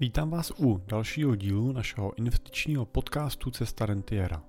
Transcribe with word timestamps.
Vítám 0.00 0.30
vás 0.30 0.52
u 0.58 0.80
dalšího 0.86 1.36
dílu 1.36 1.72
našeho 1.72 2.18
investičního 2.18 2.86
podcastu 2.86 3.50
Cesta 3.50 3.86
Rentiera. 3.86 4.42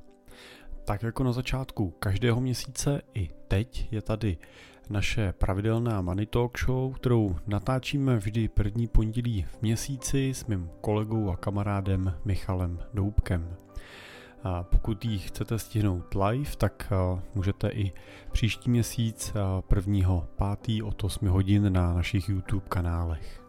Tak 0.86 1.04
jako 1.04 1.24
na 1.24 1.32
začátku 1.32 1.90
každého 2.00 2.42
měsíce 2.42 3.01
i 3.14 3.29
teď 3.47 3.87
je 3.92 4.01
tady 4.01 4.37
naše 4.89 5.33
pravidelná 5.33 6.01
Money 6.01 6.25
Talk 6.25 6.59
Show, 6.59 6.93
kterou 6.93 7.35
natáčíme 7.47 8.18
vždy 8.18 8.47
první 8.47 8.88
pondělí 8.88 9.43
v 9.43 9.61
měsíci 9.61 10.34
s 10.34 10.45
mým 10.45 10.70
kolegou 10.82 11.30
a 11.30 11.38
kamarádem 11.38 12.14
Michalem 12.25 12.80
Doubkem. 12.93 13.55
A 14.43 14.64
pokud 14.64 15.05
ji 15.05 15.20
chcete 15.20 15.59
stihnout 15.59 16.16
live, 16.16 16.52
tak 16.57 16.93
můžete 17.36 17.70
i 17.70 17.91
příští 18.32 18.70
měsíc 18.70 19.34
prvního 19.68 20.27
pátý 20.36 20.84
od 20.84 21.04
8 21.04 21.27
hodin 21.27 21.73
na 21.73 21.93
našich 21.93 22.30
YouTube 22.30 22.66
kanálech. 22.70 23.45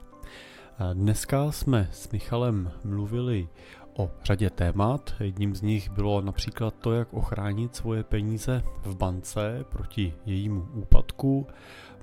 Dneska 0.93 1.53
jsme 1.53 1.89
s 1.93 2.11
Michalem 2.11 2.73
mluvili 2.85 3.49
o 3.97 4.11
řadě 4.25 4.51
témat. 4.51 5.15
Jedním 5.21 5.55
z 5.55 5.63
nich 5.63 5.91
bylo 5.91 6.21
například 6.21 6.75
to, 6.75 6.93
jak 6.93 7.15
ochránit 7.15 7.77
svoje 7.77 8.05
peníze 8.05 8.63
v 8.83 8.97
bance 8.97 9.65
proti 9.71 10.15
jejímu 10.27 10.69
úpadku. 10.75 11.47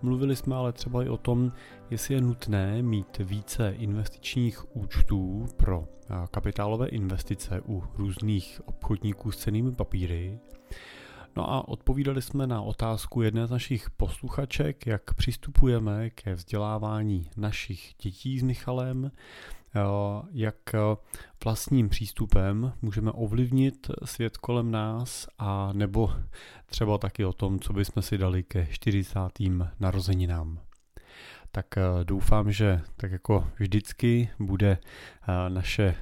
Mluvili 0.01 0.35
jsme 0.35 0.55
ale 0.55 0.73
třeba 0.73 1.03
i 1.03 1.09
o 1.09 1.17
tom, 1.17 1.51
jestli 1.89 2.13
je 2.13 2.21
nutné 2.21 2.81
mít 2.81 3.17
více 3.17 3.71
investičních 3.77 4.75
účtů 4.75 5.45
pro 5.57 5.87
kapitálové 6.31 6.87
investice 6.87 7.61
u 7.67 7.83
různých 7.97 8.61
obchodníků 8.65 9.31
s 9.31 9.37
cenými 9.37 9.71
papíry. 9.71 10.39
No 11.35 11.51
a 11.51 11.67
odpovídali 11.67 12.21
jsme 12.21 12.47
na 12.47 12.61
otázku 12.61 13.21
jedné 13.21 13.47
z 13.47 13.51
našich 13.51 13.89
posluchaček, 13.89 14.87
jak 14.87 15.13
přistupujeme 15.13 16.09
ke 16.09 16.33
vzdělávání 16.35 17.29
našich 17.37 17.93
dětí 18.01 18.39
s 18.39 18.43
Michalem, 18.43 19.11
eh, 19.75 19.79
jak 20.31 20.55
vlastním 21.43 21.89
přístupem 21.89 22.73
můžeme 22.81 23.11
ovlivnit 23.11 23.91
svět 24.05 24.37
kolem 24.37 24.71
nás 24.71 25.27
a 25.39 25.73
nebo 25.73 26.13
třeba 26.65 26.97
taky 26.97 27.25
o 27.25 27.33
tom, 27.33 27.59
co 27.59 27.73
bychom 27.73 28.03
si 28.03 28.17
dali 28.17 28.43
ke 28.43 28.67
40. 28.71 29.73
narozeninám 29.79 30.59
tak 31.55 31.77
eh, 31.77 31.81
doufám, 32.03 32.51
že 32.51 32.81
tak 32.97 33.11
jako 33.11 33.47
vždycky 33.59 34.29
bude 34.39 34.77
eh, 34.77 35.49
naše 35.49 35.83
eh, 35.83 35.95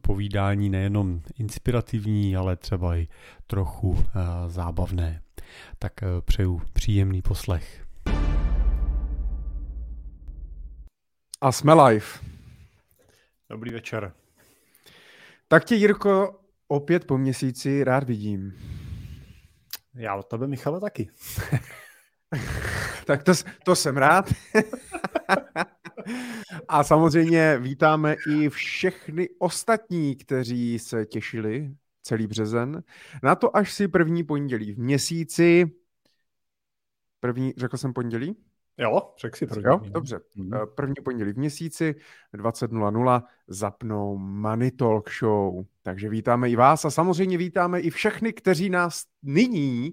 povídání 0.00 0.68
nejenom 0.70 1.20
inspirativní, 1.38 2.36
ale 2.36 2.56
třeba 2.56 2.96
i 2.96 3.08
trochu 3.46 4.04
zábavné. 4.46 5.22
Tak 5.78 5.92
přeju 6.24 6.62
příjemný 6.72 7.22
poslech. 7.22 7.86
A 11.40 11.52
jsme 11.52 11.74
live. 11.74 12.06
Dobrý 13.50 13.70
večer. 13.70 14.12
Tak 15.48 15.64
tě, 15.64 15.74
Jirko, 15.74 16.40
opět 16.68 17.04
po 17.04 17.18
měsíci 17.18 17.84
rád 17.84 18.04
vidím. 18.04 18.52
Já 19.94 20.14
od 20.14 20.26
tebe, 20.26 20.46
Michale, 20.46 20.80
taky. 20.80 21.10
tak 23.06 23.22
to, 23.22 23.32
to 23.64 23.76
jsem 23.76 23.96
rád. 23.96 24.32
A 26.68 26.84
samozřejmě 26.84 27.58
vítáme 27.58 28.16
i 28.30 28.48
všechny 28.48 29.28
ostatní, 29.38 30.16
kteří 30.16 30.78
se 30.78 31.06
těšili 31.06 31.74
celý 32.02 32.26
březen. 32.26 32.82
Na 33.22 33.34
to 33.34 33.56
až 33.56 33.72
si 33.72 33.88
první 33.88 34.24
pondělí 34.24 34.72
v 34.72 34.78
měsíci. 34.78 35.70
První, 37.20 37.54
řekl 37.56 37.76
jsem 37.76 37.92
pondělí? 37.92 38.36
Jo, 38.78 39.14
řekl 39.20 39.36
si 39.36 39.46
první. 39.46 39.64
Jo, 39.64 39.80
dobře. 39.84 40.20
Hmm. 40.36 40.50
První 40.74 40.94
pondělí 41.04 41.32
v 41.32 41.38
měsíci 41.38 41.94
20.00 42.34 43.22
zapnou 43.48 44.18
Money 44.18 44.70
Talk 44.70 45.10
Show. 45.10 45.64
Takže 45.82 46.08
vítáme 46.08 46.50
i 46.50 46.56
vás 46.56 46.84
a 46.84 46.90
samozřejmě 46.90 47.38
vítáme 47.38 47.80
i 47.80 47.90
všechny, 47.90 48.32
kteří 48.32 48.70
nás 48.70 49.04
nyní 49.22 49.92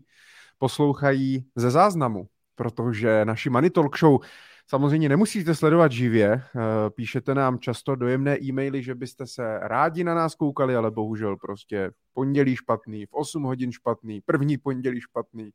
poslouchají 0.57 1.45
ze 1.55 1.71
záznamu, 1.71 2.27
protože 2.55 3.25
naši 3.25 3.49
Money 3.49 3.69
Talk 3.69 3.97
Show 3.97 4.19
samozřejmě 4.67 5.09
nemusíte 5.09 5.55
sledovat 5.55 5.91
živě, 5.91 6.31
eh, 6.31 6.41
píšete 6.89 7.35
nám 7.35 7.59
často 7.59 7.95
dojemné 7.95 8.43
e-maily, 8.43 8.83
že 8.83 8.95
byste 8.95 9.27
se 9.27 9.59
rádi 9.61 10.03
na 10.03 10.15
nás 10.15 10.35
koukali, 10.35 10.75
ale 10.75 10.91
bohužel 10.91 11.37
prostě 11.37 11.91
pondělí 12.13 12.55
špatný, 12.55 13.05
v 13.05 13.13
8 13.13 13.43
hodin 13.43 13.71
špatný, 13.71 14.21
první 14.21 14.57
pondělí 14.57 15.01
špatný, 15.01 15.49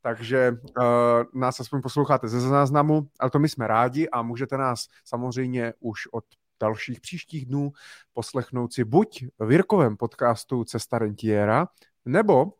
takže 0.00 0.52
uh, 0.52 0.84
nás 1.40 1.60
aspoň 1.60 1.82
posloucháte 1.82 2.28
ze 2.28 2.40
záznamu, 2.40 3.08
ale 3.20 3.30
to 3.30 3.38
my 3.38 3.48
jsme 3.48 3.66
rádi 3.66 4.08
a 4.08 4.22
můžete 4.22 4.56
nás 4.56 4.86
samozřejmě 5.04 5.72
už 5.80 6.06
od 6.12 6.24
dalších 6.60 7.00
příštích 7.00 7.46
dnů 7.46 7.72
poslechnout 8.12 8.72
si 8.72 8.84
buď 8.84 9.24
v 9.38 9.52
Jirkovém 9.52 9.96
podcastu 9.96 10.64
Cesta 10.64 10.98
Rentiera, 10.98 11.66
nebo 12.04 12.52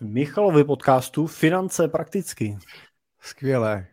v 0.00 0.02
Michalovi 0.02 0.64
podcastu 0.64 1.26
Finance 1.26 1.88
prakticky. 1.88 2.58
Skvělé. 3.20 3.86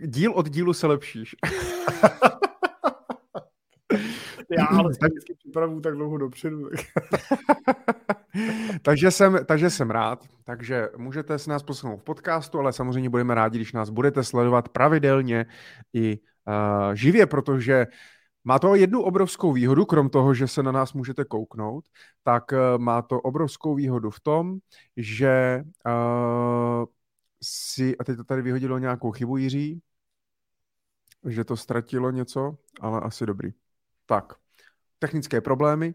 Díl 0.00 0.32
od 0.32 0.48
dílu 0.48 0.72
se 0.74 0.86
lepšíš. 0.86 1.36
Já 4.58 4.66
ale 4.66 4.90
vždycky 5.08 5.34
připravu 5.34 5.80
tak 5.80 5.94
dlouho 5.94 6.18
dopředu. 6.18 6.70
takže, 8.82 9.10
jsem, 9.10 9.38
takže 9.46 9.70
jsem 9.70 9.90
rád. 9.90 10.24
Takže 10.44 10.88
můžete 10.96 11.38
si 11.38 11.50
nás 11.50 11.62
poslechnout 11.62 11.96
v 11.96 12.04
podcastu, 12.04 12.58
ale 12.58 12.72
samozřejmě 12.72 13.10
budeme 13.10 13.34
rádi, 13.34 13.58
když 13.58 13.72
nás 13.72 13.90
budete 13.90 14.24
sledovat 14.24 14.68
pravidelně 14.68 15.46
i 15.92 16.18
uh, 16.46 16.94
živě, 16.94 17.26
protože 17.26 17.86
má 18.44 18.58
to 18.58 18.74
jednu 18.74 19.02
obrovskou 19.02 19.52
výhodu, 19.52 19.84
krom 19.84 20.10
toho, 20.10 20.34
že 20.34 20.48
se 20.48 20.62
na 20.62 20.72
nás 20.72 20.92
můžete 20.92 21.24
kouknout, 21.24 21.84
tak 22.22 22.52
uh, 22.52 22.58
má 22.78 23.02
to 23.02 23.20
obrovskou 23.20 23.74
výhodu 23.74 24.10
v 24.10 24.20
tom, 24.20 24.58
že 24.96 25.62
uh, 25.86 26.84
si, 27.42 27.98
a 27.98 28.04
teď 28.04 28.16
to 28.16 28.24
tady 28.24 28.42
vyhodilo 28.42 28.78
nějakou 28.78 29.10
chybu 29.10 29.36
Jiří, 29.36 29.82
že 31.28 31.44
to 31.44 31.56
ztratilo 31.56 32.10
něco, 32.10 32.56
ale 32.80 33.00
asi 33.00 33.26
dobrý. 33.26 33.50
Tak, 34.06 34.32
technické 34.98 35.40
problémy, 35.40 35.94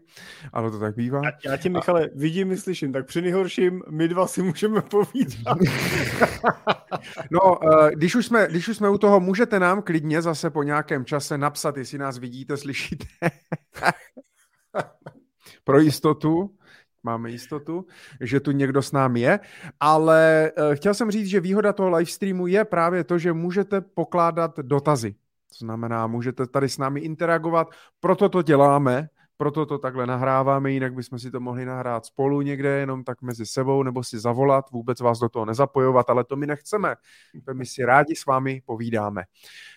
ale 0.52 0.70
to 0.70 0.78
tak 0.78 0.96
bývá. 0.96 1.20
Já, 1.24 1.50
já 1.50 1.56
tě, 1.56 1.68
Michale, 1.68 2.04
a... 2.04 2.08
vidím 2.14 2.52
i 2.52 2.56
slyším, 2.56 2.92
tak 2.92 3.06
při 3.06 3.22
nejhorším 3.22 3.82
my 3.90 4.08
dva 4.08 4.26
si 4.26 4.42
můžeme 4.42 4.82
povídat. 4.82 5.58
no, 7.30 7.58
eh, 7.72 7.90
když 7.94 8.14
už, 8.14 8.26
jsme, 8.26 8.46
když 8.50 8.68
už 8.68 8.76
jsme 8.76 8.90
u 8.90 8.98
toho, 8.98 9.20
můžete 9.20 9.60
nám 9.60 9.82
klidně 9.82 10.22
zase 10.22 10.50
po 10.50 10.62
nějakém 10.62 11.04
čase 11.04 11.38
napsat, 11.38 11.76
jestli 11.76 11.98
nás 11.98 12.18
vidíte, 12.18 12.56
slyšíte. 12.56 13.06
Pro 15.64 15.80
jistotu, 15.80 16.56
máme 17.02 17.30
jistotu, 17.30 17.86
že 18.20 18.40
tu 18.40 18.50
někdo 18.50 18.82
s 18.82 18.92
námi 18.92 19.20
je, 19.20 19.40
ale 19.80 20.52
uh, 20.58 20.74
chtěl 20.74 20.94
jsem 20.94 21.10
říct, 21.10 21.26
že 21.26 21.40
výhoda 21.40 21.72
toho 21.72 21.90
live 21.90 22.10
streamu 22.10 22.46
je 22.46 22.64
právě 22.64 23.04
to, 23.04 23.18
že 23.18 23.32
můžete 23.32 23.80
pokládat 23.80 24.58
dotazy. 24.58 25.14
To 25.58 25.64
znamená, 25.64 26.06
můžete 26.06 26.46
tady 26.46 26.68
s 26.68 26.78
námi 26.78 27.00
interagovat, 27.00 27.70
proto 28.00 28.28
to 28.28 28.42
děláme, 28.42 29.08
proto 29.40 29.66
to 29.66 29.78
takhle 29.78 30.06
nahráváme, 30.06 30.70
jinak 30.70 30.94
bychom 30.94 31.18
si 31.18 31.30
to 31.30 31.40
mohli 31.40 31.64
nahrát 31.64 32.06
spolu 32.06 32.40
někde, 32.40 32.68
jenom 32.68 33.04
tak 33.04 33.22
mezi 33.22 33.46
sebou, 33.46 33.82
nebo 33.82 34.04
si 34.04 34.18
zavolat, 34.18 34.70
vůbec 34.70 35.00
vás 35.00 35.18
do 35.18 35.28
toho 35.28 35.44
nezapojovat, 35.44 36.10
ale 36.10 36.24
to 36.24 36.36
my 36.36 36.46
nechceme. 36.46 36.96
To 37.46 37.54
my 37.54 37.66
si 37.66 37.84
rádi 37.84 38.16
s 38.16 38.26
vámi 38.26 38.62
povídáme. 38.66 39.22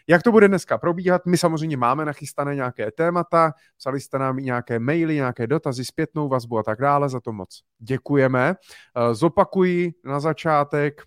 Jak 0.07 0.23
to 0.23 0.31
bude 0.31 0.47
dneska 0.47 0.77
probíhat? 0.77 1.25
My 1.25 1.37
samozřejmě 1.37 1.77
máme 1.77 2.05
nachystané 2.05 2.55
nějaké 2.55 2.91
témata, 2.91 3.51
psali 3.77 3.99
jste 3.99 4.19
nám 4.19 4.37
nějaké 4.37 4.79
maily, 4.79 5.15
nějaké 5.15 5.47
dotazy, 5.47 5.85
zpětnou 5.85 6.29
vazbu 6.29 6.57
a 6.57 6.63
tak 6.63 6.81
dále, 6.81 7.09
za 7.09 7.19
to 7.19 7.31
moc 7.31 7.63
děkujeme. 7.79 8.55
Eh, 8.55 9.15
zopakuji 9.15 9.93
na 10.03 10.19
začátek, 10.19 11.01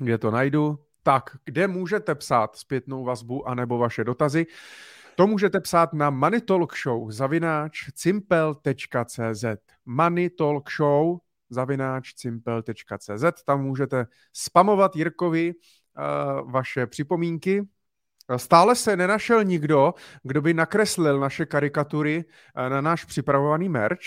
kde 0.00 0.18
to 0.18 0.30
najdu, 0.30 0.83
tak 1.04 1.30
kde 1.44 1.68
můžete 1.68 2.14
psát 2.14 2.56
zpětnou 2.56 3.04
vazbu 3.04 3.48
anebo 3.48 3.78
vaše 3.78 4.04
dotazy. 4.04 4.46
To 5.16 5.26
můžete 5.26 5.60
psát 5.60 5.92
na 5.92 6.10
Money 6.10 6.40
Talk 6.40 6.76
Show 6.76 7.10
zavináč 7.10 7.90
cimpel.cz 7.94 9.44
Money 9.86 10.30
Talk 10.30 10.70
Show 10.70 11.18
zavináč 11.50 12.14
cimpel.cz 12.14 13.42
Tam 13.44 13.62
můžete 13.62 14.06
spamovat 14.32 14.96
Jirkovi 14.96 15.54
uh, 15.54 16.52
vaše 16.52 16.86
připomínky. 16.86 17.68
Stále 18.36 18.74
se 18.74 18.96
nenašel 18.96 19.44
nikdo, 19.44 19.94
kdo 20.22 20.42
by 20.42 20.54
nakreslil 20.54 21.20
naše 21.20 21.46
karikatury 21.46 22.24
uh, 22.24 22.68
na 22.68 22.80
náš 22.80 23.04
připravovaný 23.04 23.68
merch, 23.68 24.04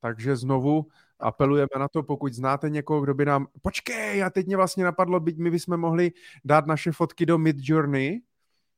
takže 0.00 0.36
znovu 0.36 0.86
apelujeme 1.20 1.68
na 1.78 1.88
to, 1.88 2.02
pokud 2.02 2.34
znáte 2.34 2.70
někoho, 2.70 3.00
kdo 3.00 3.14
by 3.14 3.24
nám... 3.24 3.46
Počkej, 3.62 4.24
a 4.24 4.30
teď 4.30 4.46
mě 4.46 4.56
vlastně 4.56 4.84
napadlo, 4.84 5.20
byť 5.20 5.38
my 5.38 5.50
bychom 5.50 5.76
mohli 5.76 6.12
dát 6.44 6.66
naše 6.66 6.92
fotky 6.92 7.26
do 7.26 7.38
Mid 7.38 7.56
Journey, 7.60 8.20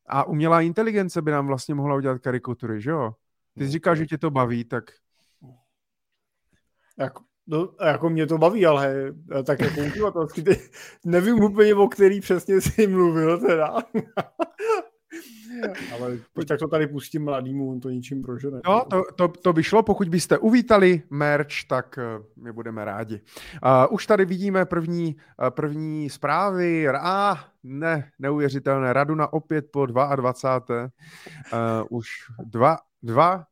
a 0.09 0.25
umělá 0.25 0.61
inteligence 0.61 1.23
by 1.23 1.31
nám 1.31 1.47
vlastně 1.47 1.75
mohla 1.75 1.97
udělat 1.97 2.19
karikatury, 2.19 2.81
že 2.81 2.91
jo? 2.91 3.15
Ty 3.59 3.65
jsi 3.65 3.71
říkal, 3.71 3.97
že 3.97 4.07
tě 4.07 4.19
to 4.19 4.31
baví, 4.31 4.65
tak... 4.65 4.85
Jako, 6.99 7.23
no, 7.47 7.69
jako 7.85 8.11
mě 8.11 8.27
to 8.27 8.39
baví, 8.39 8.67
ale 8.67 9.15
tak 9.47 9.61
jako 9.61 9.81
uživatelský, 9.81 10.45
ty, 10.45 10.71
nevím 11.05 11.43
úplně, 11.43 11.75
o 11.75 11.89
který 11.89 12.21
přesně 12.21 12.61
jsi 12.61 12.87
mluvil 12.87 13.41
teda. 13.41 13.77
Ale 15.93 16.19
tak 16.49 16.59
to 16.59 16.69
tady 16.69 16.87
pustím 16.87 17.25
mladýmu, 17.25 17.71
on 17.71 17.81
to 17.81 17.91
ničím 17.91 18.23
prožene. 18.23 18.61
No, 18.67 18.85
to, 18.91 19.05
to, 19.17 19.29
to 19.29 19.53
by 19.53 19.63
šlo, 19.63 19.83
pokud 19.83 20.09
byste 20.09 20.39
uvítali 20.39 21.03
merch, 21.11 21.65
tak 21.69 21.99
uh, 21.99 22.45
my 22.45 22.53
budeme 22.53 22.85
rádi. 22.85 23.21
Uh, 23.65 23.95
už 23.95 24.07
tady 24.07 24.25
vidíme 24.25 24.65
první, 24.65 25.17
uh, 25.17 25.51
první 25.51 26.11
zprávy. 26.11 26.89
A 26.89 27.33
ah, 27.33 27.39
ne, 27.63 28.11
neuvěřitelné. 28.19 28.93
Raduna 28.93 29.33
opět 29.33 29.67
po 29.73 29.87
22. 29.87 30.83
Uh, 30.83 31.99
už 31.99 32.09
dva, 32.45 32.77
dva 33.03 33.45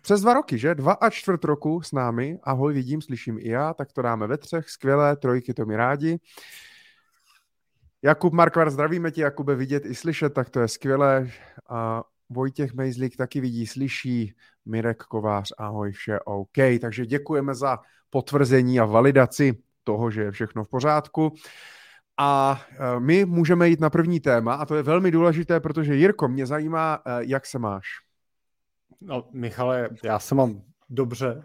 přes 0.00 0.20
dva 0.20 0.34
roky, 0.34 0.58
že? 0.58 0.74
Dva 0.74 0.92
a 0.92 1.10
čtvrt 1.10 1.44
roku 1.44 1.82
s 1.82 1.92
námi. 1.92 2.38
Ahoj, 2.42 2.74
vidím, 2.74 3.02
slyším 3.02 3.38
i 3.38 3.48
já, 3.48 3.74
tak 3.74 3.92
to 3.92 4.02
dáme 4.02 4.26
ve 4.26 4.38
třech. 4.38 4.70
Skvělé, 4.70 5.16
trojky, 5.16 5.54
to 5.54 5.66
mi 5.66 5.76
rádi. 5.76 6.18
Jakub 8.04 8.32
Markvar, 8.32 8.70
zdravíme 8.70 9.10
tě, 9.10 9.22
Jakube, 9.22 9.54
vidět 9.54 9.86
i 9.86 9.94
slyšet, 9.94 10.34
tak 10.34 10.50
to 10.50 10.60
je 10.60 10.68
skvělé. 10.68 11.30
A 11.68 12.02
Vojtěch 12.30 12.74
Mejzlík 12.74 13.16
taky 13.16 13.40
vidí, 13.40 13.66
slyší. 13.66 14.34
Mirek 14.64 15.02
Kovář, 15.02 15.52
ahoj, 15.58 15.92
vše 15.92 16.20
OK. 16.20 16.80
Takže 16.80 17.06
děkujeme 17.06 17.54
za 17.54 17.78
potvrzení 18.10 18.80
a 18.80 18.84
validaci 18.84 19.58
toho, 19.84 20.10
že 20.10 20.22
je 20.22 20.30
všechno 20.30 20.64
v 20.64 20.68
pořádku. 20.68 21.34
A 22.18 22.60
e, 22.70 23.00
my 23.00 23.24
můžeme 23.24 23.68
jít 23.68 23.80
na 23.80 23.90
první 23.90 24.20
téma 24.20 24.54
a 24.54 24.66
to 24.66 24.74
je 24.74 24.82
velmi 24.82 25.10
důležité, 25.10 25.60
protože 25.60 25.94
Jirko, 25.94 26.28
mě 26.28 26.46
zajímá, 26.46 27.02
e, 27.04 27.24
jak 27.24 27.46
se 27.46 27.58
máš. 27.58 27.86
No, 29.00 29.28
Michale, 29.32 29.88
já 30.04 30.18
se 30.18 30.34
mám 30.34 30.62
dobře. 30.90 31.42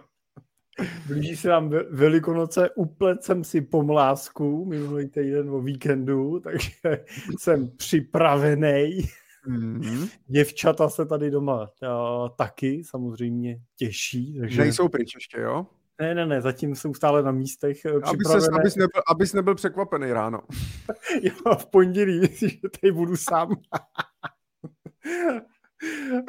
Blíží 1.07 1.35
se 1.35 1.49
nám 1.49 1.69
Velikonoce, 1.89 2.69
uplet 2.69 3.23
jsem 3.23 3.43
si 3.43 3.61
pomlásku 3.61 4.65
minulý 4.65 5.07
týden 5.07 5.49
o 5.49 5.61
víkendu, 5.61 6.39
takže 6.39 6.71
jsem 7.39 7.69
připravený. 7.77 8.99
Mm-hmm. 9.47 10.09
Děvčata 10.27 10.89
se 10.89 11.05
tady 11.05 11.31
doma 11.31 11.61
uh, 11.61 12.29
taky 12.37 12.81
samozřejmě 12.85 13.59
těší. 13.75 14.37
Takže... 14.39 14.61
Nejsou 14.61 14.89
pryč 14.89 15.15
ještě, 15.15 15.41
jo? 15.41 15.65
Ne, 16.01 16.15
ne, 16.15 16.25
ne, 16.25 16.41
zatím 16.41 16.75
jsou 16.75 16.93
stále 16.93 17.23
na 17.23 17.31
místech 17.31 17.85
eh, 17.85 17.91
Aby 18.03 18.25
ses, 18.25 18.49
abys, 18.49 18.75
nebyl, 18.75 19.01
abys 19.07 19.33
nebyl 19.33 19.55
překvapený 19.55 20.11
ráno. 20.11 20.41
jo, 21.21 21.55
v 21.57 21.65
pondělí, 21.65 22.21
že 22.35 22.47
tady 22.81 22.91
budu 22.91 23.17
sám. 23.17 23.49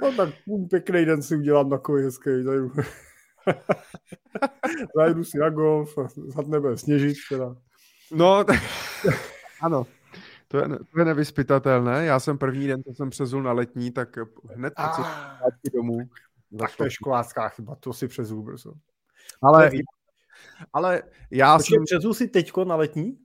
no 0.03 0.13
tak 0.17 0.29
pěkný 0.71 1.05
den 1.05 1.23
si 1.23 1.37
udělám 1.37 1.71
takový 1.71 2.03
hezký. 2.03 2.43
Zajdu, 2.43 2.71
zajdu 4.97 5.25
si 5.25 5.39
na 5.39 5.51
golf, 5.51 5.95
snad 6.31 6.47
nebude 6.47 6.77
sněžit 6.77 7.17
teda. 7.29 7.57
No, 8.13 8.45
tak, 8.45 8.61
ano. 9.63 9.87
To 10.49 10.59
je, 10.59 10.69
to 10.93 10.99
je 10.99 11.05
nevyspytatelné. 11.05 12.05
Já 12.05 12.21
jsem 12.21 12.39
první 12.39 12.67
den, 12.67 12.83
co 12.83 12.95
jsem 12.95 13.11
přezul 13.11 13.43
na 13.43 13.53
letní, 13.53 13.91
tak 13.91 14.19
hned 14.55 14.73
ah, 14.77 14.93
zpátky 14.93 15.71
domů. 15.75 15.99
Tak 16.59 16.77
to 16.77 16.85
je 16.85 16.91
školácká 16.91 17.49
chyba, 17.49 17.75
to 17.75 17.93
si 17.93 18.09
přezul 18.09 18.43
brzo. 18.43 18.73
Ale, 19.43 19.71
ale 20.73 21.03
já 21.31 21.57
Počkej, 21.57 21.77
jsem... 21.77 21.85
přezul 21.85 22.15
si 22.15 22.29
teďko 22.29 22.65
na 22.65 22.77
letní? 22.77 23.19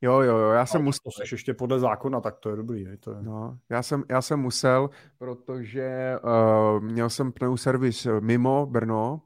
Jo, 0.00 0.20
jo, 0.20 0.36
jo, 0.36 0.50
já 0.50 0.66
jsem 0.66 0.82
musel. 0.82 1.00
To 1.04 1.10
jsi 1.10 1.34
ještě 1.34 1.54
podle 1.54 1.78
zákona, 1.78 2.20
tak 2.20 2.38
to 2.38 2.50
je 2.50 2.56
dobrý. 2.56 2.82
Je, 2.82 2.96
to 2.96 3.12
je... 3.12 3.22
No, 3.22 3.58
já 3.68 3.82
jsem, 3.82 4.04
já 4.10 4.22
jsem 4.22 4.40
musel, 4.40 4.90
protože 5.18 6.16
uh, 6.24 6.80
měl 6.80 7.10
jsem 7.10 7.32
pneuservis 7.32 8.06
mimo 8.20 8.66
Brno 8.66 9.22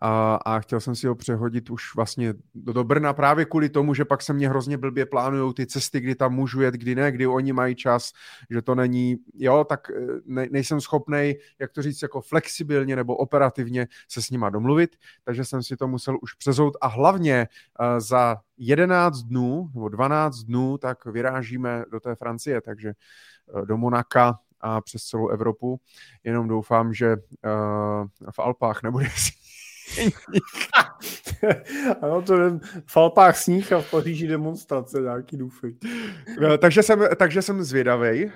a, 0.00 0.34
a 0.34 0.60
chtěl 0.60 0.80
jsem 0.80 0.94
si 0.94 1.06
ho 1.06 1.14
přehodit 1.14 1.70
už 1.70 1.94
vlastně 1.96 2.34
do, 2.54 2.72
do 2.72 2.84
Brna 2.84 3.12
právě 3.12 3.44
kvůli 3.44 3.68
tomu, 3.68 3.94
že 3.94 4.04
pak 4.04 4.22
se 4.22 4.32
mě 4.32 4.48
hrozně 4.48 4.78
blbě 4.78 5.06
plánují 5.06 5.54
ty 5.54 5.66
cesty, 5.66 6.00
kdy 6.00 6.14
tam 6.14 6.34
můžu 6.34 6.60
jet, 6.60 6.74
kdy 6.74 6.94
ne, 6.94 7.12
kdy 7.12 7.26
oni 7.26 7.52
mají 7.52 7.74
čas, 7.74 8.12
že 8.50 8.62
to 8.62 8.74
není, 8.74 9.16
jo, 9.34 9.64
tak 9.64 9.90
eh, 9.90 10.20
ne, 10.26 10.46
nejsem 10.50 10.80
schopný, 10.80 11.34
jak 11.58 11.72
to 11.72 11.82
říct, 11.82 12.02
jako 12.02 12.20
flexibilně 12.20 12.96
nebo 12.96 13.16
operativně 13.16 13.88
se 14.08 14.22
s 14.22 14.30
nima 14.30 14.50
domluvit, 14.50 14.96
takže 15.24 15.44
jsem 15.44 15.62
si 15.62 15.76
to 15.76 15.88
musel 15.88 16.18
už 16.22 16.34
přezout 16.34 16.76
a 16.80 16.86
hlavně 16.86 17.48
uh, 17.80 18.00
za 18.00 18.36
11 18.58 19.22
dnů 19.22 19.70
nebo 19.74 19.88
12 19.88 20.36
dnů 20.36 20.78
tak 20.78 21.04
vyrážíme 21.04 21.84
do 21.92 22.00
té 22.00 22.14
Francie, 22.14 22.60
takže 22.60 22.92
uh, 23.54 23.66
do 23.66 23.76
Monaka 23.76 24.38
a 24.60 24.80
přes 24.80 25.02
celou 25.02 25.28
Evropu. 25.28 25.80
Jenom 26.24 26.48
doufám, 26.48 26.94
že 26.94 27.16
uh, 27.16 28.06
v 28.30 28.38
Alpách 28.38 28.82
nebude 28.82 29.06
ano, 32.02 32.22
to 32.22 32.42
je 32.42 32.60
v 32.86 32.96
Alpách 32.96 33.36
sníh 33.36 33.72
a 33.72 33.80
v 33.80 33.90
Paříži 33.90 34.26
demonstrace, 34.26 35.00
nějaký 35.00 35.36
důfy. 35.36 35.76
No, 36.40 36.58
takže, 36.58 36.82
jsem, 36.82 37.04
takže 37.16 37.42
jsem 37.42 37.62
zvědavý. 37.62 38.24
Uh, 38.24 38.30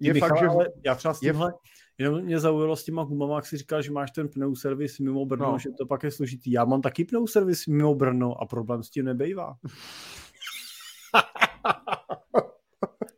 je 0.00 0.14
Michal, 0.14 0.28
fakt, 0.28 0.40
že... 0.40 0.46
Ale 0.46 0.68
já 0.84 0.94
třeba 0.94 1.14
s 1.14 1.20
tímhle, 1.20 1.50
je... 1.50 2.04
jenom 2.04 2.20
mě 2.20 2.38
zaujalo 2.38 2.76
s 2.76 2.84
těma 2.84 3.04
gumama, 3.04 3.36
jak 3.36 3.46
jsi 3.46 3.56
říkal, 3.56 3.82
že 3.82 3.92
máš 3.92 4.10
ten 4.10 4.28
pneuservis 4.28 4.98
mimo 4.98 5.26
Brno, 5.26 5.52
no. 5.52 5.58
že 5.58 5.70
to 5.78 5.86
pak 5.86 6.02
je 6.02 6.10
složitý. 6.10 6.52
Já 6.52 6.64
mám 6.64 6.82
taky 6.82 7.04
pneuservis 7.04 7.66
mimo 7.66 7.94
Brno 7.94 8.42
a 8.42 8.46
problém 8.46 8.82
s 8.82 8.90
tím 8.90 9.04
nebejvá. 9.04 9.54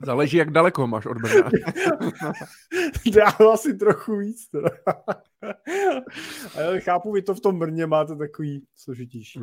Záleží, 0.02 0.36
jak 0.36 0.50
daleko 0.50 0.86
máš 0.86 1.06
od 1.06 1.18
Brna. 1.18 1.50
Já 3.16 3.26
asi 3.52 3.74
trochu 3.74 4.16
víc. 4.16 4.48
Teda. 4.48 4.70
Ale 6.56 6.80
chápu, 6.80 7.12
vy 7.12 7.22
to 7.22 7.34
v 7.34 7.40
tom 7.40 7.58
Brně 7.58 7.86
máte 7.86 8.16
takový 8.16 8.64
složitější. 8.76 9.40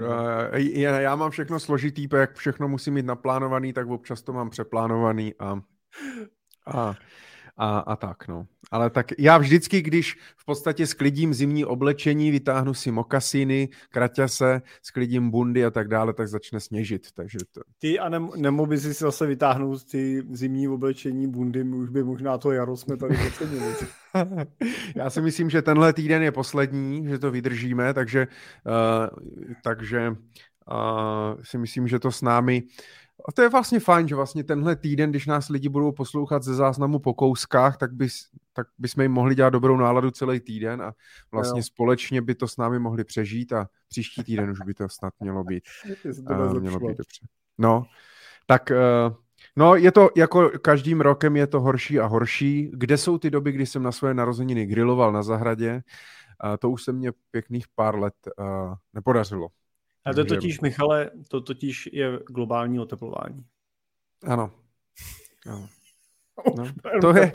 Já, 0.53 0.99
já 0.99 1.15
mám 1.15 1.31
všechno 1.31 1.59
složitý, 1.59 2.07
jak 2.15 2.35
všechno 2.35 2.67
musím 2.67 2.93
mít 2.93 3.05
naplánovaný, 3.05 3.73
tak 3.73 3.87
občas 3.87 4.21
to 4.21 4.33
mám 4.33 4.49
přeplánovaný 4.49 5.33
a, 5.39 5.59
a 6.67 6.95
a, 7.57 7.79
a 7.79 7.95
tak, 7.95 8.27
no. 8.27 8.47
Ale 8.71 8.89
tak 8.89 9.07
já 9.17 9.37
vždycky, 9.37 9.81
když 9.81 10.17
v 10.37 10.45
podstatě 10.45 10.87
sklidím 10.87 11.33
zimní 11.33 11.65
oblečení, 11.65 12.31
vytáhnu 12.31 12.73
si 12.73 12.91
mokasiny, 12.91 13.69
kraťase, 13.89 14.61
sklidím 14.81 15.29
bundy 15.29 15.65
a 15.65 15.71
tak 15.71 15.87
dále, 15.87 16.13
tak 16.13 16.27
začne 16.27 16.59
sněžit. 16.59 17.07
Takže 17.13 17.37
to... 17.51 17.61
Ty 17.79 17.99
a 17.99 18.09
nem, 18.09 18.29
nemohl 18.35 18.69
by 18.69 18.77
si 18.77 18.93
zase 18.93 19.25
vytáhnout 19.25 19.85
ty 19.85 20.23
zimní 20.31 20.67
oblečení, 20.67 21.27
bundy, 21.27 21.63
už 21.63 21.89
by 21.89 22.03
možná 22.03 22.37
to 22.37 22.51
jaro 22.51 22.77
jsme 22.77 22.97
tady 22.97 23.17
ocenili. 23.27 23.73
já 24.95 25.09
si 25.09 25.21
myslím, 25.21 25.49
že 25.49 25.61
tenhle 25.61 25.93
týden 25.93 26.23
je 26.23 26.31
poslední, 26.31 27.07
že 27.07 27.19
to 27.19 27.31
vydržíme, 27.31 27.93
takže, 27.93 28.27
uh, 28.65 29.53
takže 29.63 30.09
uh, 30.09 31.41
si 31.43 31.57
myslím, 31.57 31.87
že 31.87 31.99
to 31.99 32.11
s 32.11 32.21
námi 32.21 32.63
a 33.25 33.31
to 33.31 33.41
je 33.41 33.49
vlastně 33.49 33.79
fajn, 33.79 34.07
že 34.07 34.15
vlastně 34.15 34.43
tenhle 34.43 34.75
týden, 34.75 35.09
když 35.09 35.25
nás 35.25 35.49
lidi 35.49 35.69
budou 35.69 35.91
poslouchat 35.91 36.43
ze 36.43 36.55
záznamu 36.55 36.99
po 36.99 37.13
kouskách, 37.13 37.77
tak, 37.77 37.93
bys, 37.93 38.13
tak 38.53 38.67
bychom 38.77 39.01
jim 39.01 39.11
mohli 39.11 39.35
dělat 39.35 39.49
dobrou 39.49 39.77
náladu 39.77 40.11
celý 40.11 40.39
týden 40.39 40.81
a 40.81 40.93
vlastně 41.31 41.59
jo. 41.59 41.63
společně 41.63 42.21
by 42.21 42.35
to 42.35 42.47
s 42.47 42.57
námi 42.57 42.79
mohli 42.79 43.03
přežít 43.03 43.53
a 43.53 43.67
příští 43.89 44.23
týden 44.23 44.49
už 44.49 44.59
by 44.65 44.73
to 44.73 44.89
snad 44.89 45.13
mělo 45.19 45.43
být, 45.43 45.63
uh, 46.29 46.59
mělo 46.59 46.79
být 46.79 46.97
dobře. 46.97 47.27
No, 47.57 47.85
tak 48.47 48.71
uh, 48.71 49.15
No, 49.55 49.75
je 49.75 49.91
to 49.91 50.09
jako 50.15 50.49
každým 50.61 51.01
rokem 51.01 51.35
je 51.35 51.47
to 51.47 51.61
horší 51.61 51.99
a 51.99 52.05
horší. 52.05 52.71
Kde 52.73 52.97
jsou 52.97 53.17
ty 53.17 53.29
doby, 53.29 53.51
kdy 53.51 53.65
jsem 53.65 53.83
na 53.83 53.91
svoje 53.91 54.13
narozeniny 54.13 54.65
griloval 54.65 55.11
na 55.11 55.23
zahradě? 55.23 55.73
Uh, 56.43 56.57
to 56.59 56.69
už 56.69 56.83
se 56.83 56.91
mě 56.91 57.11
pěkných 57.31 57.65
pár 57.75 57.99
let 57.99 58.13
uh, 58.39 58.73
nepodařilo. 58.93 59.47
A 60.09 60.13
to 60.13 60.25
totiž, 60.25 60.59
Michale, 60.59 61.11
to 61.27 61.41
totiž 61.41 61.89
je 61.93 62.19
globální 62.29 62.79
oteplování. 62.79 63.45
Ano. 64.23 64.51
ano. 65.47 65.67
No, 66.57 66.67
to 67.01 67.17
je, 67.17 67.31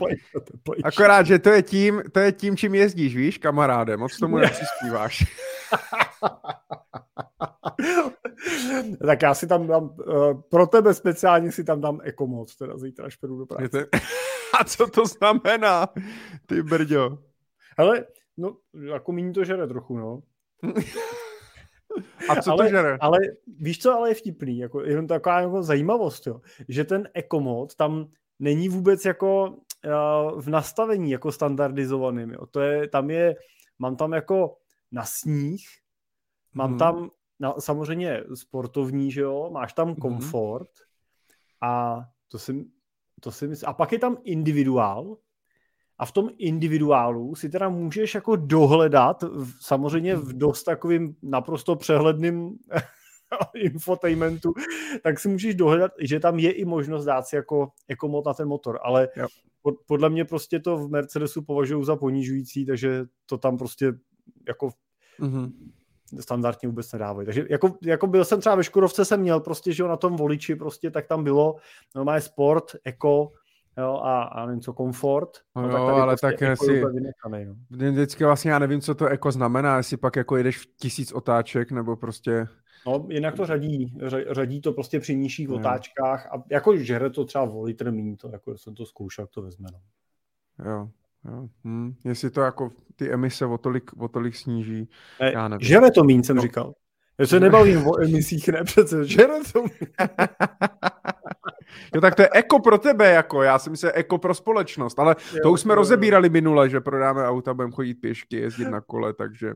akorát, 0.83 1.25
že 1.25 1.39
to 1.39 1.49
je, 1.49 1.61
tím, 1.61 2.01
to 2.11 2.19
je 2.19 2.31
tím, 2.31 2.57
čím 2.57 2.75
jezdíš, 2.75 3.15
víš, 3.15 3.37
kamaráde, 3.37 3.97
moc 3.97 4.17
tomu 4.19 4.37
nepřispíváš. 4.37 5.23
tak 9.07 9.21
já 9.21 9.33
si 9.33 9.47
tam 9.47 9.67
dám, 9.67 9.83
uh, 9.83 10.41
pro 10.41 10.67
tebe 10.67 10.93
speciálně 10.93 11.51
si 11.51 11.63
tam 11.63 11.81
dám 11.81 11.99
ekomoc, 12.03 12.55
teda 12.55 12.77
zítra, 12.77 13.05
až 13.05 13.17
do 13.21 13.45
práce. 13.45 13.87
A 14.59 14.63
co 14.63 14.87
to 14.87 15.05
znamená, 15.05 15.87
ty 16.45 16.63
brďo? 16.63 17.17
Hele, 17.77 18.05
no, 18.37 18.57
jako 18.93 19.11
méně 19.11 19.33
to 19.33 19.43
žere 19.43 19.67
trochu, 19.67 19.97
no. 19.97 20.19
A 22.29 22.41
co 22.41 22.51
ale, 22.51 22.65
to 22.65 22.69
žere? 22.69 22.97
Ale 23.01 23.19
víš, 23.59 23.79
co 23.79 23.93
ale 23.93 24.09
je 24.09 24.15
vtipný, 24.15 24.57
jako, 24.57 24.81
jenom 24.81 25.07
taková 25.07 25.41
jako 25.41 25.63
zajímavost, 25.63 26.27
jo, 26.27 26.41
že 26.67 26.83
ten 26.83 27.09
ekomod 27.13 27.75
tam 27.75 28.07
není 28.39 28.69
vůbec 28.69 29.05
jako 29.05 29.49
uh, 29.49 30.41
v 30.41 30.49
nastavení 30.49 31.11
jako 31.11 31.31
standardizovaným. 31.31 32.31
Jo. 32.31 32.45
To 32.45 32.59
je, 32.59 32.87
tam 32.87 33.09
je, 33.09 33.35
mám 33.79 33.95
tam 33.95 34.13
jako 34.13 34.57
na 34.91 35.05
sníh, 35.05 35.61
mám 36.53 36.69
hmm. 36.69 36.79
tam 36.79 37.09
na, 37.39 37.53
samozřejmě 37.59 38.23
sportovní, 38.33 39.11
že 39.11 39.21
jo, 39.21 39.49
máš 39.53 39.73
tam 39.73 39.87
mhm. 39.87 39.97
komfort 39.97 40.69
hmm. 40.69 41.69
a 41.69 42.03
to 42.27 42.39
si, 42.39 42.65
to 43.21 43.31
si 43.31 43.47
myslím, 43.47 43.69
a 43.69 43.73
pak 43.73 43.91
je 43.91 43.99
tam 43.99 44.17
individuál, 44.23 45.17
a 45.99 46.05
v 46.05 46.11
tom 46.11 46.29
individuálu 46.37 47.35
si 47.35 47.49
teda 47.49 47.69
můžeš 47.69 48.15
jako 48.15 48.35
dohledat, 48.35 49.23
samozřejmě 49.59 50.15
v 50.15 50.33
dost 50.33 50.63
takovým 50.63 51.15
naprosto 51.21 51.75
přehledným 51.75 52.57
infotainmentu, 53.55 54.53
tak 55.03 55.19
si 55.19 55.29
můžeš 55.29 55.55
dohledat, 55.55 55.91
že 55.99 56.19
tam 56.19 56.39
je 56.39 56.51
i 56.51 56.65
možnost 56.65 57.05
dát 57.05 57.27
si 57.27 57.35
jako, 57.35 57.71
jako 57.89 58.07
mod 58.07 58.25
na 58.25 58.33
ten 58.33 58.47
motor, 58.47 58.79
ale 58.83 59.09
jo. 59.15 59.27
podle 59.87 60.09
mě 60.09 60.25
prostě 60.25 60.59
to 60.59 60.77
v 60.77 60.89
Mercedesu 60.89 61.41
považují 61.41 61.85
za 61.85 61.95
ponižující, 61.95 62.65
takže 62.65 63.05
to 63.25 63.37
tam 63.37 63.57
prostě 63.57 63.93
jako 64.47 64.69
mm-hmm. 65.19 65.51
standardně 66.19 66.69
vůbec 66.69 66.91
nedávají. 66.91 67.25
Takže 67.25 67.45
jako, 67.49 67.77
jako, 67.83 68.07
byl 68.07 68.25
jsem 68.25 68.39
třeba 68.39 68.55
ve 68.55 68.63
Škodovce, 68.63 69.05
jsem 69.05 69.19
měl 69.19 69.39
prostě, 69.39 69.73
že 69.73 69.83
na 69.83 69.97
tom 69.97 70.15
voliči 70.15 70.55
prostě, 70.55 70.91
tak 70.91 71.07
tam 71.07 71.23
bylo 71.23 71.55
normálně 71.95 72.21
sport, 72.21 72.75
jako 72.85 73.31
jo, 73.77 73.99
a, 74.03 74.23
a 74.23 74.45
nevím 74.45 74.61
co, 74.61 74.73
komfort. 74.73 75.29
No, 75.55 75.61
no 75.61 75.67
jo, 75.67 75.85
tak 75.85 75.95
ale 75.95 76.15
prostě 76.19 76.45
tak 76.47 76.57
si, 76.57 76.85
vynechaný, 76.85 77.45
no. 77.45 77.55
vždycky 77.69 78.23
vlastně 78.23 78.51
já 78.51 78.59
nevím, 78.59 78.81
co 78.81 78.95
to 78.95 79.05
jako 79.05 79.31
znamená, 79.31 79.77
jestli 79.77 79.97
pak 79.97 80.15
jako 80.15 80.37
jedeš 80.37 80.57
v 80.57 80.65
tisíc 80.77 81.11
otáček, 81.11 81.71
nebo 81.71 81.95
prostě... 81.95 82.47
No, 82.87 83.07
jinak 83.09 83.35
to 83.35 83.45
řadí, 83.45 83.97
řadí 84.31 84.61
to 84.61 84.73
prostě 84.73 84.99
při 84.99 85.15
nižších 85.15 85.47
no. 85.47 85.55
otáčkách 85.55 86.27
a 86.33 86.43
jako 86.51 86.77
žere 86.77 87.09
to 87.09 87.25
třeba 87.25 87.43
o 87.43 87.63
litr 87.63 87.91
míň, 87.91 88.15
to 88.15 88.29
jako 88.29 88.57
jsem 88.57 88.75
to 88.75 88.85
zkoušel, 88.85 89.27
to 89.27 89.41
vezme, 89.41 89.67
no. 89.73 89.79
Jo, 90.71 90.89
jo. 91.25 91.47
Hm. 91.63 91.93
Jestli 92.05 92.29
to 92.29 92.41
jako 92.41 92.71
ty 92.95 93.11
emise 93.11 93.45
o 93.45 93.57
tolik, 93.57 94.01
o 94.01 94.07
tolik 94.07 94.35
sníží, 94.35 94.89
ne, 95.21 95.31
já 95.33 95.47
nevím. 95.47 95.67
Žere 95.67 95.91
to 95.91 96.03
míň, 96.03 96.23
jsem 96.23 96.35
no. 96.35 96.41
říkal. 96.41 96.73
Já 97.17 97.27
se 97.27 97.39
nebavím 97.39 97.87
o 97.87 98.01
emisích, 98.01 98.47
ne 98.47 98.63
přece, 98.63 99.05
žere 99.05 99.33
to 99.53 99.61
míň. 99.61 99.87
Jo, 101.95 102.01
tak 102.01 102.15
to 102.15 102.21
je 102.21 102.29
eko 102.33 102.59
pro 102.59 102.77
tebe, 102.77 103.09
jako 103.09 103.43
já 103.43 103.59
si 103.59 103.69
myslím, 103.69 103.91
eko 103.93 104.17
pro 104.17 104.33
společnost, 104.33 104.99
ale 104.99 105.15
jo, 105.33 105.39
to 105.43 105.51
už 105.51 105.61
jsme 105.61 105.71
jo, 105.71 105.75
rozebírali 105.75 106.27
jo. 106.27 106.31
minule, 106.31 106.69
že 106.69 106.81
prodáme 106.81 107.27
auta, 107.27 107.53
budeme 107.53 107.73
chodit 107.73 107.93
pěšky, 107.93 108.35
jezdit 108.35 108.69
na 108.69 108.81
kole, 108.81 109.13
takže, 109.13 109.53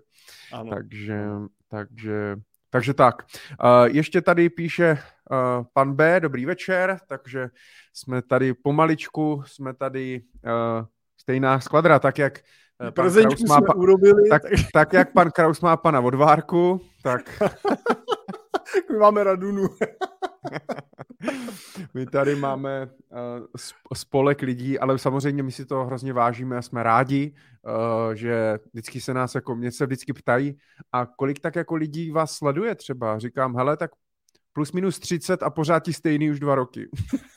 ano. 0.53 0.69
takže, 0.69 1.23
takže, 1.69 2.35
takže 2.69 2.93
tak. 2.93 3.15
Uh, 3.63 3.85
ještě 3.85 4.21
tady 4.21 4.49
píše 4.49 4.97
uh, 5.31 5.65
pan 5.73 5.93
B, 5.93 6.19
dobrý 6.19 6.45
večer, 6.45 6.99
takže 7.07 7.49
jsme 7.93 8.21
tady 8.21 8.53
pomaličku, 8.53 9.43
jsme 9.45 9.73
tady 9.73 10.21
uh, 10.45 10.85
stejná 11.17 11.59
skvadra, 11.59 11.99
tak 11.99 12.17
jak 12.17 12.39
pan 12.93 13.11
Kraus 13.11 13.43
má 13.43 13.61
pa- 13.61 13.75
urobili, 13.75 14.29
tak, 14.29 14.41
tak... 14.43 14.51
tak, 14.73 14.93
jak 14.93 15.13
pan 15.13 15.31
Kraus 15.31 15.61
má 15.61 15.77
pana 15.77 15.99
odvárku, 15.99 16.81
tak... 17.03 17.43
My 18.91 18.97
máme 18.97 19.23
Radunu. 19.23 19.67
my 21.93 22.05
tady 22.05 22.35
máme 22.35 22.85
uh, 22.85 23.45
spolek 23.93 24.41
lidí, 24.41 24.79
ale 24.79 24.99
samozřejmě 24.99 25.43
my 25.43 25.51
si 25.51 25.65
to 25.65 25.85
hrozně 25.85 26.13
vážíme 26.13 26.57
a 26.57 26.61
jsme 26.61 26.83
rádi, 26.83 27.33
uh, 27.61 28.13
že 28.13 28.59
vždycky 28.73 29.01
se 29.01 29.13
nás 29.13 29.35
jako, 29.35 29.55
mě 29.55 29.71
se 29.71 29.85
vždycky 29.85 30.13
ptají, 30.13 30.57
a 30.91 31.05
kolik 31.05 31.39
tak 31.39 31.55
jako 31.55 31.75
lidí 31.75 32.11
vás 32.11 32.31
sleduje 32.31 32.75
třeba? 32.75 33.19
Říkám, 33.19 33.55
hele, 33.55 33.77
tak 33.77 33.91
plus 34.53 34.71
minus 34.71 34.99
30 34.99 35.43
a 35.43 35.49
pořád 35.49 35.79
ti 35.79 35.93
stejný 35.93 36.31
už 36.31 36.39
dva 36.39 36.55
roky. 36.55 36.89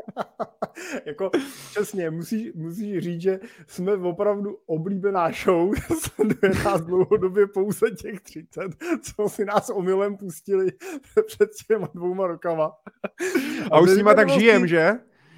jako 1.06 1.30
přesně, 1.70 2.10
musíš, 2.10 2.52
musíš 2.54 2.98
říct, 2.98 3.20
že 3.20 3.40
jsme 3.66 3.96
opravdu 3.96 4.58
oblíbená 4.66 5.30
show, 5.44 5.74
sleduje 6.00 6.64
nás 6.64 6.80
dlouhodobě 6.80 7.46
pouze 7.46 7.90
těch 7.90 8.20
30, 8.20 8.62
co 9.02 9.28
si 9.28 9.44
nás 9.44 9.70
omylem 9.70 10.16
pustili 10.16 10.72
před 11.26 11.50
těma 11.66 11.88
dvouma 11.94 12.26
rokama. 12.26 12.72
A, 13.70 13.76
a 13.76 13.80
už 13.80 13.90
s 13.90 13.96
nima 13.96 14.14
tak 14.14 14.28
žijem, 14.30 14.66
že? 14.66 14.92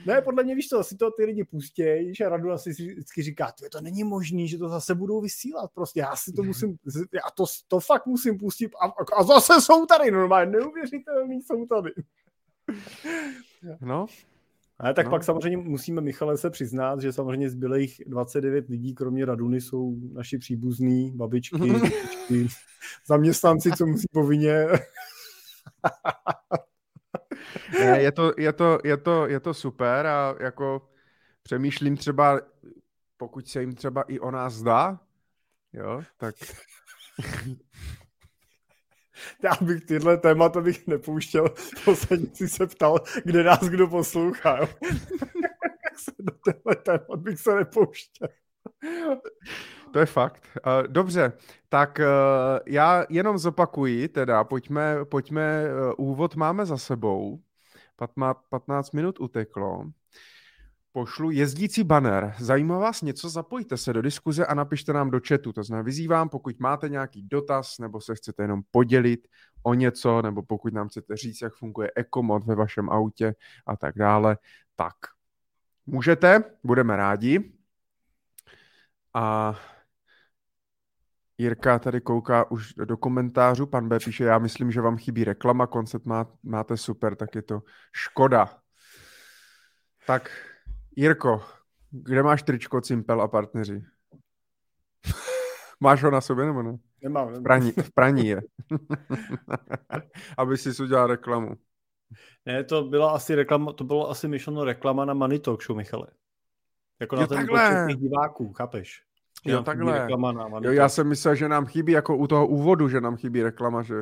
Ne, 0.06 0.22
podle 0.22 0.44
mě 0.44 0.54
víš 0.54 0.68
to, 0.68 0.84
si 0.84 0.96
to 0.96 1.10
ty 1.10 1.24
lidi 1.24 1.44
pustějí, 1.44 2.14
že 2.14 2.28
Radu 2.28 2.50
asi 2.50 2.70
vždycky 2.70 3.22
říká, 3.22 3.52
to 3.72 3.80
není 3.80 4.04
možný, 4.04 4.48
že 4.48 4.58
to 4.58 4.68
zase 4.68 4.94
budou 4.94 5.20
vysílat, 5.20 5.70
prostě 5.74 6.00
já 6.00 6.16
si 6.16 6.32
to 6.32 6.42
musím, 6.42 6.76
já 7.12 7.30
to, 7.34 7.44
to 7.68 7.80
fakt 7.80 8.06
musím 8.06 8.38
pustit 8.38 8.70
a, 8.80 8.92
a 9.16 9.22
zase 9.22 9.60
jsou 9.60 9.86
tady 9.86 10.10
normálně, 10.10 10.50
neuvěřitelný 10.50 11.42
jsou 11.42 11.66
tady. 11.66 11.92
No, 13.80 14.06
ale 14.78 14.94
tak 14.94 15.06
no. 15.06 15.10
pak 15.10 15.24
samozřejmě 15.24 15.56
musíme 15.56 16.00
Michale 16.00 16.38
se 16.38 16.50
přiznat, 16.50 17.00
že 17.00 17.12
samozřejmě 17.12 17.50
zbylých 17.50 18.02
29 18.06 18.68
lidí, 18.68 18.94
kromě 18.94 19.24
Raduny, 19.24 19.60
jsou 19.60 19.96
naši 20.12 20.38
příbuzní, 20.38 21.12
babičky, 21.14 21.56
babičky 21.72 22.46
zaměstnanci, 23.06 23.72
co 23.72 23.86
musí 23.86 24.06
povinně. 24.12 24.66
ne, 27.78 28.02
je, 28.02 28.12
to, 28.12 28.32
je, 28.38 28.52
to, 28.52 28.78
je, 28.84 28.96
to, 28.96 29.26
je 29.26 29.40
to 29.40 29.54
super 29.54 30.06
a 30.06 30.34
jako 30.40 30.88
přemýšlím 31.42 31.96
třeba, 31.96 32.40
pokud 33.16 33.48
se 33.48 33.60
jim 33.60 33.74
třeba 33.74 34.02
i 34.02 34.18
o 34.18 34.30
nás 34.30 34.54
zdá, 34.54 35.00
jo, 35.72 36.02
tak 36.16 36.34
já 39.42 39.50
bych 39.60 39.84
tyhle 39.84 40.16
témata 40.16 40.60
bych 40.60 40.86
nepouštěl, 40.86 41.48
poslední 41.84 42.30
si 42.34 42.48
se 42.48 42.66
ptal, 42.66 42.98
kde 43.24 43.44
nás 43.44 43.60
kdo 43.60 43.88
poslouchá. 43.88 44.58
do 46.18 46.32
téhle 46.44 46.76
témat 46.76 47.20
bych 47.20 47.40
se 47.40 47.54
nepouštěl. 47.54 48.28
To 49.92 49.98
je 49.98 50.06
fakt. 50.06 50.48
Dobře, 50.86 51.32
tak 51.68 52.00
e, 52.00 52.04
já 52.66 53.06
jenom 53.08 53.38
zopakuji, 53.38 54.08
teda 54.08 54.44
pojďme, 54.44 55.04
pojďme, 55.04 55.42
e, 55.42 55.94
úvod 55.96 56.36
máme 56.36 56.66
za 56.66 56.76
sebou, 56.76 57.40
15 58.50 58.92
minut 58.92 59.20
uteklo 59.20 59.84
pošlu 60.94 61.30
jezdící 61.30 61.84
banner. 61.84 62.34
Zajímá 62.38 62.78
vás 62.78 63.02
něco? 63.02 63.28
Zapojte 63.28 63.76
se 63.76 63.92
do 63.92 64.02
diskuze 64.02 64.46
a 64.46 64.54
napište 64.54 64.92
nám 64.92 65.10
do 65.10 65.20
chatu. 65.28 65.52
To 65.52 65.62
znamená, 65.62 65.84
vyzývám, 65.84 66.28
pokud 66.28 66.60
máte 66.60 66.88
nějaký 66.88 67.22
dotaz 67.22 67.78
nebo 67.78 68.00
se 68.00 68.14
chcete 68.14 68.42
jenom 68.42 68.62
podělit 68.70 69.28
o 69.62 69.74
něco, 69.74 70.22
nebo 70.22 70.42
pokud 70.42 70.74
nám 70.74 70.88
chcete 70.88 71.16
říct, 71.16 71.42
jak 71.42 71.54
funguje 71.54 71.90
ekomod 71.96 72.44
ve 72.44 72.54
vašem 72.54 72.90
autě 72.90 73.34
a 73.66 73.76
tak 73.76 73.94
dále, 73.98 74.38
tak 74.76 74.94
můžete, 75.86 76.44
budeme 76.64 76.96
rádi. 76.96 77.52
A 79.14 79.54
Jirka 81.38 81.78
tady 81.78 82.00
kouká 82.00 82.50
už 82.50 82.74
do 82.74 82.96
komentářů, 82.96 83.66
pan 83.66 83.88
B 83.88 83.98
píše, 83.98 84.24
já 84.24 84.38
myslím, 84.38 84.70
že 84.70 84.80
vám 84.80 84.96
chybí 84.96 85.24
reklama, 85.24 85.66
koncept 85.66 86.06
má, 86.06 86.26
máte 86.42 86.76
super, 86.76 87.16
tak 87.16 87.34
je 87.34 87.42
to 87.42 87.62
škoda. 87.92 88.58
Tak 90.06 90.53
Jirko, 90.96 91.42
kde 91.90 92.22
máš 92.22 92.42
tričko 92.42 92.80
Cimpel 92.80 93.22
a 93.22 93.28
partneři? 93.28 93.82
máš 95.80 96.02
ho 96.02 96.10
na 96.10 96.20
sobě 96.20 96.44
nebo 96.46 96.62
ne? 96.62 96.78
Nemám. 97.02 97.26
nemám. 97.26 97.40
V, 97.40 97.42
praní, 97.42 97.72
v 97.72 97.92
praní 97.94 98.26
je. 98.26 98.42
Aby 100.38 100.56
si 100.56 100.82
udělal 100.82 101.06
reklamu. 101.06 101.54
Ne, 102.46 102.64
to 102.64 102.84
byla 102.84 103.10
asi 103.10 103.34
reklama, 103.34 103.72
to 103.72 103.84
bylo 103.84 104.10
asi 104.10 104.28
myšleno 104.28 104.64
reklama 104.64 105.04
na 105.04 105.14
Money 105.14 105.38
Talk 105.38 105.62
Show, 105.62 105.76
Michale. 105.76 106.06
Jako 107.00 107.16
jo, 107.16 107.20
na 107.20 107.26
ten 107.26 107.38
takhle. 107.38 107.68
počet 107.68 107.86
těch 107.88 108.02
diváků, 108.02 108.52
chápeš? 108.52 109.02
Jo, 109.44 109.62
takhle. 109.62 110.08
Jo, 110.62 110.72
já 110.72 110.88
jsem 110.88 111.08
myslel, 111.08 111.34
že 111.34 111.48
nám 111.48 111.66
chybí 111.66 111.92
jako 111.92 112.16
u 112.16 112.26
toho 112.26 112.46
úvodu, 112.46 112.88
že 112.88 113.00
nám 113.00 113.16
chybí 113.16 113.42
reklama, 113.42 113.82
že 113.82 113.94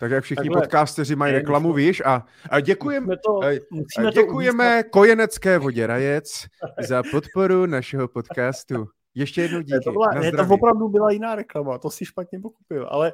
tak 0.00 0.10
jak 0.10 0.24
všichni 0.24 0.48
takhle. 0.48 0.60
podcasteři 0.60 1.16
mají 1.16 1.32
reklamu, 1.32 1.72
víš, 1.72 2.02
a, 2.04 2.26
a 2.50 2.60
děkujeme, 2.60 3.16
to, 3.26 3.40
a 3.42 4.10
děkujeme 4.10 4.82
to 4.82 4.90
Kojenecké 4.90 5.58
vodě 5.58 5.86
Rajec 5.86 6.46
za 6.88 7.02
podporu 7.10 7.66
našeho 7.66 8.08
podcastu. 8.08 8.88
Ještě 9.14 9.42
jednou 9.42 9.60
díky. 9.60 9.72
Ne, 9.72 9.80
to, 9.80 9.92
byla, 9.92 10.06
ne, 10.14 10.32
to 10.32 10.54
opravdu 10.54 10.88
byla 10.88 11.10
jiná 11.10 11.34
reklama, 11.34 11.78
to 11.78 11.90
si 11.90 12.04
špatně 12.04 12.40
pochopil, 12.40 12.86
ale 12.90 13.12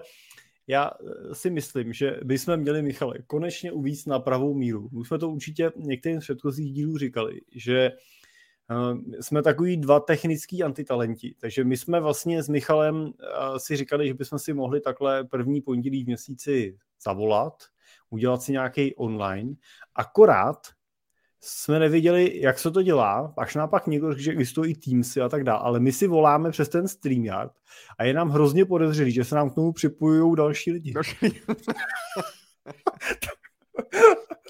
já 0.66 0.90
eh, 1.30 1.34
si 1.34 1.50
myslím, 1.50 1.92
že 1.92 2.20
bychom 2.24 2.56
měli, 2.56 2.82
Michale, 2.82 3.14
konečně 3.26 3.72
uvíct 3.72 4.06
na 4.06 4.18
pravou 4.18 4.54
míru. 4.54 4.88
My 4.92 5.04
jsme 5.04 5.18
to 5.18 5.30
určitě 5.30 5.72
některým 5.76 6.20
z 6.20 6.24
předchozích 6.24 6.72
dílů 6.72 6.98
říkali, 6.98 7.40
že 7.54 7.90
Eh, 7.90 7.92
jsme 9.20 9.42
takový 9.42 9.76
dva 9.76 10.00
technický 10.00 10.62
antitalenti, 10.62 11.34
takže 11.40 11.64
my 11.64 11.76
jsme 11.76 12.00
vlastně 12.00 12.42
s 12.42 12.48
Michalem 12.48 13.12
eh, 13.20 13.58
si 13.58 13.76
říkali, 13.76 14.08
že 14.08 14.14
bychom 14.14 14.38
si 14.38 14.52
mohli 14.52 14.80
takhle 14.80 15.24
první 15.24 15.60
pondělí 15.60 16.04
v 16.04 16.06
měsíci 16.06 16.78
zavolat, 17.04 17.54
udělat 18.10 18.42
si 18.42 18.52
nějaký 18.52 18.94
online, 18.94 19.54
akorát 19.94 20.56
jsme 21.40 21.78
nevěděli, 21.78 22.40
jak 22.40 22.58
se 22.58 22.70
to 22.70 22.82
dělá, 22.82 23.34
až 23.36 23.54
nám 23.54 23.68
pak 23.68 23.86
někdo 23.86 24.10
řekl, 24.10 24.22
že 24.22 24.30
existují 24.30 24.74
Teamsy 24.74 25.20
a 25.20 25.28
tak 25.28 25.44
dále, 25.44 25.60
ale 25.60 25.80
my 25.80 25.92
si 25.92 26.06
voláme 26.06 26.50
přes 26.50 26.68
ten 26.68 26.88
StreamYard 26.88 27.52
a 27.98 28.04
je 28.04 28.14
nám 28.14 28.30
hrozně 28.30 28.64
podezřelý, 28.64 29.12
že 29.12 29.24
se 29.24 29.34
nám 29.34 29.50
k 29.50 29.54
tomu 29.54 29.72
připojují 29.72 30.36
další 30.36 30.72
lidi. 30.72 30.94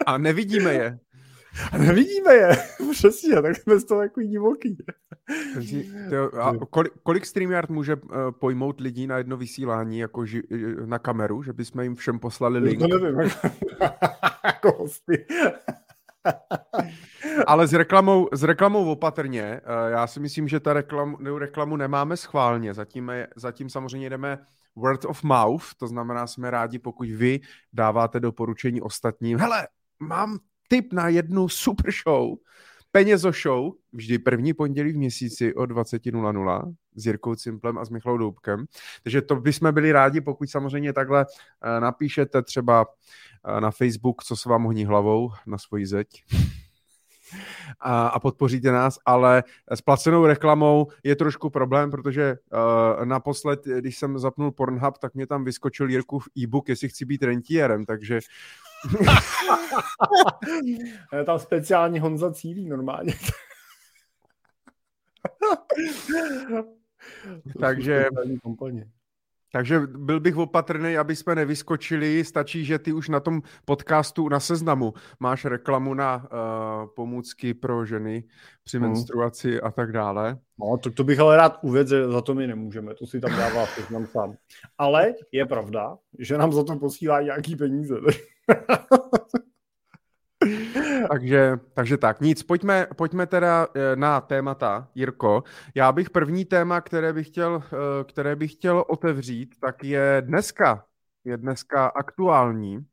a 0.06 0.18
nevidíme 0.18 0.74
je. 0.74 0.98
A 1.72 1.78
nevidíme 1.78 2.34
je. 2.34 2.56
Přesně, 2.90 3.42
tak 3.42 3.56
jsme 3.56 3.78
z 3.78 3.84
toho 3.84 4.00
takový 4.00 4.28
divoký. 4.28 4.78
a 6.40 6.52
kolik, 6.70 6.92
kolik 7.02 7.26
StreamYard 7.26 7.70
může 7.70 7.96
uh, 7.96 8.30
pojmout 8.30 8.80
lidí 8.80 9.06
na 9.06 9.18
jedno 9.18 9.36
vysílání 9.36 9.98
jako 9.98 10.26
ži, 10.26 10.42
eh, 10.52 10.86
na 10.86 10.98
kameru, 10.98 11.42
že 11.42 11.52
bychom 11.52 11.82
jim 11.82 11.94
všem 11.94 12.18
poslali 12.18 12.58
link? 12.58 12.82
To 12.90 12.98
nevím, 12.98 13.20
jako 14.44 14.72
hosty. 14.78 15.26
Ale 17.46 17.66
s 17.66 17.72
reklamou, 17.72 18.28
s 18.32 18.42
reklamou 18.42 18.90
opatrně. 18.90 19.60
Uh, 19.64 19.90
já 19.90 20.06
si 20.06 20.20
myslím, 20.20 20.48
že 20.48 20.60
ta 20.60 20.72
reklam, 20.72 21.16
reklamu 21.38 21.76
nemáme 21.76 22.16
schválně. 22.16 22.74
Zatím, 22.74 23.08
je, 23.08 23.28
zatím 23.36 23.70
samozřejmě 23.70 24.10
jdeme 24.10 24.38
word 24.76 25.04
of 25.04 25.22
mouth, 25.22 25.74
to 25.76 25.86
znamená, 25.86 26.26
jsme 26.26 26.50
rádi, 26.50 26.78
pokud 26.78 27.08
vy 27.08 27.40
dáváte 27.72 28.20
doporučení 28.20 28.80
ostatním. 28.80 29.38
Hele, 29.38 29.68
mám 30.00 30.38
tip 30.68 30.92
na 30.92 31.08
jednu 31.08 31.48
super 31.48 31.90
show. 32.04 32.36
Penězo 32.90 33.32
Show, 33.32 33.72
vždy 33.92 34.18
první 34.18 34.54
pondělí 34.54 34.92
v 34.92 34.96
měsíci 34.96 35.54
o 35.54 35.62
20.00 35.62 36.74
s 36.94 37.06
Jirkou 37.06 37.34
Cimplem 37.34 37.78
a 37.78 37.84
s 37.84 37.90
Michalou 37.90 38.16
Doubkem. 38.16 38.64
Takže 39.02 39.22
to 39.22 39.36
bychom 39.36 39.74
byli 39.74 39.92
rádi, 39.92 40.20
pokud 40.20 40.50
samozřejmě 40.50 40.92
takhle 40.92 41.26
uh, 41.26 41.80
napíšete 41.80 42.42
třeba 42.42 42.86
uh, 42.86 43.60
na 43.60 43.70
Facebook, 43.70 44.24
co 44.24 44.36
se 44.36 44.48
vám 44.48 44.62
honí 44.64 44.84
hlavou 44.84 45.30
na 45.46 45.58
svoji 45.58 45.86
zeď 45.86 46.08
a, 47.80 48.20
podpoříte 48.20 48.72
nás, 48.72 48.98
ale 49.06 49.44
s 49.74 49.80
placenou 49.80 50.26
reklamou 50.26 50.86
je 51.04 51.16
trošku 51.16 51.50
problém, 51.50 51.90
protože 51.90 52.36
uh, 52.52 53.04
naposled, 53.04 53.60
když 53.64 53.98
jsem 53.98 54.18
zapnul 54.18 54.52
Pornhub, 54.52 54.98
tak 54.98 55.14
mě 55.14 55.26
tam 55.26 55.44
vyskočil 55.44 55.90
Jirkův 55.90 56.28
e-book, 56.38 56.68
jestli 56.68 56.88
chci 56.88 57.04
být 57.04 57.22
rentierem, 57.22 57.84
takže 57.84 58.20
tam 61.26 61.38
speciální 61.38 62.00
Honza 62.00 62.32
cílí 62.32 62.68
normálně. 62.68 63.12
takže, 67.60 68.06
takže 69.52 69.80
byl 69.80 70.20
bych 70.20 70.36
opatrný, 70.36 70.96
aby 70.96 71.16
jsme 71.16 71.34
nevyskočili. 71.34 72.24
Stačí, 72.24 72.64
že 72.64 72.78
ty 72.78 72.92
už 72.92 73.08
na 73.08 73.20
tom 73.20 73.42
podcastu 73.64 74.28
na 74.28 74.40
seznamu 74.40 74.94
máš 75.20 75.44
reklamu 75.44 75.94
na 75.94 76.16
uh, 76.16 76.88
pomůcky 76.96 77.54
pro 77.54 77.84
ženy 77.84 78.24
při 78.64 78.78
hmm. 78.78 78.86
menstruaci 78.86 79.60
a 79.60 79.70
tak 79.70 79.92
dále. 79.92 80.38
No, 80.58 80.78
to, 80.78 80.90
to 80.90 81.04
bych 81.04 81.18
ale 81.18 81.36
rád 81.36 81.58
uvedl, 81.62 81.88
že 81.88 82.08
za 82.08 82.20
to 82.20 82.34
my 82.34 82.46
nemůžeme, 82.46 82.94
to 82.94 83.06
si 83.06 83.20
tam 83.20 83.30
dává 83.30 83.66
seznam 83.66 84.06
sám. 84.06 84.34
Ale 84.78 85.14
je 85.32 85.46
pravda, 85.46 85.96
že 86.18 86.38
nám 86.38 86.52
za 86.52 86.64
to 86.64 86.76
posílá 86.76 87.22
nějaký 87.22 87.56
peníze. 87.56 87.94
takže, 91.10 91.56
takže 91.74 91.96
tak, 91.96 92.20
nic, 92.20 92.42
pojďme, 92.42 92.86
pojďme 92.96 93.26
teda 93.26 93.68
eh, 93.74 93.96
na 93.96 94.20
témata, 94.20 94.88
Jirko. 94.94 95.44
Já 95.74 95.92
bych 95.92 96.10
první 96.10 96.44
téma, 96.44 96.80
které 96.80 97.12
bych 97.12 97.26
chtěl, 97.26 97.62
eh, 97.64 98.04
které 98.04 98.36
bych 98.36 98.52
chtěl 98.52 98.84
otevřít, 98.88 99.54
tak 99.60 99.84
je 99.84 100.22
dneska, 100.26 100.84
je 101.24 101.36
dneska 101.36 101.86
aktuální. 101.86 102.86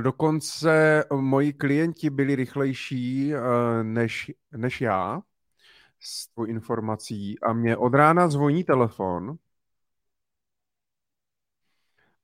Dokonce 0.00 1.04
moji 1.14 1.52
klienti 1.52 2.10
byli 2.10 2.36
rychlejší 2.36 3.34
eh, 3.34 3.38
než, 3.82 4.32
než 4.56 4.80
já 4.80 5.20
s 6.00 6.28
tou 6.34 6.44
informací 6.44 7.40
a 7.40 7.52
mě 7.52 7.76
od 7.76 7.94
rána 7.94 8.28
zvoní 8.28 8.64
telefon 8.64 9.36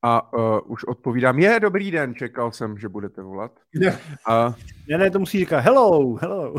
a 0.03 0.33
uh, 0.33 0.61
už 0.67 0.85
odpovídám, 0.85 1.39
je, 1.39 1.61
dobrý 1.61 1.91
den, 1.91 2.15
čekal 2.15 2.53
jsem, 2.53 2.79
že 2.79 2.89
budete 2.89 3.23
volat. 3.23 3.53
Ne, 3.75 3.99
a, 4.27 4.55
ne, 4.89 4.99
ne 4.99 5.11
to 5.11 5.19
musí 5.19 5.39
říkat 5.39 5.59
hello, 5.59 6.15
hello. 6.15 6.55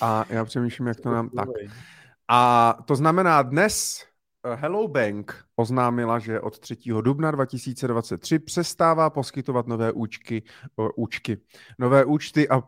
a 0.00 0.24
já 0.28 0.44
přemýšlím, 0.44 0.86
jak 0.86 1.00
to 1.00 1.10
nám... 1.10 1.30
Tak. 1.30 1.48
A 2.28 2.72
to 2.84 2.96
znamená, 2.96 3.42
dnes 3.42 4.04
uh, 4.46 4.52
Hello 4.52 4.88
Bank 4.88 5.44
oznámila, 5.56 6.18
že 6.18 6.40
od 6.40 6.58
3. 6.58 6.76
dubna 7.00 7.30
2023 7.30 8.38
přestává 8.38 9.10
poskytovat 9.10 9.66
nové 9.66 9.92
účky, 9.92 10.42
uh, 10.76 10.88
účky, 10.96 11.38
nové 11.78 12.04
účty 12.04 12.48
a 12.48 12.62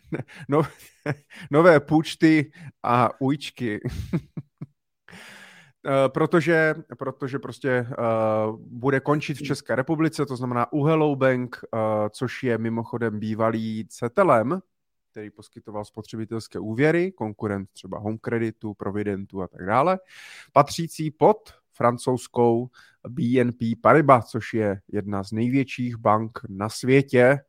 no, 0.48 0.62
nové 1.50 1.80
půjčty 1.80 2.52
a 2.82 3.20
účky. 3.20 3.80
Eh, 5.88 6.08
protože, 6.08 6.74
protože 6.98 7.38
prostě 7.38 7.86
uh, 7.88 8.60
bude 8.60 9.00
končit 9.00 9.38
v 9.38 9.42
České 9.42 9.76
republice, 9.76 10.26
to 10.26 10.36
znamená 10.36 10.72
u 10.72 10.84
Hello 10.84 11.16
Bank, 11.16 11.56
uh, 11.72 11.80
což 12.10 12.42
je 12.42 12.58
mimochodem 12.58 13.20
bývalý 13.20 13.86
Cetelem, 13.88 14.60
který 15.10 15.30
poskytoval 15.30 15.84
spotřebitelské 15.84 16.58
úvěry, 16.58 17.12
konkurent 17.12 17.70
třeba 17.72 17.98
Home 17.98 18.18
Creditu, 18.18 18.74
Providentu 18.74 19.42
a 19.42 19.48
tak 19.48 19.66
dále, 19.66 19.98
patřící 20.52 21.10
pod 21.10 21.36
francouzskou 21.72 22.70
BNP 23.08 23.60
Paribas, 23.82 24.30
což 24.30 24.54
je 24.54 24.80
jedna 24.92 25.24
z 25.24 25.32
největších 25.32 25.96
bank 25.96 26.38
na 26.48 26.68
světě, 26.68 27.40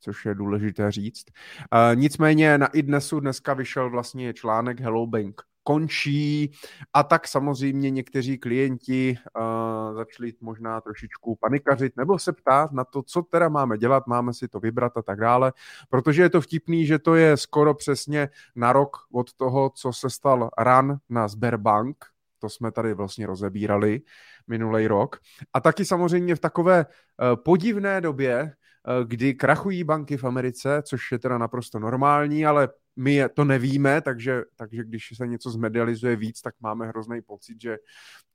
což 0.00 0.24
je 0.24 0.34
důležité 0.34 0.92
říct. 0.92 1.24
Uh, 1.28 2.00
nicméně 2.00 2.58
na 2.58 2.66
iDnesu 2.66 3.20
dneska 3.20 3.54
vyšel 3.54 3.90
vlastně 3.90 4.34
článek 4.34 4.80
Hello 4.80 5.06
Bank 5.06 5.42
končí. 5.64 6.52
A 6.94 7.02
tak 7.02 7.28
samozřejmě 7.28 7.90
někteří 7.90 8.38
klienti 8.38 9.18
uh, 9.36 9.96
začali 9.96 10.32
možná 10.40 10.80
trošičku 10.80 11.36
panikařit 11.36 11.96
nebo 11.96 12.18
se 12.18 12.32
ptát 12.32 12.72
na 12.72 12.84
to, 12.84 13.02
co 13.02 13.22
teda 13.22 13.48
máme 13.48 13.78
dělat, 13.78 14.06
máme 14.06 14.34
si 14.34 14.48
to 14.48 14.60
vybrat 14.60 14.96
a 14.96 15.02
tak 15.02 15.20
dále, 15.20 15.52
protože 15.88 16.22
je 16.22 16.30
to 16.30 16.40
vtipný, 16.40 16.86
že 16.86 16.98
to 16.98 17.14
je 17.14 17.36
skoro 17.36 17.74
přesně 17.74 18.28
na 18.56 18.72
rok 18.72 18.96
od 19.12 19.32
toho, 19.32 19.70
co 19.74 19.92
se 19.92 20.10
stal 20.10 20.50
ran 20.58 20.98
na 21.08 21.28
Sberbank, 21.28 22.04
to 22.38 22.48
jsme 22.48 22.72
tady 22.72 22.94
vlastně 22.94 23.26
rozebírali 23.26 24.00
minulý 24.46 24.86
rok. 24.86 25.16
A 25.52 25.60
taky 25.60 25.84
samozřejmě 25.84 26.34
v 26.34 26.40
takové 26.40 26.86
uh, 26.86 27.42
podivné 27.42 28.00
době, 28.00 28.42
uh, 28.42 29.08
kdy 29.08 29.34
krachují 29.34 29.84
banky 29.84 30.16
v 30.16 30.24
Americe, 30.24 30.82
což 30.82 31.12
je 31.12 31.18
teda 31.18 31.38
naprosto 31.38 31.78
normální, 31.78 32.46
ale 32.46 32.68
my 32.96 33.24
to 33.34 33.44
nevíme, 33.44 34.00
takže, 34.00 34.42
takže 34.56 34.84
když 34.84 35.08
se 35.16 35.26
něco 35.26 35.50
zmedializuje 35.50 36.16
víc, 36.16 36.40
tak 36.40 36.54
máme 36.60 36.86
hrozný 36.86 37.22
pocit, 37.22 37.60
že 37.60 37.76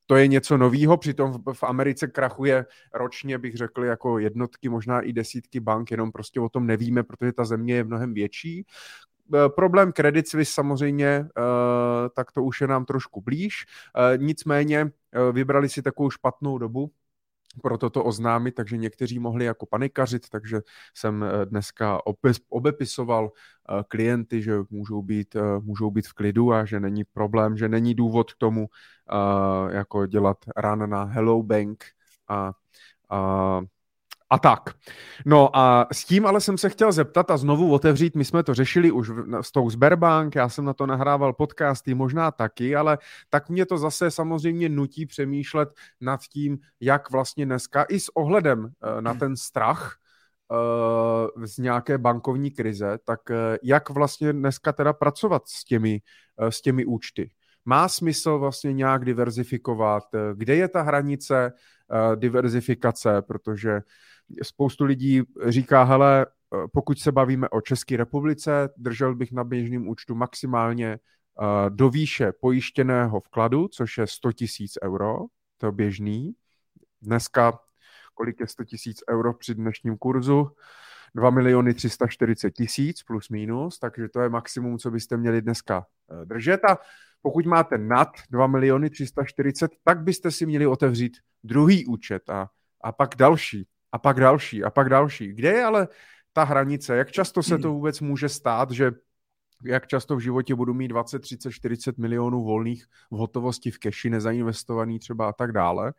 to 0.06 0.16
je 0.16 0.28
něco 0.28 0.58
novýho, 0.58 0.98
přitom 0.98 1.44
v, 1.54 1.64
Americe 1.64 2.08
krachuje 2.08 2.66
ročně, 2.94 3.38
bych 3.38 3.56
řekl, 3.56 3.84
jako 3.84 4.20
jednotky, 4.20 4.70
možná 4.70 5.02
i 5.02 5.14
desítky 5.14 5.60
bank, 5.60 5.92
jenom 5.92 6.12
prostě 6.12 6.40
o 6.40 6.50
tom 6.50 6.68
nevíme, 6.68 7.04
protože 7.04 7.34
ta 7.34 7.46
země 7.46 7.76
je 7.76 7.84
mnohem 7.84 8.14
větší. 8.14 8.66
E, 9.36 9.50
problém 9.50 9.92
Credit 9.92 10.28
Suisse 10.28 10.54
samozřejmě, 10.54 11.08
e, 11.08 11.26
tak 12.16 12.32
to 12.32 12.44
už 12.44 12.62
je 12.62 12.68
nám 12.68 12.86
trošku 12.86 13.22
blíž. 13.22 13.66
E, 14.14 14.18
nicméně 14.18 14.92
vybrali 15.32 15.70
si 15.70 15.82
takovou 15.82 16.10
špatnou 16.10 16.58
dobu, 16.58 16.92
pro 17.62 17.78
toto 17.78 18.04
oznámit, 18.04 18.56
takže 18.56 18.78
někteří 18.78 19.20
mohli 19.20 19.46
jako 19.46 19.66
panikařit, 19.66 20.30
takže 20.30 20.62
jsem 20.94 21.24
eh, 21.24 21.46
dneska 21.46 22.00
obepisoval 22.50 23.32
eh, 23.32 23.84
klienty, 23.88 24.42
že 24.42 24.58
můžou 24.70 25.02
být, 25.02 25.36
eh, 25.36 25.60
můžou 25.60 25.92
být 25.92 26.08
v 26.08 26.14
klidu 26.14 26.54
a 26.54 26.66
že 26.66 26.80
není 26.80 27.04
problém, 27.04 27.58
že 27.58 27.70
není 27.70 27.96
důvod 27.96 28.34
k 28.34 28.38
tomu 28.38 28.68
jako 29.70 30.06
dělat 30.06 30.38
run 30.58 30.90
na 30.90 31.04
Hello 31.04 31.44
Bank 31.44 31.86
a, 32.28 32.54
a 33.10 33.62
a 34.30 34.40
tak. 34.40 34.70
No 35.26 35.58
a 35.58 35.88
s 35.92 36.06
tím 36.06 36.26
ale 36.26 36.42
jsem 36.42 36.58
se 36.58 36.70
chtěl 36.70 36.92
zeptat 36.92 37.32
a 37.32 37.38
znovu 37.38 37.74
otevřít, 37.74 38.16
my 38.16 38.26
jsme 38.26 38.44
to 38.44 38.54
řešili 38.54 38.92
už 38.92 39.12
s 39.42 39.52
tou 39.52 39.70
Sberbank, 39.70 40.36
já 40.36 40.50
jsem 40.50 40.66
na 40.66 40.74
to 40.74 40.86
nahrával 40.86 41.34
podcasty, 41.34 41.94
možná 41.94 42.32
taky, 42.32 42.76
ale 42.76 42.98
tak 43.30 43.50
mě 43.50 43.66
to 43.66 43.78
zase 43.78 44.12
samozřejmě 44.12 44.70
nutí 44.70 45.06
přemýšlet 45.06 45.70
nad 46.02 46.22
tím, 46.22 46.58
jak 46.80 47.12
vlastně 47.12 47.46
dneska 47.46 47.86
i 47.90 48.00
s 48.00 48.10
ohledem 48.10 48.68
eh, 48.68 49.02
na 49.02 49.14
ten 49.14 49.36
strach 49.36 49.96
eh, 50.52 51.48
z 51.48 51.58
nějaké 51.58 51.98
bankovní 51.98 52.52
krize, 52.52 52.98
tak 53.04 53.32
eh, 53.32 53.58
jak 53.64 53.90
vlastně 53.90 54.34
dneska 54.34 54.74
teda 54.74 54.94
pracovat 54.94 55.48
s 55.48 55.64
těmi, 55.64 56.02
s 56.38 56.62
těmi 56.62 56.86
účty? 56.86 57.32
Má 57.66 57.88
smysl 57.88 58.38
vlastně 58.38 58.74
nějak 58.74 59.06
diverzifikovat? 59.06 60.04
Kde 60.34 60.56
je 60.56 60.68
ta 60.68 60.82
hranice 60.82 61.52
diverzifikace? 62.16 63.22
Protože 63.22 63.82
spoustu 64.44 64.86
lidí 64.86 65.22
říká, 65.48 65.84
hele, 65.84 66.26
eh, 66.26 66.68
pokud 66.74 67.00
se 67.00 67.12
bavíme 67.12 67.50
o 67.50 67.62
České 67.62 67.98
republice, 67.98 68.70
držel 68.78 69.16
bych 69.16 69.32
na 69.32 69.44
běžném 69.44 69.88
účtu 69.88 70.16
maximálně 70.16 70.92
eh, 70.92 71.70
do 71.70 71.90
výše 71.90 72.32
pojištěného 72.42 73.20
vkladu, 73.20 73.68
což 73.68 73.98
je 73.98 74.08
100 74.08 74.32
tisíc 74.32 74.74
euro, 74.84 75.18
to 75.58 75.66
je 75.66 75.72
běžný. 75.72 76.34
Dneska, 77.02 77.60
kolik 78.14 78.40
je 78.40 78.48
100 78.48 78.64
tisíc 78.64 79.00
euro 79.10 79.34
při 79.34 79.56
dnešním 79.56 79.98
kurzu? 79.98 80.52
2 81.16 81.30
miliony 81.30 81.74
340 81.74 82.52
tisíc 82.52 83.04
plus 83.04 83.30
minus, 83.30 83.80
takže 83.80 84.10
to 84.10 84.22
je 84.22 84.30
maximum, 84.30 84.78
co 84.78 84.92
byste 84.92 85.18
měli 85.18 85.42
dneska 85.42 85.86
eh, 86.12 86.26
držet 86.26 86.66
a 86.66 86.78
pokud 87.22 87.46
máte 87.46 87.78
nad 87.78 88.10
2 88.30 88.48
miliony 88.48 88.90
340, 88.90 89.72
tak 89.84 90.04
byste 90.04 90.32
si 90.32 90.46
měli 90.46 90.68
otevřít 90.68 91.18
druhý 91.44 91.86
účet 91.86 92.30
a, 92.30 92.50
a 92.82 92.92
pak 92.92 93.16
další 93.16 93.68
a 93.92 93.98
pak 93.98 94.20
další 94.20 94.64
a 94.64 94.70
pak 94.70 94.90
další. 94.90 95.34
Kde 95.34 95.50
je 95.50 95.64
ale 95.64 95.88
ta 96.34 96.44
hranice? 96.44 96.96
Jak 96.96 97.12
často 97.12 97.44
se 97.44 97.58
to 97.58 97.74
vůbec 97.74 98.02
může 98.02 98.30
stát, 98.30 98.72
že 98.72 98.92
jak 99.64 99.88
často 99.88 100.16
v 100.16 100.20
životě 100.20 100.56
budu 100.56 100.74
mít 100.74 100.88
20, 100.88 101.20
30, 101.20 101.52
40 101.52 101.98
milionů 101.98 102.44
volných 102.44 102.86
v 103.12 103.18
hotovosti 103.18 103.72
v 103.72 103.80
keši, 103.80 104.10
nezainvestovaný 104.10 105.00
třeba 105.00 105.30
a 105.30 105.34
tak 105.34 105.52
dále. 105.52 105.94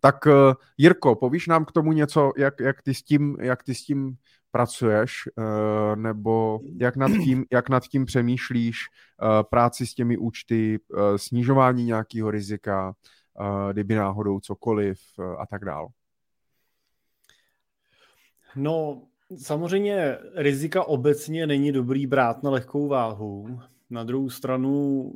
Tak 0.00 0.26
uh, 0.26 0.32
Jirko, 0.78 1.14
povíš 1.14 1.46
nám 1.46 1.64
k 1.64 1.72
tomu 1.72 1.92
něco, 1.92 2.32
jak, 2.36 2.60
jak, 2.60 2.82
ty, 2.82 2.94
s 2.94 3.02
tím, 3.02 3.36
jak 3.40 3.62
ty 3.62 3.74
s 3.74 3.84
tím 3.84 4.16
pracuješ, 4.50 5.12
uh, 5.36 5.96
nebo 5.96 6.60
jak 6.80 6.96
nad 6.96 7.08
tím, 7.08 7.44
jak 7.52 7.68
nad 7.68 7.82
tím 7.82 8.04
přemýšlíš 8.04 8.78
uh, 9.22 9.28
práci 9.50 9.86
s 9.86 9.94
těmi 9.94 10.16
účty, 10.16 10.78
snižování 11.16 11.84
nějakého 11.84 12.30
rizika, 12.30 12.92
kdyby 13.72 13.94
náhodou 13.94 14.40
cokoliv 14.40 14.98
a 15.38 15.46
tak 15.46 15.64
dále. 15.64 15.88
No, 18.56 19.02
Samozřejmě 19.36 20.18
rizika 20.34 20.84
obecně 20.84 21.46
není 21.46 21.72
dobrý 21.72 22.06
brát 22.06 22.42
na 22.42 22.50
lehkou 22.50 22.88
váhu. 22.88 23.60
Na 23.90 24.04
druhou 24.04 24.30
stranu 24.30 25.12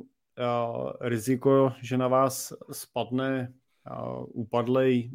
riziko, 1.01 1.73
že 1.81 1.97
na 1.97 2.07
vás 2.07 2.53
spadne 2.71 3.53
upadlej 4.27 5.11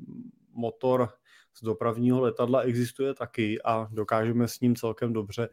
motor 0.52 1.08
z 1.56 1.64
dopravního 1.64 2.20
letadla 2.20 2.60
existuje 2.60 3.14
taky 3.14 3.62
a 3.62 3.88
dokážeme 3.92 4.48
s 4.48 4.60
ním 4.60 4.76
celkem 4.76 5.12
dobře 5.12 5.48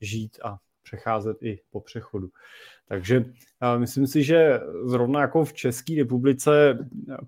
žít 0.00 0.38
a 0.44 0.58
přecházet 0.86 1.42
i 1.42 1.60
po 1.70 1.80
přechodu. 1.80 2.28
Takže 2.88 3.24
myslím 3.78 4.06
si, 4.06 4.22
že 4.22 4.60
zrovna 4.84 5.20
jako 5.20 5.44
v 5.44 5.52
České 5.52 5.94
republice, 5.98 6.78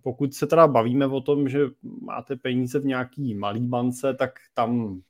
pokud 0.02 0.34
se 0.34 0.46
teda 0.46 0.66
bavíme 0.66 1.06
o 1.06 1.20
tom, 1.20 1.48
že 1.48 1.60
máte 2.00 2.36
peníze 2.36 2.78
v 2.78 2.84
nějaký 2.84 3.34
malý 3.34 3.66
bance, 3.66 4.14
tak 4.14 4.30
tam 4.54 5.00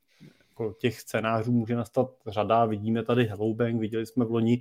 jako 0.51 0.73
těch 0.73 1.01
scénářů 1.01 1.53
může 1.53 1.77
nastat 1.77 2.11
řada. 2.27 2.65
Vidíme 2.65 3.03
tady 3.03 3.25
Hello 3.25 3.55
Bank, 3.55 3.81
viděli 3.81 4.07
jsme 4.07 4.25
v 4.25 4.31
loni, 4.31 4.61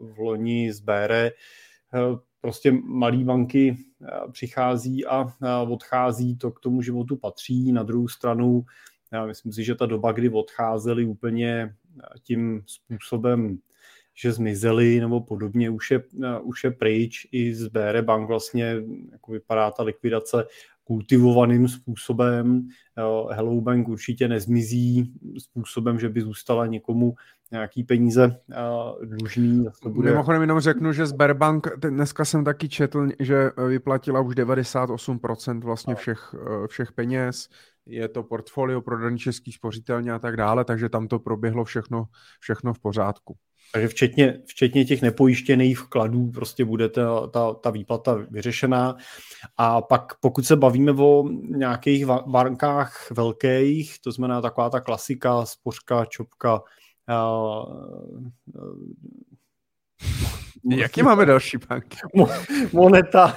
v 0.00 0.18
loni 0.18 0.72
z 0.72 0.80
Bére, 0.80 1.30
prostě 2.40 2.72
malé 2.84 3.24
banky 3.24 3.76
přichází 4.32 5.06
a 5.06 5.26
odchází, 5.68 6.36
to 6.36 6.50
k 6.50 6.60
tomu 6.60 6.82
životu 6.82 7.16
patří. 7.16 7.72
Na 7.72 7.82
druhou 7.82 8.08
stranu, 8.08 8.64
já 9.12 9.26
myslím 9.26 9.52
si, 9.52 9.64
že 9.64 9.74
ta 9.74 9.86
doba, 9.86 10.12
kdy 10.12 10.28
odcházeli 10.28 11.04
úplně 11.04 11.74
tím 12.22 12.62
způsobem, 12.66 13.58
že 14.14 14.32
zmizeli 14.32 15.00
nebo 15.00 15.20
podobně, 15.20 15.70
už 15.70 15.90
je, 15.90 16.02
už 16.42 16.64
je 16.64 16.70
pryč. 16.70 17.28
I 17.32 17.54
z 17.54 17.68
BR 17.68 18.02
Bank 18.02 18.28
vlastně 18.28 18.76
jako 19.12 19.32
vypadá 19.32 19.70
ta 19.70 19.82
likvidace 19.82 20.44
kultivovaným 20.84 21.68
způsobem. 21.68 22.68
Hello 23.30 23.60
Bank 23.60 23.88
určitě 23.88 24.28
nezmizí 24.28 25.12
způsobem, 25.38 25.98
že 25.98 26.08
by 26.08 26.20
zůstala 26.20 26.66
někomu 26.66 27.14
nějaký 27.52 27.84
peníze 27.84 28.40
dlužný. 29.04 29.66
To 29.82 29.90
bude... 29.90 30.10
Mimochodem 30.10 30.40
jenom 30.40 30.60
řeknu, 30.60 30.92
že 30.92 31.06
Sberbank, 31.06 31.68
dneska 31.76 32.24
jsem 32.24 32.44
taky 32.44 32.68
četl, 32.68 33.08
že 33.18 33.50
vyplatila 33.68 34.20
už 34.20 34.34
98% 34.34 35.60
vlastně 35.60 35.94
všech, 35.94 36.34
všech 36.66 36.92
peněz, 36.92 37.48
je 37.86 38.08
to 38.08 38.22
portfolio 38.22 38.80
prodaný 38.80 39.18
český 39.18 39.52
spořitelně 39.52 40.12
a 40.12 40.18
tak 40.18 40.36
dále, 40.36 40.64
takže 40.64 40.88
tam 40.88 41.08
to 41.08 41.18
proběhlo 41.18 41.64
všechno, 41.64 42.04
všechno 42.40 42.74
v 42.74 42.78
pořádku. 42.78 43.36
Takže 43.72 43.88
včetně, 43.88 44.42
včetně 44.46 44.84
těch 44.84 45.02
nepojištěných 45.02 45.78
vkladů 45.78 46.30
prostě 46.30 46.64
bude 46.64 46.88
ta, 46.88 47.26
ta, 47.26 47.54
ta 47.54 47.70
výplata 47.70 48.14
vyřešená. 48.30 48.96
A 49.56 49.82
pak 49.82 50.18
pokud 50.20 50.46
se 50.46 50.56
bavíme 50.56 50.92
o 50.92 51.24
nějakých 51.56 52.06
bankách 52.06 53.10
velkých, 53.10 54.00
to 54.00 54.12
znamená 54.12 54.40
taková 54.40 54.70
ta 54.70 54.80
klasika, 54.80 55.46
spořka, 55.46 56.04
čopka, 56.04 56.62
uh, 57.08 57.74
uh, 58.54 58.78
Jaký 60.76 61.02
máme 61.02 61.26
další 61.26 61.56
banky? 61.68 61.96
Moneta 62.72 63.36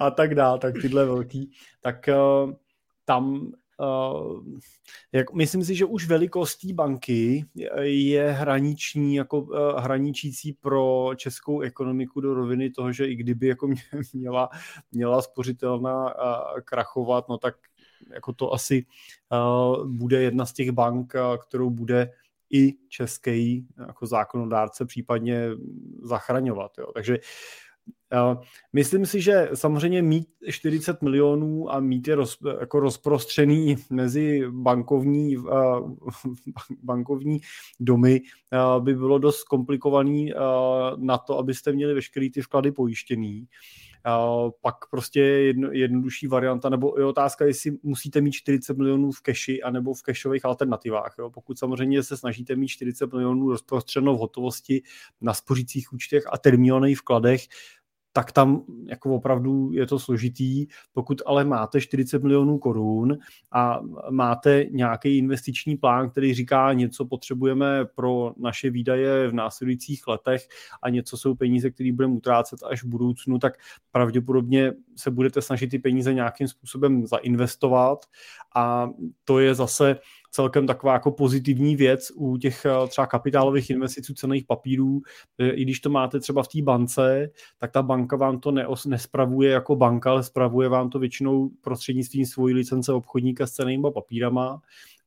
a 0.00 0.10
tak 0.10 0.34
dále, 0.34 0.58
tak 0.58 0.74
tyhle 0.82 1.04
velký. 1.04 1.50
Tak 1.80 2.08
tam 3.08 3.52
Uh, 3.80 4.42
jak, 5.12 5.32
myslím 5.32 5.64
si, 5.64 5.74
že 5.74 5.84
už 5.84 6.06
velikostí 6.06 6.72
banky 6.72 7.44
je 7.82 8.30
hraniční, 8.30 9.14
jako 9.14 9.40
uh, 9.40 9.56
hraničící 9.76 10.52
pro 10.52 11.10
českou 11.16 11.60
ekonomiku 11.60 12.20
do 12.20 12.34
roviny 12.34 12.70
toho, 12.70 12.92
že 12.92 13.06
i 13.06 13.16
kdyby 13.16 13.46
jako 13.46 13.68
měla, 14.12 14.48
měla 14.92 15.22
spořitelná 15.22 16.04
uh, 16.04 16.60
krachovat, 16.64 17.28
no 17.28 17.38
tak 17.38 17.54
jako 18.14 18.32
to 18.32 18.52
asi 18.52 18.86
uh, 19.32 19.86
bude 19.86 20.22
jedna 20.22 20.46
z 20.46 20.52
těch 20.52 20.70
bank, 20.70 21.14
uh, 21.14 21.36
kterou 21.36 21.70
bude 21.70 22.12
i 22.50 22.74
český 22.88 23.66
jako 23.86 24.06
zákonodárce 24.06 24.86
případně 24.86 25.48
zachraňovat. 26.02 26.78
Jo. 26.78 26.92
Takže 26.94 27.18
Myslím 28.72 29.06
si, 29.06 29.20
že 29.20 29.48
samozřejmě 29.54 30.02
mít 30.02 30.28
40 30.50 31.02
milionů 31.02 31.72
a 31.72 31.80
mít 31.80 32.08
je 32.08 32.14
roz, 32.14 32.38
jako 32.60 32.80
rozprostřený 32.80 33.76
mezi 33.90 34.42
bankovní, 34.50 35.36
bankovní 36.82 37.40
domy 37.80 38.20
by 38.78 38.94
bylo 38.94 39.18
dost 39.18 39.42
komplikovaný 39.44 40.32
na 40.96 41.18
to, 41.18 41.38
abyste 41.38 41.72
měli 41.72 41.94
veškerý 41.94 42.30
ty 42.30 42.42
vklady 42.42 42.72
pojištěný. 42.72 43.46
Pak 44.60 44.74
prostě 44.90 45.20
jedno, 45.20 45.68
jednodušší 45.72 46.26
varianta, 46.26 46.68
nebo 46.68 46.94
je 46.98 47.04
otázka, 47.04 47.44
jestli 47.44 47.72
musíte 47.82 48.20
mít 48.20 48.32
40 48.32 48.76
milionů 48.76 49.12
v 49.12 49.20
keši 49.20 49.62
anebo 49.62 49.94
v 49.94 50.02
kešových 50.02 50.44
alternativách. 50.44 51.14
Jo. 51.18 51.30
Pokud 51.30 51.58
samozřejmě 51.58 52.02
se 52.02 52.16
snažíte 52.16 52.56
mít 52.56 52.68
40 52.68 53.12
milionů 53.12 53.50
rozprostřenou 53.50 54.16
v 54.16 54.20
hotovosti 54.20 54.82
na 55.20 55.34
spořících 55.34 55.92
účtech 55.92 56.22
a 56.32 56.38
termínovaných 56.38 56.98
vkladech, 56.98 57.40
tak 58.18 58.32
tam 58.32 58.62
jako 58.86 59.14
opravdu 59.14 59.72
je 59.72 59.86
to 59.86 59.98
složitý. 59.98 60.66
Pokud 60.92 61.22
ale 61.26 61.44
máte 61.44 61.80
40 61.80 62.22
milionů 62.22 62.58
korun 62.58 63.18
a 63.52 63.80
máte 64.10 64.64
nějaký 64.70 65.18
investiční 65.18 65.76
plán, 65.76 66.10
který 66.10 66.34
říká, 66.34 66.72
něco 66.72 67.04
potřebujeme 67.04 67.84
pro 67.84 68.32
naše 68.38 68.70
výdaje 68.70 69.28
v 69.28 69.34
následujících 69.34 70.06
letech 70.06 70.48
a 70.82 70.88
něco 70.88 71.16
jsou 71.16 71.34
peníze, 71.34 71.70
které 71.70 71.92
budeme 71.92 72.14
utrácet 72.14 72.60
až 72.70 72.82
v 72.82 72.86
budoucnu, 72.86 73.38
tak 73.38 73.52
pravděpodobně 73.92 74.72
se 74.96 75.10
budete 75.10 75.42
snažit 75.42 75.66
ty 75.66 75.78
peníze 75.78 76.14
nějakým 76.14 76.48
způsobem 76.48 77.06
zainvestovat 77.06 78.06
a 78.56 78.90
to 79.24 79.38
je 79.38 79.54
zase 79.54 79.96
celkem 80.30 80.66
taková 80.66 80.92
jako 80.92 81.10
pozitivní 81.10 81.76
věc 81.76 82.12
u 82.14 82.36
těch 82.36 82.64
eh, 82.64 82.88
třeba 82.88 83.06
kapitálových 83.06 83.70
investic 83.70 84.18
cených 84.18 84.44
papírů. 84.44 85.00
I 85.38 85.62
když 85.62 85.80
to 85.80 85.90
máte 85.90 86.20
třeba 86.20 86.42
v 86.42 86.48
té 86.48 86.62
bance, 86.62 87.30
tak 87.58 87.70
ta 87.70 87.82
banka 87.82 88.16
vám 88.16 88.40
to 88.40 88.50
neos, 88.50 88.86
nespravuje 88.86 89.50
jako 89.50 89.76
banka, 89.76 90.10
ale 90.10 90.22
spravuje 90.22 90.68
vám 90.68 90.90
to 90.90 90.98
většinou 90.98 91.50
prostřednictvím 91.60 92.26
svojí 92.26 92.54
licence 92.54 92.92
obchodníka 92.92 93.46
s 93.46 93.52
cenými 93.52 93.88
papírama. 93.94 94.60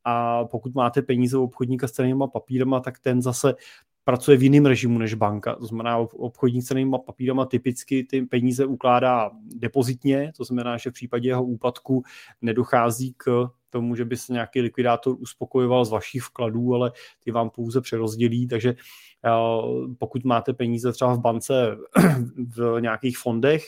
A 0.04 0.46
pokud 0.46 0.76
máte 0.76 1.02
peníze 1.02 1.38
u 1.38 1.44
obchodníka 1.44 1.88
s 1.88 1.92
cenými 1.92 2.24
papírama, 2.34 2.80
tak 2.80 3.00
ten 3.00 3.22
zase 3.22 3.54
pracuje 4.04 4.38
v 4.38 4.44
jiném 4.44 4.66
režimu 4.66 5.00
než 5.00 5.14
banka. 5.14 5.56
To 5.56 5.66
znamená, 5.66 5.98
obchodník 5.98 6.64
s 6.64 6.68
cenými 6.68 6.96
papírama 7.06 7.46
typicky 7.46 8.04
ty 8.04 8.22
peníze 8.22 8.66
ukládá 8.66 9.32
depozitně, 9.56 10.32
to 10.38 10.44
znamená, 10.44 10.78
že 10.78 10.90
v 10.90 10.94
případě 10.94 11.30
jeho 11.30 11.44
úpadku 11.44 12.04
nedochází 12.42 13.14
k 13.18 13.50
tomu, 13.72 13.96
že 13.96 14.06
by 14.06 14.18
se 14.18 14.34
nějaký 14.34 14.62
likvidátor 14.62 15.16
uspokojoval 15.20 15.86
z 15.86 15.92
vašich 15.92 16.24
vkladů, 16.24 16.76
ale 16.76 16.92
ty 17.24 17.32
vám 17.32 17.50
pouze 17.50 17.82
přerozdělí, 17.82 18.48
takže 18.48 18.70
eh, 19.26 19.30
pokud 20.00 20.24
máte 20.24 20.54
peníze 20.54 20.92
třeba 20.92 21.14
v 21.14 21.20
bance 21.20 21.78
v 22.58 22.82
nějakých 22.82 23.18
fondech, 23.18 23.64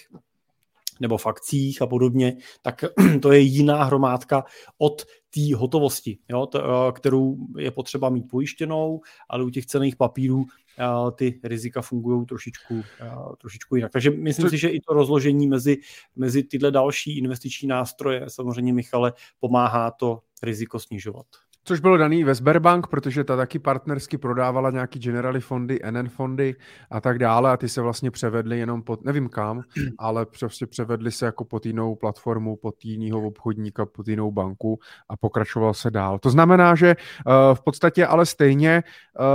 nebo 1.03 1.17
v 1.17 1.27
akcích 1.27 1.81
a 1.81 1.87
podobně, 1.87 2.37
tak 2.61 2.83
to 3.21 3.31
je 3.31 3.39
jiná 3.39 3.83
hromádka 3.83 4.43
od 4.77 5.05
té 5.29 5.55
hotovosti, 5.55 6.17
jo, 6.29 6.45
t, 6.45 6.59
eh, 6.59 6.91
kterou 6.91 7.37
je 7.57 7.71
potřeba 7.71 8.09
mít 8.09 8.27
pojištěnou, 8.29 9.01
ale 9.29 9.43
u 9.43 9.49
těch 9.49 9.65
cených 9.65 9.95
papírů 9.95 10.45
eh, 10.79 10.85
ty 11.15 11.39
rizika 11.43 11.81
fungují 11.81 12.25
trošičku, 12.25 12.81
eh, 13.01 13.11
trošičku 13.41 13.75
jinak. 13.75 13.91
Takže 13.91 14.09
myslím 14.09 14.45
Co... 14.45 14.49
si, 14.49 14.57
že 14.57 14.69
i 14.69 14.79
to 14.79 14.93
rozložení 14.93 15.47
mezi, 15.47 15.77
mezi 16.15 16.43
tyhle 16.43 16.71
další 16.71 17.17
investiční 17.17 17.67
nástroje 17.67 18.25
samozřejmě, 18.27 18.73
Michale, 18.73 19.13
pomáhá 19.39 19.91
to 19.91 20.19
riziko 20.43 20.79
snižovat. 20.79 21.25
Což 21.65 21.79
bylo 21.79 21.97
daný 21.97 22.23
ve 22.23 22.35
Sberbank, 22.35 22.87
protože 22.87 23.23
ta 23.23 23.37
taky 23.37 23.59
partnersky 23.59 24.17
prodávala 24.17 24.71
nějaký 24.71 24.99
Generali 24.99 25.41
fondy, 25.41 25.79
NN 25.91 26.09
fondy 26.09 26.55
a 26.91 27.01
tak 27.01 27.19
dále 27.19 27.51
a 27.51 27.57
ty 27.57 27.69
se 27.69 27.81
vlastně 27.81 28.11
převedly 28.11 28.59
jenom 28.59 28.83
pod, 28.83 29.05
nevím 29.05 29.29
kam, 29.29 29.61
ale 29.99 30.25
prostě 30.25 30.67
převedly 30.67 31.11
se 31.11 31.25
jako 31.25 31.45
pod 31.45 31.65
jinou 31.65 31.95
platformu, 31.95 32.55
pod 32.55 32.85
jinýho 32.85 33.21
obchodníka, 33.21 33.85
pod 33.85 34.07
jinou 34.07 34.31
banku 34.31 34.79
a 35.09 35.17
pokračoval 35.17 35.73
se 35.73 35.91
dál. 35.91 36.19
To 36.19 36.29
znamená, 36.29 36.75
že 36.75 36.95
uh, 36.95 37.55
v 37.55 37.61
podstatě 37.61 38.05
ale 38.05 38.25
stejně 38.25 38.83
uh, 39.19 39.25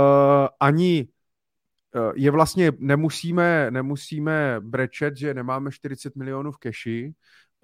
ani 0.59 1.07
uh, 1.95 2.11
je 2.15 2.31
vlastně 2.31 2.71
nemusíme, 2.77 3.71
nemusíme 3.71 4.55
brečet, 4.59 5.17
že 5.17 5.33
nemáme 5.33 5.71
40 5.71 6.15
milionů 6.15 6.51
v 6.51 6.57
keši, 6.57 7.13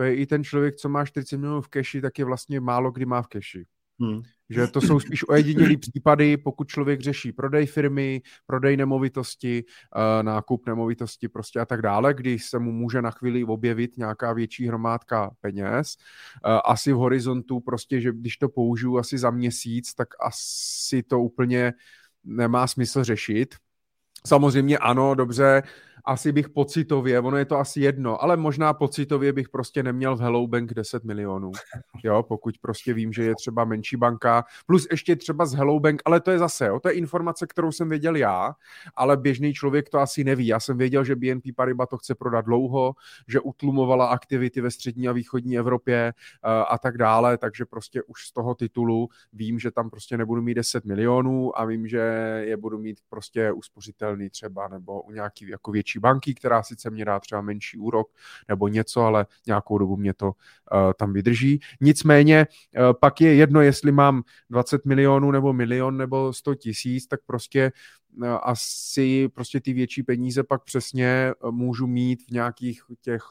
i 0.06 0.26
ten 0.26 0.44
člověk, 0.44 0.76
co 0.76 0.90
má 0.90 1.06
40 1.06 1.38
milionů 1.38 1.62
v 1.62 1.68
keši, 1.68 2.02
tak 2.02 2.20
je 2.20 2.26
vlastně 2.26 2.60
málo 2.60 2.92
kdy 2.92 3.06
má 3.06 3.22
v 3.22 3.28
keši. 3.28 3.66
Hmm. 4.00 4.22
Že 4.50 4.68
to 4.68 4.82
jsou 4.82 5.00
spíš 5.00 5.30
ojedinělý 5.30 5.78
případy, 5.78 6.38
pokud 6.38 6.68
člověk 6.68 7.02
řeší 7.02 7.32
prodej 7.32 7.66
firmy, 7.66 8.22
prodej 8.46 8.78
nemovitosti, 8.78 9.64
eh, 9.96 10.24
nákup 10.24 10.66
nemovitosti 10.68 11.28
prostě 11.28 11.60
a 11.60 11.66
tak 11.66 11.82
dále, 11.82 12.14
kdy 12.14 12.40
se 12.40 12.60
mu 12.60 12.72
může 12.72 13.02
na 13.02 13.12
chvíli 13.12 13.44
objevit 13.44 13.98
nějaká 13.98 14.34
větší 14.34 14.68
hromádka 14.68 15.32
peněz. 15.42 15.96
Eh, 16.46 16.60
asi 16.66 16.94
v 16.94 16.98
horizontu 16.98 17.60
prostě, 17.60 18.02
že 18.02 18.12
když 18.12 18.38
to 18.38 18.50
použiju 18.50 18.98
asi 18.98 19.18
za 19.18 19.32
měsíc, 19.32 19.94
tak 19.94 20.08
asi 20.20 21.04
to 21.04 21.20
úplně 21.20 21.74
nemá 22.24 22.68
smysl 22.68 23.04
řešit. 23.04 23.56
Samozřejmě 24.26 24.78
ano, 24.78 25.16
dobře, 25.16 25.64
asi 26.06 26.32
bych 26.32 26.50
pocitově, 26.50 27.20
ono 27.20 27.38
je 27.38 27.46
to 27.46 27.58
asi 27.58 27.82
jedno, 27.82 28.24
ale 28.24 28.38
možná 28.38 28.74
pocitově 28.74 29.34
bych 29.34 29.50
prostě 29.50 29.84
neměl 29.84 30.16
v 30.16 30.20
Hello 30.20 30.48
Bank 30.48 30.74
10 30.74 31.04
milionů, 31.04 31.52
jo, 32.04 32.24
pokud 32.24 32.58
prostě 32.58 32.94
vím, 32.94 33.14
že 33.14 33.24
je 33.24 33.36
třeba 33.36 33.66
menší 33.66 33.98
banka, 33.98 34.44
plus 34.66 34.88
ještě 34.92 35.16
třeba 35.16 35.46
z 35.46 35.54
Hello 35.54 35.80
Bank, 35.80 36.02
ale 36.06 36.20
to 36.20 36.32
je 36.32 36.40
zase, 36.40 36.66
jo, 36.66 36.80
to 36.80 36.90
je 36.90 36.94
informace, 36.94 37.48
kterou 37.48 37.72
jsem 37.72 37.90
věděl 37.90 38.16
já, 38.16 38.56
ale 38.96 39.18
běžný 39.18 39.54
člověk 39.54 39.90
to 39.90 40.00
asi 40.00 40.24
neví. 40.24 40.48
Já 40.48 40.60
jsem 40.60 40.78
věděl, 40.78 41.04
že 41.04 41.16
BNP 41.16 41.44
Paribas 41.56 41.90
to 41.90 41.98
chce 41.98 42.16
prodat 42.16 42.46
dlouho, 42.46 42.94
že 43.28 43.40
utlumovala 43.40 44.08
aktivity 44.08 44.62
ve 44.62 44.72
střední 44.72 45.08
a 45.08 45.12
východní 45.12 45.58
Evropě 45.58 46.14
uh, 46.46 46.52
a 46.70 46.78
tak 46.78 46.98
dále, 46.98 47.38
takže 47.38 47.66
prostě 47.66 48.04
už 48.04 48.28
z 48.28 48.32
toho 48.32 48.56
titulu 48.56 49.10
vím, 49.34 49.60
že 49.60 49.72
tam 49.72 49.90
prostě 49.90 50.18
nebudu 50.18 50.42
mít 50.42 50.54
10 50.54 50.86
milionů 50.86 51.60
a 51.60 51.66
vím, 51.66 51.88
že 51.88 51.98
je 52.46 52.58
budu 52.58 52.78
mít 52.78 52.98
prostě 53.10 53.52
uspořitelný 53.52 54.30
třeba 54.30 54.68
nebo 54.68 55.02
u 55.02 55.12
nějaký 55.12 55.50
jako 55.50 55.72
větší 55.72 55.85
banky, 56.00 56.34
která 56.34 56.64
sice 56.64 56.90
mě 56.90 57.06
dá 57.06 57.20
třeba 57.20 57.42
menší 57.42 57.78
úrok 57.78 58.08
nebo 58.50 58.68
něco, 58.68 59.02
ale 59.02 59.26
nějakou 59.48 59.78
dobu 59.78 59.98
mě 59.98 60.14
to 60.14 60.26
uh, 60.28 60.32
tam 61.00 61.14
vydrží. 61.14 61.60
Nicméně 61.82 62.48
uh, 62.78 62.94
pak 63.02 63.22
je 63.22 63.36
jedno, 63.36 63.62
jestli 63.62 63.92
mám 63.92 64.24
20 64.50 64.86
milionů 64.86 65.32
nebo 65.32 65.54
milion 65.54 65.98
nebo 65.98 66.34
100 66.34 66.56
tisíc, 66.56 67.08
tak 67.08 67.20
prostě 67.26 67.72
uh, 68.18 68.28
asi 68.44 69.30
prostě 69.30 69.62
ty 69.62 69.74
větší 69.74 70.04
peníze 70.04 70.44
pak 70.44 70.64
přesně 70.64 71.34
můžu 71.52 71.88
mít 71.88 72.22
v 72.28 72.32
nějakých 72.32 72.82
těch 73.02 73.24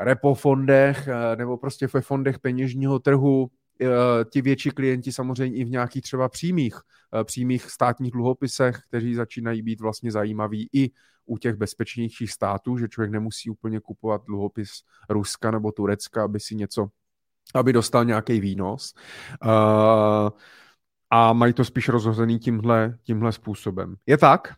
repo 0.00 0.34
fondech 0.34 1.08
nebo 1.36 1.56
prostě 1.56 1.88
ve 1.94 2.00
fondech 2.00 2.38
peněžního 2.38 2.98
trhu, 2.98 3.50
ti 4.30 4.42
větší 4.42 4.70
klienti 4.70 5.12
samozřejmě 5.12 5.58
i 5.58 5.64
v 5.64 5.70
nějakých 5.70 6.02
třeba 6.02 6.28
přímých, 6.28 6.74
přímých 7.24 7.70
státních 7.70 8.12
dluhopisech, 8.12 8.78
kteří 8.88 9.14
začínají 9.14 9.62
být 9.62 9.80
vlastně 9.80 10.12
zajímaví 10.12 10.68
i 10.72 10.90
u 11.28 11.38
těch 11.38 11.54
bezpečnějších 11.54 12.32
států, 12.32 12.78
že 12.78 12.88
člověk 12.88 13.12
nemusí 13.12 13.50
úplně 13.50 13.80
kupovat 13.80 14.22
dluhopis 14.26 14.70
Ruska 15.10 15.50
nebo 15.50 15.72
Turecka, 15.72 16.24
aby 16.24 16.40
si 16.40 16.54
něco, 16.54 16.88
aby 17.54 17.72
dostal 17.72 18.04
nějaký 18.04 18.40
výnos. 18.40 18.94
Uh, 19.44 20.30
a 21.10 21.32
mají 21.32 21.52
to 21.52 21.64
spíš 21.64 21.88
rozhozený 21.88 22.38
tímhle, 22.38 22.98
tímhle 23.02 23.32
způsobem. 23.32 23.94
Je 24.06 24.18
tak? 24.18 24.54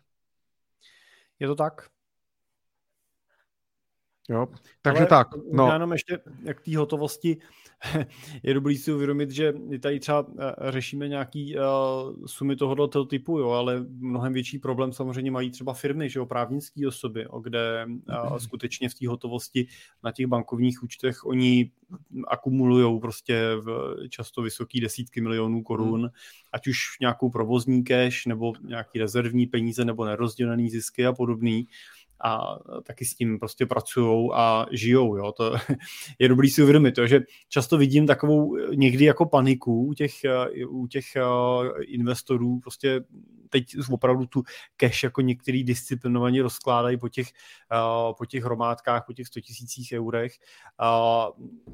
Je 1.39 1.47
to 1.47 1.55
tak. 1.55 1.89
Jo, 4.29 4.47
takže 4.81 4.99
Ale 4.99 5.07
tak. 5.07 5.27
No. 5.51 5.67
Já 5.67 5.73
jenom 5.73 5.91
ještě 5.91 6.19
k 6.53 6.61
té 6.61 6.77
hotovosti 6.77 7.37
je 8.43 8.53
dobrý 8.53 8.77
si 8.77 8.93
uvědomit, 8.93 9.31
že 9.31 9.53
tady 9.79 9.99
třeba 9.99 10.25
eh, 10.39 10.71
řešíme 10.71 11.07
nějaký 11.07 11.55
uh, 11.55 11.61
sumy 12.25 12.55
tohoto 12.55 13.05
typu, 13.05 13.39
jo, 13.39 13.49
ale 13.49 13.85
mnohem 13.89 14.33
větší 14.33 14.59
problém 14.59 14.93
samozřejmě 14.93 15.31
mají 15.31 15.51
třeba 15.51 15.73
firmy, 15.73 16.09
že 16.09 16.19
jo, 16.19 16.25
právnické 16.25 16.87
osoby, 16.87 17.27
o 17.27 17.39
kde 17.39 17.85
uh, 17.87 18.37
skutečně 18.37 18.89
v 18.89 18.93
té 18.93 19.07
hotovosti 19.07 19.67
na 20.03 20.11
těch 20.11 20.27
bankovních 20.27 20.83
účtech 20.83 21.25
oni 21.25 21.71
akumulují 22.27 22.99
prostě 22.99 23.55
v 23.55 23.95
často 24.09 24.41
vysoký 24.41 24.79
desítky 24.79 25.21
milionů 25.21 25.63
korun, 25.63 25.99
hmm. 25.99 26.09
ať 26.53 26.67
už 26.67 26.77
nějakou 27.01 27.29
provozní 27.29 27.83
cash, 27.83 28.25
nebo 28.25 28.53
nějaký 28.61 28.99
rezervní 28.99 29.47
peníze, 29.47 29.85
nebo 29.85 30.05
nerozdělený 30.05 30.69
zisky 30.69 31.05
a 31.05 31.13
podobný 31.13 31.67
a 32.23 32.59
taky 32.83 33.05
s 33.05 33.15
tím 33.15 33.39
prostě 33.39 33.65
pracují 33.65 34.29
a 34.33 34.65
žijou. 34.71 35.17
Jo? 35.17 35.31
To 35.31 35.53
je 36.19 36.29
dobrý 36.29 36.49
si 36.49 36.63
uvědomit, 36.63 36.91
to, 36.91 37.07
že 37.07 37.19
často 37.49 37.77
vidím 37.77 38.07
takovou 38.07 38.57
někdy 38.75 39.05
jako 39.05 39.25
paniku 39.25 39.85
u 39.85 39.93
těch, 39.93 40.13
u 40.69 40.87
těch 40.87 41.15
eh, 41.15 41.83
investorů, 41.83 42.59
prostě 42.59 43.01
teď 43.49 43.65
opravdu 43.91 44.25
tu 44.25 44.43
cash 44.77 45.03
jako 45.03 45.21
některý 45.21 45.63
disciplinovaně 45.63 46.43
rozkládají 46.43 46.97
po 46.97 47.09
těch, 47.09 47.27
po 48.17 48.25
těch 48.25 48.43
hromádkách, 48.43 49.03
po 49.05 49.13
těch 49.13 49.27
100 49.27 49.41
tisících 49.41 49.93
eurech. 49.93 50.33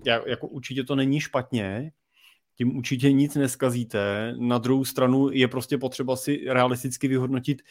Jako 0.06 0.48
určitě 0.48 0.84
to 0.84 0.96
není 0.96 1.20
špatně, 1.20 1.92
tím 2.58 2.78
určitě 2.78 3.12
nic 3.12 3.36
neskazíte. 3.36 4.34
Na 4.40 4.58
druhou 4.58 4.86
stranu 4.86 5.30
je 5.32 5.48
prostě 5.48 5.78
potřeba 5.78 6.16
si 6.16 6.44
realisticky 6.48 7.08
vyhodnotit, 7.08 7.62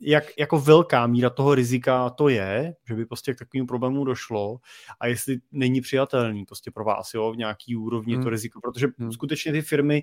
jak 0.00 0.24
jako 0.38 0.60
velká 0.60 1.06
míra 1.06 1.30
toho 1.30 1.54
rizika 1.54 2.10
to 2.10 2.28
je, 2.28 2.74
že 2.88 2.94
by 2.94 3.06
prostě 3.06 3.34
k 3.34 3.38
takovému 3.38 3.66
problému 3.66 4.04
došlo 4.04 4.58
a 5.00 5.06
jestli 5.06 5.38
není 5.52 5.80
přijatelný 5.80 6.44
prostě 6.44 6.70
pro 6.70 6.84
vás 6.84 7.14
jo, 7.14 7.32
v 7.32 7.36
nějaký 7.36 7.76
úrovni 7.76 8.14
hmm. 8.14 8.22
to 8.22 8.30
riziko, 8.30 8.60
protože 8.60 8.86
hmm. 8.98 9.12
skutečně 9.12 9.52
ty 9.52 9.62
firmy 9.62 10.02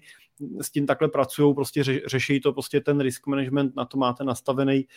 s 0.61 0.71
tím 0.71 0.85
takhle 0.85 1.07
pracují, 1.07 1.55
prostě 1.55 1.83
ře, 1.83 2.01
řeší 2.07 2.39
to 2.39 2.53
prostě 2.53 2.81
ten 2.81 2.99
risk 2.99 3.27
management, 3.27 3.75
na 3.75 3.85
to 3.85 3.97
máte 3.97 4.23
nastavený 4.23 4.87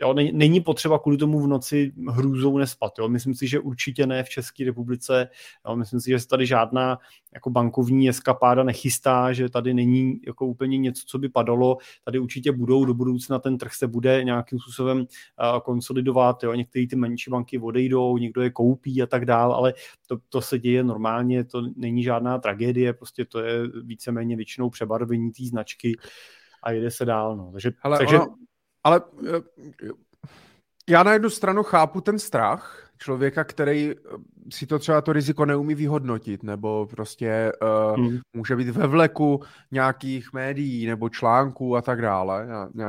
jo, 0.00 0.14
není 0.14 0.60
potřeba 0.60 0.98
kvůli 0.98 1.16
tomu 1.16 1.40
v 1.40 1.46
noci 1.46 1.92
hrůzou 2.10 2.58
nespat. 2.58 2.92
Jo. 2.98 3.08
Myslím 3.08 3.34
si, 3.34 3.48
že 3.48 3.60
určitě 3.60 4.06
ne 4.06 4.22
v 4.22 4.28
České 4.28 4.64
republice. 4.64 5.28
Jo. 5.68 5.76
Myslím 5.76 6.00
si, 6.00 6.10
že 6.10 6.20
se 6.20 6.28
tady 6.28 6.46
žádná 6.46 6.98
jako 7.34 7.50
bankovní 7.50 8.08
eskapáda 8.08 8.62
nechystá, 8.62 9.32
že 9.32 9.48
tady 9.48 9.74
není 9.74 10.20
jako 10.26 10.46
úplně 10.46 10.78
něco, 10.78 11.02
co 11.06 11.18
by 11.18 11.28
padalo. 11.28 11.76
Tady 12.04 12.18
určitě 12.18 12.52
budou 12.52 12.84
do 12.84 12.94
budoucna 12.94 13.38
ten 13.38 13.58
trh 13.58 13.74
se 13.74 13.86
bude 13.86 14.24
nějakým 14.24 14.58
způsobem 14.58 14.98
uh, 14.98 15.60
konsolidovat. 15.60 16.42
Jo. 16.42 16.54
Některé 16.54 16.86
ty 16.86 16.96
menší 16.96 17.30
banky 17.30 17.58
odejdou, 17.58 18.18
někdo 18.18 18.42
je 18.42 18.50
koupí 18.50 19.02
a 19.02 19.06
tak 19.06 19.24
dál, 19.24 19.52
ale 19.52 19.74
to, 20.06 20.18
to 20.28 20.40
se 20.40 20.58
děje 20.58 20.84
normálně, 20.84 21.44
to 21.44 21.62
není 21.76 22.02
žádná 22.02 22.38
tragédie, 22.38 22.92
prostě 22.92 23.24
to 23.24 23.40
je 23.40 23.68
víceméně 23.84 24.36
většinou 24.36 24.70
přebarvení 24.70 25.32
té 25.32 25.44
značky 25.44 25.96
a 26.62 26.70
jede 26.70 26.90
se 26.90 27.04
dál. 27.04 27.36
No. 27.36 27.52
Takže, 27.52 27.70
ale 27.82 27.98
takže 27.98 28.16
ono, 28.16 28.34
ale 28.84 29.00
eh, 29.28 29.88
já 30.88 31.02
na 31.02 31.12
jednu 31.12 31.30
stranu 31.30 31.62
chápu 31.62 32.00
ten 32.00 32.18
strach 32.18 32.84
člověka, 32.98 33.44
který 33.44 33.90
eh, 33.90 33.94
si 34.52 34.66
to 34.66 34.78
třeba 34.78 35.00
to 35.00 35.12
riziko 35.12 35.46
neumí 35.46 35.74
vyhodnotit, 35.74 36.42
nebo 36.42 36.86
prostě 36.86 37.52
uh, 37.62 38.00
hmm. 38.00 38.18
může 38.32 38.56
být 38.56 38.68
ve 38.68 38.86
vleku 38.86 39.42
nějakých 39.70 40.32
médií 40.32 40.86
nebo 40.86 41.08
článků 41.08 41.76
a 41.76 41.82
tak 41.82 42.02
dále, 42.02 42.46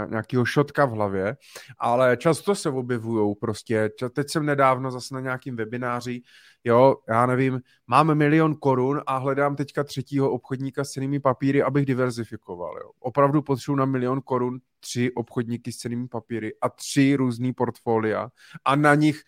nějakého 0.10 0.46
šotka 0.46 0.86
v 0.86 0.92
hlavě, 0.92 1.38
ale 1.80 2.18
často 2.18 2.56
se 2.56 2.70
objevují 2.70 3.36
prostě, 3.42 3.90
teď 4.14 4.30
jsem 4.30 4.46
nedávno 4.46 4.92
zase 4.92 5.14
na 5.14 5.20
nějakým 5.20 5.56
webináři, 5.56 6.22
jo, 6.66 6.96
já 7.10 7.26
nevím, 7.26 7.62
máme 7.88 8.16
milion 8.16 8.56
korun 8.56 9.02
a 9.08 9.18
hledám 9.18 9.56
teďka 9.56 9.84
třetího 9.84 10.32
obchodníka 10.32 10.84
s 10.84 10.90
cenými 10.90 11.20
papíry, 11.20 11.64
abych 11.64 11.86
diverzifikoval, 11.86 12.78
jo. 12.78 12.92
Opravdu 13.00 13.42
potřebuji 13.42 13.76
na 13.76 13.86
milion 13.86 14.22
korun 14.22 14.60
tři 14.80 15.12
obchodníky 15.12 15.72
s 15.72 15.78
cenými 15.78 16.08
papíry 16.08 16.54
a 16.62 16.70
tři 16.70 17.16
různý 17.16 17.54
portfolia 17.54 18.30
a 18.66 18.76
na 18.76 18.96
nich 18.96 19.22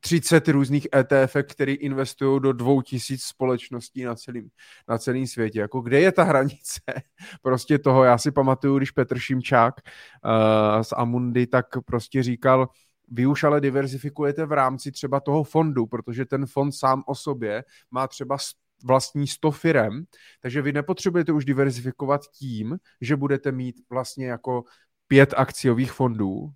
30 0.00 0.48
různých 0.48 0.88
ETF, 0.94 1.36
které 1.42 1.72
investují 1.72 2.40
do 2.40 2.52
dvou 2.52 2.82
tisíc 2.82 3.22
společností 3.24 4.04
na 4.04 4.14
celém, 4.14 4.48
na 4.88 4.98
celém 4.98 5.26
světě. 5.26 5.60
Jako 5.60 5.80
kde 5.80 6.00
je 6.00 6.12
ta 6.12 6.22
hranice 6.22 6.80
prostě 7.42 7.78
toho? 7.78 8.04
Já 8.04 8.18
si 8.18 8.30
pamatuju, 8.30 8.78
když 8.78 8.90
Petr 8.90 9.18
Šimčák 9.18 9.74
uh, 10.24 10.82
z 10.82 10.92
Amundi 10.96 11.46
tak 11.46 11.66
prostě 11.84 12.22
říkal, 12.22 12.68
vy 13.12 13.26
už 13.26 13.44
ale 13.44 13.60
diverzifikujete 13.60 14.46
v 14.46 14.52
rámci 14.52 14.92
třeba 14.92 15.20
toho 15.20 15.44
fondu, 15.44 15.86
protože 15.86 16.24
ten 16.24 16.46
fond 16.46 16.72
sám 16.72 17.02
o 17.06 17.14
sobě 17.14 17.64
má 17.90 18.08
třeba 18.08 18.36
vlastní 18.84 19.26
100 19.26 19.50
firem, 19.50 20.04
takže 20.40 20.62
vy 20.62 20.72
nepotřebujete 20.72 21.32
už 21.32 21.44
diverzifikovat 21.44 22.20
tím, 22.26 22.78
že 23.00 23.16
budete 23.16 23.52
mít 23.52 23.76
vlastně 23.90 24.26
jako 24.26 24.64
pět 25.06 25.34
akciových 25.36 25.92
fondů, 25.92 26.50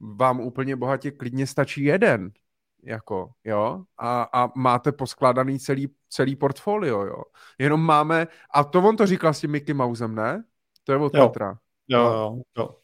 vám 0.00 0.40
úplně 0.40 0.76
bohatě 0.76 1.10
klidně 1.10 1.46
stačí 1.46 1.84
jeden, 1.84 2.30
jako, 2.82 3.30
jo, 3.44 3.84
a, 3.98 4.22
a 4.22 4.52
máte 4.56 4.92
poskládaný 4.92 5.58
celý, 5.58 5.88
celý 6.08 6.36
portfolio, 6.36 7.06
jo. 7.06 7.22
Jenom 7.58 7.80
máme, 7.80 8.26
a 8.54 8.64
to 8.64 8.78
on 8.82 8.96
to 8.96 9.06
říkal 9.06 9.34
s 9.34 9.40
tím 9.40 9.50
Mickey 9.50 9.74
Mousem, 9.74 10.14
ne? 10.14 10.44
To 10.84 10.92
je 10.92 10.98
od 10.98 11.14
jo. 11.14 11.28
Petra. 11.28 11.58
Jo, 11.88 12.00
jo, 12.00 12.42
jo. 12.58 12.79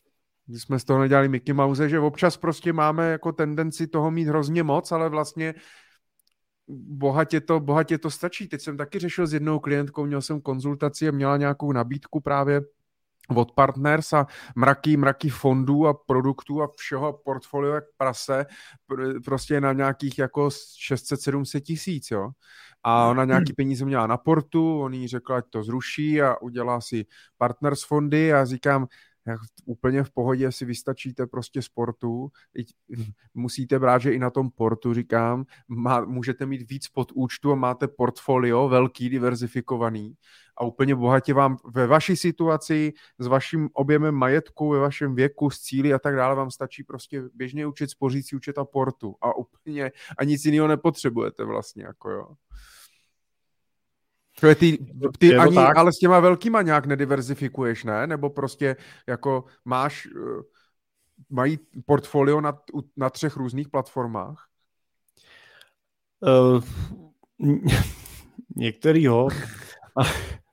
Když 0.46 0.62
jsme 0.62 0.78
z 0.78 0.84
toho 0.84 1.00
nedělali 1.00 1.28
Mickey 1.28 1.54
Mouse, 1.54 1.88
že 1.88 2.00
občas 2.00 2.36
prostě 2.36 2.72
máme 2.72 3.10
jako 3.10 3.32
tendenci 3.32 3.86
toho 3.86 4.10
mít 4.10 4.28
hrozně 4.28 4.62
moc, 4.62 4.92
ale 4.92 5.08
vlastně 5.08 5.54
bohatě 6.68 7.40
to, 7.40 7.60
bohatě 7.60 7.98
to 7.98 8.10
stačí. 8.10 8.48
Teď 8.48 8.60
jsem 8.60 8.76
taky 8.76 8.98
řešil 8.98 9.26
s 9.26 9.32
jednou 9.32 9.58
klientkou, 9.58 10.06
měl 10.06 10.22
jsem 10.22 10.40
konzultaci 10.40 11.08
a 11.08 11.10
měla 11.10 11.36
nějakou 11.36 11.72
nabídku 11.72 12.20
právě 12.20 12.60
od 13.34 13.52
partners 13.52 14.12
a 14.12 14.26
mraky, 14.56 14.96
mraky 14.96 15.28
fondů 15.28 15.86
a 15.86 15.94
produktů 15.94 16.62
a 16.62 16.70
všeho 16.76 17.12
portfolio 17.12 17.74
jak 17.74 17.84
prase, 17.96 18.46
prostě 19.24 19.60
na 19.60 19.72
nějakých 19.72 20.18
jako 20.18 20.46
600-700 20.46 21.60
tisíc, 21.60 22.10
jo. 22.10 22.30
A 22.82 23.08
ona 23.08 23.24
nějaký 23.24 23.52
peníze 23.52 23.84
měla 23.84 24.06
na 24.06 24.16
portu, 24.16 24.80
on 24.80 24.94
jí 24.94 25.08
řekl, 25.08 25.34
ať 25.34 25.44
to 25.50 25.62
zruší 25.62 26.22
a 26.22 26.36
udělá 26.42 26.80
si 26.80 27.06
partners 27.38 27.84
fondy 27.84 28.32
a 28.32 28.44
říkám, 28.44 28.86
úplně 29.64 30.04
v 30.04 30.10
pohodě 30.10 30.52
si 30.52 30.64
vystačíte 30.64 31.26
prostě 31.26 31.62
sportu, 31.62 32.30
musíte 33.34 33.78
brát, 33.78 33.98
že 33.98 34.12
i 34.12 34.18
na 34.18 34.30
tom 34.30 34.50
portu, 34.50 34.94
říkám, 34.94 35.44
má, 35.68 36.04
můžete 36.04 36.46
mít 36.46 36.70
víc 36.70 36.88
pod 36.88 37.12
účtu 37.14 37.52
a 37.52 37.54
máte 37.54 37.88
portfolio 37.88 38.68
velký, 38.68 39.08
diverzifikovaný 39.08 40.16
a 40.56 40.64
úplně 40.64 40.94
bohatě 40.94 41.34
vám 41.34 41.56
ve 41.64 41.86
vaší 41.86 42.16
situaci, 42.16 42.92
s 43.18 43.26
vaším 43.26 43.68
objemem 43.72 44.14
majetku, 44.14 44.70
ve 44.70 44.78
vašem 44.78 45.14
věku, 45.14 45.50
s 45.50 45.60
cíly 45.60 45.92
a 45.92 45.98
tak 45.98 46.16
dále 46.16 46.34
vám 46.34 46.50
stačí 46.50 46.84
prostě 46.84 47.22
běžně 47.34 47.66
učit 47.66 47.90
spořící 47.90 48.36
účet 48.36 48.58
a 48.58 48.64
portu 48.64 49.14
a 49.20 49.36
úplně 49.36 49.92
a 50.18 50.24
nic 50.24 50.44
jiného 50.44 50.68
nepotřebujete 50.68 51.44
vlastně, 51.44 51.84
jako 51.84 52.10
jo. 52.10 52.28
To 54.40 54.46
je 54.46 54.54
ty, 54.54 54.78
ty 55.18 55.26
je 55.26 55.38
ani, 55.38 55.54
tak? 55.54 55.76
ale 55.76 55.92
s 55.92 55.98
těma 55.98 56.20
velkýma 56.20 56.62
nějak 56.62 56.86
nediverzifikuješ, 56.86 57.84
ne? 57.84 58.06
Nebo 58.06 58.30
prostě 58.30 58.76
jako 59.06 59.44
máš, 59.64 60.06
eh, 60.06 60.42
mají 61.30 61.58
portfolio 61.86 62.40
na, 62.40 62.58
na 62.96 63.10
třech 63.10 63.36
různých 63.36 63.68
platformách? 63.68 64.46
Uh, 66.20 66.64
některýho. 68.56 69.28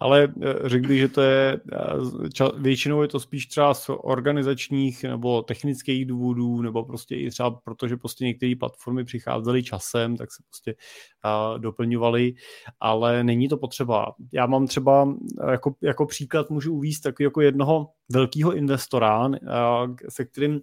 Ale 0.00 0.28
eh, 0.42 0.68
řekl 0.68 0.88
bych, 0.88 0.98
že 0.98 1.08
to 1.08 1.20
je, 1.20 1.60
eh, 1.72 2.44
většinou 2.58 3.02
je 3.02 3.08
to 3.08 3.20
spíš 3.20 3.46
třeba 3.46 3.74
z 3.74 3.88
organizačních 3.88 5.04
nebo 5.04 5.42
technických 5.42 6.06
důvodů, 6.06 6.62
nebo 6.62 6.84
prostě 6.84 7.16
i 7.16 7.30
třeba 7.30 7.50
proto, 7.50 7.88
že 7.88 7.96
prostě 7.96 8.24
některé 8.24 8.52
platformy 8.58 9.04
přicházely 9.04 9.62
časem, 9.62 10.16
tak 10.16 10.32
se 10.32 10.42
prostě 10.50 10.74
doplňovaly, 11.58 12.34
ale 12.80 13.24
není 13.24 13.48
to 13.48 13.56
potřeba. 13.56 14.14
Já 14.32 14.46
mám 14.46 14.66
třeba 14.66 15.14
eh, 15.42 15.50
jako, 15.50 15.74
jako 15.82 16.06
příklad 16.06 16.50
můžu 16.50 16.74
uvíct 16.74 17.02
takový 17.02 17.24
jako 17.24 17.40
jednoho 17.40 17.90
velkého 18.12 18.54
investora, 18.54 19.30
se 20.08 20.24
kterým 20.24 20.60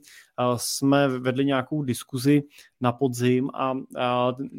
jsme 0.55 1.07
vedli 1.07 1.45
nějakou 1.45 1.83
diskuzi 1.83 2.43
na 2.81 2.91
podzim 2.91 3.49
a 3.53 3.73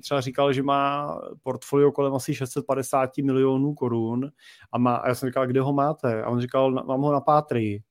třeba 0.02 0.20
říkal, 0.20 0.52
že 0.52 0.62
má 0.62 1.14
portfolio 1.42 1.92
kolem 1.92 2.14
asi 2.14 2.34
650 2.34 3.18
milionů 3.18 3.74
korun 3.74 4.23
a, 4.72 4.78
má, 4.78 4.96
a 4.96 5.08
já 5.08 5.14
jsem 5.14 5.28
říkal, 5.28 5.46
kde 5.46 5.60
ho 5.60 5.72
máte? 5.72 6.22
A 6.22 6.28
on 6.28 6.40
říkal, 6.40 6.70
mám 6.70 7.00
ho 7.00 7.12
na 7.12 7.20
Pátrii. 7.20 7.82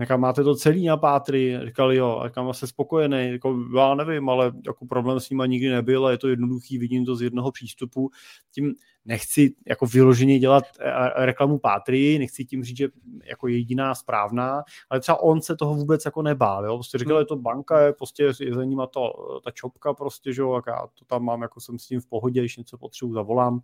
Říkám, 0.00 0.20
máte 0.20 0.44
to 0.44 0.54
celý 0.54 0.86
na 0.86 0.96
pátry? 0.96 1.58
Říkal, 1.64 1.92
jo. 1.92 2.18
A 2.18 2.28
říkám, 2.28 2.54
jsem 2.54 2.68
spokojený. 2.68 3.32
Říkal, 3.32 3.64
já 3.76 3.94
nevím, 3.94 4.28
ale 4.28 4.52
jako 4.66 4.86
problém 4.86 5.20
s 5.20 5.30
nima 5.30 5.46
nikdy 5.46 5.70
nebyl 5.70 6.06
a 6.06 6.10
je 6.10 6.18
to 6.18 6.28
jednoduchý, 6.28 6.78
vidím 6.78 7.04
to 7.04 7.16
z 7.16 7.22
jednoho 7.22 7.52
přístupu. 7.52 8.10
Tím 8.54 8.74
nechci 9.06 9.54
jako 9.66 9.86
vyloženě 9.86 10.38
dělat 10.38 10.64
eh, 10.80 11.26
reklamu 11.26 11.58
pátry, 11.58 12.18
nechci 12.18 12.44
tím 12.44 12.64
říct, 12.64 12.76
že 12.76 12.88
jako 13.24 13.48
jediná 13.48 13.94
správná, 13.94 14.62
ale 14.90 15.00
třeba 15.00 15.22
on 15.22 15.42
se 15.42 15.56
toho 15.56 15.74
vůbec 15.74 16.04
jako 16.04 16.22
nebál, 16.22 16.64
jo. 16.64 16.76
Prostě 16.76 16.98
říkal, 16.98 17.16
hmm. 17.16 17.20
je 17.20 17.26
to 17.26 17.36
banka, 17.36 17.80
je 17.80 17.92
prostě 17.92 18.32
je 18.40 18.54
za 18.54 18.64
nima 18.64 18.86
to, 18.86 19.12
ta 19.44 19.50
čopka 19.50 19.94
prostě, 19.94 20.32
že 20.32 20.42
jo, 20.42 20.54
jak 20.54 20.64
já 20.66 20.86
to 20.98 21.04
tam 21.04 21.24
mám, 21.24 21.42
jako 21.42 21.60
jsem 21.60 21.78
s 21.78 21.86
tím 21.86 22.00
v 22.00 22.06
pohodě, 22.06 22.40
když 22.40 22.56
něco 22.56 22.78
potřebuji, 22.78 23.14
zavolám. 23.14 23.60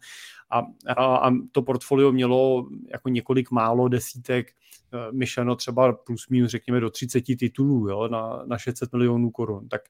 A, 0.50 0.62
a, 0.86 1.16
a 1.16 1.30
to 1.52 1.62
portfolio 1.62 2.12
mělo 2.12 2.66
jako 2.92 3.08
několik 3.08 3.50
málo 3.50 3.88
desítek 3.88 4.46
Eh, 4.94 5.12
myšleno 5.12 5.56
třeba 5.56 5.92
plus 5.92 6.28
minus 6.28 6.50
řekněme 6.50 6.80
do 6.80 6.90
30 6.90 7.20
titulů 7.20 7.88
jo, 7.88 8.08
na, 8.08 8.42
na 8.46 8.58
600 8.58 8.92
milionů 8.92 9.30
korun, 9.30 9.68
tak 9.68 9.82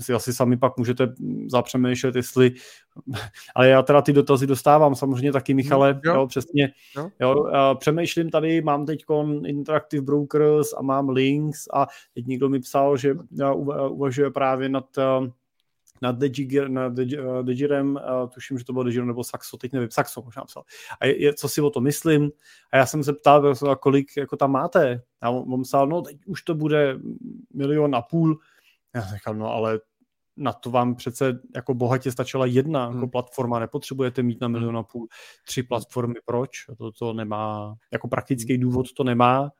si 0.00 0.12
asi 0.12 0.32
sami 0.32 0.56
pak 0.56 0.76
můžete 0.76 1.14
zapřemýšlet, 1.46 2.16
jestli, 2.16 2.52
ale 3.54 3.68
já 3.68 3.82
teda 3.82 4.02
ty 4.02 4.12
dotazy 4.12 4.46
dostávám 4.46 4.94
samozřejmě 4.94 5.32
taky, 5.32 5.54
Michale, 5.54 5.92
mm, 5.92 6.00
jo. 6.04 6.14
Jo, 6.14 6.26
přesně, 6.26 6.72
jo. 6.96 7.10
Jo, 7.20 7.46
přemýšlím 7.78 8.30
tady, 8.30 8.62
mám 8.62 8.86
teď 8.86 9.04
Interactive 9.46 10.02
Brokers 10.02 10.72
a 10.76 10.82
mám 10.82 11.08
Links 11.08 11.64
a 11.74 11.86
teď 12.14 12.26
někdo 12.26 12.48
mi 12.48 12.60
psal, 12.60 12.96
že 12.96 13.14
uvažuje 13.88 14.30
právě 14.30 14.68
nad 14.68 14.86
nad 16.02 16.18
Dejirem, 17.42 17.94
uh, 17.94 18.28
tuším, 18.28 18.58
že 18.58 18.64
to 18.64 18.72
bylo 18.72 18.84
Dejir 18.84 19.04
nebo 19.04 19.24
Saxo, 19.24 19.56
teď 19.56 19.72
nevím, 19.72 19.88
Saxo 19.90 20.22
možná 20.22 20.44
psal. 20.44 20.62
A 21.00 21.06
je, 21.06 21.22
je, 21.22 21.34
co 21.34 21.48
si 21.48 21.60
o 21.60 21.70
to 21.70 21.80
myslím? 21.80 22.30
A 22.72 22.76
já 22.76 22.86
jsem 22.86 23.04
se 23.04 23.12
ptal, 23.12 23.54
kolik 23.80 24.16
jako 24.16 24.36
tam 24.36 24.52
máte. 24.52 25.02
A 25.20 25.30
on, 25.30 25.54
on 25.54 25.62
psal, 25.62 25.86
no 25.86 26.02
teď 26.02 26.16
už 26.26 26.42
to 26.42 26.54
bude 26.54 26.98
milion 27.54 27.94
a 27.94 28.02
půl. 28.02 28.38
Já 28.94 29.02
říkal, 29.14 29.34
no 29.34 29.52
ale 29.52 29.80
na 30.36 30.52
to 30.52 30.70
vám 30.70 30.94
přece 30.94 31.38
jako 31.54 31.74
bohatě 31.74 32.12
stačila 32.12 32.46
jedna 32.46 32.86
hmm. 32.86 32.94
jako 32.94 33.08
platforma, 33.08 33.58
nepotřebujete 33.58 34.22
mít 34.22 34.40
na 34.40 34.48
milion 34.48 34.76
a 34.76 34.82
půl 34.82 35.08
tři 35.46 35.62
platformy, 35.62 36.14
proč? 36.24 36.50
To, 36.78 36.92
to 36.92 37.12
nemá, 37.12 37.74
jako 37.92 38.08
praktický 38.08 38.58
důvod 38.58 38.86
to 38.96 39.04
nemá 39.04 39.50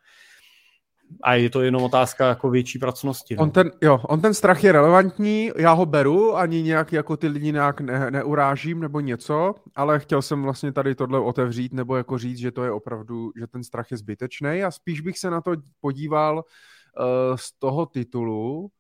a 1.23 1.35
je 1.35 1.51
to 1.51 1.62
jenom 1.62 1.83
otázka 1.83 2.29
jako 2.29 2.51
větší 2.51 2.79
pracnosti. 2.79 3.37
No? 3.37 3.42
On, 3.42 3.51
ten, 3.51 3.70
jo, 3.83 4.01
on 4.09 4.20
ten 4.20 4.35
strach 4.35 4.64
je 4.64 4.73
relevantní, 4.73 5.51
já 5.57 5.73
ho 5.73 5.87
beru, 5.87 6.37
ani 6.37 6.62
nějak 6.62 6.92
jako 6.92 7.16
ty 7.16 7.29
lidi 7.29 7.53
nějak 7.53 7.81
ne, 7.81 8.11
neurážím 8.11 8.81
nebo 8.81 9.01
něco, 9.01 9.55
ale 9.77 10.01
chtěl 10.01 10.23
jsem 10.23 10.42
vlastně 10.42 10.73
tady 10.73 10.94
tohle 10.94 11.20
otevřít 11.20 11.73
nebo 11.73 11.97
jako 11.97 12.18
říct, 12.18 12.38
že 12.38 12.53
to 12.53 12.64
je 12.64 12.70
opravdu, 12.70 13.33
že 13.38 13.47
ten 13.47 13.64
strach 13.64 13.90
je 13.90 13.97
zbytečný 13.97 14.62
a 14.64 14.70
spíš 14.70 15.01
bych 15.01 15.18
se 15.18 15.31
na 15.31 15.40
to 15.40 15.53
podíval 15.81 16.37
uh, 16.37 17.37
z 17.37 17.59
toho 17.59 17.87
titulu, 17.87 18.70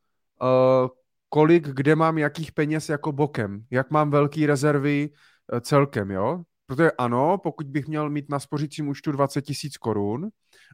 kolik, 1.28 1.68
kde 1.68 1.96
mám 1.96 2.18
jakých 2.18 2.52
peněz 2.52 2.88
jako 2.88 3.12
bokem, 3.12 3.64
jak 3.70 3.90
mám 3.90 4.10
velký 4.10 4.46
rezervy 4.46 5.10
uh, 5.52 5.60
celkem, 5.60 6.10
jo? 6.10 6.42
Protože 6.66 6.92
ano, 6.92 7.38
pokud 7.38 7.66
bych 7.66 7.88
měl 7.88 8.10
mít 8.10 8.30
na 8.30 8.38
spořícím 8.38 8.88
účtu 8.88 9.12
20 9.12 9.42
tisíc 9.42 9.76
korun 9.76 10.28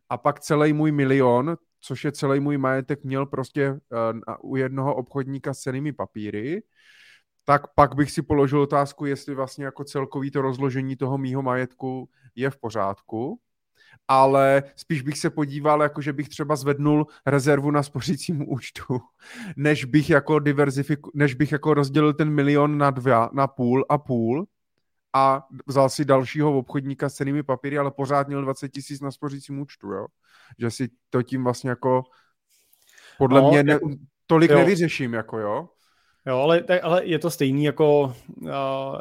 a 0.08 0.16
pak 0.16 0.40
celý 0.40 0.72
můj 0.72 0.92
milion, 0.92 1.56
což 1.80 2.04
je 2.04 2.12
celý 2.12 2.40
můj 2.40 2.58
majetek, 2.58 3.04
měl 3.04 3.26
prostě 3.26 3.70
uh, 3.70 4.50
u 4.50 4.56
jednoho 4.56 4.94
obchodníka 4.94 5.54
s 5.54 5.58
cenými 5.58 5.92
papíry, 5.92 6.62
tak 7.44 7.74
pak 7.74 7.94
bych 7.94 8.10
si 8.10 8.22
položil 8.22 8.60
otázku, 8.60 9.06
jestli 9.06 9.34
vlastně 9.34 9.64
jako 9.64 9.84
celkový 9.84 10.30
to 10.30 10.42
rozložení 10.42 10.96
toho 10.96 11.18
mýho 11.18 11.42
majetku 11.42 12.08
je 12.34 12.50
v 12.50 12.56
pořádku, 12.60 13.40
ale 14.09 14.62
spíš 14.76 15.03
bych 15.03 15.18
se 15.18 15.31
podíval, 15.31 15.83
jako 15.83 16.00
že 16.00 16.12
bych 16.12 16.29
třeba 16.29 16.57
zvednul 16.57 17.07
rezervu 17.26 17.70
na 17.70 17.83
spořícím 17.83 18.53
účtu, 18.53 18.85
než 19.57 19.85
bych 19.85 20.11
jako 20.11 20.38
diverzifiku, 20.38 21.11
než 21.14 21.35
bych 21.35 21.53
jako 21.53 21.74
rozdělil 21.74 22.12
ten 22.14 22.31
milion 22.31 22.79
na 22.79 22.90
dva, 22.90 23.31
na 23.33 23.46
půl 23.46 23.87
a 23.88 23.98
půl, 23.98 24.46
a 25.12 25.46
vzal 25.66 25.88
si 25.88 26.05
dalšího 26.05 26.59
obchodníka 26.59 27.09
s 27.09 27.14
cenými 27.14 27.42
papíry, 27.42 27.79
ale 27.79 27.90
pořád 27.90 28.29
měl 28.29 28.42
20 28.42 28.68
tisíc 28.68 29.00
na 29.00 29.11
spořícím 29.11 29.61
účtu, 29.61 29.88
jo? 29.88 30.07
Že 30.59 30.70
si 30.70 30.88
to 31.11 31.22
tím 31.22 31.44
vlastně 31.44 31.70
jako 31.70 32.03
podle 33.18 33.42
no, 33.42 33.50
mě 33.50 33.62
ne, 33.62 33.72
jako, 33.72 33.90
tolik 34.26 34.50
jo. 34.50 34.59
nevyřeším, 34.59 35.14
jako 35.14 35.38
jo? 35.38 35.68
Jo, 36.26 36.37
ale, 36.37 36.64
ale 36.83 37.06
je 37.06 37.18
to 37.18 37.30
stejný 37.30 37.64
jako, 37.64 38.14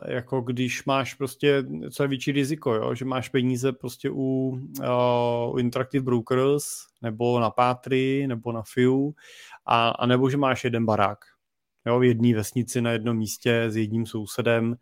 jako 0.06 0.42
když 0.42 0.86
máš 0.86 1.14
prostě, 1.14 1.64
co 1.92 2.04
je 2.04 2.08
větší 2.08 2.32
riziko, 2.32 2.74
jo? 2.74 2.96
že 2.96 3.06
máš 3.06 3.30
peníze 3.30 3.72
prostě 3.72 4.10
u, 4.10 4.60
u 5.54 5.58
Interactive 5.58 6.04
Brokers, 6.04 6.66
nebo 7.02 7.40
na 7.40 7.50
Pátry, 7.50 8.28
nebo 8.28 8.52
na 8.52 8.62
FIU, 8.74 9.14
a, 9.66 9.90
a 9.90 10.06
nebo 10.06 10.30
že 10.30 10.38
máš 10.38 10.64
jeden 10.64 10.86
barák, 10.86 11.20
jo? 11.86 12.00
v 12.00 12.04
jedné 12.04 12.36
vesnici 12.36 12.82
na 12.82 12.92
jednom 12.92 13.18
místě 13.18 13.66
s 13.70 13.76
jedním 13.78 14.06
sousedem, 14.06 14.76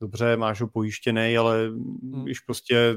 dobře, 0.00 0.36
máš 0.36 0.60
ho 0.60 0.68
pojištěný, 0.68 1.36
ale 1.38 1.68
hmm. 1.68 2.24
když 2.24 2.40
prostě 2.40 2.96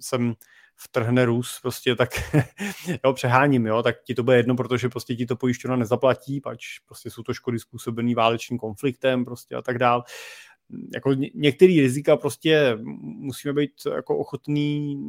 jsem 0.00 0.34
vtrhne 0.76 1.24
Rus, 1.24 1.58
prostě 1.62 1.96
tak 1.96 2.10
jo, 3.04 3.12
přeháním, 3.12 3.66
jo, 3.66 3.82
tak 3.82 4.02
ti 4.02 4.14
to 4.14 4.22
bude 4.22 4.36
jedno, 4.36 4.56
protože 4.56 4.88
prostě 4.88 5.16
ti 5.16 5.26
to 5.26 5.36
pojišťovna 5.36 5.76
nezaplatí, 5.76 6.40
pač 6.40 6.78
prostě 6.86 7.10
jsou 7.10 7.22
to 7.22 7.34
škody 7.34 7.58
způsobený 7.58 8.14
válečným 8.14 8.58
konfliktem 8.58 9.24
prostě 9.24 9.54
a 9.54 9.62
tak 9.62 9.78
dál 9.78 10.04
jako 10.94 11.14
některé 11.34 11.72
rizika 11.72 12.16
prostě 12.16 12.78
musíme 13.00 13.52
být 13.52 13.70
jako 13.94 14.18
ochotný, 14.18 15.02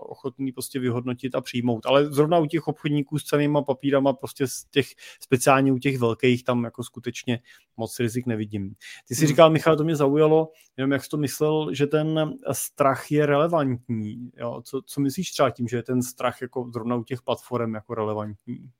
ochotný 0.00 0.52
prostě 0.52 0.78
vyhodnotit 0.78 1.34
a 1.34 1.40
přijmout. 1.40 1.86
Ale 1.86 2.06
zrovna 2.06 2.38
u 2.38 2.46
těch 2.46 2.68
obchodníků 2.68 3.18
s 3.18 3.24
cenýma 3.24 3.62
papírama, 3.62 4.12
prostě 4.12 4.46
z 4.46 4.64
těch, 4.64 4.86
speciálně 5.20 5.72
u 5.72 5.78
těch 5.78 5.98
velkých, 5.98 6.44
tam 6.44 6.64
jako 6.64 6.82
skutečně 6.82 7.40
moc 7.76 7.98
rizik 8.00 8.26
nevidím. 8.26 8.74
Ty 9.08 9.14
si 9.14 9.20
hmm. 9.20 9.28
říkal, 9.28 9.50
Michal, 9.50 9.76
to 9.76 9.84
mě 9.84 9.96
zaujalo, 9.96 10.52
jenom 10.76 10.92
jak 10.92 11.04
jsi 11.04 11.10
to 11.10 11.16
myslel, 11.16 11.74
že 11.74 11.86
ten 11.86 12.34
strach 12.52 13.10
je 13.10 13.26
relevantní. 13.26 14.30
Jo? 14.36 14.62
Co, 14.64 14.82
co 14.86 15.00
myslíš 15.00 15.30
třeba 15.30 15.50
tím, 15.50 15.68
že 15.68 15.76
je 15.76 15.82
ten 15.82 16.02
strach 16.02 16.42
jako 16.42 16.70
zrovna 16.72 16.96
u 16.96 17.04
těch 17.04 17.22
platform 17.22 17.74
jako 17.74 17.94
relevantní? 17.94 18.70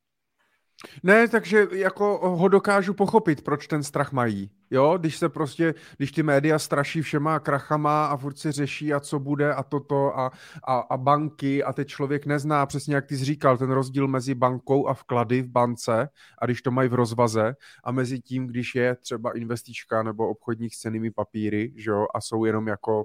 Ne, 1.02 1.28
takže 1.28 1.66
jako 1.72 2.36
ho 2.36 2.48
dokážu 2.48 2.94
pochopit, 2.94 3.44
proč 3.44 3.66
ten 3.66 3.82
strach 3.82 4.12
mají. 4.12 4.50
Jo, 4.70 4.98
když 4.98 5.16
se 5.16 5.28
prostě, 5.28 5.74
když 5.96 6.12
ty 6.12 6.22
média 6.22 6.58
straší 6.58 7.02
všema 7.02 7.40
krachama 7.40 8.06
a 8.06 8.16
furt 8.16 8.38
si 8.38 8.52
řeší 8.52 8.92
a 8.94 9.00
co 9.00 9.18
bude 9.18 9.54
a 9.54 9.62
toto 9.62 10.18
a, 10.18 10.30
a, 10.66 10.78
a 10.78 10.96
banky 10.96 11.64
a 11.64 11.72
teď 11.72 11.88
člověk 11.88 12.26
nezná 12.26 12.66
přesně, 12.66 12.94
jak 12.94 13.06
ty 13.06 13.16
jsi 13.16 13.24
říkal, 13.24 13.58
ten 13.58 13.70
rozdíl 13.70 14.08
mezi 14.08 14.35
bankou 14.35 14.87
a 14.88 14.94
vklady 14.94 15.42
v 15.42 15.48
bance 15.48 16.08
a 16.38 16.46
když 16.46 16.62
to 16.62 16.70
mají 16.70 16.88
v 16.88 16.94
rozvaze 16.94 17.56
a 17.85 17.92
mezi 17.92 18.20
tím, 18.20 18.46
když 18.46 18.74
je 18.74 18.94
třeba 18.94 19.37
investička 19.37 20.02
nebo 20.02 20.29
obchodník 20.29 20.74
s 20.74 20.79
cenými 20.79 21.10
papíry, 21.10 21.72
že 21.76 21.90
jo, 21.90 22.06
a 22.14 22.20
jsou 22.20 22.44
jenom 22.44 22.68
jako 22.68 23.04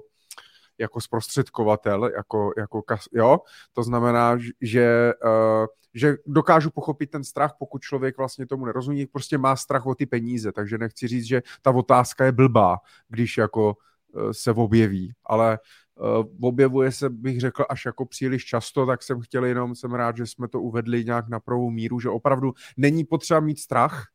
jako 0.78 1.00
zprostředkovatel, 1.00 2.10
jako, 2.16 2.52
jako 2.56 2.82
jo, 3.12 3.38
to 3.72 3.82
znamená, 3.82 4.38
že, 4.60 5.12
uh, 5.24 5.66
že 5.94 6.16
dokážu 6.26 6.70
pochopit 6.70 7.10
ten 7.10 7.24
strach, 7.24 7.54
pokud 7.58 7.82
člověk 7.82 8.18
vlastně 8.18 8.46
tomu 8.46 8.66
nerozumí, 8.66 9.06
prostě 9.06 9.38
má 9.38 9.56
strach 9.56 9.86
o 9.86 9.94
ty 9.94 10.06
peníze, 10.06 10.52
takže 10.52 10.78
nechci 10.78 11.08
říct, 11.08 11.24
že 11.24 11.42
ta 11.62 11.70
otázka 11.70 12.24
je 12.24 12.32
blbá, 12.32 12.78
když 13.08 13.38
jako 13.38 13.76
uh, 14.12 14.30
se 14.30 14.52
objeví, 14.52 15.12
ale 15.24 15.58
uh, 15.94 16.48
objevuje 16.48 16.92
se, 16.92 17.10
bych 17.10 17.40
řekl, 17.40 17.64
až 17.68 17.84
jako 17.84 18.06
příliš 18.06 18.44
často, 18.44 18.86
tak 18.86 19.02
jsem 19.02 19.20
chtěl 19.20 19.44
jenom, 19.44 19.74
jsem 19.74 19.94
rád, 19.94 20.16
že 20.16 20.26
jsme 20.26 20.48
to 20.48 20.60
uvedli 20.60 21.04
nějak 21.04 21.28
na 21.28 21.40
pravou 21.40 21.70
míru, 21.70 22.00
že 22.00 22.08
opravdu 22.08 22.52
není 22.76 23.04
potřeba 23.04 23.40
mít 23.40 23.58
strach, 23.58 24.06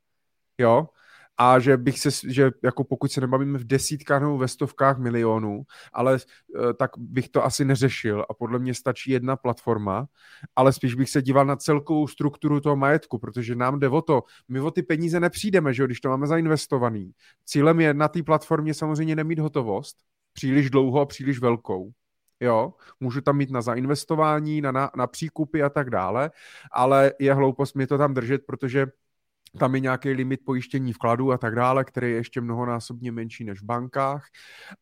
jo, 0.57 0.87
a 1.41 1.59
že 1.59 1.77
bych 1.77 1.99
se, 1.99 2.09
že 2.27 2.51
jako 2.63 2.83
pokud 2.83 3.11
se 3.11 3.21
nebavíme 3.21 3.59
v 3.59 3.67
desítkách 3.67 4.21
nebo 4.21 4.37
ve 4.37 4.47
stovkách 4.47 4.97
milionů, 4.97 5.63
ale 5.93 6.15
eh, 6.19 6.73
tak 6.73 6.91
bych 6.97 7.29
to 7.29 7.45
asi 7.45 7.65
neřešil 7.65 8.25
a 8.29 8.33
podle 8.33 8.59
mě 8.59 8.73
stačí 8.73 9.11
jedna 9.11 9.35
platforma, 9.35 10.07
ale 10.55 10.73
spíš 10.73 10.95
bych 10.95 11.09
se 11.09 11.21
díval 11.21 11.45
na 11.45 11.55
celkovou 11.55 12.07
strukturu 12.07 12.59
toho 12.59 12.75
majetku, 12.75 13.19
protože 13.19 13.55
nám 13.55 13.79
jde 13.79 13.89
o 13.89 14.01
to, 14.01 14.23
my 14.47 14.59
o 14.59 14.71
ty 14.71 14.83
peníze 14.83 15.19
nepřijdeme, 15.19 15.73
že 15.73 15.83
jo, 15.83 15.85
když 15.85 16.01
to 16.01 16.09
máme 16.09 16.27
zainvestovaný. 16.27 17.11
Cílem 17.45 17.79
je 17.79 17.93
na 17.93 18.07
té 18.07 18.23
platformě 18.23 18.73
samozřejmě 18.73 19.15
nemít 19.15 19.39
hotovost, 19.39 19.97
příliš 20.33 20.69
dlouho 20.69 21.01
a 21.01 21.05
příliš 21.05 21.39
velkou. 21.39 21.91
Jo, 22.39 22.73
můžu 22.99 23.21
tam 23.21 23.37
mít 23.37 23.51
na 23.51 23.61
zainvestování, 23.61 24.61
na, 24.61 24.71
na, 24.71 24.91
na 24.95 25.07
příkupy 25.07 25.63
a 25.63 25.69
tak 25.69 25.89
dále, 25.89 26.31
ale 26.71 27.13
je 27.19 27.33
hloupost 27.33 27.75
mě 27.75 27.87
to 27.87 27.97
tam 27.97 28.13
držet, 28.13 28.41
protože 28.45 28.87
tam 29.57 29.75
je 29.75 29.81
nějaký 29.81 30.09
limit 30.09 30.39
pojištění 30.45 30.93
vkladů 30.93 31.31
a 31.31 31.37
tak 31.37 31.55
dále, 31.55 31.85
který 31.85 32.11
je 32.11 32.15
ještě 32.15 32.41
mnohonásobně 32.41 33.11
menší 33.11 33.43
než 33.43 33.61
v 33.61 33.65
bankách. 33.65 34.25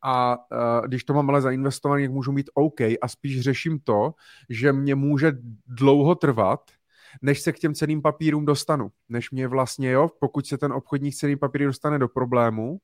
A 0.03 0.37
uh, 0.37 0.87
když 0.87 1.03
to 1.03 1.13
mám 1.13 1.29
ale 1.29 1.41
zainvestovaný, 1.41 2.03
tak 2.03 2.11
můžu 2.11 2.31
mít 2.31 2.49
OK 2.53 2.81
a 2.81 3.07
spíš 3.07 3.41
řeším 3.41 3.79
to, 3.79 4.13
že 4.49 4.73
mě 4.73 4.95
může 4.95 5.31
dlouho 5.67 6.15
trvat, 6.15 6.71
než 7.21 7.41
se 7.41 7.51
k 7.51 7.59
těm 7.59 7.73
ceným 7.73 8.01
papírům 8.01 8.45
dostanu. 8.45 8.91
Než 9.09 9.31
mě 9.31 9.47
vlastně, 9.47 9.91
jo, 9.91 10.09
pokud 10.19 10.47
se 10.47 10.57
ten 10.57 10.73
obchodník 10.73 11.15
cený 11.15 11.35
papíry 11.35 11.65
dostane 11.65 11.99
do 11.99 12.07
problému, 12.07 12.77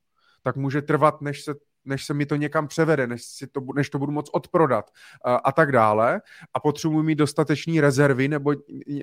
tak 0.43 0.55
může 0.55 0.81
trvat, 0.81 1.21
než 1.21 1.43
se 1.43 1.53
než 1.85 2.05
se 2.05 2.13
mi 2.13 2.25
to 2.25 2.35
někam 2.35 2.67
převede, 2.67 3.07
než, 3.07 3.23
si 3.23 3.47
to, 3.47 3.61
než 3.75 3.89
to 3.89 3.99
budu 3.99 4.11
moc 4.11 4.29
odprodat 4.33 4.91
a, 5.25 5.35
a 5.35 5.51
tak 5.51 5.71
dále. 5.71 6.21
A 6.53 6.59
potřebuji 6.59 7.03
mít 7.03 7.15
dostatečné 7.15 7.81
rezervy 7.81 8.27
nebo 8.27 8.53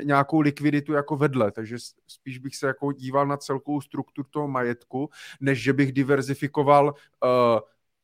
nějakou 0.05 0.41
likviditu 0.41 0.93
jako 0.93 1.17
vedle. 1.17 1.53
Takže 1.53 1.77
spíš 2.07 2.39
bych 2.39 2.57
se 2.57 2.67
jako 2.67 2.93
díval 2.93 3.27
na 3.27 3.37
celkovou 3.37 3.81
strukturu 3.81 4.29
toho 4.31 4.49
majetku, 4.49 5.11
než 5.41 5.63
že 5.63 5.73
bych 5.73 5.93
diverzifikoval 5.93 6.85
uh, 6.87 7.61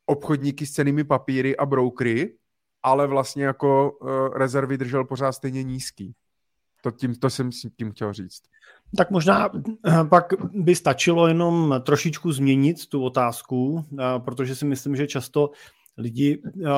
obchodníky 0.07 0.67
s 0.67 0.73
cenými 0.73 1.05
papíry 1.05 1.57
a 1.57 1.67
brokery, 1.67 2.35
ale 2.83 3.07
vlastně 3.07 3.45
jako 3.45 3.93
uh, 3.93 4.29
rezervy 4.35 4.79
držel 4.79 5.05
pořád 5.05 5.33
stejně 5.33 5.63
nízký. 5.63 6.15
To, 6.83 6.91
tím, 6.91 7.15
to 7.15 7.31
jsem 7.31 7.51
tím 7.77 7.93
chtěl 7.93 8.13
říct. 8.13 8.43
Tak 8.97 9.11
možná 9.11 9.51
eh, 9.87 10.05
pak 10.09 10.33
by 10.53 10.75
stačilo 10.75 11.29
jenom 11.29 11.75
trošičku 11.87 12.33
změnit 12.33 12.87
tu 12.87 13.03
otázku, 13.03 13.85
eh, 13.93 14.03
protože 14.19 14.57
si 14.57 14.65
myslím, 14.65 14.97
že 14.97 15.07
často 15.07 15.51
lidi 15.97 16.43
eh, 16.65 16.69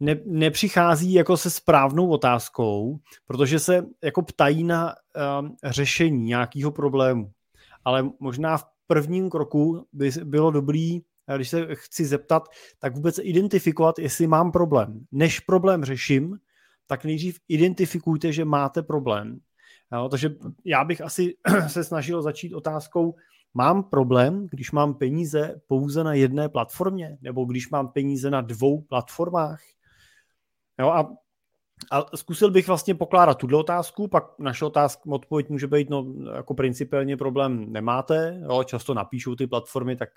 ne, 0.00 0.16
nepřichází 0.26 1.12
jako 1.12 1.36
se 1.36 1.50
správnou 1.50 2.08
otázkou, 2.08 2.98
protože 3.26 3.58
se 3.58 3.86
jako 4.04 4.22
ptají 4.22 4.64
na 4.64 4.94
řešení 5.64 6.24
nějakého 6.24 6.70
problému. 6.70 7.30
Ale 7.84 8.10
možná 8.20 8.56
v 8.58 8.64
prvním 8.86 9.30
kroku 9.30 9.86
by 9.92 10.10
bylo 10.24 10.50
dobrý, 10.50 11.00
když 11.36 11.48
se 11.48 11.66
chci 11.72 12.04
zeptat, 12.04 12.48
tak 12.78 12.94
vůbec 12.94 13.18
identifikovat, 13.22 13.98
jestli 13.98 14.26
mám 14.26 14.52
problém. 14.52 15.00
Než 15.12 15.40
problém 15.40 15.84
řeším, 15.84 16.38
tak 16.86 17.04
nejdřív 17.04 17.40
identifikujte, 17.48 18.32
že 18.32 18.44
máte 18.44 18.82
problém 18.82 19.40
Jo, 19.92 20.08
takže 20.08 20.30
já 20.64 20.84
bych 20.84 21.00
asi 21.00 21.36
se 21.68 21.84
snažil 21.84 22.22
začít 22.22 22.54
otázkou, 22.54 23.14
mám 23.54 23.82
problém, 23.82 24.46
když 24.50 24.72
mám 24.72 24.94
peníze 24.94 25.60
pouze 25.66 26.04
na 26.04 26.14
jedné 26.14 26.48
platformě, 26.48 27.18
nebo 27.20 27.44
když 27.44 27.70
mám 27.70 27.88
peníze 27.88 28.30
na 28.30 28.40
dvou 28.40 28.80
platformách. 28.80 29.60
Jo, 30.80 30.88
a, 30.88 31.14
a 31.90 32.16
zkusil 32.16 32.50
bych 32.50 32.66
vlastně 32.66 32.94
pokládat 32.94 33.38
tuhle 33.38 33.58
otázku, 33.58 34.08
pak 34.08 34.24
naše 34.38 34.64
otázka, 34.64 35.02
odpověď 35.10 35.48
může 35.48 35.66
být, 35.66 35.90
no 35.90 36.14
jako 36.34 36.54
principiálně 36.54 37.16
problém 37.16 37.72
nemáte, 37.72 38.40
jo, 38.42 38.64
často 38.64 38.94
napíšou 38.94 39.34
ty 39.34 39.46
platformy, 39.46 39.96
tak 39.96 40.08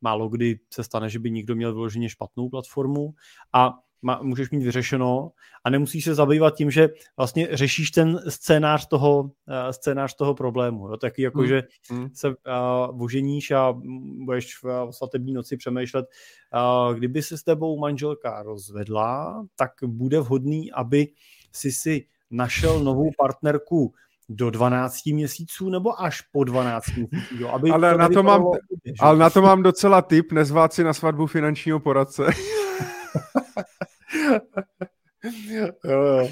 málo 0.00 0.28
kdy 0.28 0.58
se 0.70 0.84
stane, 0.84 1.08
že 1.10 1.18
by 1.18 1.30
někdo 1.30 1.54
měl 1.54 1.74
vyloženě 1.74 2.08
špatnou 2.08 2.48
platformu 2.48 3.14
a 3.52 3.78
má, 4.04 4.20
můžeš 4.22 4.50
mít 4.50 4.62
vyřešeno 4.62 5.30
a 5.64 5.70
nemusíš 5.70 6.04
se 6.04 6.14
zabývat 6.14 6.54
tím, 6.54 6.70
že 6.70 6.88
vlastně 7.16 7.48
řešíš 7.52 7.90
ten 7.90 8.20
scénář 8.28 8.86
toho, 8.86 9.22
uh, 9.22 9.30
scénář 9.70 10.14
toho 10.14 10.34
problému. 10.34 10.88
Jo? 10.88 10.96
Taky 10.96 11.22
jako, 11.22 11.40
mm. 11.40 11.46
že 11.46 11.62
mm. 11.92 12.08
se 12.12 12.28
uh, 12.28 12.34
voženíš 12.98 13.50
a 13.50 13.74
budeš 14.24 14.58
v 14.62 14.64
uh, 14.64 14.90
svatební 14.90 15.32
noci 15.32 15.56
přemýšlet, 15.56 16.06
uh, 16.54 16.94
kdyby 16.94 17.22
se 17.22 17.38
s 17.38 17.42
tebou 17.42 17.78
manželka 17.78 18.42
rozvedla, 18.42 19.44
tak 19.56 19.70
bude 19.86 20.20
vhodný, 20.20 20.72
aby 20.72 21.08
si 21.52 21.72
si 21.72 22.06
našel 22.30 22.80
novou 22.80 23.10
partnerku 23.18 23.94
do 24.28 24.50
12 24.50 25.06
měsíců 25.06 25.70
nebo 25.70 26.02
až 26.02 26.20
po 26.20 26.44
12 26.44 26.86
měsíců. 26.96 27.34
Jo, 27.38 27.48
aby 27.48 27.70
ale, 27.70 27.92
to 27.92 27.98
na 27.98 28.08
to 28.08 28.22
mám, 28.22 28.44
ale 29.00 29.18
na 29.18 29.30
to 29.30 29.42
mám 29.42 29.62
docela 29.62 30.02
tip, 30.02 30.32
nezvát 30.32 30.72
si 30.72 30.84
na 30.84 30.92
svatbu 30.94 31.26
finančního 31.26 31.80
poradce. 31.80 32.26
jo, 35.50 35.68
jo. 35.84 36.28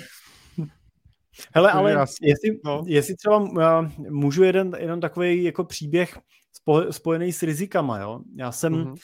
Hele, 1.55 1.73
ale 1.73 1.93
jestli, 2.23 2.61
no. 2.65 2.83
jestli 2.87 3.17
třeba 3.17 3.37
uh, 3.37 3.89
můžu 4.11 4.43
jeden, 4.43 4.77
jeden 4.79 5.01
takový 5.01 5.45
jako 5.45 5.65
příběh 5.65 6.19
spo, 6.53 6.93
spojený 6.93 7.33
s 7.33 7.43
rizikama, 7.43 7.99
jo. 7.99 8.21
Já 8.37 8.53
jsem 8.53 8.75
mm-hmm. 8.75 8.97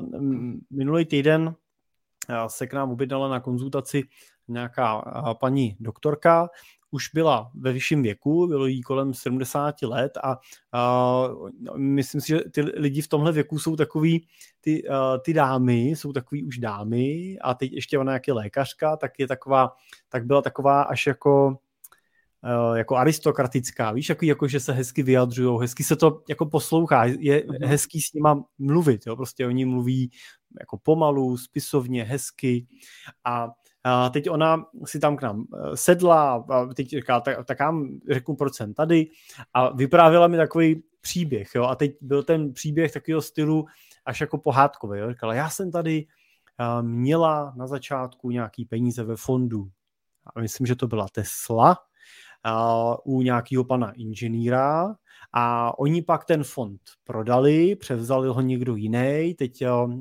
uh, 0.00 0.08
minulý 0.70 1.04
týden 1.04 1.54
se 2.46 2.66
k 2.66 2.72
nám 2.72 2.90
objednala 2.90 3.28
na 3.28 3.40
konzultaci 3.40 4.02
nějaká 4.48 5.00
paní 5.40 5.76
doktorka 5.80 6.48
už 6.92 7.08
byla 7.14 7.50
ve 7.54 7.72
vyšším 7.72 8.02
věku, 8.02 8.46
bylo 8.46 8.66
jí 8.66 8.82
kolem 8.82 9.14
70 9.14 9.82
let 9.82 10.18
a 10.22 10.38
uh, 11.34 11.50
myslím 11.76 12.20
si, 12.20 12.28
že 12.28 12.40
ty 12.40 12.60
lidi 12.60 13.02
v 13.02 13.08
tomhle 13.08 13.32
věku 13.32 13.58
jsou 13.58 13.76
takový, 13.76 14.26
ty, 14.60 14.82
uh, 14.88 14.96
ty 15.24 15.32
dámy 15.32 15.88
jsou 15.88 16.12
takový 16.12 16.44
už 16.44 16.58
dámy 16.58 17.36
a 17.40 17.54
teď 17.54 17.72
ještě 17.72 17.98
ona 17.98 18.12
jak 18.12 18.28
je 18.28 18.34
lékařka, 18.34 18.96
tak 18.96 19.18
je 19.18 19.26
taková, 19.26 19.72
tak 20.08 20.26
byla 20.26 20.42
taková 20.42 20.82
až 20.82 21.06
jako 21.06 21.58
jako 22.74 22.96
aristokratická, 22.96 23.92
víš, 23.92 24.08
jako, 24.08 24.24
jako 24.24 24.48
že 24.48 24.60
se 24.60 24.72
hezky 24.72 25.02
vyjadřují, 25.02 25.60
hezky 25.60 25.84
se 25.84 25.96
to 25.96 26.22
jako 26.28 26.46
poslouchá, 26.46 27.04
je 27.04 27.40
mm-hmm. 27.40 27.66
hezký 27.66 28.00
s 28.00 28.12
nima 28.12 28.44
mluvit, 28.58 29.06
jo, 29.06 29.16
prostě 29.16 29.46
oni 29.46 29.64
mluví 29.64 30.10
jako 30.60 30.78
pomalu, 30.82 31.36
spisovně, 31.36 32.04
hezky 32.04 32.66
a 33.24 33.48
a 33.84 34.10
teď 34.10 34.30
ona 34.30 34.64
si 34.84 34.98
tam 34.98 35.16
k 35.16 35.22
nám 35.22 35.44
eh, 35.54 35.76
sedla 35.76 36.44
a 36.48 36.66
teď 36.66 36.88
říká, 36.88 37.20
tak, 37.20 37.46
tak 37.46 37.60
já 37.60 37.72
řeknu, 38.10 38.36
proč 38.36 38.54
jsem 38.54 38.74
tady. 38.74 39.06
A 39.54 39.76
vyprávěla 39.76 40.28
mi 40.28 40.36
takový 40.36 40.82
příběh, 41.00 41.48
jo, 41.54 41.64
a 41.64 41.74
teď 41.74 41.96
byl 42.00 42.22
ten 42.22 42.52
příběh 42.52 42.92
takového 42.92 43.22
stylu 43.22 43.66
až 44.04 44.20
jako 44.20 44.38
pohádkový, 44.38 44.98
jo, 44.98 45.10
říkala, 45.10 45.34
já 45.34 45.50
jsem 45.50 45.70
tady 45.70 46.06
eh, 46.60 46.82
měla 46.82 47.52
na 47.56 47.66
začátku 47.66 48.30
nějaký 48.30 48.64
peníze 48.64 49.04
ve 49.04 49.16
fondu, 49.16 49.68
a 50.36 50.40
myslím, 50.40 50.66
že 50.66 50.76
to 50.76 50.86
byla 50.86 51.06
Tesla, 51.12 51.76
u 53.04 53.22
nějakého 53.22 53.64
pana 53.64 53.92
inženýra 53.92 54.94
a 55.32 55.72
oni 55.78 56.02
pak 56.02 56.24
ten 56.24 56.44
fond 56.44 56.80
prodali, 57.04 57.76
převzali 57.76 58.28
ho 58.28 58.40
někdo 58.40 58.76
jiný, 58.76 59.34
teď 59.38 59.64
uh, 59.66 59.92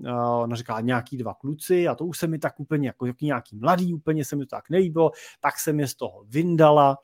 ona 0.42 0.56
říkala 0.56 0.82
nějaký 0.82 1.18
dva 1.18 1.34
kluci 1.34 1.88
a 1.88 1.96
to 1.96 2.06
už 2.06 2.18
se 2.18 2.28
mi 2.28 2.40
tak 2.40 2.60
úplně 2.60 2.88
jako, 2.88 3.08
nějaký 3.22 3.56
mladý, 3.56 3.94
úplně 3.94 4.26
se 4.26 4.36
mi 4.36 4.46
to 4.46 4.56
tak 4.56 4.70
nelíbilo, 4.70 5.12
tak 5.40 5.60
jsem 5.60 5.80
je 5.80 5.88
z 5.88 5.96
toho 5.96 6.24
vyndala 6.28 6.98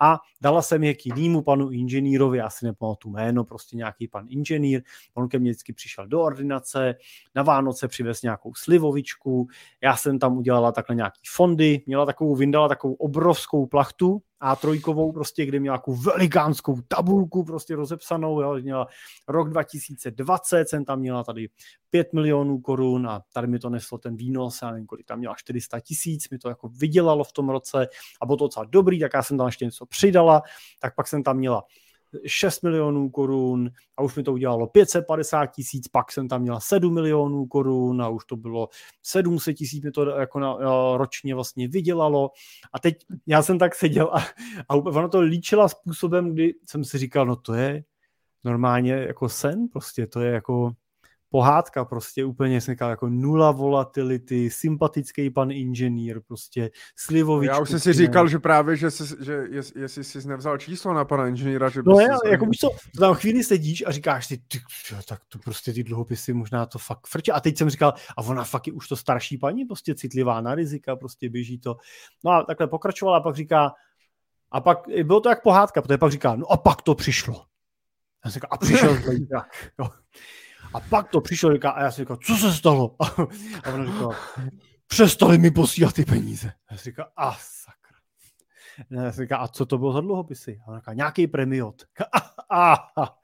a 0.00 0.18
dala 0.40 0.62
jsem 0.62 0.84
je 0.84 0.94
k 0.94 1.06
jinému 1.06 1.42
panu 1.42 1.70
inženýrovi, 1.70 2.38
já 2.38 2.50
si 2.50 2.64
nepamatuju 2.64 3.14
jméno, 3.14 3.44
prostě 3.44 3.76
nějaký 3.76 4.08
pan 4.08 4.26
inženýr, 4.28 4.82
on 5.14 5.28
ke 5.28 5.38
mně 5.38 5.50
vždycky 5.50 5.72
přišel 5.72 6.06
do 6.06 6.20
ordinace, 6.20 6.94
na 7.34 7.42
Vánoce 7.42 7.88
přivez 7.88 8.22
nějakou 8.22 8.54
slivovičku, 8.54 9.48
já 9.80 9.96
jsem 9.96 10.18
tam 10.18 10.38
udělala 10.38 10.72
takhle 10.72 10.96
nějaký 10.96 11.20
fondy, 11.26 11.82
měla 11.86 12.06
takovou, 12.06 12.36
vyndala 12.36 12.68
takovou 12.68 12.94
obrovskou 12.94 13.66
plachtu, 13.66 14.22
a3, 14.42 15.12
prostě, 15.12 15.46
kde 15.46 15.60
měla 15.60 15.78
takovou 15.78 15.96
velikánskou 15.96 16.80
tabulku 16.88 17.44
prostě 17.44 17.76
rozepsanou, 17.76 18.40
jo, 18.40 18.54
měla 18.54 18.86
rok 19.28 19.50
2020, 19.50 20.68
jsem 20.68 20.84
tam 20.84 21.00
měla 21.00 21.24
tady 21.24 21.48
5 21.90 22.12
milionů 22.12 22.60
korun 22.60 23.06
a 23.08 23.22
tady 23.32 23.46
mi 23.46 23.58
to 23.58 23.70
neslo 23.70 23.98
ten 23.98 24.16
výnos, 24.16 24.58
já 24.62 24.70
nevím, 24.70 24.86
kolik 24.86 25.06
tam 25.06 25.18
měla 25.18 25.34
400 25.34 25.80
tisíc, 25.80 26.30
mi 26.30 26.38
to 26.38 26.48
jako 26.48 26.68
vydělalo 26.68 27.24
v 27.24 27.32
tom 27.32 27.48
roce 27.48 27.88
a 28.20 28.26
bylo 28.26 28.36
to 28.36 28.44
docela 28.44 28.64
dobrý, 28.64 29.00
tak 29.00 29.10
já 29.14 29.22
jsem 29.22 29.38
tam 29.38 29.46
ještě 29.46 29.64
něco 29.64 29.86
přidala, 29.86 30.42
tak 30.80 30.94
pak 30.94 31.08
jsem 31.08 31.22
tam 31.22 31.36
měla 31.36 31.64
6 32.26 32.62
milionů 32.62 33.10
korun 33.10 33.70
a 33.96 34.02
už 34.02 34.16
mi 34.16 34.22
to 34.22 34.32
udělalo 34.32 34.66
550 34.66 35.46
tisíc, 35.46 35.88
pak 35.88 36.12
jsem 36.12 36.28
tam 36.28 36.42
měla 36.42 36.60
7 36.60 36.94
milionů 36.94 37.46
korun 37.46 38.02
a 38.02 38.08
už 38.08 38.24
to 38.24 38.36
bylo 38.36 38.68
700 39.02 39.56
tisíc 39.56 39.84
mi 39.84 39.90
to 39.90 40.04
jako 40.04 40.40
na, 40.40 40.56
ročně 40.96 41.34
vlastně 41.34 41.68
vydělalo. 41.68 42.30
A 42.72 42.78
teď 42.78 42.96
já 43.26 43.42
jsem 43.42 43.58
tak 43.58 43.74
seděl 43.74 44.10
a, 44.12 44.18
a 44.68 44.74
ono 44.74 45.08
to 45.08 45.20
líčila 45.20 45.68
způsobem, 45.68 46.32
kdy 46.32 46.54
jsem 46.68 46.84
si 46.84 46.98
říkal, 46.98 47.26
no 47.26 47.36
to 47.36 47.54
je 47.54 47.84
normálně 48.44 48.92
jako 48.92 49.28
sen, 49.28 49.68
prostě 49.68 50.06
to 50.06 50.20
je 50.20 50.32
jako 50.32 50.72
pohádka 51.30 51.84
prostě 51.84 52.24
úplně 52.24 52.60
jsem 52.60 52.74
říkal 52.74 52.90
jako 52.90 53.08
nula 53.08 53.50
volatility, 53.50 54.50
sympatický 54.50 55.30
pan 55.30 55.50
inženýr, 55.50 56.20
prostě 56.26 56.70
slivovičku. 56.96 57.54
Já 57.54 57.60
už 57.60 57.70
jsem 57.70 57.80
si 57.80 57.92
říkal, 57.92 58.28
že 58.28 58.38
právě, 58.38 58.76
že, 58.76 58.90
jsi, 58.90 59.04
že 59.20 59.32
jest, 59.50 59.76
jestli 59.76 60.04
jsi 60.04 60.28
nevzal 60.28 60.58
číslo 60.58 60.94
na 60.94 61.04
pana 61.04 61.28
inženýra, 61.28 61.68
že 61.68 61.82
No 61.86 62.00
já, 62.00 62.18
jako 62.30 62.46
víš 62.46 62.58
co, 62.60 62.70
tam 62.98 63.14
chvíli 63.14 63.44
sedíš 63.44 63.84
a 63.86 63.92
říkáš 63.92 64.26
si, 64.26 64.38
ty, 64.48 64.60
tak 65.08 65.20
to 65.28 65.38
prostě 65.38 65.72
ty 65.72 65.84
dluhopisy 65.84 66.32
možná 66.32 66.66
to 66.66 66.78
fakt 66.78 67.06
frče. 67.06 67.32
A 67.32 67.40
teď 67.40 67.58
jsem 67.58 67.70
říkal, 67.70 67.94
a 68.16 68.22
ona 68.22 68.44
fakt 68.44 68.66
je 68.66 68.72
už 68.72 68.88
to 68.88 68.96
starší 68.96 69.38
paní, 69.38 69.64
prostě 69.64 69.94
citlivá 69.94 70.40
na 70.40 70.54
rizika, 70.54 70.96
prostě 70.96 71.28
běží 71.28 71.58
to. 71.58 71.76
No 72.24 72.30
a 72.30 72.42
takhle 72.42 72.66
pokračovala 72.66 73.18
a 73.18 73.20
pak 73.20 73.36
říká, 73.36 73.72
a 74.50 74.60
pak 74.60 74.78
bylo 75.04 75.20
to 75.20 75.28
jak 75.28 75.42
pohádka, 75.42 75.82
protože 75.82 75.98
pak 75.98 76.12
říká, 76.12 76.36
no 76.36 76.52
a 76.52 76.56
pak 76.56 76.82
to 76.82 76.94
přišlo. 76.94 77.44
Já 78.24 78.30
jsem 78.30 78.32
říkal, 78.32 78.48
a 78.52 78.56
přišel 78.56 78.94
zlejzák. 79.02 79.46
A 80.74 80.80
pak 80.80 81.10
to 81.10 81.20
přišel 81.20 81.52
říká, 81.52 81.70
a 81.70 81.82
já 81.82 81.90
si 81.90 82.02
říkal, 82.02 82.16
co 82.16 82.36
se 82.36 82.52
stalo? 82.52 82.96
A 83.64 83.72
ona 83.74 83.86
říkala, 83.86 84.16
přestali 84.86 85.38
mi 85.38 85.50
posílat 85.50 85.94
ty 85.94 86.04
peníze. 86.04 86.48
A 86.48 86.74
já 86.74 86.78
si 86.78 86.84
říkal, 86.84 87.06
a 87.16 87.32
sakra. 87.32 87.98
A 88.98 89.02
já 89.04 89.12
si 89.12 89.22
říkal, 89.22 89.42
a 89.42 89.48
co 89.48 89.66
to 89.66 89.78
bylo 89.78 89.92
za 89.92 90.00
dluhopisy? 90.00 90.60
A 90.64 90.68
ona 90.68 90.78
říká, 90.78 90.92
nějaký 90.92 91.26
premiot. 91.26 91.82
A, 92.50 92.72
a, 92.72 92.74
a. 92.96 93.18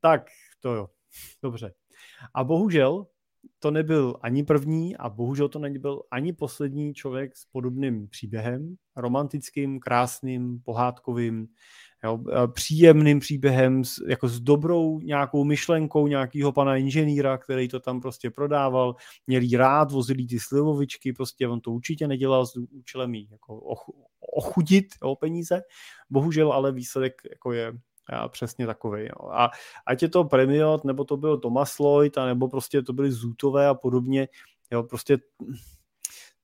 Tak, 0.00 0.26
to 0.60 0.74
jo. 0.74 0.88
Dobře. 1.42 1.74
A 2.34 2.44
bohužel 2.44 3.06
to 3.58 3.70
nebyl 3.70 4.16
ani 4.22 4.44
první 4.44 4.96
a 4.96 5.08
bohužel 5.08 5.48
to 5.48 5.58
nebyl 5.58 6.02
ani 6.10 6.32
poslední 6.32 6.94
člověk 6.94 7.36
s 7.36 7.44
podobným 7.44 8.08
příběhem, 8.08 8.76
romantickým, 8.96 9.80
krásným, 9.80 10.60
pohádkovým, 10.60 11.48
jo, 12.04 12.18
příjemným 12.52 13.20
příběhem, 13.20 13.84
s, 13.84 14.04
jako 14.08 14.28
s 14.28 14.40
dobrou 14.40 15.00
nějakou 15.00 15.44
myšlenkou 15.44 16.06
nějakého 16.06 16.52
pana 16.52 16.76
inženýra, 16.76 17.38
který 17.38 17.68
to 17.68 17.80
tam 17.80 18.00
prostě 18.00 18.30
prodával, 18.30 18.96
měl 19.26 19.42
jí 19.42 19.56
rád, 19.56 19.92
vozili 19.92 20.26
ty 20.26 20.40
slivovičky, 20.40 21.12
prostě 21.12 21.48
on 21.48 21.60
to 21.60 21.70
určitě 21.70 22.08
nedělal 22.08 22.46
s 22.46 22.56
účelem 22.56 23.14
jí 23.14 23.28
jako 23.30 23.60
ochudit 24.20 24.86
o 25.02 25.16
peníze, 25.16 25.60
bohužel 26.10 26.52
ale 26.52 26.72
výsledek 26.72 27.14
jako 27.30 27.52
je 27.52 27.72
a 28.12 28.28
přesně 28.28 28.66
takový. 28.66 29.02
Jo. 29.02 29.30
A 29.30 29.50
ať 29.86 30.02
je 30.02 30.08
to 30.08 30.24
Premiot, 30.24 30.84
nebo 30.84 31.04
to 31.04 31.16
byl 31.16 31.38
Thomas 31.38 31.78
Lloyd, 31.78 32.18
a 32.18 32.26
nebo 32.26 32.48
prostě 32.48 32.82
to 32.82 32.92
byly 32.92 33.12
Zůtové 33.12 33.66
a 33.66 33.74
podobně, 33.74 34.28
jo, 34.72 34.82
prostě 34.82 35.18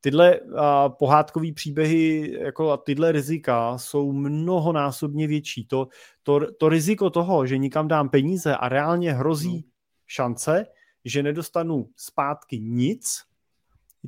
tyhle 0.04 0.40
a, 0.56 0.88
pohádkové 0.88 1.52
příběhy 1.52 2.32
jako 2.40 2.70
a 2.70 2.76
tyhle 2.76 3.12
rizika 3.12 3.78
jsou 3.78 4.12
mnohonásobně 4.12 5.26
větší. 5.26 5.66
To, 5.66 5.88
to, 6.22 6.40
to 6.52 6.68
riziko 6.68 7.10
toho, 7.10 7.46
že 7.46 7.58
nikam 7.58 7.88
dám 7.88 8.08
peníze 8.08 8.56
a 8.56 8.68
reálně 8.68 9.12
hrozí 9.12 9.56
no. 9.56 9.62
šance, 10.06 10.66
že 11.04 11.22
nedostanu 11.22 11.88
zpátky 11.96 12.60
nic, 12.60 13.22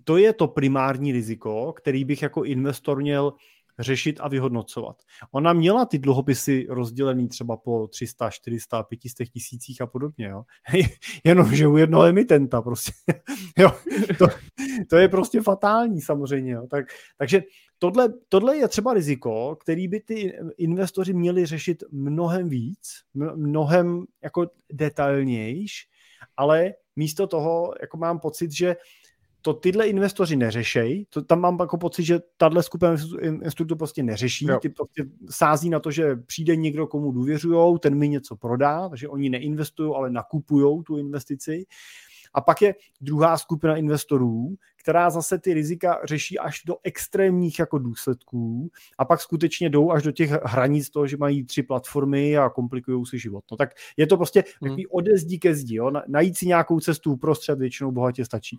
to 0.05 0.17
je 0.17 0.33
to 0.33 0.49
primární 0.49 1.13
riziko, 1.13 1.73
který 1.73 2.05
bych 2.05 2.23
jako 2.23 2.45
investor 2.45 3.01
měl 3.01 3.33
řešit 3.79 4.17
a 4.21 4.29
vyhodnocovat. 4.29 5.03
Ona 5.33 5.53
měla 5.53 5.85
ty 5.85 5.99
dluhopisy 5.99 6.67
rozdělený 6.69 7.29
třeba 7.29 7.57
po 7.57 7.89
300, 7.89 8.31
400, 8.31 8.83
500 8.83 9.29
tisících 9.29 9.81
a 9.81 9.87
podobně, 9.87 10.27
jo. 10.27 10.45
Jenomže 11.25 11.67
u 11.67 11.77
jednoho 11.77 12.05
emitenta 12.05 12.63
prostě, 12.63 12.93
jo. 13.59 13.73
To, 14.19 14.27
to 14.89 14.97
je 14.97 15.09
prostě 15.09 15.43
fatální 15.43 16.01
samozřejmě, 16.01 16.53
jo. 16.53 16.67
Tak, 16.71 16.87
takže 17.19 17.43
tohle, 17.79 18.09
tohle 18.29 18.57
je 18.57 18.69
třeba 18.69 18.95
riziko, 18.95 19.57
který 19.57 19.89
by 19.89 20.01
ty 20.01 20.39
investoři 20.59 21.15
měli 21.15 21.47
řešit 21.47 21.85
mnohem 21.91 22.49
víc, 22.49 22.89
mnohem 23.35 24.05
jako 24.23 24.47
detailnější, 24.73 25.89
ale 26.37 26.75
místo 26.97 27.27
toho 27.27 27.75
jako 27.81 27.97
mám 27.97 28.19
pocit, 28.19 28.53
že 28.53 28.77
to 29.47 29.55
tyhle 29.55 29.87
investoři 29.87 30.37
neřešejí, 30.37 31.07
to, 31.11 31.23
tam 31.23 31.41
mám 31.41 31.57
jako 31.61 31.79
pocit, 31.79 32.05
že 32.05 32.21
tahle 32.37 32.63
skupina 32.63 32.97
investorů 33.21 33.67
to 33.67 33.77
prostě 33.77 34.03
neřeší, 34.03 34.47
jo. 34.47 34.59
ty 34.63 34.69
prostě 34.69 35.05
sází 35.31 35.71
na 35.71 35.81
to, 35.81 35.91
že 35.91 36.17
přijde 36.17 36.57
někdo, 36.57 36.87
komu 36.87 37.13
důvěřují, 37.13 37.79
ten 37.79 37.95
mi 37.95 38.09
něco 38.09 38.37
prodá, 38.37 38.89
takže 38.89 39.09
oni 39.09 39.31
neinvestují, 39.31 39.93
ale 39.97 40.11
nakupují 40.11 40.83
tu 40.85 40.97
investici. 40.97 41.67
A 42.35 42.41
pak 42.41 42.63
je 42.63 42.75
druhá 43.01 43.39
skupina 43.39 43.77
investorů, 43.77 44.55
která 44.83 45.11
zase 45.11 45.39
ty 45.39 45.55
rizika 45.55 46.01
řeší 46.05 46.39
až 46.39 46.63
do 46.67 46.77
extrémních 46.83 47.59
jako 47.59 47.79
důsledků 47.79 48.71
a 48.99 49.05
pak 49.05 49.21
skutečně 49.21 49.71
jdou 49.71 49.91
až 49.91 50.03
do 50.03 50.13
těch 50.13 50.31
hranic 50.31 50.91
toho, 50.91 51.07
že 51.07 51.17
mají 51.17 51.45
tři 51.45 51.63
platformy 51.63 52.37
a 52.37 52.51
komplikují 52.51 53.07
si 53.07 53.19
život. 53.19 53.45
No 53.51 53.57
tak 53.57 53.71
je 53.97 54.07
to 54.07 54.17
prostě 54.17 54.45
hmm. 54.61 54.71
takový 54.71 54.87
odezdí 54.87 55.39
ke 55.39 55.55
zdi, 55.55 55.77
jo? 55.77 55.93
najít 56.09 56.37
si 56.39 56.47
nějakou 56.47 56.81
cestu 56.81 57.13
uprostřed 57.13 57.59
většinou 57.59 57.93
bohatě 57.93 58.25
stačí. 58.25 58.59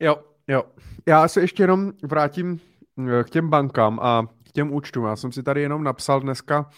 Jo, 0.00 0.16
jo. 0.48 0.62
Já 1.06 1.28
se 1.28 1.40
ještě 1.40 1.62
jenom 1.62 1.92
vrátím 2.02 2.60
eh, 3.20 3.24
k 3.24 3.30
těm 3.30 3.48
bankám 3.48 4.00
a 4.02 4.26
k 4.44 4.52
těm 4.52 4.72
účtům. 4.72 5.04
Já 5.04 5.16
jsem 5.16 5.32
si 5.32 5.42
tady 5.42 5.62
jenom 5.62 5.84
napsal 5.84 6.20
dneska 6.20 6.70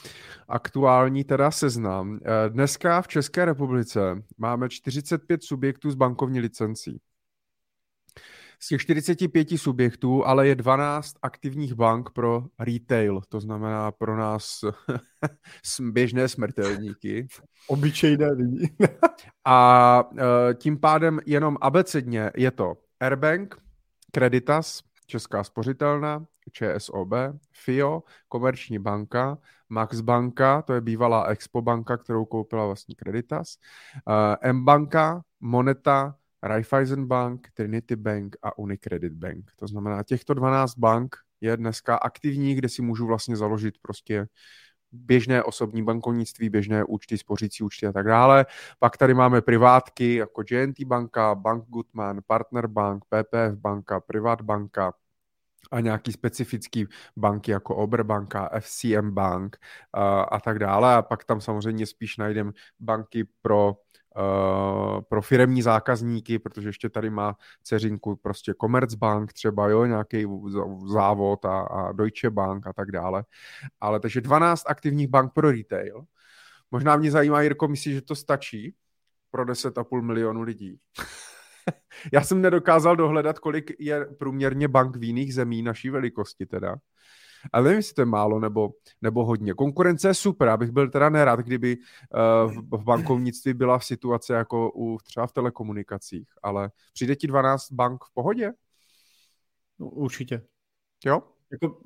aktuální 0.49 1.25
teda 1.25 1.51
seznam. 1.51 2.21
Eh, 2.25 2.51
dneska 2.51 3.03
v 3.03 3.09
České 3.09 3.45
republice 3.45 4.23
máme 4.39 4.69
45 4.69 5.45
subjektů 5.45 5.91
s 5.91 5.95
bankovní 5.95 6.41
licencí. 6.41 7.01
Z 8.61 8.69
těch 8.69 8.81
45 8.81 9.49
subjektů 9.59 10.27
ale 10.27 10.49
je 10.49 10.55
12 10.55 11.15
aktivních 11.23 11.75
bank 11.75 12.11
pro 12.11 12.45
retail, 12.59 13.21
to 13.29 13.41
znamená 13.41 13.93
pro 13.93 14.17
nás 14.17 14.61
běžné 15.81 16.29
smrtelníky. 16.29 17.27
Obyčejné 17.69 18.31
lidi. 18.31 18.77
a 19.45 20.03
eh, 20.19 20.55
tím 20.55 20.81
pádem 20.81 21.21
jenom 21.27 21.57
abecedně 21.61 22.31
je 22.37 22.51
to 22.51 22.75
Airbank, 23.01 23.57
Creditas, 24.13 24.83
Česká 25.07 25.45
spořitelna, 25.45 26.27
ČSOB, 26.53 27.13
FIO, 27.53 28.03
Komerční 28.29 28.79
banka, 28.79 29.39
Max 29.69 30.01
banka, 30.01 30.63
to 30.63 30.73
je 30.73 30.81
bývalá 30.81 31.25
Expo 31.25 31.63
banka, 31.63 31.97
kterou 31.97 32.25
koupila 32.25 32.67
vlastně 32.67 32.95
Creditas, 32.99 33.57
uh, 34.09 34.15
M 34.41 34.65
banka, 34.65 35.23
Moneta, 35.41 36.17
Raiffeisen 36.43 37.07
Bank, 37.07 37.49
Trinity 37.55 37.97
Bank 37.97 38.37
a 38.43 38.59
Unicredit 38.59 39.13
Bank. 39.13 39.51
To 39.57 39.67
znamená, 39.67 40.03
těchto 40.03 40.35
12 40.35 40.75
bank 40.79 41.17
je 41.41 41.57
dneska 41.57 41.97
aktivní, 41.97 42.55
kde 42.55 42.69
si 42.69 42.83
můžu 42.83 43.07
vlastně 43.07 43.37
založit 43.37 43.75
prostě 43.83 44.27
běžné 44.97 45.43
osobní 45.43 45.83
bankovnictví, 45.83 46.49
běžné 46.49 46.85
účty, 46.85 47.19
spořící 47.19 47.65
účty 47.65 47.87
a 47.87 47.93
tak 47.93 48.07
dále. 48.07 48.47
Pak 48.79 48.97
tady 48.97 49.15
máme 49.15 49.41
privátky 49.41 50.15
jako 50.15 50.43
GNT 50.43 50.81
banka, 50.81 51.35
Bank 51.35 51.65
Goodman, 51.69 52.21
Partner 52.27 52.67
Bank, 52.67 53.05
PPF 53.05 53.59
banka, 53.59 54.01
Privat 54.01 54.43
banka, 54.43 54.93
a 55.71 55.81
nějaký 55.81 56.13
specifický 56.13 56.87
banky 57.17 57.51
jako 57.51 57.77
Oberbanka, 57.77 58.51
FCM 58.61 59.11
Bank 59.11 59.57
a, 59.93 60.21
a 60.21 60.41
tak 60.41 60.59
dále. 60.59 60.95
A 60.95 61.03
pak 61.03 61.25
tam 61.25 61.41
samozřejmě 61.41 61.87
spíš 61.87 62.17
najdeme 62.17 62.53
banky 62.81 63.25
pro 63.43 63.77
Uh, 64.17 65.01
pro 65.09 65.23
firemní 65.23 65.63
zákazníky, 65.63 66.39
protože 66.39 66.69
ještě 66.69 66.89
tady 66.89 67.11
má 67.11 67.37
ceřinku 67.63 68.17
prostě 68.17 68.55
Commerzbank 68.61 69.33
třeba, 69.33 69.69
jo, 69.69 69.85
nějaký 69.85 70.27
závod 70.93 71.45
a, 71.45 71.61
a 71.61 71.93
Deutsche 71.93 72.31
Bank 72.31 72.67
a 72.67 72.73
tak 72.73 72.91
dále. 72.91 73.25
Ale 73.81 74.01
takže 74.01 74.21
12 74.21 74.63
aktivních 74.67 75.09
bank 75.09 75.33
pro 75.33 75.51
retail. 75.51 76.05
Možná 76.71 76.97
mě 76.97 77.11
zajímá, 77.11 77.43
Jirko, 77.43 77.69
myslíš, 77.69 77.95
že 77.95 78.03
to 78.03 78.15
stačí 78.15 78.75
pro 79.31 79.45
10,5 79.45 80.03
milionu 80.03 80.43
lidí? 80.43 80.79
Já 82.13 82.21
jsem 82.23 82.41
nedokázal 82.41 82.97
dohledat, 82.97 83.39
kolik 83.39 83.73
je 83.79 84.05
průměrně 84.05 84.69
bank 84.69 84.97
v 84.97 85.03
jiných 85.03 85.35
zemí 85.35 85.63
naší 85.63 85.91
velikosti 85.91 86.47
teda. 86.47 86.77
Ale 87.53 87.65
nevím, 87.65 87.77
jestli 87.77 87.95
to 87.95 88.01
je 88.01 88.07
málo 88.07 88.41
nebo, 88.41 88.71
nebo 89.03 89.25
hodně. 89.25 89.55
Konkurence 89.55 90.09
je 90.09 90.15
super, 90.15 90.49
abych 90.49 90.71
byl 90.71 90.91
teda 90.91 91.09
nerad, 91.09 91.41
kdyby 91.41 91.77
uh, 91.77 92.81
v 92.81 92.85
bankovnictví 92.85 93.55
byla 93.55 93.79
v 93.79 93.85
situace 93.85 94.35
jako 94.35 94.73
u, 94.75 94.99
třeba 95.05 95.27
v 95.27 95.33
telekomunikacích, 95.33 96.29
ale 96.43 96.71
přijde 96.93 97.17
ti 97.17 97.27
12 97.27 97.73
bank 97.73 98.05
v 98.05 98.15
pohodě? 98.15 98.53
No, 99.79 99.87
určitě. 99.87 100.43
Jo? 101.05 101.23
Jako, 101.53 101.81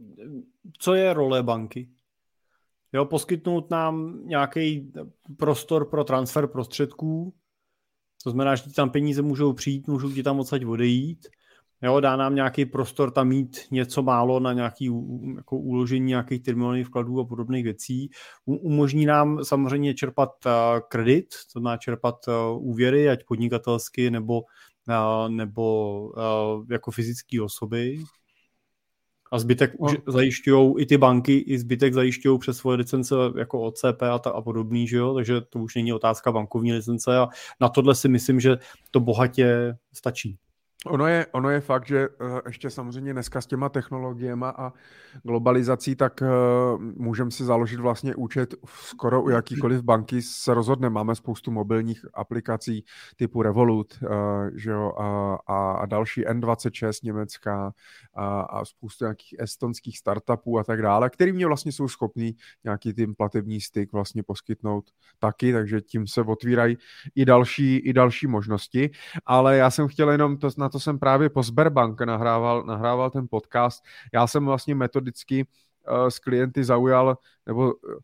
co 0.79 0.95
je 0.95 1.15
role 1.15 1.43
banky? 1.43 1.91
Jo, 2.93 3.05
poskytnout 3.05 3.71
nám 3.71 4.21
nějaký 4.25 4.93
prostor 5.39 5.91
pro 5.91 6.05
transfer 6.05 6.47
prostředků, 6.47 7.35
to 8.25 8.31
znamená, 8.31 8.55
že 8.55 8.63
ti 8.63 8.73
tam 8.73 8.91
peníze 8.91 9.23
můžou 9.23 9.53
přijít, 9.53 9.89
můžou 9.89 10.13
ti 10.13 10.23
tam 10.23 10.41
odsaď 10.41 10.65
odejít, 10.65 11.29
Jo, 11.83 12.01
dá 12.01 12.17
nám 12.17 12.35
nějaký 12.35 12.67
prostor 12.67 13.11
tam 13.11 13.29
mít 13.29 13.59
něco 13.71 14.03
málo 14.03 14.41
na 14.41 14.53
nějaký 14.53 14.91
jako 15.37 15.57
uložení 15.57 16.07
nějakých 16.07 16.43
terminálních 16.43 16.87
vkladů 16.87 17.21
a 17.21 17.25
podobných 17.25 17.65
věcí. 17.65 18.11
umožní 18.45 19.07
nám 19.07 19.45
samozřejmě 19.45 19.95
čerpat 19.95 20.31
uh, 20.47 20.53
kredit, 20.89 21.27
to 21.53 21.61
má 21.61 21.77
čerpat 21.77 22.17
uh, 22.29 22.69
úvěry, 22.69 23.09
ať 23.09 23.25
podnikatelsky 23.25 24.11
nebo, 24.11 24.41
uh, 24.89 25.29
nebo 25.29 26.13
jako 26.71 26.91
fyzické 26.91 27.43
osoby. 27.43 27.99
A 29.33 29.39
zbytek 29.39 29.73
no. 29.81 29.87
už 29.87 29.97
zajišťují 30.07 30.75
i 30.79 30.87
ty 30.87 30.99
banky, 30.99 31.39
i 31.39 31.59
zbytek 31.59 31.95
zajišťují 31.95 32.39
přes 32.39 32.57
svoje 32.57 32.77
licence 32.77 33.15
jako 33.39 33.63
OCP 33.63 34.03
a, 34.03 34.19
ta, 34.19 34.31
a 34.31 34.43
podobný, 34.43 34.89
že 34.89 34.97
jo? 34.97 35.15
takže 35.15 35.41
to 35.41 35.59
už 35.59 35.75
není 35.75 35.93
otázka 35.93 36.33
bankovní 36.33 36.73
licence 36.73 37.19
a 37.19 37.29
na 37.61 37.69
tohle 37.69 37.95
si 37.95 38.09
myslím, 38.09 38.41
že 38.41 38.57
to 38.91 39.01
bohatě 39.01 39.77
stačí. 39.93 40.39
Ono 40.87 41.07
je, 41.07 41.27
ono 41.33 41.51
je 41.51 41.61
fakt, 41.61 41.87
že 41.87 42.09
uh, 42.09 42.41
ještě 42.47 42.71
samozřejmě 42.71 43.13
dneska 43.13 43.41
s 43.41 43.47
těma 43.47 43.69
technologiemi 43.69 44.45
a 44.47 44.73
globalizací, 45.23 45.97
tak 45.97 46.23
uh, 46.23 46.81
můžeme 46.81 47.31
si 47.31 47.45
založit 47.45 47.81
vlastně 47.81 48.15
účet 48.15 48.55
skoro 48.67 49.23
u 49.23 49.29
jakýkoliv 49.29 49.83
banky 49.83 50.23
se 50.23 50.55
rozhodne. 50.55 50.91
Máme 50.91 51.15
spoustu 51.15 51.51
mobilních 51.51 52.07
aplikací 52.15 52.85
typu 53.17 53.43
Revolut 53.43 53.99
uh, 54.03 54.09
že 54.55 54.71
jo, 54.71 54.93
a, 54.99 55.39
a, 55.47 55.87
další 55.87 56.27
N26 56.27 56.93
německá 57.03 57.73
a, 58.15 58.41
a 58.41 58.65
spoustu 58.65 59.05
nějakých 59.05 59.35
estonských 59.39 59.99
startupů 59.99 60.59
a 60.59 60.65
tak 60.65 60.83
dále, 60.83 61.11
který 61.11 61.33
mě 61.33 61.47
vlastně 61.47 61.73
jsou 61.73 61.89
schopní 61.89 62.37
nějaký 62.65 62.95
tím 62.95 63.15
platební 63.15 63.61
styk 63.61 63.93
vlastně 63.93 64.23
poskytnout 64.23 64.85
taky, 65.19 65.53
takže 65.53 65.81
tím 65.81 66.07
se 66.07 66.23
otvírají 66.23 66.77
i 67.15 67.25
další, 67.25 67.77
i 67.77 67.93
další 67.93 68.27
možnosti. 68.27 68.91
Ale 69.27 69.57
já 69.57 69.71
jsem 69.71 69.89
chtěl 69.89 70.11
jenom 70.11 70.39
to 70.39 70.51
na 70.59 70.70
to 70.71 70.81
jsem 70.81 70.99
právě 70.99 71.31
po 71.31 71.43
Sberbank 71.43 72.01
nahrával, 72.01 72.63
nahrával 72.65 73.11
ten 73.11 73.27
podcast. 73.31 73.85
Já 74.15 74.27
jsem 74.27 74.45
vlastně 74.45 74.75
metodicky 74.75 75.47
uh, 75.91 76.09
s 76.09 76.19
klienty 76.19 76.65
zaujal, 76.65 77.19
nebo 77.47 77.75
uh, 77.75 77.95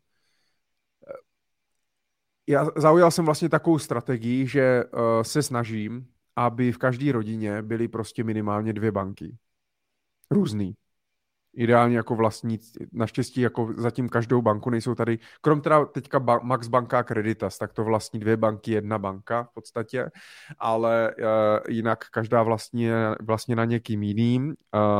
já 2.47 2.67
zaujal 2.75 3.11
jsem 3.11 3.25
vlastně 3.25 3.49
takovou 3.49 3.79
strategii, 3.79 4.47
že 4.47 4.83
uh, 4.85 4.99
se 5.21 5.43
snažím, 5.43 6.07
aby 6.35 6.71
v 6.71 6.77
každé 6.77 7.11
rodině 7.11 7.61
byly 7.61 7.87
prostě 7.87 8.23
minimálně 8.23 8.73
dvě 8.73 8.91
banky. 8.91 9.37
Různý 10.31 10.75
ideálně 11.57 11.97
jako 11.97 12.15
vlastní, 12.15 12.59
naštěstí 12.91 13.41
jako 13.41 13.73
zatím 13.77 14.09
každou 14.09 14.41
banku 14.41 14.69
nejsou 14.69 14.95
tady, 14.95 15.19
krom 15.41 15.61
teda 15.61 15.85
teďka 15.85 16.19
ba- 16.19 16.39
Max 16.43 16.67
Banka 16.67 16.99
a 16.99 17.03
Creditas, 17.03 17.57
tak 17.57 17.73
to 17.73 17.83
vlastní 17.83 18.19
dvě 18.19 18.37
banky, 18.37 18.71
jedna 18.71 18.99
banka 18.99 19.43
v 19.43 19.53
podstatě, 19.53 20.09
ale 20.59 21.15
uh, 21.19 21.25
jinak 21.69 22.05
každá 22.11 22.43
vlastně, 22.43 22.93
vlastně 23.21 23.55
na 23.55 23.65
někým 23.65 24.03
jiným, 24.03 24.47
uh, 24.47 24.53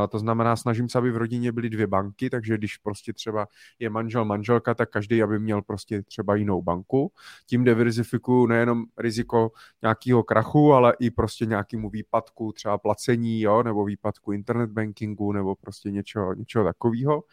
to 0.10 0.20
znamená 0.20 0.56
snažím 0.56 0.90
se, 0.90 0.98
aby 0.98 1.12
v 1.12 1.18
rodině 1.18 1.52
byly 1.52 1.70
dvě 1.70 1.88
banky, 1.88 2.30
takže 2.30 2.58
když 2.58 2.78
prostě 2.78 3.14
třeba 3.14 3.48
je 3.80 3.90
manžel, 3.90 4.26
manželka, 4.26 4.74
tak 4.74 4.90
každý, 4.90 5.24
aby 5.24 5.40
měl 5.40 5.62
prostě 5.62 6.04
třeba 6.04 6.36
jinou 6.36 6.62
banku, 6.62 7.12
tím 7.48 7.64
diverzifikuju 7.64 8.46
nejenom 8.46 8.86
riziko 8.98 9.52
nějakého 9.82 10.24
krachu, 10.24 10.74
ale 10.74 10.94
i 11.00 11.12
prostě 11.12 11.46
nějakému 11.46 11.90
výpadku, 11.90 12.52
třeba 12.52 12.78
placení, 12.78 13.42
jo, 13.42 13.64
nebo 13.64 13.86
výpadku 13.86 14.32
internet 14.32 14.70
bankingu, 14.70 15.32
nebo 15.32 15.56
prostě 15.56 15.92
něčeho, 15.92 16.34
něčeho 16.48 16.66
takového. 16.66 17.24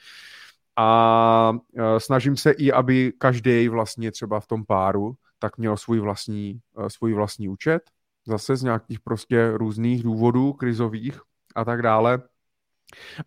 A 0.77 1.53
e, 1.77 2.01
snažím 2.01 2.37
se 2.37 2.51
i, 2.51 2.73
aby 2.73 3.13
každý 3.19 3.69
vlastně 3.69 4.13
třeba 4.13 4.41
v 4.41 4.47
tom 4.47 4.65
páru 4.65 5.15
tak 5.39 5.59
měl 5.59 5.77
svůj 5.77 6.01
vlastní, 6.01 6.61
e, 6.79 6.91
svůj 6.91 7.15
vlastní 7.15 7.49
účet, 7.49 7.83
zase 8.27 8.57
z 8.57 8.63
nějakých 8.63 9.01
prostě 9.01 9.51
různých 9.51 10.03
důvodů 10.03 10.53
krizových 10.53 11.21
a 11.55 11.65
tak 11.65 11.83
dále 11.83 12.23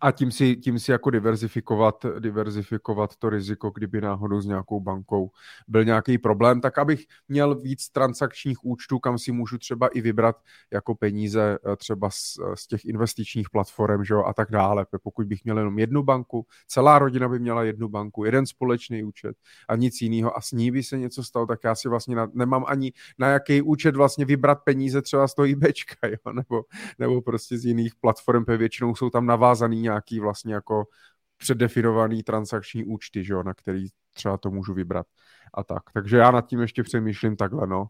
a 0.00 0.12
tím 0.12 0.30
si, 0.30 0.56
tím 0.56 0.78
si 0.78 0.90
jako 0.90 1.10
diverzifikovat, 1.10 2.06
diverzifikovat 2.18 3.16
to 3.16 3.30
riziko, 3.30 3.70
kdyby 3.70 4.00
náhodou 4.00 4.40
s 4.40 4.46
nějakou 4.46 4.80
bankou 4.80 5.30
byl 5.68 5.84
nějaký 5.84 6.18
problém, 6.18 6.60
tak 6.60 6.78
abych 6.78 7.04
měl 7.28 7.54
víc 7.54 7.88
transakčních 7.88 8.64
účtů, 8.64 8.98
kam 8.98 9.18
si 9.18 9.32
můžu 9.32 9.58
třeba 9.58 9.88
i 9.88 10.00
vybrat 10.00 10.36
jako 10.72 10.94
peníze 10.94 11.58
eh, 11.72 11.76
třeba 11.76 12.10
z, 12.10 12.38
z 12.54 12.66
těch 12.66 12.84
investičních 12.84 13.50
platform 13.50 14.04
že 14.04 14.14
jo, 14.14 14.24
a 14.24 14.34
tak 14.34 14.50
dále. 14.50 14.86
Pokud 15.02 15.26
bych 15.26 15.44
měl 15.44 15.58
jenom 15.58 15.78
jednu 15.78 16.02
banku, 16.02 16.46
celá 16.66 16.98
rodina 16.98 17.28
by 17.28 17.38
měla 17.38 17.62
jednu 17.62 17.88
banku, 17.88 18.24
jeden 18.24 18.46
společný 18.46 19.04
účet 19.04 19.36
a 19.68 19.76
nic 19.76 20.00
jiného 20.00 20.36
a 20.36 20.40
s 20.40 20.52
ní 20.52 20.70
by 20.70 20.82
se 20.82 20.98
něco 20.98 21.24
stalo, 21.24 21.46
tak 21.46 21.60
já 21.64 21.74
si 21.74 21.88
vlastně 21.88 22.16
na, 22.16 22.28
nemám 22.34 22.64
ani 22.68 22.92
na 23.18 23.28
jaký 23.28 23.62
účet 23.62 23.96
vlastně 23.96 24.24
vybrat 24.24 24.58
peníze 24.64 25.02
třeba 25.02 25.28
z 25.28 25.34
toho 25.34 25.46
IBčka, 25.54 26.08
jo, 26.08 26.32
nebo, 26.32 26.62
nebo 26.98 27.22
prostě 27.22 27.58
z 27.58 27.64
jiných 27.64 27.94
platform, 27.94 28.44
většinou 28.56 28.94
jsou 28.94 29.10
tam 29.10 29.26
navázané 29.26 29.57
navázaný 29.58 29.80
nějaký 29.80 30.20
vlastně 30.20 30.54
jako 30.54 30.84
předdefinovaný 31.36 32.22
transakční 32.22 32.84
účty, 32.84 33.24
že 33.24 33.32
jo, 33.32 33.42
na 33.42 33.54
který 33.54 33.86
třeba 34.12 34.36
to 34.36 34.50
můžu 34.50 34.74
vybrat 34.74 35.06
a 35.54 35.64
tak. 35.64 35.82
Takže 35.94 36.16
já 36.16 36.30
nad 36.30 36.46
tím 36.46 36.60
ještě 36.60 36.82
přemýšlím 36.82 37.36
takhle, 37.36 37.66
no. 37.66 37.86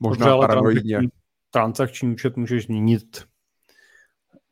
Možná 0.00 0.26
Dobře, 0.26 0.46
paranoidně. 0.46 0.96
Transakční, 0.96 1.10
transakční 1.50 2.12
účet 2.12 2.36
můžeš 2.36 2.66
změnit 2.66 3.24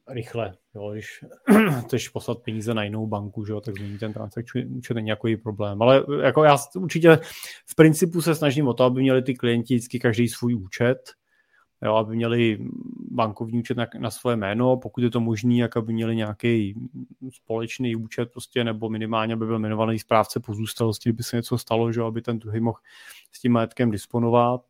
rychle. 0.08 0.54
Jo, 0.74 0.90
když 0.92 1.24
chceš 1.84 2.08
poslat 2.08 2.38
peníze 2.38 2.74
na 2.74 2.84
jinou 2.84 3.06
banku, 3.06 3.44
že 3.44 3.52
jo, 3.52 3.60
tak 3.60 3.76
změnit 3.76 3.98
ten 3.98 4.12
transakční 4.12 4.64
účet 4.64 4.94
není 4.94 5.06
nějaký 5.06 5.36
problém. 5.36 5.82
Ale 5.82 6.04
jako 6.22 6.44
já 6.44 6.56
určitě 6.76 7.18
v 7.66 7.74
principu 7.76 8.22
se 8.22 8.34
snažím 8.34 8.68
o 8.68 8.74
to, 8.74 8.84
aby 8.84 9.00
měli 9.00 9.22
ty 9.22 9.34
klienti 9.34 9.74
vždycky 9.74 9.98
každý 9.98 10.28
svůj 10.28 10.54
účet, 10.54 10.98
jo, 11.83 11.95
aby 11.95 12.16
měli 12.16 12.59
bankovní 13.11 13.59
účet 13.59 13.76
na, 13.76 13.87
na 13.99 14.11
své 14.11 14.37
jméno, 14.37 14.76
pokud 14.76 15.05
je 15.05 15.11
to 15.11 15.20
možné, 15.20 15.55
jak 15.55 15.76
aby 15.76 15.93
měli 15.93 16.16
nějaký 16.16 16.74
společný 17.30 17.97
účet 17.97 18.33
prostě, 18.33 18.64
nebo 18.64 18.89
minimálně 18.89 19.37
by 19.37 19.47
byl 19.47 19.57
jmenovaný 19.57 19.99
správce 19.99 20.41
pozůstalosti, 20.41 21.09
kdyby 21.09 21.22
se 21.22 21.37
něco 21.37 21.59
stalo, 21.59 21.93
že 21.93 22.03
aby 22.03 22.22
ten 22.22 22.39
druhý 22.39 22.61
mohl 22.61 22.78
s 23.33 23.41
tím 23.41 23.53
majetkem 23.53 23.91
disponovat. 23.91 24.61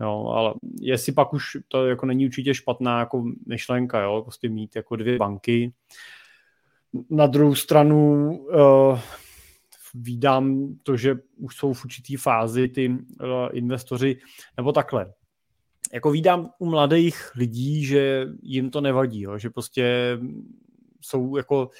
Jo, 0.00 0.26
ale 0.26 0.54
jestli 0.80 1.12
pak 1.12 1.32
už 1.32 1.56
to 1.68 1.86
jako 1.86 2.06
není 2.06 2.26
určitě 2.26 2.54
špatná 2.54 2.98
jako 2.98 3.24
myšlenka, 3.46 4.00
jo, 4.00 4.22
prostě 4.22 4.48
mít 4.48 4.76
jako 4.76 4.96
dvě 4.96 5.18
banky. 5.18 5.72
Na 7.10 7.26
druhou 7.26 7.54
stranu 7.54 8.30
uh, 8.38 8.98
vídám 9.94 10.74
to, 10.82 10.96
že 10.96 11.16
už 11.36 11.56
jsou 11.56 11.72
v 11.72 11.84
určitý 11.84 12.16
fázi 12.16 12.68
ty 12.68 12.88
uh, 12.88 12.96
investoři, 13.52 14.18
nebo 14.56 14.72
takhle, 14.72 15.12
jako 15.92 16.10
vídám 16.10 16.50
u 16.58 16.66
mladých 16.66 17.36
lidí, 17.36 17.84
že 17.84 18.26
jim 18.42 18.70
to 18.70 18.80
nevadí, 18.80 19.20
jo, 19.20 19.38
že 19.38 19.50
prostě 19.50 20.18
jsou 21.00 21.36
jako 21.36 21.70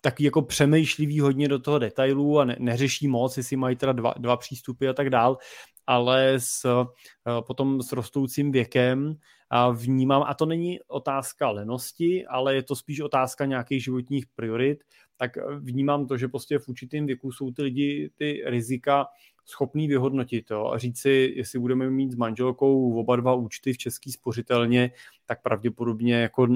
taky 0.00 0.24
jako 0.24 0.42
přemýšlivý 0.42 1.20
hodně 1.20 1.48
do 1.48 1.58
toho 1.58 1.78
detailů 1.78 2.40
a 2.40 2.44
ne, 2.44 2.56
neřeší 2.58 3.08
moc, 3.08 3.36
jestli 3.36 3.56
mají 3.56 3.76
teda 3.76 3.92
dva, 3.92 4.14
dva 4.18 4.36
přístupy 4.36 4.88
a 4.88 4.92
tak 4.92 5.10
dál, 5.10 5.38
ale 5.86 6.34
s, 6.38 6.64
eh, 6.64 7.42
potom 7.46 7.82
s 7.82 7.92
rostoucím 7.92 8.52
věkem 8.52 9.14
a 9.50 9.70
vnímám, 9.70 10.24
a 10.26 10.34
to 10.34 10.46
není 10.46 10.80
otázka 10.88 11.50
lenosti, 11.50 12.26
ale 12.26 12.54
je 12.54 12.62
to 12.62 12.76
spíš 12.76 13.00
otázka 13.00 13.44
nějakých 13.44 13.84
životních 13.84 14.24
priorit, 14.34 14.84
tak 15.22 15.38
vnímám 15.58 16.06
to, 16.06 16.16
že 16.16 16.28
prostě 16.28 16.58
v 16.58 16.68
určitém 16.68 17.06
věku 17.06 17.32
jsou 17.32 17.50
ty 17.50 17.62
lidi 17.62 18.10
ty 18.16 18.42
rizika 18.46 19.06
schopný 19.44 19.88
vyhodnotit 19.88 20.50
jo, 20.50 20.70
a 20.74 20.78
říct 20.78 20.98
si, 20.98 21.32
jestli 21.36 21.58
budeme 21.58 21.90
mít 21.90 22.12
s 22.12 22.14
manželkou 22.14 23.00
oba 23.00 23.16
dva 23.16 23.34
účty 23.34 23.72
v 23.72 23.78
český 23.78 24.12
spořitelně, 24.12 24.90
tak 25.26 25.42
pravděpodobně 25.42 26.14
jako 26.14 26.48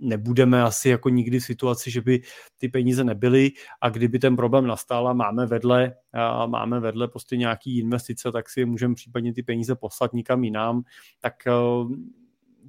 nebudeme 0.00 0.62
asi 0.62 0.88
jako 0.88 1.08
nikdy 1.08 1.40
v 1.40 1.44
situaci, 1.44 1.90
že 1.90 2.00
by 2.00 2.22
ty 2.58 2.68
peníze 2.68 3.04
nebyly. 3.04 3.50
A 3.80 3.88
kdyby 3.88 4.18
ten 4.18 4.36
problém 4.36 4.66
nastal 4.66 5.08
a 5.08 5.12
máme 5.12 5.46
vedle, 5.46 5.94
a 6.12 6.46
máme 6.46 6.80
vedle 6.80 7.08
prostě 7.08 7.36
nějaký 7.36 7.78
investice, 7.78 8.32
tak 8.32 8.50
si 8.50 8.64
můžeme 8.64 8.94
případně 8.94 9.34
ty 9.34 9.42
peníze 9.42 9.74
poslat 9.74 10.12
nikam 10.12 10.44
jinam, 10.44 10.82
tak 11.20 11.34
eh, 11.46 11.52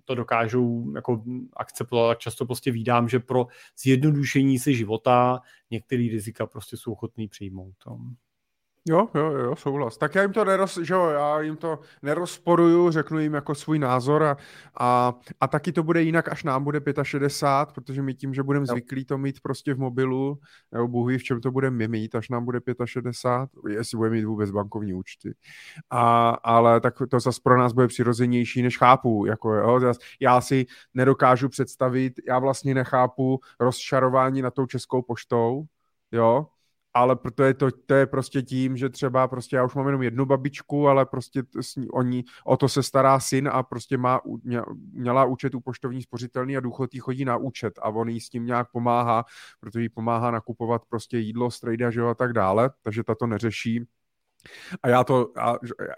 to 0.03 0.15
dokážou 0.15 0.93
jako 0.95 1.23
akceptovat. 1.53 2.19
Často 2.19 2.45
prostě 2.45 2.71
vídám, 2.71 3.09
že 3.09 3.19
pro 3.19 3.47
zjednodušení 3.83 4.59
si 4.59 4.75
života 4.75 5.39
některé 5.71 6.01
rizika 6.01 6.45
prostě 6.45 6.77
jsou 6.77 6.91
ochotný 6.91 7.27
přijmout. 7.27 7.75
No. 7.87 7.99
Jo, 8.87 9.07
jo, 9.15 9.31
jo, 9.31 9.55
souhlas. 9.55 9.97
Tak 9.97 10.15
já 10.15 10.21
jim 10.21 10.33
to 10.33 10.45
neroz, 10.45 10.77
že 10.77 10.93
jo, 10.93 11.05
já 11.05 11.41
jim 11.41 11.57
to 11.57 11.79
nerozporuju, 12.01 12.91
řeknu 12.91 13.19
jim 13.19 13.33
jako 13.33 13.55
svůj 13.55 13.79
názor 13.79 14.23
a, 14.23 14.37
a, 14.79 15.13
a 15.41 15.47
taky 15.47 15.71
to 15.71 15.83
bude 15.83 16.01
jinak, 16.01 16.29
až 16.29 16.43
nám 16.43 16.63
bude 16.63 16.81
65, 17.03 17.73
protože 17.75 18.01
my 18.01 18.13
tím, 18.13 18.33
že 18.33 18.43
budeme 18.43 18.65
zvyklí 18.65 19.05
to 19.05 19.17
mít 19.17 19.39
prostě 19.39 19.73
v 19.73 19.79
mobilu, 19.79 20.39
nebo 20.71 20.87
Bůh 20.87 21.09
ví, 21.09 21.17
v 21.17 21.23
čem 21.23 21.41
to 21.41 21.51
budeme 21.51 21.87
mít, 21.87 22.15
až 22.15 22.29
nám 22.29 22.45
bude 22.45 22.59
65, 22.85 23.73
jestli 23.73 23.97
budeme 23.97 24.15
mít 24.15 24.25
vůbec 24.25 24.51
bankovní 24.51 24.93
účty. 24.93 25.35
A, 25.89 26.29
ale 26.29 26.81
tak 26.81 26.93
to 27.09 27.19
zase 27.19 27.41
pro 27.43 27.57
nás 27.57 27.73
bude 27.73 27.87
přirozenější, 27.87 28.61
než 28.61 28.77
chápu. 28.77 29.25
Jako, 29.25 29.53
jo, 29.53 29.93
já 30.19 30.41
si 30.41 30.65
nedokážu 30.93 31.49
představit, 31.49 32.13
já 32.27 32.39
vlastně 32.39 32.73
nechápu 32.73 33.39
rozčarování 33.59 34.41
na 34.41 34.51
tou 34.51 34.65
českou 34.65 35.01
poštou, 35.01 35.63
jo, 36.11 36.47
ale 36.95 37.17
to 37.35 37.43
je, 37.43 37.53
to, 37.53 37.71
to 37.85 37.93
je 37.93 38.05
prostě 38.05 38.41
tím, 38.41 38.77
že 38.77 38.89
třeba 38.89 39.27
prostě 39.27 39.55
já 39.55 39.63
už 39.63 39.75
mám 39.75 39.85
jenom 39.85 40.03
jednu 40.03 40.25
babičku, 40.25 40.87
ale 40.87 41.05
prostě 41.05 41.43
s 41.61 41.75
ní, 41.75 41.89
oni, 41.89 42.23
o 42.45 42.57
to 42.57 42.69
se 42.69 42.83
stará 42.83 43.19
syn 43.19 43.49
a 43.51 43.63
prostě 43.63 43.97
má, 43.97 44.21
měla 44.91 45.25
účet 45.25 45.55
u 45.55 45.59
poštovní 45.59 46.01
spořitelný 46.01 46.57
a 46.57 46.59
důchod 46.59 46.93
jí 46.93 46.99
chodí 46.99 47.25
na 47.25 47.37
účet 47.37 47.79
a 47.81 47.89
on 47.89 48.09
jí 48.09 48.19
s 48.19 48.29
tím 48.29 48.45
nějak 48.45 48.71
pomáhá, 48.71 49.25
protože 49.59 49.81
jí 49.81 49.89
pomáhá 49.89 50.31
nakupovat 50.31 50.81
prostě 50.89 51.17
jídlo, 51.17 51.51
strejda, 51.51 51.91
že 51.91 52.01
a 52.01 52.13
tak 52.13 52.33
dále, 52.33 52.69
takže 52.81 53.03
ta 53.03 53.15
to 53.15 53.27
neřeší 53.27 53.85
a 54.83 54.89
já 54.89 55.03
to, 55.03 55.31
a, 55.37 55.51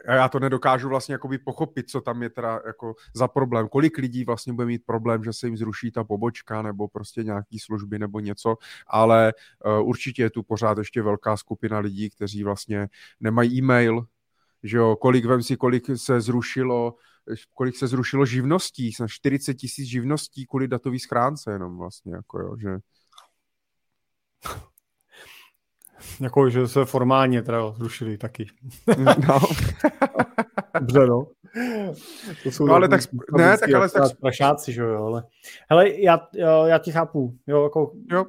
a 0.08 0.14
já 0.14 0.30
to 0.30 0.40
nedokážu 0.40 0.90
vlastně 0.90 1.14
jakoby 1.14 1.38
pochopit, 1.38 1.90
co 1.90 2.02
tam 2.02 2.24
je 2.24 2.30
teda 2.30 2.62
jako 2.66 2.96
za 3.16 3.28
problém. 3.28 3.68
Kolik 3.68 3.98
lidí 3.98 4.24
vlastně 4.24 4.54
bude 4.54 4.68
mít 4.68 4.86
problém, 4.86 5.24
že 5.24 5.34
se 5.34 5.48
jim 5.48 5.58
zruší 5.58 5.92
ta 5.92 6.04
pobočka 6.04 6.62
nebo 6.62 6.88
prostě 6.88 7.24
nějaký 7.24 7.60
služby 7.60 8.00
nebo 8.00 8.20
něco, 8.20 8.56
ale 8.88 9.34
uh, 9.66 9.88
určitě 9.88 10.22
je 10.22 10.30
tu 10.30 10.44
pořád 10.44 10.78
ještě 10.78 11.02
velká 11.02 11.38
skupina 11.38 11.80
lidí, 11.80 12.10
kteří 12.10 12.44
vlastně 12.44 12.88
nemají 13.20 13.58
e-mail, 13.58 14.06
že 14.64 14.78
jo, 14.78 14.96
kolik 14.96 15.26
vem 15.26 15.44
si, 15.44 15.58
kolik 15.58 15.86
se 15.96 16.22
zrušilo, 16.22 16.96
kolik 17.54 17.76
se 17.76 17.88
zrušilo 17.88 18.26
živností, 18.26 18.92
40 19.08 19.54
tisíc 19.54 19.88
živností 19.88 20.46
kvůli 20.46 20.68
datový 20.68 21.00
schránce 21.00 21.52
jenom 21.52 21.78
vlastně, 21.78 22.16
jako 22.16 22.40
jo, 22.40 22.58
že 22.58 22.78
jako, 26.22 26.50
že 26.50 26.68
se 26.68 26.86
formálně 26.86 27.42
teda 27.42 27.72
zrušili 27.72 28.18
taky. 28.18 28.48
No. 29.28 29.40
Dobře, 30.80 31.08
no. 31.08 31.28
To 32.44 32.52
jsou 32.52 32.66
no, 32.66 32.74
ale 32.74 32.88
tak, 32.88 33.02
ne, 33.38 33.58
tak 33.58 33.74
ale 33.74 33.90
tak... 33.90 34.20
Prašáci, 34.20 34.74
že 34.74 34.82
jo, 34.82 35.06
ale... 35.06 35.24
Hele, 35.70 35.90
já, 35.90 36.20
já, 36.66 36.78
ti 36.78 36.92
chápu, 36.92 37.34
jo, 37.48 37.64
jako... 37.64 37.92
Jo. 38.12 38.26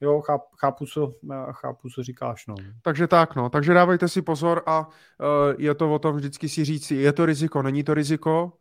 Jo, 0.00 0.20
cháp, 0.20 0.42
chápu, 0.60 0.86
co, 0.86 1.12
chápu, 1.52 1.88
co 1.94 2.02
říkáš, 2.02 2.46
no. 2.46 2.54
Takže 2.82 3.06
tak, 3.06 3.36
no. 3.36 3.50
Takže 3.50 3.74
dávejte 3.74 4.08
si 4.08 4.22
pozor 4.22 4.62
a 4.66 4.86
uh, 4.86 4.86
je 5.58 5.74
to 5.74 5.94
o 5.94 5.98
tom 5.98 6.16
vždycky 6.16 6.48
si 6.48 6.64
říct, 6.64 6.90
je 6.90 7.12
to 7.12 7.26
riziko, 7.26 7.62
není 7.62 7.84
to 7.84 7.94
riziko, 7.94 8.52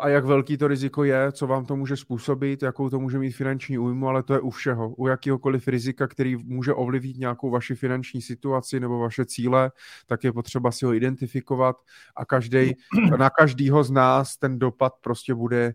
a 0.00 0.08
jak 0.08 0.24
velký 0.24 0.58
to 0.58 0.68
riziko 0.68 1.04
je, 1.04 1.32
co 1.32 1.46
vám 1.46 1.64
to 1.66 1.76
může 1.76 1.96
způsobit, 1.96 2.62
jakou 2.62 2.90
to 2.90 3.00
může 3.00 3.18
mít 3.18 3.32
finanční 3.32 3.78
újmu, 3.78 4.08
ale 4.08 4.22
to 4.22 4.34
je 4.34 4.40
u 4.40 4.50
všeho. 4.50 4.88
U 4.88 5.06
jakýhokoliv 5.06 5.68
rizika, 5.68 6.06
který 6.06 6.36
může 6.36 6.74
ovlivnit 6.74 7.16
nějakou 7.16 7.50
vaši 7.50 7.74
finanční 7.74 8.22
situaci 8.22 8.80
nebo 8.80 8.98
vaše 8.98 9.24
cíle, 9.26 9.72
tak 10.06 10.24
je 10.24 10.32
potřeba 10.32 10.72
si 10.72 10.84
ho 10.84 10.94
identifikovat 10.94 11.76
a 12.16 12.24
každý, 12.24 12.74
na 13.18 13.30
každýho 13.30 13.84
z 13.84 13.90
nás 13.90 14.36
ten 14.36 14.58
dopad 14.58 14.92
prostě 15.00 15.34
bude 15.34 15.74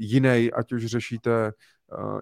jiný, 0.00 0.52
ať 0.52 0.72
už 0.72 0.86
řešíte 0.86 1.30
Eh, 1.30 1.52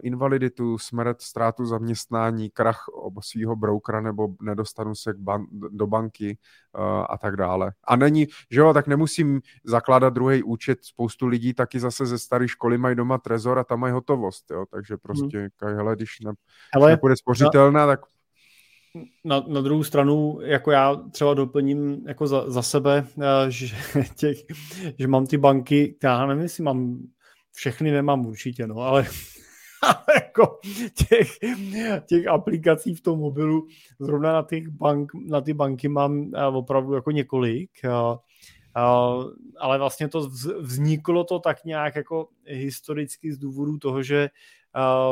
invaliditu, 0.02 0.78
smrt, 0.78 1.22
ztrátu 1.22 1.66
zaměstnání, 1.66 2.50
krach 2.50 2.84
svého 3.20 3.56
broukra 3.56 4.00
nebo 4.00 4.28
nedostanu 4.42 4.94
se 4.94 5.12
k 5.12 5.16
ban- 5.16 5.46
do 5.50 5.86
banky 5.86 6.38
uh, 6.78 6.82
a 7.10 7.18
tak 7.18 7.36
dále. 7.36 7.72
A 7.84 7.96
není, 7.96 8.26
že 8.50 8.60
jo, 8.60 8.74
tak 8.74 8.86
nemusím 8.86 9.40
zakládat 9.64 10.14
druhý 10.14 10.42
účet. 10.42 10.78
Spoustu 10.82 11.26
lidí 11.26 11.54
taky 11.54 11.80
zase 11.80 12.06
ze 12.06 12.18
staré 12.18 12.48
školy 12.48 12.78
mají 12.78 12.96
doma 12.96 13.18
trezor 13.18 13.58
a 13.58 13.64
tam 13.64 13.80
mají 13.80 13.92
hotovost, 13.92 14.50
jo, 14.50 14.64
takže 14.70 14.96
prostě, 14.96 15.38
hmm. 15.38 15.48
kaj, 15.56 15.74
hele, 15.74 15.96
když, 15.96 16.20
ne, 16.20 16.32
hele, 16.74 16.86
když 16.86 16.96
nepůjde 16.96 17.16
spořitelná, 17.16 17.86
na, 17.86 17.92
tak 17.92 18.00
na, 19.24 19.44
na 19.48 19.60
druhou 19.60 19.84
stranu, 19.84 20.38
jako 20.42 20.70
já 20.70 20.96
třeba 20.96 21.34
doplním 21.34 22.08
jako 22.08 22.26
za, 22.26 22.50
za 22.50 22.62
sebe, 22.62 23.06
eh, 23.18 23.50
že, 23.50 23.66
těch, 24.16 24.36
že 24.98 25.08
mám 25.08 25.26
ty 25.26 25.36
banky, 25.36 25.96
já 26.02 26.26
nevím, 26.26 26.42
jestli 26.42 26.62
mám, 26.62 26.98
všechny 27.52 27.90
nemám 27.90 28.26
určitě, 28.26 28.66
no, 28.66 28.76
ale 28.76 29.06
jako 30.14 30.58
těch, 31.08 31.28
těch 32.06 32.26
aplikací 32.26 32.94
v 32.94 33.00
tom 33.00 33.18
mobilu 33.18 33.66
zrovna 34.00 34.32
na, 34.32 34.42
těch 34.42 34.68
bank, 34.68 35.12
na 35.26 35.40
ty 35.40 35.52
banky 35.52 35.88
mám 35.88 36.30
eh, 36.34 36.46
opravdu 36.46 36.94
jako 36.94 37.10
několik. 37.10 37.70
Uh, 37.84 38.16
ale 39.60 39.78
vlastně 39.78 40.08
to 40.08 40.30
vzniklo 40.60 41.24
to 41.24 41.38
tak 41.38 41.64
nějak 41.64 41.96
jako 41.96 42.28
historicky 42.44 43.32
z 43.32 43.38
důvodu 43.38 43.78
toho, 43.78 44.02
že 44.02 44.28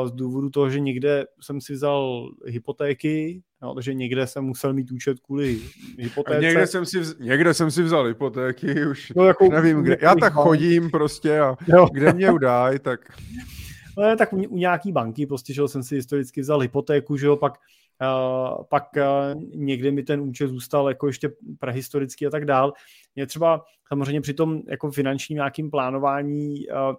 z 0.05 0.11
důvodu 0.11 0.49
toho, 0.49 0.69
že 0.69 0.79
někde 0.79 1.25
jsem 1.41 1.61
si 1.61 1.73
vzal 1.73 2.29
hypotéky, 2.45 3.43
no, 3.61 3.73
takže 3.75 3.93
někde 3.93 4.27
jsem 4.27 4.43
musel 4.43 4.73
mít 4.73 4.91
účet 4.91 5.19
kvůli 5.19 5.59
hypotéce. 5.99 6.37
A 6.37 6.41
někde 6.41 6.67
jsem 6.67 6.85
si, 6.85 6.99
vz, 6.99 7.17
někde 7.19 7.53
jsem 7.53 7.71
si 7.71 7.83
vzal 7.83 8.05
hypotéky, 8.05 8.87
už 8.87 9.13
no, 9.15 9.25
jako, 9.25 9.49
nevím 9.49 9.83
kde. 9.83 9.97
Já 10.01 10.15
tak 10.15 10.33
chodím 10.33 10.91
prostě 10.91 11.39
a 11.39 11.55
jo. 11.67 11.87
kde 11.91 12.13
mě 12.13 12.31
udají, 12.31 12.79
tak... 12.79 12.99
No, 13.97 14.15
tak 14.17 14.33
u, 14.33 14.37
u 14.37 14.57
nějaký 14.57 14.91
banky, 14.91 15.25
prostě, 15.25 15.53
že 15.53 15.67
jsem 15.67 15.83
si 15.83 15.95
historicky 15.95 16.41
vzal 16.41 16.59
hypotéku, 16.59 17.17
že 17.17 17.27
jo, 17.27 17.35
pak, 17.35 17.53
uh, 18.01 18.63
pak 18.69 18.83
uh, 18.97 19.41
někde 19.55 19.91
mi 19.91 20.03
ten 20.03 20.21
účet 20.21 20.47
zůstal 20.47 20.89
jako 20.89 21.07
ještě 21.07 21.31
prehistorický 21.59 22.27
a 22.27 22.29
tak 22.29 22.45
dál. 22.45 22.73
Mě 23.15 23.25
třeba 23.25 23.65
samozřejmě 23.87 24.21
při 24.21 24.33
tom 24.33 24.61
jako 24.69 24.91
finančním 24.91 25.35
nějakým 25.35 25.71
plánování 25.71 26.67
uh, 26.67 26.75
Uh, 26.75 26.95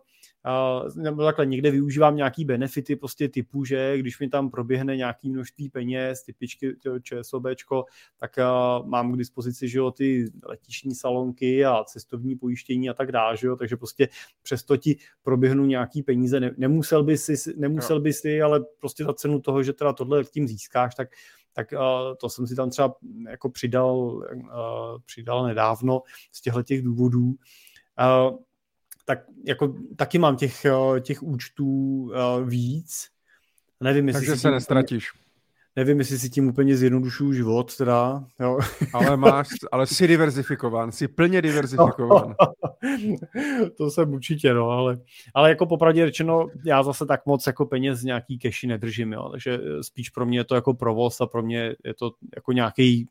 nebo 0.97 1.25
takhle 1.25 1.47
někde 1.47 1.71
využívám 1.71 2.17
nějaký 2.17 2.45
benefity 2.45 2.97
prostě 2.97 3.29
typu, 3.29 3.65
že 3.65 3.99
když 3.99 4.21
mi 4.21 4.29
tam 4.29 4.51
proběhne 4.51 4.97
nějaký 4.97 5.31
množství 5.31 5.69
peněz, 5.69 6.23
typičky 6.23 6.77
ČSOBčko, 7.03 7.85
tak 8.19 8.37
mám 8.85 9.13
k 9.13 9.17
dispozici, 9.17 9.69
že 9.69 9.79
jo, 9.79 9.91
ty 9.91 10.33
letišní 10.43 10.95
salonky 10.95 11.65
a 11.65 11.85
cestovní 11.85 12.37
pojištění 12.37 12.91
a 12.91 12.95
tak 12.95 13.13
dále, 13.13 13.37
že 13.37 13.47
jo, 13.47 13.57
takže 13.57 13.77
prostě 13.77 14.09
přesto 14.43 14.77
ti 14.77 14.97
proběhnou 15.23 15.65
nějaký 15.65 16.03
peníze, 16.03 16.41
ne, 16.41 16.51
nemusel 16.57 17.05
by 17.05 17.19
si, 17.19 17.35
nemusel 17.57 18.01
by 18.01 18.13
si, 18.13 18.43
ale 18.43 18.65
prostě 18.81 19.05
za 19.05 19.13
cenu 19.13 19.41
toho, 19.41 19.63
že 19.63 19.73
teda 19.73 19.93
tohle 19.93 20.25
tím 20.25 20.49
získáš, 20.49 20.95
tak 20.95 21.09
tak 21.57 21.73
uh, 21.73 22.15
to 22.21 22.29
jsem 22.29 22.47
si 22.47 22.55
tam 22.55 22.71
třeba 22.71 22.95
jako 23.31 23.51
přidal, 23.51 23.97
uh, 23.97 24.23
přidal 25.07 25.47
nedávno 25.47 26.03
z 26.33 26.41
těchto 26.41 26.63
těch 26.63 26.83
důvodů. 26.83 27.27
Uh, 27.27 28.39
tak 29.05 29.19
jako 29.47 29.75
taky 29.97 30.19
mám 30.19 30.37
těch, 30.37 30.65
eh, 30.65 31.01
těch 31.01 31.23
účtů 31.23 31.67
uh, 31.67 32.49
víc. 32.49 33.09
Nevím, 33.81 34.09
jestli 34.09 34.27
Takže 34.27 34.41
se 34.41 34.51
nestratíš. 34.51 35.09
Nevím, 35.77 35.99
jestli 35.99 36.19
si 36.19 36.31
tím 36.31 36.49
úplně 36.49 36.77
zjednodušuju 36.77 37.33
život, 37.33 37.77
teda. 37.77 38.25
Jo. 38.41 38.59
Ale 38.93 39.17
máš, 39.17 39.49
ale 39.73 39.87
jsi 39.87 40.09
diverzifikován, 40.09 40.93
jsi 40.93 41.09
plně 41.09 41.43
diverzifikován. 41.43 42.35
to 43.77 43.91
jsem 43.91 44.13
určitě, 44.13 44.55
no, 44.55 44.69
ale, 44.69 44.99
ale 45.35 45.49
jako 45.49 45.67
popravdě 45.67 46.07
řečeno, 46.07 46.47
já 46.67 46.83
zase 46.83 47.07
tak 47.07 47.27
moc 47.27 47.47
jako 47.47 47.67
peněz 47.67 48.03
nějaký 48.03 48.39
keši 48.39 48.67
nedržím, 48.67 49.13
jo, 49.13 49.29
takže 49.29 49.59
spíš 49.81 50.11
pro 50.11 50.27
mě 50.27 50.39
je 50.39 50.45
to 50.45 50.55
jako 50.55 50.75
provoz 50.75 51.21
a 51.21 51.27
pro 51.27 51.43
mě 51.43 51.75
je 51.85 51.95
to 51.95 52.11
jako 52.37 52.53
nějaký 52.53 53.09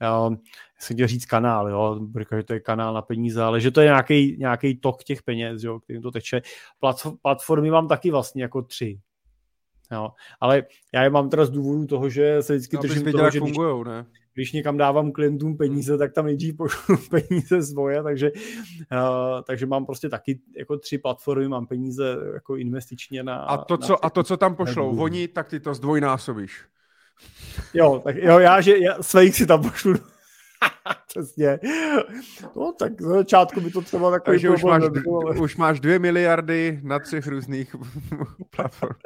já 0.00 0.30
jsem 0.78 0.96
chtěl 0.96 1.06
říct 1.06 1.26
kanál, 1.26 1.68
jo, 1.68 2.00
že 2.36 2.42
to 2.42 2.52
je 2.52 2.60
kanál 2.60 2.94
na 2.94 3.02
peníze, 3.02 3.42
ale 3.42 3.60
že 3.60 3.70
to 3.70 3.80
je 3.80 3.84
nějaký, 3.84 4.36
nějaký 4.38 4.76
tok 4.76 5.04
těch 5.04 5.22
peněz, 5.22 5.62
jo, 5.62 5.80
kterým 5.80 6.02
to 6.02 6.10
teče. 6.10 6.42
Platformy 7.22 7.70
mám 7.70 7.88
taky 7.88 8.10
vlastně 8.10 8.42
jako 8.42 8.62
tři. 8.62 9.00
Jo. 9.92 10.10
Ale 10.40 10.62
já 10.94 11.02
je 11.02 11.10
mám 11.10 11.30
teda 11.30 11.44
z 11.44 11.50
důvodu 11.50 11.86
toho, 11.86 12.08
že 12.08 12.42
se 12.42 12.54
vždycky 12.54 12.76
no, 12.76 12.82
držím 12.82 13.04
toho, 13.04 13.18
toho, 13.18 13.30
že 13.30 13.40
fungujou, 13.40 13.84
ne? 13.84 14.06
když 14.38 14.52
někam 14.52 14.76
dávám 14.76 15.12
klientům 15.12 15.56
peníze, 15.56 15.98
tak 15.98 16.12
tam 16.12 16.26
nejdřív 16.26 16.56
pošlu 16.56 16.96
peníze 17.10 17.62
svoje, 17.62 18.02
takže, 18.02 18.30
uh, 18.32 19.42
takže 19.46 19.66
mám 19.66 19.86
prostě 19.86 20.08
taky 20.08 20.40
jako 20.56 20.78
tři 20.78 20.98
platformy, 20.98 21.48
mám 21.48 21.66
peníze 21.66 22.16
jako 22.34 22.56
investičně 22.56 23.22
na... 23.22 23.36
A 23.36 23.64
to, 23.64 23.78
co, 23.78 23.92
na 23.92 23.98
a 24.02 24.10
to, 24.10 24.22
co 24.22 24.36
tam 24.36 24.56
pošlou, 24.56 24.98
oni, 24.98 25.28
tak 25.28 25.48
ty 25.48 25.60
to 25.60 25.74
zdvojnásobíš. 25.74 26.64
Jo, 27.74 28.00
tak 28.04 28.16
jo, 28.16 28.38
já, 28.38 28.60
že 28.60 28.78
já 28.78 29.02
svých 29.02 29.36
si 29.36 29.46
tam 29.46 29.62
pošlu. 29.62 29.94
Přesně. 31.08 31.58
No, 32.56 32.72
tak 32.78 33.00
za 33.02 33.14
začátku 33.14 33.60
by 33.60 33.70
to 33.70 33.80
třeba 33.80 34.10
takový 34.10 34.34
Takže 34.34 34.50
už 34.50 34.64
máš, 34.64 34.82
nebylo, 34.82 35.26
ale... 35.26 35.36
už 35.36 35.56
máš 35.56 35.80
dvě 35.80 35.98
miliardy 35.98 36.80
na 36.82 36.98
třech 36.98 37.26
různých 37.26 37.76
platformách. 38.56 38.98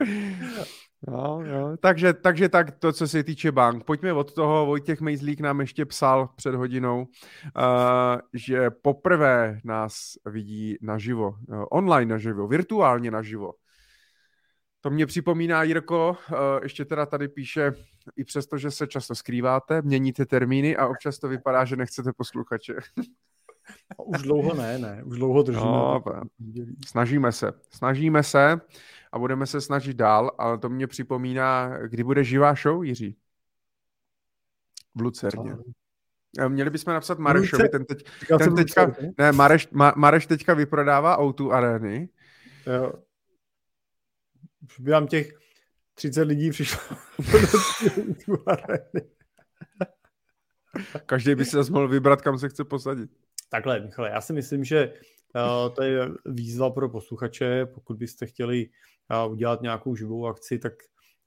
No, 1.08 1.42
jo. 1.44 1.76
Takže, 1.80 2.12
takže 2.12 2.48
tak 2.48 2.70
to, 2.78 2.92
co 2.92 3.08
se 3.08 3.24
týče 3.24 3.52
bank. 3.52 3.84
Pojďme 3.84 4.12
od 4.12 4.34
toho, 4.34 4.66
Vojtěch 4.66 5.00
Mejzlík 5.00 5.40
nám 5.40 5.60
ještě 5.60 5.86
psal 5.86 6.28
před 6.36 6.54
hodinou, 6.54 6.98
uh, 7.00 7.04
že 8.34 8.70
poprvé 8.70 9.60
nás 9.64 10.12
vidí 10.26 10.76
naživo, 10.82 11.30
uh, 11.48 11.64
online 11.70 12.14
naživo, 12.14 12.48
virtuálně 12.48 13.10
naživo. 13.10 13.52
To 14.80 14.90
mě 14.90 15.06
připomíná, 15.06 15.62
Jirko, 15.62 16.16
eh, 16.32 16.34
ještě 16.62 16.84
teda 16.84 17.06
tady 17.06 17.28
píše, 17.28 17.72
i 18.16 18.24
přesto, 18.24 18.58
že 18.58 18.70
se 18.70 18.86
často 18.86 19.14
skrýváte, 19.14 19.82
měníte 19.82 20.26
termíny 20.26 20.76
a 20.76 20.86
občas 20.86 21.18
to 21.18 21.28
vypadá, 21.28 21.64
že 21.64 21.76
nechcete 21.76 22.12
posluchače. 22.12 22.74
Už 23.96 24.22
dlouho 24.22 24.54
ne, 24.54 24.78
ne, 24.78 25.02
už 25.04 25.18
dlouho 25.18 25.42
držíme. 25.42 25.64
No, 25.64 26.02
snažíme 26.86 27.32
se, 27.32 27.52
snažíme 27.70 28.22
se 28.22 28.60
a 29.12 29.18
budeme 29.18 29.46
se 29.46 29.60
snažit 29.60 29.96
dál, 29.96 30.32
ale 30.38 30.58
to 30.58 30.68
mě 30.68 30.86
připomíná, 30.86 31.78
kdy 31.78 32.04
bude 32.04 32.24
živá 32.24 32.54
show, 32.54 32.84
Jiří? 32.84 33.16
V 34.94 35.00
Lucerně. 35.00 35.56
Eh, 36.38 36.48
měli 36.48 36.70
bychom 36.70 36.94
napsat 36.94 37.18
Marešovi, 37.18 37.68
ten, 37.68 37.84
teď, 37.84 38.04
ten 38.38 38.54
teďka, 38.54 38.92
ne, 39.18 39.32
Mareš, 39.32 39.68
Ma, 39.70 39.92
Mareš 39.96 40.26
teďka 40.26 40.54
vyprodává 40.54 41.16
o 41.16 41.50
arény. 41.50 42.08
Jo. 42.66 42.92
Už 44.62 44.80
by 44.80 44.90
vám 44.90 45.06
těch 45.06 45.38
30 45.94 46.22
lidí 46.22 46.50
přišlo 46.50 46.80
do 48.28 48.36
Každý 51.06 51.34
by 51.34 51.44
si 51.44 51.50
zase 51.50 51.72
mohl 51.72 51.88
vybrat, 51.88 52.22
kam 52.22 52.38
se 52.38 52.48
chce 52.48 52.64
posadit. 52.64 53.10
Takhle, 53.48 53.80
Michale, 53.80 54.10
já 54.10 54.20
si 54.20 54.32
myslím, 54.32 54.64
že 54.64 54.92
uh, 55.34 55.74
to 55.74 55.82
je 55.82 56.08
výzva 56.26 56.70
pro 56.70 56.88
posluchače. 56.88 57.66
Pokud 57.66 57.96
byste 57.96 58.26
chtěli 58.26 58.68
uh, 59.24 59.32
udělat 59.32 59.62
nějakou 59.62 59.96
živou 59.96 60.26
akci, 60.26 60.58
tak 60.58 60.72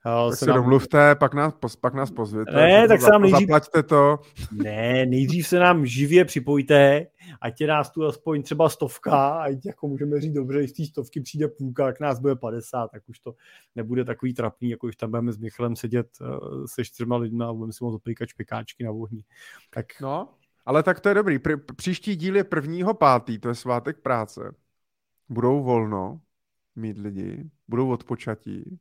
Tak 0.04 0.36
se 0.36 0.45
nám... 0.45 0.56
domluvte, 0.56 1.16
pak 1.16 1.34
nás, 1.34 1.54
pak 1.82 1.93
nás 1.93 2.12
pozvěte. 2.12 2.51
Ne, 2.51 2.88
tak 2.88 3.01
se 3.01 3.12
nám 3.12 3.22
nejdřív... 3.22 3.47
Zaplaťte 3.47 3.84
to. 3.84 4.20
Ne, 4.51 5.06
nejdřív 5.06 5.47
se 5.47 5.60
nám 5.60 5.86
živě 5.86 6.26
připojte, 6.26 7.08
ať 7.41 7.62
je 7.62 7.68
nás 7.68 7.91
tu 7.91 8.06
aspoň 8.06 8.43
třeba 8.43 8.70
stovka, 8.70 9.30
ať 9.30 9.66
jako 9.66 9.88
můžeme 9.88 10.22
říct 10.22 10.34
dobře, 10.34 10.68
z 10.68 10.74
té 10.74 10.86
stovky 10.86 11.22
přijde 11.22 11.47
půlka, 11.47 11.86
jak 11.86 11.99
nás 11.99 12.20
bude 12.20 12.36
50, 12.36 12.88
tak 12.88 13.10
už 13.10 13.20
to 13.20 13.36
nebude 13.76 14.06
takový 14.06 14.34
trapný, 14.34 14.70
jako 14.70 14.88
když 14.88 14.95
tam 14.95 15.10
budeme 15.10 15.32
s 15.32 15.38
Michalem 15.38 15.76
sedět 15.76 16.08
uh, 16.22 16.66
se 16.66 16.86
čtyřma 16.86 17.18
lidmi 17.18 17.43
a 17.43 17.54
budeme 17.54 17.74
si 17.74 17.84
moct 17.84 17.95
opíkat 17.95 18.30
špekáčky 18.30 18.84
na 18.84 18.91
vohni. 18.91 19.24
Tak... 19.70 19.86
No, 20.01 20.30
ale 20.66 20.84
tak 20.84 20.99
to 20.99 21.10
je 21.10 21.16
dobrý. 21.16 21.39
Pr- 21.39 21.76
příští 21.76 22.16
díl 22.16 22.36
je 22.36 22.43
prvního 22.43 22.93
pátý, 22.93 23.39
to 23.39 23.47
je 23.47 23.56
svátek 23.56 24.01
práce. 24.01 24.56
Budou 25.30 25.64
volno 25.64 26.22
mít 26.76 26.97
lidi, 26.97 27.49
budou 27.68 27.89
odpočatí, 27.89 28.80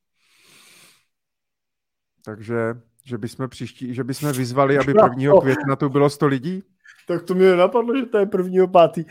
takže 2.25 2.75
že 3.05 3.19
bychom 3.19 3.49
příští, 3.49 3.95
že 3.95 4.05
bychom 4.05 4.33
vyzvali, 4.33 4.79
aby 4.79 4.93
1. 5.19 5.41
května 5.41 5.77
tu 5.77 5.89
bylo 5.89 6.11
100 6.11 6.27
lidí? 6.27 6.63
Tak 7.09 7.23
to 7.23 7.35
mě 7.35 7.57
napadlo, 7.57 7.97
že 7.97 8.07
to 8.07 8.19
je 8.19 8.29
1. 8.39 8.67
pátý. 8.67 9.05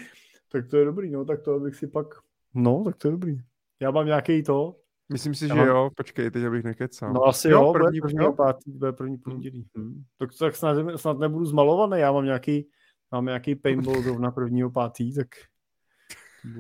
Tak 0.51 0.67
to 0.67 0.77
je 0.77 0.85
dobrý, 0.85 1.11
no, 1.11 1.25
tak 1.25 1.41
to 1.41 1.59
bych 1.59 1.75
si 1.75 1.87
pak... 1.87 2.07
No, 2.53 2.83
tak 2.85 2.95
to 2.95 3.07
je 3.07 3.11
dobrý. 3.11 3.37
Já 3.79 3.91
mám 3.91 4.05
nějaký 4.05 4.43
to. 4.43 4.75
Myslím 5.11 5.35
si, 5.35 5.47
Já 5.47 5.55
že 5.55 5.59
mám... 5.59 5.67
jo, 5.67 5.89
počkej, 5.95 6.31
teď 6.31 6.43
abych 6.43 6.63
nekecal. 6.63 7.13
No 7.13 7.23
asi 7.23 7.49
jo, 7.49 7.63
jo 7.63 7.73
první, 7.73 7.99
bude 7.99 8.01
první 8.01 8.25
jo? 8.25 8.33
pátý, 8.33 8.71
bude 8.71 8.91
první 8.91 9.17
pondělí. 9.17 9.67
Hmm. 9.77 10.03
Tak, 10.17 10.29
tak 10.39 10.55
snad, 10.55 10.77
snad 10.95 11.19
nebudu 11.19 11.45
zmalovaný, 11.45 12.01
já 12.01 12.11
mám 12.11 12.25
nějaký, 12.25 12.67
mám 13.11 13.25
nějaký 13.25 13.55
paintball 13.55 14.01
zrovna 14.03 14.31
prvního 14.31 14.71
pátý, 14.71 15.15
tak 15.15 15.27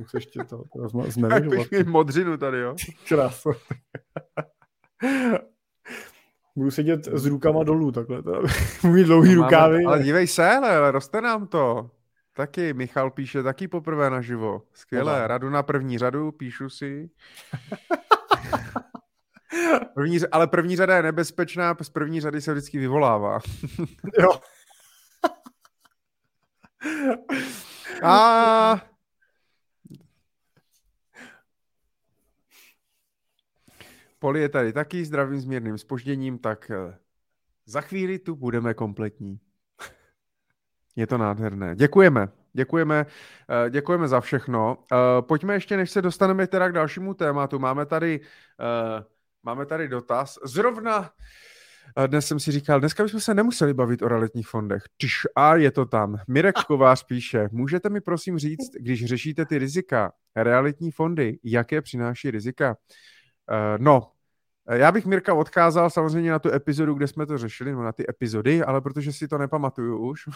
se 0.07 0.17
ještě 0.17 0.43
to 0.43 0.63
zmevěžovat. 1.07 1.67
Tak 1.77 1.87
modřinu 1.87 2.37
tady, 2.37 2.59
jo. 2.59 2.75
Krásno. 3.07 3.51
Budu 6.55 6.71
sedět 6.71 7.05
s 7.05 7.25
rukama 7.25 7.63
dolů 7.63 7.91
takhle. 7.91 8.23
To, 8.23 8.43
můj 8.87 9.03
dlouhý 9.03 9.35
no, 9.35 9.43
rukávy. 9.43 9.83
Máme, 9.83 9.85
ale 9.85 10.03
dívej 10.03 10.27
se, 10.27 10.49
ale 10.49 10.91
roste 10.91 11.21
nám 11.21 11.47
to. 11.47 11.89
Taky 12.33 12.73
Michal 12.73 13.11
píše 13.11 13.43
taky 13.43 13.67
poprvé 13.67 14.09
naživo. 14.09 14.61
Skvělé, 14.73 15.21
no, 15.21 15.27
radu 15.27 15.49
na 15.49 15.63
první 15.63 15.97
řadu, 15.97 16.31
píšu 16.31 16.69
si. 16.69 17.09
první, 19.93 20.19
ale 20.31 20.47
první 20.47 20.75
řada 20.75 20.95
je 20.95 21.03
nebezpečná, 21.03 21.75
z 21.81 21.89
první 21.89 22.21
řady 22.21 22.41
se 22.41 22.53
vždycky 22.53 22.79
vyvolává. 22.79 23.39
jo. 24.19 24.29
A 28.03 28.90
Poli 34.21 34.41
je 34.41 34.49
tady 34.49 34.73
taky, 34.73 35.05
zdravím 35.05 35.39
s 35.39 35.45
mírným 35.45 35.77
spožděním, 35.77 36.37
tak 36.37 36.71
eh, 36.71 36.97
za 37.65 37.81
chvíli 37.81 38.19
tu 38.19 38.35
budeme 38.35 38.73
kompletní. 38.73 39.39
Je 40.95 41.07
to 41.07 41.17
nádherné. 41.17 41.75
Děkujeme. 41.75 42.29
Děkujeme, 42.53 43.05
eh, 43.65 43.69
děkujeme 43.69 44.07
za 44.07 44.21
všechno. 44.21 44.77
Eh, 44.91 44.95
pojďme 45.21 45.53
ještě, 45.53 45.77
než 45.77 45.91
se 45.91 46.01
dostaneme 46.01 46.47
teda 46.47 46.69
k 46.69 46.73
dalšímu 46.73 47.13
tématu. 47.13 47.59
Máme 47.59 47.85
tady, 47.85 48.19
máme 49.43 49.65
tady 49.65 49.87
dotaz. 49.87 50.39
Zrovna 50.43 51.11
dnes 52.07 52.27
jsem 52.27 52.39
si 52.39 52.51
říkal, 52.51 52.79
dneska 52.79 53.03
bychom 53.03 53.19
se 53.19 53.33
nemuseli 53.33 53.73
bavit 53.73 54.01
o 54.01 54.07
realitních 54.07 54.47
fondech. 54.47 54.83
Tyž, 54.97 55.27
a 55.35 55.55
je 55.55 55.71
to 55.71 55.85
tam. 55.85 56.17
Mirek 56.27 56.55
Kovář 56.67 57.03
píše, 57.03 57.49
můžete 57.51 57.89
mi 57.89 58.01
prosím 58.01 58.39
říct, 58.39 58.71
když 58.79 59.05
řešíte 59.05 59.45
ty 59.45 59.57
rizika, 59.57 60.11
realitní 60.35 60.91
fondy, 60.91 61.39
jaké 61.43 61.81
přináší 61.81 62.31
rizika? 62.31 62.77
Uh, 63.49 63.83
no, 63.83 64.11
já 64.71 64.91
bych 64.91 65.05
Mirka 65.05 65.33
odkázal 65.33 65.89
samozřejmě 65.89 66.31
na 66.31 66.39
tu 66.39 66.51
epizodu, 66.53 66.93
kde 66.93 67.07
jsme 67.07 67.25
to 67.25 67.37
řešili, 67.37 67.71
no 67.71 67.83
na 67.83 67.91
ty 67.91 68.05
epizody, 68.09 68.63
ale 68.63 68.81
protože 68.81 69.13
si 69.13 69.27
to 69.27 69.37
nepamatuju 69.37 69.97
už. 69.97 70.21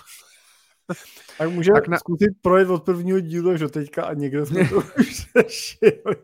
Tak 1.38 1.50
může 1.50 1.72
tak 1.72 1.88
na... 1.88 1.98
zkusit 1.98 2.30
projet 2.42 2.70
od 2.70 2.84
prvního 2.84 3.20
dílu 3.20 3.50
až 3.50 3.60
do 3.60 3.70
teďka 3.70 4.04
a 4.04 4.14
někde 4.14 4.46
jsme 4.46 4.70
to 4.70 4.76
už 5.00 5.28
řešili. 5.38 6.16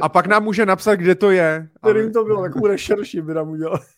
A 0.00 0.08
pak 0.08 0.26
nám 0.26 0.44
může 0.44 0.66
napsat, 0.66 0.94
kde 0.94 1.14
to 1.14 1.30
je. 1.30 1.68
Kterým 1.82 2.12
to 2.12 2.24
bylo, 2.24 2.42
takovou 2.42 2.66
rešerši 2.66 3.22
by 3.22 3.34
nám 3.34 3.48
udělal. 3.48 3.78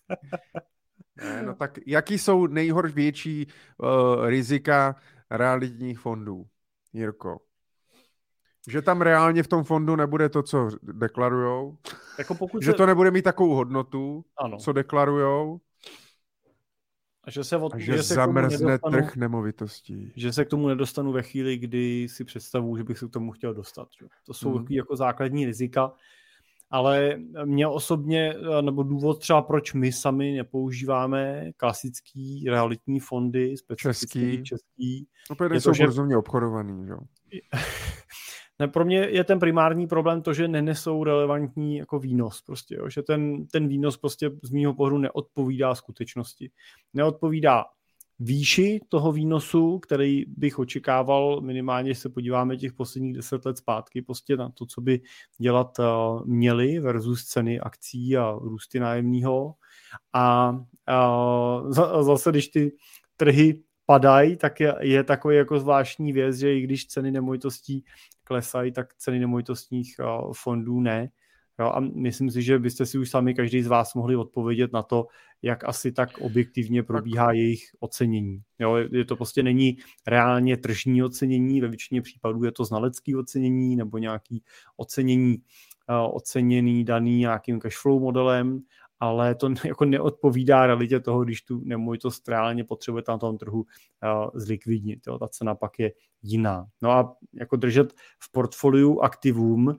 Ne, 1.24 1.42
no 1.42 1.54
tak 1.54 1.78
jaký 1.86 2.18
jsou 2.18 2.46
nejhorší 2.46 2.94
větší 2.94 3.46
uh, 3.78 4.26
rizika 4.26 4.96
realitních 5.30 5.98
fondů, 5.98 6.46
Jirko? 6.92 7.38
Že 8.68 8.82
tam 8.82 9.00
reálně 9.00 9.42
v 9.42 9.48
tom 9.48 9.64
fondu 9.64 9.96
nebude 9.96 10.28
to, 10.28 10.42
co 10.42 10.70
deklarujou. 10.82 11.76
Jako 12.18 12.34
pokud 12.34 12.62
že 12.62 12.70
se... 12.70 12.76
to 12.76 12.86
nebude 12.86 13.10
mít 13.10 13.22
takovou 13.22 13.54
hodnotu, 13.54 14.24
ano. 14.38 14.58
co 14.58 14.72
deklarujou. 14.72 15.60
A 17.24 17.30
že 17.30 17.44
se, 17.44 17.56
od, 17.56 17.74
a 17.74 17.78
že, 17.78 17.96
že 17.96 18.02
se 18.02 18.14
zamrzne 18.14 18.66
nedostanu, 18.66 18.92
trh 18.92 19.16
nemovitostí. 19.16 20.12
Že 20.16 20.32
se 20.32 20.44
k 20.44 20.48
tomu 20.48 20.68
nedostanu 20.68 21.12
ve 21.12 21.22
chvíli, 21.22 21.56
kdy 21.56 22.08
si 22.10 22.24
představu, 22.24 22.76
že 22.76 22.84
bych 22.84 22.98
se 22.98 23.08
k 23.08 23.10
tomu 23.10 23.32
chtěl 23.32 23.54
dostat. 23.54 23.88
Že? 24.00 24.06
To 24.26 24.34
jsou 24.34 24.54
hmm. 24.54 24.66
jako 24.70 24.96
základní 24.96 25.46
rizika. 25.46 25.92
Ale 26.70 27.16
mě 27.44 27.66
osobně, 27.66 28.34
nebo 28.60 28.82
důvod 28.82 29.20
třeba, 29.20 29.42
proč 29.42 29.74
my 29.74 29.92
sami 29.92 30.32
nepoužíváme 30.32 31.50
klasický 31.56 32.44
realitní 32.48 33.00
fondy, 33.00 33.56
specifický 33.56 34.20
český, 34.20 34.44
český 34.44 35.08
Opět 35.30 35.52
je 35.52 35.60
jsou 35.60 35.72
to, 35.72 36.18
obchodovaný, 36.18 36.88
jo? 36.88 36.98
Ne, 38.58 38.68
pro 38.68 38.84
mě 38.84 38.98
je 38.98 39.24
ten 39.24 39.38
primární 39.38 39.86
problém 39.86 40.22
to, 40.22 40.34
že 40.34 40.48
nenesou 40.48 41.04
relevantní 41.04 41.76
jako 41.76 41.98
výnos 41.98 42.42
prostě, 42.42 42.74
jo? 42.74 42.88
že 42.90 43.02
ten, 43.02 43.46
ten 43.46 43.68
výnos 43.68 43.96
prostě 43.96 44.30
z 44.42 44.50
mýho 44.50 44.74
pohledu 44.74 44.98
neodpovídá 44.98 45.74
skutečnosti. 45.74 46.50
Neodpovídá 46.94 47.64
výši 48.18 48.80
toho 48.88 49.12
výnosu, 49.12 49.78
který 49.78 50.24
bych 50.28 50.58
očekával 50.58 51.40
minimálně, 51.40 51.88
když 51.88 51.98
se 51.98 52.08
podíváme 52.08 52.56
těch 52.56 52.72
posledních 52.72 53.14
deset 53.14 53.44
let 53.46 53.58
zpátky, 53.58 54.02
prostě 54.02 54.36
na 54.36 54.48
to, 54.48 54.66
co 54.66 54.80
by 54.80 55.00
dělat 55.38 55.78
uh, 55.78 56.26
měli 56.26 56.78
versus 56.78 57.24
ceny 57.24 57.60
akcí 57.60 58.16
a 58.16 58.32
růsty 58.32 58.80
nájemního. 58.80 59.54
A 60.12 60.50
uh, 60.50 61.72
zase, 62.02 62.30
když 62.30 62.48
ty 62.48 62.72
trhy 63.16 63.62
padají, 63.86 64.36
tak 64.36 64.60
je, 64.60 64.74
je 64.80 65.04
takový 65.04 65.36
jako 65.36 65.58
zvláštní 65.58 66.12
věc, 66.12 66.36
že 66.36 66.54
i 66.54 66.60
když 66.60 66.86
ceny 66.86 67.10
nemovitostí 67.10 67.84
klesají, 68.24 68.72
tak 68.72 68.94
ceny 68.94 69.18
nemovitostních 69.18 69.96
uh, 70.00 70.32
fondů 70.32 70.80
ne. 70.80 71.10
Jo, 71.58 71.66
a 71.66 71.80
myslím 71.80 72.30
si, 72.30 72.42
že 72.42 72.58
byste 72.58 72.86
si 72.86 72.98
už 72.98 73.10
sami 73.10 73.34
každý 73.34 73.62
z 73.62 73.66
vás 73.66 73.94
mohli 73.94 74.16
odpovědět 74.16 74.72
na 74.72 74.82
to, 74.82 75.06
jak 75.42 75.64
asi 75.64 75.92
tak 75.92 76.18
objektivně 76.18 76.82
probíhá 76.82 77.32
jejich 77.32 77.62
ocenění. 77.80 78.42
Jo, 78.58 78.76
je 78.76 79.04
to 79.04 79.16
prostě 79.16 79.42
není 79.42 79.76
reálně 80.06 80.56
tržní 80.56 81.02
ocenění, 81.02 81.60
ve 81.60 81.68
většině 81.68 82.02
případů 82.02 82.44
je 82.44 82.52
to 82.52 82.64
znalecký 82.64 83.16
ocenění 83.16 83.76
nebo 83.76 83.98
nějaký 83.98 84.42
ocenění 84.76 85.36
uh, 85.88 86.16
oceněný 86.16 86.84
daný 86.84 87.18
nějakým 87.18 87.60
cashflow 87.60 88.00
modelem 88.00 88.60
ale 89.00 89.34
to 89.34 89.48
jako 89.64 89.84
neodpovídá 89.84 90.66
realitě 90.66 91.00
toho, 91.00 91.24
když 91.24 91.42
tu 91.42 91.60
nemovitost 91.64 92.28
reálně 92.28 92.64
potřebujete 92.64 93.12
na 93.12 93.18
tom 93.18 93.38
trhu 93.38 93.60
uh, 93.60 94.30
zlikvidnit. 94.34 95.00
Jo. 95.06 95.18
Ta 95.18 95.28
cena 95.28 95.54
pak 95.54 95.78
je 95.78 95.92
jiná. 96.22 96.66
No 96.82 96.90
a 96.90 97.16
jako 97.34 97.56
držet 97.56 97.92
v 98.22 98.32
portfoliu 98.32 99.00
aktivum, 99.00 99.66
uh, 99.66 99.74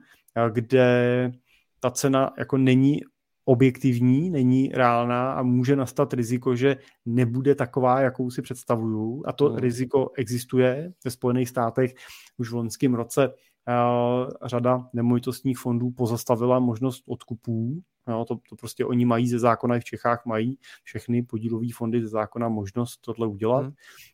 kde 0.50 1.32
ta 1.80 1.90
cena 1.90 2.32
jako 2.38 2.56
není 2.58 3.00
objektivní, 3.44 4.30
není 4.30 4.68
reálná 4.74 5.32
a 5.32 5.42
může 5.42 5.76
nastat 5.76 6.12
riziko, 6.12 6.56
že 6.56 6.76
nebude 7.06 7.54
taková, 7.54 8.00
jakou 8.00 8.30
si 8.30 8.42
představuju. 8.42 9.22
A 9.26 9.32
to 9.32 9.48
hmm. 9.48 9.58
riziko 9.58 10.10
existuje 10.16 10.92
ve 11.04 11.10
Spojených 11.10 11.48
státech 11.48 11.94
už 12.36 12.50
v 12.50 12.54
loňském 12.54 12.94
roce. 12.94 13.30
Uh, 13.68 14.30
řada 14.44 14.88
nemovitostních 14.92 15.58
fondů 15.58 15.90
pozastavila 15.90 16.58
možnost 16.58 17.04
odkupů 17.06 17.82
Jo, 18.08 18.24
to, 18.28 18.38
to 18.48 18.56
prostě 18.56 18.84
oni 18.84 19.04
mají 19.04 19.28
ze 19.28 19.38
zákona, 19.38 19.76
i 19.76 19.80
v 19.80 19.84
Čechách 19.84 20.26
mají 20.26 20.58
všechny 20.82 21.22
podílové 21.22 21.66
fondy 21.74 22.02
ze 22.02 22.08
zákona 22.08 22.48
možnost 22.48 22.96
tohle 22.96 23.26
udělat, 23.26 23.64
hmm. 23.64 23.72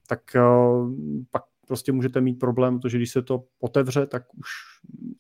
tak 0.09 0.21
uh, 0.37 0.95
pak 1.31 1.43
prostě 1.67 1.93
můžete 1.93 2.21
mít 2.21 2.35
problém, 2.35 2.81
protože 2.81 2.99
když 2.99 3.11
se 3.11 3.23
to 3.23 3.45
otevře, 3.61 4.07
tak 4.07 4.23
už 4.35 4.49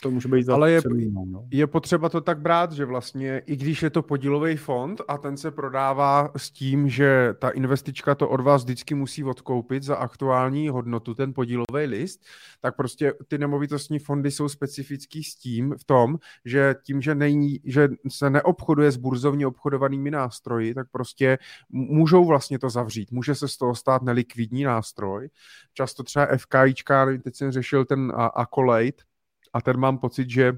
to 0.02 0.10
může 0.10 0.28
být 0.28 0.48
Ale 0.48 0.70
je, 0.70 0.80
no. 1.26 1.46
je 1.50 1.66
potřeba 1.66 2.08
to 2.08 2.20
tak 2.20 2.40
brát, 2.40 2.72
že 2.72 2.84
vlastně 2.84 3.42
i 3.46 3.56
když 3.56 3.82
je 3.82 3.90
to 3.90 4.02
podílový 4.02 4.56
fond 4.56 5.00
a 5.08 5.18
ten 5.18 5.36
se 5.36 5.50
prodává 5.50 6.30
s 6.36 6.50
tím, 6.50 6.88
že 6.88 7.34
ta 7.38 7.50
investička 7.50 8.14
to 8.14 8.28
od 8.28 8.40
vás 8.40 8.62
vždycky 8.64 8.94
musí 8.94 9.24
odkoupit 9.24 9.82
za 9.82 9.96
aktuální 9.96 10.68
hodnotu, 10.68 11.14
ten 11.14 11.34
podílový 11.34 11.86
list, 11.86 12.20
tak 12.60 12.76
prostě 12.76 13.12
ty 13.28 13.38
nemovitostní 13.38 13.98
fondy 13.98 14.30
jsou 14.30 14.48
specifický 14.48 15.24
s 15.24 15.36
tím 15.36 15.74
v 15.80 15.84
tom, 15.84 16.18
že 16.44 16.74
tím, 16.82 17.00
že, 17.00 17.14
není, 17.14 17.60
že 17.64 17.88
se 18.08 18.30
neobchoduje 18.30 18.90
s 18.90 18.96
burzovně 18.96 19.46
obchodovanými 19.46 20.10
nástroji, 20.10 20.74
tak 20.74 20.86
prostě 20.90 21.38
můžou 21.70 22.24
vlastně 22.24 22.58
to 22.58 22.70
zavřít. 22.70 23.12
Může 23.12 23.34
se 23.34 23.48
z 23.48 23.56
toho 23.56 23.74
stát 23.74 24.02
nelikvidní 24.02 24.64
nástroj. 24.64 25.28
Často 25.74 26.02
třeba 26.02 26.28
FKIčka, 26.36 27.06
teď 27.24 27.34
jsem 27.34 27.50
řešil 27.50 27.84
ten 27.84 28.12
Accolade, 28.34 29.13
a 29.54 29.60
ten 29.60 29.76
mám 29.76 29.98
pocit, 29.98 30.30
že 30.30 30.52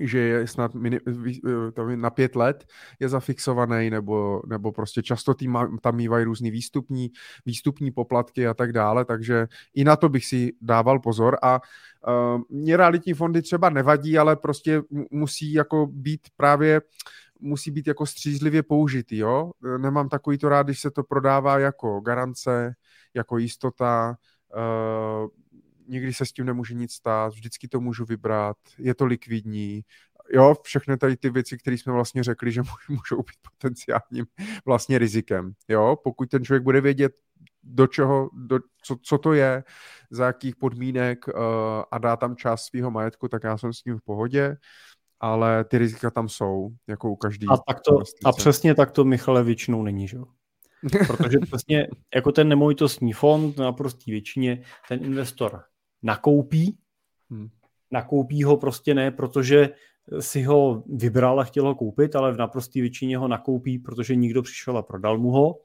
že 0.00 0.18
je 0.18 0.46
snad 0.46 0.74
mini, 0.74 1.00
na 1.94 2.10
pět 2.10 2.36
let 2.36 2.64
je 3.00 3.08
zafixovaný, 3.08 3.90
nebo, 3.90 4.42
nebo 4.46 4.72
prostě 4.72 5.02
často 5.02 5.34
tý, 5.34 5.48
tam 5.80 5.96
mývají 5.96 6.24
různý 6.24 6.50
výstupní, 6.50 7.10
výstupní 7.46 7.90
poplatky 7.90 8.46
a 8.46 8.54
tak 8.54 8.72
dále, 8.72 9.04
takže 9.04 9.46
i 9.74 9.84
na 9.84 9.96
to 9.96 10.08
bych 10.08 10.26
si 10.26 10.52
dával 10.60 10.98
pozor 10.98 11.38
a 11.42 11.60
uh, 12.08 12.42
mě 12.48 12.76
realitní 12.76 13.14
fondy 13.14 13.42
třeba 13.42 13.70
nevadí, 13.70 14.18
ale 14.18 14.36
prostě 14.36 14.82
musí 15.10 15.52
jako 15.52 15.86
být 15.86 16.20
právě 16.36 16.80
musí 17.40 17.70
být 17.70 17.86
jako 17.86 18.06
střízlivě 18.06 18.62
použitý, 18.62 19.16
jo? 19.16 19.50
Nemám 19.78 20.08
takový 20.08 20.38
to 20.38 20.48
rád, 20.48 20.62
když 20.62 20.80
se 20.80 20.90
to 20.90 21.02
prodává 21.02 21.58
jako 21.58 22.00
garance, 22.00 22.74
jako 23.14 23.38
jistota, 23.38 24.16
uh, 24.56 25.28
nikdy 25.88 26.14
se 26.14 26.26
s 26.26 26.32
tím 26.32 26.46
nemůže 26.46 26.74
nic 26.74 26.92
stát, 26.92 27.34
vždycky 27.34 27.68
to 27.68 27.80
můžu 27.80 28.04
vybrat, 28.04 28.56
je 28.78 28.94
to 28.94 29.06
likvidní, 29.06 29.82
jo, 30.32 30.54
všechny 30.62 30.96
tady 30.96 31.16
ty 31.16 31.30
věci, 31.30 31.58
které 31.58 31.78
jsme 31.78 31.92
vlastně 31.92 32.22
řekli, 32.22 32.52
že 32.52 32.62
můžou 32.88 33.16
být 33.16 33.36
potenciálním 33.52 34.26
vlastně 34.66 34.98
rizikem, 34.98 35.52
jo, 35.68 35.96
pokud 36.04 36.30
ten 36.30 36.44
člověk 36.44 36.62
bude 36.62 36.80
vědět, 36.80 37.12
do 37.62 37.86
čeho, 37.86 38.30
do, 38.32 38.58
co, 38.82 38.96
co 39.02 39.18
to 39.18 39.32
je, 39.32 39.64
za 40.10 40.26
jakých 40.26 40.56
podmínek 40.56 41.28
uh, 41.28 41.34
a 41.90 41.98
dá 41.98 42.16
tam 42.16 42.36
část 42.36 42.64
svého 42.64 42.90
majetku, 42.90 43.28
tak 43.28 43.44
já 43.44 43.58
jsem 43.58 43.72
s 43.72 43.84
ním 43.84 43.98
v 43.98 44.02
pohodě, 44.02 44.56
ale 45.20 45.64
ty 45.64 45.78
rizika 45.78 46.10
tam 46.10 46.28
jsou, 46.28 46.70
jako 46.86 47.10
u 47.10 47.16
každý. 47.16 47.46
A, 47.48 47.56
tak 47.56 47.80
to, 47.80 47.98
a 48.24 48.32
přesně 48.32 48.74
tak 48.74 48.90
to 48.90 49.04
Michale 49.04 49.44
většinou 49.44 49.82
není, 49.82 50.08
že 50.08 50.16
jo? 50.16 50.24
Protože 51.06 51.38
přesně 51.38 51.88
jako 52.14 52.32
ten 52.32 52.48
nemovitostní 52.48 53.12
fond 53.12 53.58
na 53.58 53.72
prostý 53.72 54.10
většině 54.10 54.64
ten 54.88 55.04
investor 55.04 55.62
nakoupí. 56.04 56.78
Hmm. 57.30 57.48
Nakoupí 57.90 58.42
ho 58.42 58.56
prostě 58.56 58.94
ne, 58.94 59.10
protože 59.10 59.70
si 60.20 60.42
ho 60.42 60.82
vybral 60.86 61.40
a 61.40 61.44
chtěl 61.44 61.64
ho 61.64 61.74
koupit, 61.74 62.16
ale 62.16 62.32
v 62.32 62.36
naprosté 62.36 62.80
většině 62.80 63.18
ho 63.18 63.28
nakoupí, 63.28 63.78
protože 63.78 64.14
nikdo 64.14 64.42
přišel 64.42 64.78
a 64.78 64.82
prodal 64.82 65.18
mu 65.18 65.30
ho. 65.30 65.58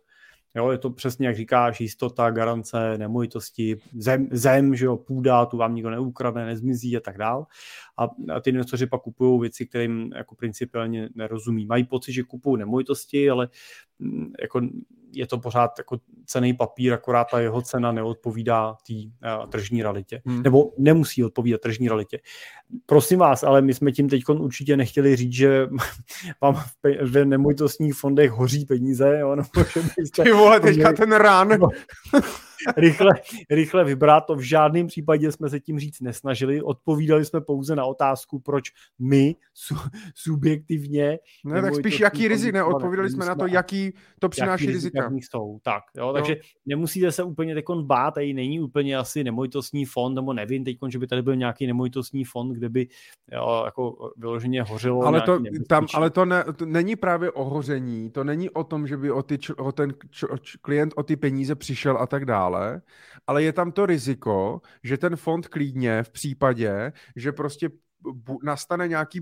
Jo, 0.56 0.72
je 0.72 0.78
to 0.78 0.90
přesně, 0.90 1.28
jak 1.28 1.36
říkáš, 1.36 1.82
jistota, 1.82 2.30
garance, 2.30 2.98
nemovitosti, 2.98 3.78
zem, 3.94 4.28
zem 4.32 4.76
že 4.76 4.86
jo, 4.86 4.98
půda, 4.98 5.46
tu 5.46 5.58
vám 5.58 5.76
nikdo 5.76 5.90
neukradne, 5.90 6.46
nezmizí 6.46 6.98
a 6.98 7.00
tak 7.00 7.18
dál. 7.18 7.46
A, 7.98 8.04
a 8.36 8.40
ty 8.40 8.50
investoři 8.50 8.88
pak 8.88 9.02
kupují 9.02 9.42
věci, 9.42 9.66
kterým 9.66 10.12
jako 10.16 10.36
principiálně 10.36 11.10
nerozumí. 11.16 11.66
Mají 11.66 11.84
pocit, 11.84 12.14
že 12.14 12.24
kupují 12.24 12.60
nemovitosti, 12.60 13.30
ale 13.30 13.50
jako 14.42 14.62
je 15.14 15.28
to 15.28 15.38
pořád 15.38 15.72
jako 15.78 15.98
cený 16.26 16.54
papír, 16.54 16.94
akorát 16.94 17.28
ta 17.32 17.40
jeho 17.40 17.62
cena 17.62 17.92
neodpovídá 17.92 18.76
té 18.88 18.94
uh, 18.94 19.50
tržní 19.50 19.84
realitě. 19.84 20.22
Hmm. 20.26 20.44
Nebo 20.44 20.74
nemusí 20.78 21.24
odpovídat 21.24 21.62
tržní 21.62 21.88
realitě. 21.88 22.20
Prosím 22.86 23.20
vás, 23.20 23.44
ale 23.44 23.62
my 23.62 23.74
jsme 23.74 23.92
tím 23.92 24.10
teď 24.10 24.24
určitě 24.30 24.78
nechtěli 24.78 25.16
říct, 25.16 25.34
že 25.34 25.68
vám 26.42 26.56
v, 26.56 26.68
pe- 26.86 27.06
v 27.12 27.26
nemovitostních 27.26 27.94
fondech 27.94 28.32
hoří 28.32 28.66
peníze, 28.66 29.20
jo, 29.20 29.36
nebo 29.36 29.70
že 29.74 29.82
byste... 29.98 30.24
Ty 30.24 30.32
vole, 30.32 30.60
teďka 30.60 30.94
ten 30.94 31.12
rán. 31.12 31.50
No, 31.60 31.68
rychle, 32.78 33.12
rychle 33.50 33.84
vybrat. 33.84 34.22
To 34.22 34.36
v 34.36 34.42
žádném 34.42 34.88
případě 34.88 35.32
jsme 35.32 35.50
se 35.50 35.60
tím 35.60 35.80
říct 35.80 36.02
nesnažili. 36.02 36.62
Odpovídali 36.62 37.26
jsme 37.26 37.42
pouze 37.42 37.76
na 37.76 37.86
otázku, 37.86 38.40
proč 38.40 38.72
my 39.00 39.36
su, 39.54 39.76
subjektivně... 40.16 41.20
Ne, 41.46 41.62
tak 41.62 41.76
spíš 41.76 42.00
jaký 42.00 42.28
rizik, 42.28 42.54
ne? 42.54 42.64
Odpovídali 42.64 43.10
jsme 43.10 43.26
na 43.26 43.36
to, 43.36 43.48
jaký 43.48 43.89
to 44.20 44.30
přináší 44.30 44.64
jaký 44.64 44.74
rizika. 44.74 45.12
Jsou. 45.12 45.60
Tak, 45.64 45.84
jo, 45.98 46.14
takže 46.14 46.34
jo. 46.34 46.42
nemusíte 46.66 47.12
se 47.12 47.24
úplně 47.24 47.54
teď 47.54 47.66
bát, 47.82 48.14
tady 48.14 48.34
není 48.34 48.60
úplně 48.60 48.98
asi 48.98 49.24
nemovitostní 49.24 49.86
fond, 49.86 50.16
nebo 50.16 50.34
nevím 50.34 50.64
teď, 50.64 50.78
že 50.88 51.00
by 51.00 51.08
tady 51.08 51.22
byl 51.22 51.36
nějaký 51.36 51.68
nemovitostní 51.68 52.24
fond, 52.24 52.54
kde 52.54 52.70
by 52.70 52.88
jo, 53.32 53.62
jako 53.66 54.12
vyloženě 54.18 54.64
hořilo. 54.64 55.02
Ale 55.02 55.22
to, 55.22 55.40
tam, 55.68 55.88
ale 55.94 56.10
to, 56.10 56.26
ne, 56.26 56.44
to 56.56 56.66
není 56.66 56.96
právě 56.96 57.32
o 57.32 57.44
hoření, 57.44 58.10
to 58.10 58.24
není 58.24 58.50
o 58.50 58.64
tom, 58.64 58.88
že 58.88 58.98
by 58.98 59.12
o, 59.12 59.24
ty, 59.24 59.38
o 59.58 59.72
ten 59.72 59.94
č, 60.10 60.28
klient 60.62 60.94
o 60.96 61.04
ty 61.04 61.16
peníze 61.16 61.56
přišel 61.56 61.98
a 61.98 62.08
tak 62.08 62.26
dále 62.26 62.40
dále, 62.40 62.82
ale 63.28 63.44
je 63.44 63.54
tam 63.54 63.72
to 63.72 63.86
riziko, 63.86 64.62
že 64.84 64.98
ten 64.98 65.16
fond 65.16 65.48
klidně 65.48 66.04
v 66.04 66.10
případě, 66.10 66.94
že 67.16 67.32
prostě 67.32 67.70
nastane 68.44 68.88
nějaký 68.88 69.22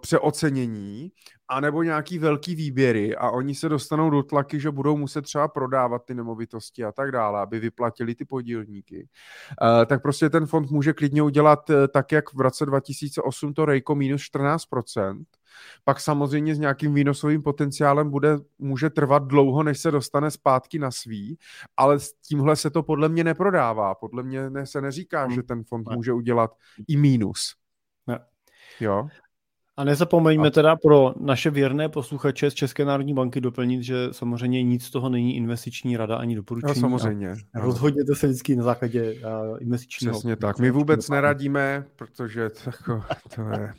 přeocenění 0.00 1.12
anebo 1.48 1.82
nějaký 1.82 2.18
velký 2.18 2.54
výběry 2.54 3.16
a 3.16 3.30
oni 3.30 3.54
se 3.54 3.68
dostanou 3.68 4.10
do 4.10 4.22
tlaky, 4.22 4.60
že 4.60 4.70
budou 4.70 4.96
muset 4.96 5.22
třeba 5.22 5.48
prodávat 5.48 6.04
ty 6.04 6.14
nemovitosti 6.14 6.84
a 6.84 6.92
tak 6.92 7.12
dále, 7.12 7.40
aby 7.40 7.60
vyplatili 7.60 8.14
ty 8.14 8.24
podílníky, 8.24 9.08
uh, 9.62 9.84
tak 9.84 10.02
prostě 10.02 10.30
ten 10.30 10.46
fond 10.46 10.70
může 10.70 10.92
klidně 10.92 11.22
udělat 11.22 11.70
uh, 11.70 11.76
tak, 11.92 12.12
jak 12.12 12.34
v 12.34 12.40
roce 12.40 12.66
2008 12.66 13.54
to 13.54 13.64
Rejko 13.64 13.94
minus 13.94 14.22
14%, 14.34 15.24
pak 15.84 16.00
samozřejmě 16.00 16.54
s 16.54 16.58
nějakým 16.58 16.94
výnosovým 16.94 17.42
potenciálem 17.42 18.10
bude, 18.10 18.36
může 18.58 18.90
trvat 18.90 19.24
dlouho, 19.24 19.62
než 19.62 19.80
se 19.80 19.90
dostane 19.90 20.30
zpátky 20.30 20.78
na 20.78 20.90
svý, 20.90 21.38
ale 21.76 22.00
s 22.00 22.12
tímhle 22.12 22.56
se 22.56 22.70
to 22.70 22.82
podle 22.82 23.08
mě 23.08 23.24
neprodává. 23.24 23.94
Podle 23.94 24.22
mě 24.22 24.50
ne, 24.50 24.66
se 24.66 24.80
neříká, 24.80 25.24
hmm. 25.24 25.34
že 25.34 25.42
ten 25.42 25.64
fond 25.64 25.88
může 25.90 26.12
udělat 26.12 26.50
i 26.88 26.96
mínus. 26.96 27.54
Ne. 28.06 28.18
Jo. 28.80 29.08
A 29.78 29.84
nezapomeňme 29.84 30.48
a... 30.48 30.50
teda 30.50 30.76
pro 30.76 31.14
naše 31.20 31.50
věrné 31.50 31.88
posluchače 31.88 32.50
z 32.50 32.54
České 32.54 32.84
národní 32.84 33.14
banky 33.14 33.40
doplnit, 33.40 33.82
že 33.82 34.08
samozřejmě 34.12 34.62
nic 34.62 34.84
z 34.84 34.90
toho 34.90 35.08
není 35.08 35.36
investiční 35.36 35.96
rada 35.96 36.16
ani 36.16 36.36
doporučení. 36.36 36.82
No, 36.82 36.98
samozřejmě. 36.98 37.34
Rozhodněte 37.54 38.14
se 38.14 38.26
vždycky 38.26 38.56
na 38.56 38.64
základě 38.64 39.12
uh, 39.12 39.56
investičního. 39.60 40.12
Přesně 40.12 40.36
tak. 40.36 40.58
My 40.58 40.70
vůbec 40.70 41.08
neradíme, 41.08 41.84
protože 41.96 42.50
to, 42.50 42.60
jako, 42.66 43.02
to 43.34 43.42
je... 43.42 43.72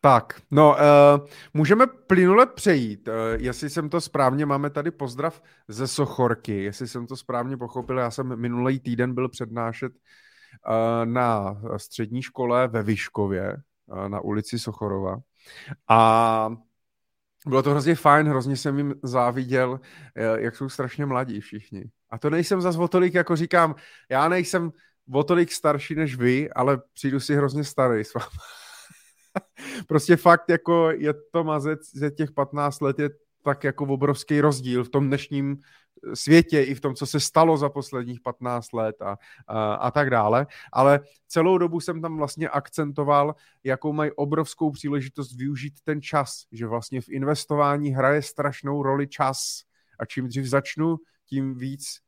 Tak, 0.00 0.40
no, 0.50 0.70
uh, 0.70 1.26
můžeme 1.54 1.86
plynule 1.86 2.46
přejít. 2.46 3.08
Uh, 3.08 3.14
jestli 3.36 3.70
jsem 3.70 3.88
to 3.88 4.00
správně, 4.00 4.46
máme 4.46 4.70
tady 4.70 4.90
pozdrav 4.90 5.42
ze 5.68 5.88
Sochorky, 5.88 6.62
jestli 6.62 6.88
jsem 6.88 7.06
to 7.06 7.16
správně 7.16 7.56
pochopil, 7.56 7.98
já 7.98 8.10
jsem 8.10 8.36
minulý 8.36 8.80
týden 8.80 9.14
byl 9.14 9.28
přednášet 9.28 9.92
uh, 9.92 9.98
na 11.04 11.60
střední 11.76 12.22
škole 12.22 12.68
ve 12.68 12.82
Vyškově, 12.82 13.56
uh, 13.86 14.08
na 14.08 14.20
ulici 14.20 14.58
Sochorova. 14.58 15.16
A 15.88 16.50
bylo 17.46 17.62
to 17.62 17.70
hrozně 17.70 17.94
fajn, 17.94 18.28
hrozně 18.28 18.56
jsem 18.56 18.78
jim 18.78 18.94
záviděl, 19.02 19.80
jak 20.38 20.56
jsou 20.56 20.68
strašně 20.68 21.06
mladí 21.06 21.40
všichni. 21.40 21.84
A 22.10 22.18
to 22.18 22.30
nejsem 22.30 22.60
zase 22.60 22.78
o 22.78 22.88
tolik, 22.88 23.14
jako 23.14 23.36
říkám, 23.36 23.74
já 24.10 24.28
nejsem 24.28 24.70
o 25.12 25.24
tolik 25.24 25.52
starší 25.52 25.94
než 25.94 26.16
vy, 26.16 26.50
ale 26.50 26.78
přijdu 26.92 27.20
si 27.20 27.36
hrozně 27.36 27.64
starý 27.64 28.04
s 28.04 28.14
vámi. 28.14 28.36
prostě 29.88 30.16
fakt 30.16 30.48
jako 30.48 30.90
je 30.90 31.14
to 31.32 31.44
mazec 31.44 31.80
ze 31.94 32.10
těch 32.10 32.32
15 32.32 32.80
let 32.80 32.98
je 32.98 33.10
tak 33.42 33.64
jako 33.64 33.84
obrovský 33.84 34.40
rozdíl 34.40 34.84
v 34.84 34.88
tom 34.88 35.06
dnešním 35.06 35.58
světě 36.14 36.62
i 36.62 36.74
v 36.74 36.80
tom, 36.80 36.94
co 36.94 37.06
se 37.06 37.20
stalo 37.20 37.56
za 37.56 37.68
posledních 37.68 38.20
15 38.20 38.72
let 38.72 39.02
a, 39.02 39.18
a, 39.46 39.74
a 39.74 39.90
tak 39.90 40.10
dále. 40.10 40.46
Ale 40.72 41.00
celou 41.28 41.58
dobu 41.58 41.80
jsem 41.80 42.02
tam 42.02 42.16
vlastně 42.16 42.48
akcentoval, 42.48 43.34
jakou 43.64 43.92
mají 43.92 44.10
obrovskou 44.12 44.70
příležitost 44.70 45.36
využít 45.36 45.74
ten 45.84 46.02
čas, 46.02 46.44
že 46.52 46.66
vlastně 46.66 47.00
v 47.00 47.08
investování 47.08 47.90
hraje 47.90 48.22
strašnou 48.22 48.82
roli 48.82 49.06
čas 49.06 49.62
a 49.98 50.04
čím 50.04 50.28
dřív 50.28 50.44
začnu, 50.44 50.96
tím 51.26 51.54
víc 51.54 51.98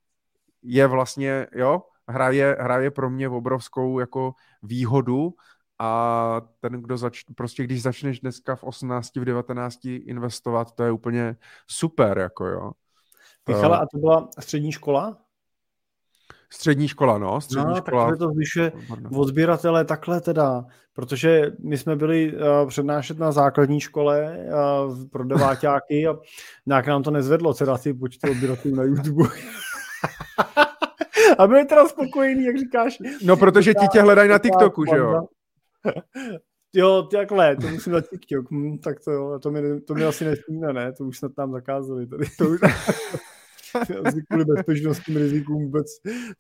je 0.62 0.87
vlastně, 0.87 1.47
jo, 1.55 1.83
hraje, 2.09 2.57
hraje 2.61 2.91
pro 2.91 3.11
mě 3.11 3.28
obrovskou 3.28 3.99
jako 3.99 4.35
výhodu 4.62 5.35
a 5.85 6.41
ten, 6.61 6.72
kdo 6.72 6.97
zač, 6.97 7.22
prostě 7.35 7.64
když 7.64 7.83
začneš 7.83 8.20
dneska 8.20 8.57
v 8.57 8.64
18, 8.64 9.16
v 9.16 9.24
19 9.24 9.78
investovat, 9.85 10.72
to 10.72 10.83
je 10.83 10.93
úplně 10.93 11.37
super, 11.66 12.18
jako 12.18 12.47
jo. 12.47 12.72
Michala, 13.49 13.76
a 13.76 13.87
to 13.87 13.99
byla 13.99 14.28
střední 14.41 14.72
škola? 14.72 15.18
Střední 16.51 16.89
škola, 16.89 17.18
no. 17.18 17.41
Střední 17.41 17.70
no, 17.70 17.76
škola. 17.76 18.09
Tak 18.09 18.18
to 18.18 18.28
zvyšuje 18.28 18.72
od 19.16 19.28
sběratele 19.28 19.85
takhle 19.85 20.20
teda, 20.20 20.64
protože 20.93 21.53
my 21.61 21.78
jsme 21.78 21.97
byli 21.97 22.33
uh, 22.33 22.68
přednášet 22.68 23.18
na 23.18 23.33
základní 23.33 23.80
škole 23.80 24.39
uh, 24.39 25.09
pro 25.09 25.24
deváťáky 25.24 26.07
a 26.09 26.16
nějak 26.66 26.87
nám 26.87 27.03
to 27.03 27.11
nezvedlo, 27.11 27.55
teda 27.55 27.78
si 27.78 27.95
počty 27.95 28.30
odběratelů 28.30 28.74
na 28.74 28.83
YouTube. 28.83 29.28
A 31.39 31.47
byli 31.47 31.64
teda 31.64 31.89
spokojení, 31.89 32.45
jak 32.45 32.59
říkáš. 32.59 32.99
No, 33.24 33.37
protože 33.37 33.74
ti 33.74 33.89
tě 33.89 34.03
hledají 34.03 34.28
na 34.28 34.39
TikToku, 34.39 34.85
že 34.85 34.97
jo? 34.97 35.28
Jo, 36.74 37.09
takhle, 37.12 37.57
to 37.57 37.68
musím 37.68 37.93
na 37.93 38.01
TikTok. 38.01 38.51
Hm, 38.51 38.78
tak 38.78 39.01
to 39.05 39.39
to 39.39 39.51
mi, 39.51 39.80
to 39.80 39.95
mi 39.95 40.05
asi 40.05 40.24
nesmíme, 40.24 40.72
ne? 40.72 40.93
To 40.93 41.05
už 41.05 41.18
snad 41.18 41.33
tam 41.35 41.53
zakázali 41.53 42.07
tady. 42.07 42.24
To 42.39 42.49
už... 42.49 42.61
Asi 44.05 44.22
kvůli 44.28 44.45
bezpečnostním 44.45 45.16
rizikům 45.16 45.62
vůbec 45.62 45.87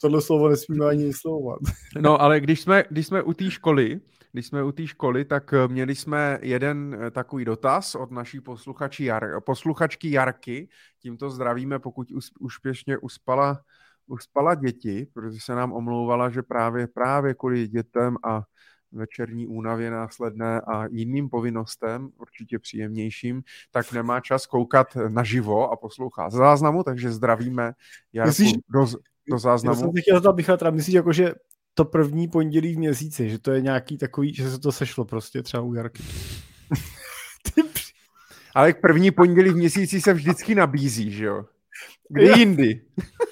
tohle 0.00 0.22
slovo 0.22 0.48
nesmíme 0.48 0.86
ani 0.86 1.04
vyslovovat. 1.04 1.58
No, 2.00 2.20
ale 2.20 2.40
když 2.40 2.60
jsme, 2.60 2.84
když 2.90 3.06
jsme 3.06 3.22
u 3.22 3.32
té 3.32 3.50
školy, 3.50 4.00
když 4.32 4.46
jsme 4.46 4.64
u 4.64 4.72
té 4.72 4.86
školy, 4.86 5.24
tak 5.24 5.52
eh, 5.52 5.68
měli 5.68 5.94
jsme 5.94 6.38
jeden 6.42 6.98
eh, 7.00 7.10
takový 7.10 7.44
dotaz 7.44 7.94
od 7.94 8.10
naší 8.10 8.40
posluchači 8.40 9.04
Jar, 9.04 9.40
posluchačky 9.40 10.10
Jarky. 10.10 10.68
Tímto 11.02 11.30
zdravíme, 11.30 11.78
pokud 11.78 12.08
úspěšně 12.40 12.98
uspala, 12.98 13.60
uspala 14.06 14.54
děti, 14.54 15.06
protože 15.14 15.38
se 15.42 15.54
nám 15.54 15.72
omlouvala, 15.72 16.30
že 16.30 16.42
právě, 16.42 16.86
právě 16.86 17.34
kvůli 17.34 17.68
dětem 17.68 18.16
a 18.24 18.42
večerní 18.92 19.46
únavě 19.46 19.90
následné 19.90 20.60
a 20.60 20.86
jiným 20.90 21.28
povinnostem, 21.28 22.08
určitě 22.18 22.58
příjemnějším, 22.58 23.42
tak 23.70 23.92
nemá 23.92 24.20
čas 24.20 24.46
koukat 24.46 24.96
naživo 25.08 25.70
a 25.70 25.76
poslouchá 25.76 26.30
z 26.30 26.32
záznamu, 26.32 26.82
takže 26.82 27.12
zdravíme 27.12 27.72
Jarku 28.12 28.28
myslíš, 28.28 28.52
do, 28.74 28.86
do 29.30 29.38
záznamu. 29.38 29.80
Já 29.80 29.80
jsem 29.80 30.02
chtěl 30.02 30.16
zeptat, 30.16 30.36
Michal, 30.36 30.56
teda 30.56 30.70
myslíš 30.70 30.94
jako, 30.94 31.12
že 31.12 31.34
to 31.74 31.84
první 31.84 32.28
pondělí 32.28 32.74
v 32.74 32.78
měsíci, 32.78 33.30
že 33.30 33.38
to 33.38 33.52
je 33.52 33.60
nějaký 33.60 33.98
takový, 33.98 34.34
že 34.34 34.50
se 34.50 34.58
to 34.58 34.72
sešlo 34.72 35.04
prostě 35.04 35.42
třeba 35.42 35.62
u 35.62 35.74
Jarky. 35.74 36.02
Ale 38.54 38.72
k 38.72 38.80
první 38.80 39.10
pondělí 39.10 39.50
v 39.50 39.56
měsíci 39.56 40.00
se 40.00 40.14
vždycky 40.14 40.54
nabízí, 40.54 41.10
že 41.10 41.24
jo? 41.24 41.44
Kdy 42.08 42.38
jindy? 42.38 42.80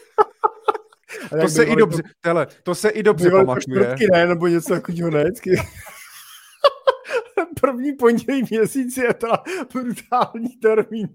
to 1.41 1.49
se, 1.49 1.65
i 1.65 1.77
dobře, 1.77 2.03
tele, 2.21 2.47
to 2.63 2.75
se 2.75 2.89
i 2.89 3.03
dobře 3.03 3.31
pamatuje. 3.31 3.61
Čtvrtky, 3.61 4.07
ne, 4.13 4.27
nebo 4.27 4.47
něco 4.47 4.75
takového 4.75 5.11
ne. 5.11 5.25
První 7.61 7.93
pondělí 7.93 8.43
měsíc 8.51 8.97
je 8.97 9.15
teda 9.15 9.43
brutální 9.73 10.49
termín. 10.49 11.09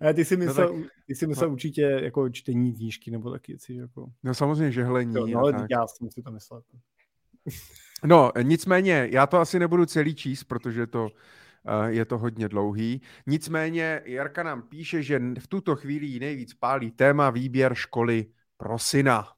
A 0.00 0.12
ty 0.12 0.24
si 0.24 0.36
myslel, 0.36 0.68
no 0.68 0.82
tak, 0.82 0.90
ty 1.06 1.14
si 1.14 1.26
myslel 1.26 1.48
no. 1.48 1.52
určitě 1.52 1.82
jako 1.82 2.30
čtení 2.30 2.74
knížky 2.74 3.10
nebo 3.10 3.30
taky 3.30 3.52
věci. 3.52 3.74
Jako... 3.74 4.06
No 4.22 4.34
samozřejmě 4.34 4.72
žehlení. 4.72 5.14
No, 5.14 5.26
no 5.26 5.40
ale 5.40 5.52
tak. 5.52 5.66
já 5.70 5.86
jsem 5.86 6.10
si 6.10 6.22
to 6.22 6.30
myslel. 6.30 6.62
No, 8.04 8.32
nicméně, 8.42 9.08
já 9.10 9.26
to 9.26 9.38
asi 9.38 9.58
nebudu 9.58 9.86
celý 9.86 10.14
číst, 10.14 10.44
protože 10.44 10.86
to 10.86 11.08
je 11.86 12.04
to 12.04 12.18
hodně 12.18 12.48
dlouhý. 12.48 13.02
Nicméně 13.26 14.02
Jarka 14.04 14.42
nám 14.42 14.62
píše, 14.62 15.02
že 15.02 15.20
v 15.38 15.46
tuto 15.48 15.76
chvíli 15.76 16.20
nejvíc 16.20 16.54
pálí 16.54 16.90
téma 16.90 17.30
výběr 17.30 17.74
školy 17.74 18.26
pro 18.56 18.78
syna. 18.78 19.28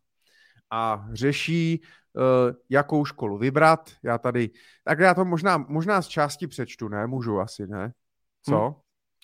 A 0.70 1.08
řeší, 1.12 1.82
eh, 1.82 2.54
jakou 2.70 3.04
školu 3.04 3.38
vybrat. 3.38 3.90
Já 4.02 4.18
tady, 4.18 4.50
tak 4.84 4.98
já 4.98 5.14
to 5.14 5.24
možná, 5.24 5.56
možná 5.56 6.02
z 6.02 6.08
části 6.08 6.46
přečtu, 6.46 6.88
ne? 6.88 7.06
Můžu 7.06 7.40
asi, 7.40 7.66
ne? 7.66 7.92
Co? 8.42 8.56
Hmm. 8.56 8.74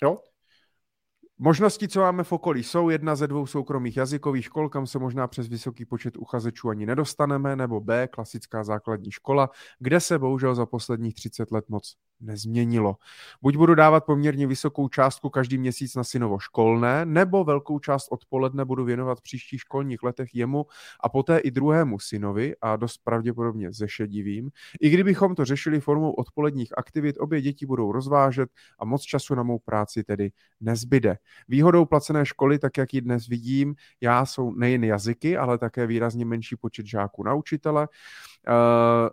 Jo. 0.02 0.18
Možnosti, 1.38 1.88
co 1.88 2.00
máme 2.00 2.24
v 2.24 2.32
okolí, 2.32 2.62
jsou 2.62 2.88
jedna 2.88 3.16
ze 3.16 3.26
dvou 3.26 3.46
soukromých 3.46 3.96
jazykových 3.96 4.44
škol, 4.44 4.68
kam 4.68 4.86
se 4.86 4.98
možná 4.98 5.26
přes 5.26 5.48
vysoký 5.48 5.84
počet 5.84 6.16
uchazečů 6.16 6.68
ani 6.68 6.86
nedostaneme, 6.86 7.56
nebo 7.56 7.80
B, 7.80 8.08
klasická 8.08 8.64
základní 8.64 9.10
škola, 9.10 9.50
kde 9.78 10.00
se 10.00 10.18
bohužel 10.18 10.54
za 10.54 10.66
posledních 10.66 11.14
30 11.14 11.50
let 11.50 11.64
moc 11.68 11.94
nezměnilo. 12.20 12.96
Buď 13.42 13.56
budu 13.56 13.74
dávat 13.74 14.04
poměrně 14.04 14.46
vysokou 14.46 14.88
částku 14.88 15.30
každý 15.30 15.58
měsíc 15.58 15.94
na 15.94 16.04
synovo 16.04 16.38
školné, 16.38 17.04
nebo 17.04 17.44
velkou 17.44 17.78
část 17.78 18.08
odpoledne 18.10 18.64
budu 18.64 18.84
věnovat 18.84 19.20
příštích 19.20 19.60
školních 19.60 20.02
letech 20.02 20.34
jemu 20.34 20.66
a 21.00 21.08
poté 21.08 21.38
i 21.38 21.50
druhému 21.50 21.98
synovi 21.98 22.54
a 22.60 22.76
dost 22.76 23.00
pravděpodobně 23.04 23.72
zešedivým. 23.72 24.50
I 24.80 24.90
kdybychom 24.90 25.34
to 25.34 25.44
řešili 25.44 25.80
formou 25.80 26.10
odpoledních 26.10 26.78
aktivit, 26.78 27.16
obě 27.18 27.42
děti 27.42 27.66
budou 27.66 27.92
rozvážet 27.92 28.50
a 28.78 28.84
moc 28.84 29.02
času 29.02 29.34
na 29.34 29.42
mou 29.42 29.58
práci 29.58 30.04
tedy 30.04 30.30
nezbyde. 30.60 31.18
Výhodou 31.48 31.84
placené 31.84 32.26
školy, 32.26 32.58
tak 32.58 32.78
jak 32.78 32.94
ji 32.94 33.00
dnes 33.00 33.26
vidím, 33.26 33.74
já 34.00 34.26
jsou 34.26 34.52
nejen 34.54 34.84
jazyky, 34.84 35.36
ale 35.36 35.58
také 35.58 35.86
výrazně 35.86 36.24
menší 36.24 36.56
počet 36.56 36.86
žáků 36.86 37.22
na 37.22 37.34
učitele. 37.34 37.88
Uh, 38.48 39.08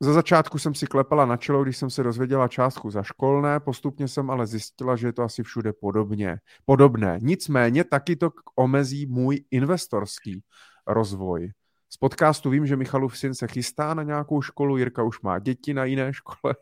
za 0.00 0.12
začátku 0.12 0.58
jsem 0.58 0.74
si 0.74 0.86
klepala 0.86 1.26
na 1.26 1.36
čelo, 1.36 1.62
když 1.62 1.76
jsem 1.76 1.90
se 1.90 2.02
dozvěděla 2.02 2.48
částku 2.48 2.90
za 2.90 3.02
školné, 3.02 3.60
postupně 3.60 4.08
jsem 4.08 4.30
ale 4.30 4.46
zjistila, 4.46 4.96
že 4.96 5.06
je 5.06 5.12
to 5.12 5.22
asi 5.22 5.42
všude 5.42 5.72
podobně, 5.72 6.38
podobné. 6.64 7.18
Nicméně 7.22 7.84
taky 7.84 8.16
to 8.16 8.30
omezí 8.56 9.06
můj 9.06 9.44
investorský 9.50 10.42
rozvoj. 10.86 11.52
Z 11.90 11.96
podcastu 11.96 12.50
vím, 12.50 12.66
že 12.66 12.76
Michalův 12.76 13.18
syn 13.18 13.34
se 13.34 13.46
chystá 13.46 13.94
na 13.94 14.02
nějakou 14.02 14.42
školu, 14.42 14.76
Jirka 14.76 15.02
už 15.02 15.20
má 15.20 15.38
děti 15.38 15.74
na 15.74 15.84
jiné 15.84 16.12
škole, 16.12 16.54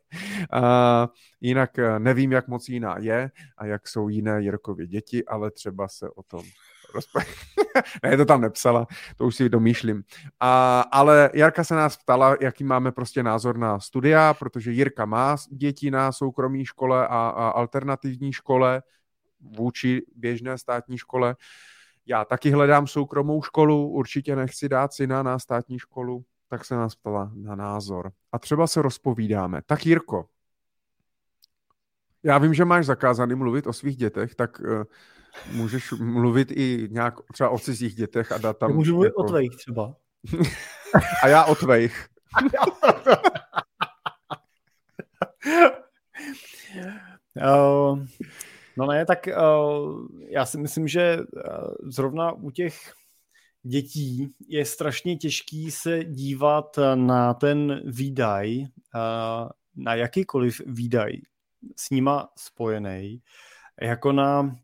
a 0.53 1.09
jinak 1.41 1.78
eh, 1.78 1.99
nevím, 1.99 2.32
jak 2.32 2.49
moc 2.49 2.68
jiná 2.68 2.99
je 2.99 3.30
a 3.59 3.66
jak 3.66 3.89
jsou 3.89 4.09
jiné 4.09 4.43
Jirkově 4.43 4.87
děti, 4.87 5.24
ale 5.24 5.51
třeba 5.51 5.89
se 5.89 6.11
o 6.11 6.22
tom 6.22 6.43
ne, 8.03 8.16
to 8.16 8.24
tam 8.24 8.40
nepsala, 8.40 8.86
to 9.16 9.26
už 9.26 9.36
si 9.36 9.49
domýšlím. 9.49 10.03
A, 10.40 10.80
ale 10.80 11.30
Jarka 11.34 11.64
se 11.64 11.74
nás 11.74 11.97
ptala, 11.97 12.36
jaký 12.40 12.64
máme 12.64 12.92
prostě 12.92 13.22
názor 13.22 13.59
na 13.59 13.80
studia, 13.80 14.34
protože 14.34 14.72
Jirka 14.72 15.05
má 15.05 15.36
děti 15.51 15.90
na 15.90 16.12
soukromé 16.12 16.64
škole 16.64 17.09
a, 17.09 17.09
a 17.09 17.49
alternativní 17.49 18.32
škole 18.32 18.82
vůči 19.40 20.03
běžné 20.16 20.59
státní 20.59 20.99
škole. 20.99 21.36
Já 22.07 22.24
taky 22.24 22.51
hledám 22.51 22.86
soukromou 22.86 23.42
školu, 23.42 23.88
určitě 23.88 24.36
nechci 24.36 24.68
dát 24.68 24.92
syna 24.92 25.22
na 25.22 25.38
státní 25.38 25.78
školu, 25.78 26.24
tak 26.49 26.64
se 26.64 26.74
nás 26.74 26.94
ptala 26.94 27.30
na 27.34 27.55
názor. 27.55 28.12
A 28.32 28.38
třeba 28.38 28.66
se 28.66 28.82
rozpovídáme. 28.82 29.61
Tak 29.66 29.86
Jirko, 29.86 30.26
já 32.22 32.38
vím, 32.38 32.55
že 32.55 32.64
máš 32.64 32.86
zakázaný 32.86 33.34
mluvit 33.34 33.66
o 33.66 33.72
svých 33.72 33.97
dětech, 33.97 34.34
tak 34.34 34.61
uh, 34.61 34.84
můžeš 35.53 35.93
mluvit 35.93 36.51
i 36.51 36.89
nějak 36.91 37.14
třeba 37.32 37.51
o 37.51 37.59
cizích 37.59 37.95
dětech 37.95 38.32
a 38.32 38.39
dát 38.39 38.59
tam... 38.59 38.70
Já 38.70 38.76
můžu 38.76 38.93
mluvit 38.93 39.07
jako... 39.07 39.22
o 39.22 39.24
tvých 39.24 39.57
třeba. 39.57 39.97
a 41.22 41.28
já 41.28 41.45
o 41.45 41.55
tvých. 41.55 42.07
uh, 47.37 47.99
no 48.76 48.87
ne, 48.87 49.07
tak 49.07 49.18
uh, 49.26 50.07
já 50.28 50.47
si 50.47 50.59
myslím, 50.59 50.89
že 50.89 51.18
uh, 51.18 51.22
zrovna 51.82 52.32
u 52.32 52.51
těch 52.51 52.93
dětí 53.62 54.34
je 54.49 54.64
strašně 54.64 55.16
těžký 55.16 55.70
se 55.70 56.05
dívat 56.05 56.78
na 56.95 57.34
ten 57.34 57.82
výdaj, 57.84 58.59
uh, 58.61 59.49
na 59.76 59.95
jakýkoliv 59.95 60.61
výdaj 60.66 61.12
s 61.76 61.91
nima 61.91 62.28
spojený, 62.39 63.22
jako 63.82 64.12
na 64.12 64.57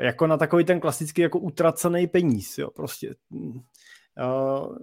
jako 0.00 0.26
na 0.26 0.36
takový 0.36 0.64
ten 0.64 0.80
klasický 0.80 1.22
jako 1.22 1.38
utracený 1.38 2.06
peníz, 2.06 2.58
jo, 2.58 2.70
prostě. 2.70 3.14
Uh, 3.30 4.76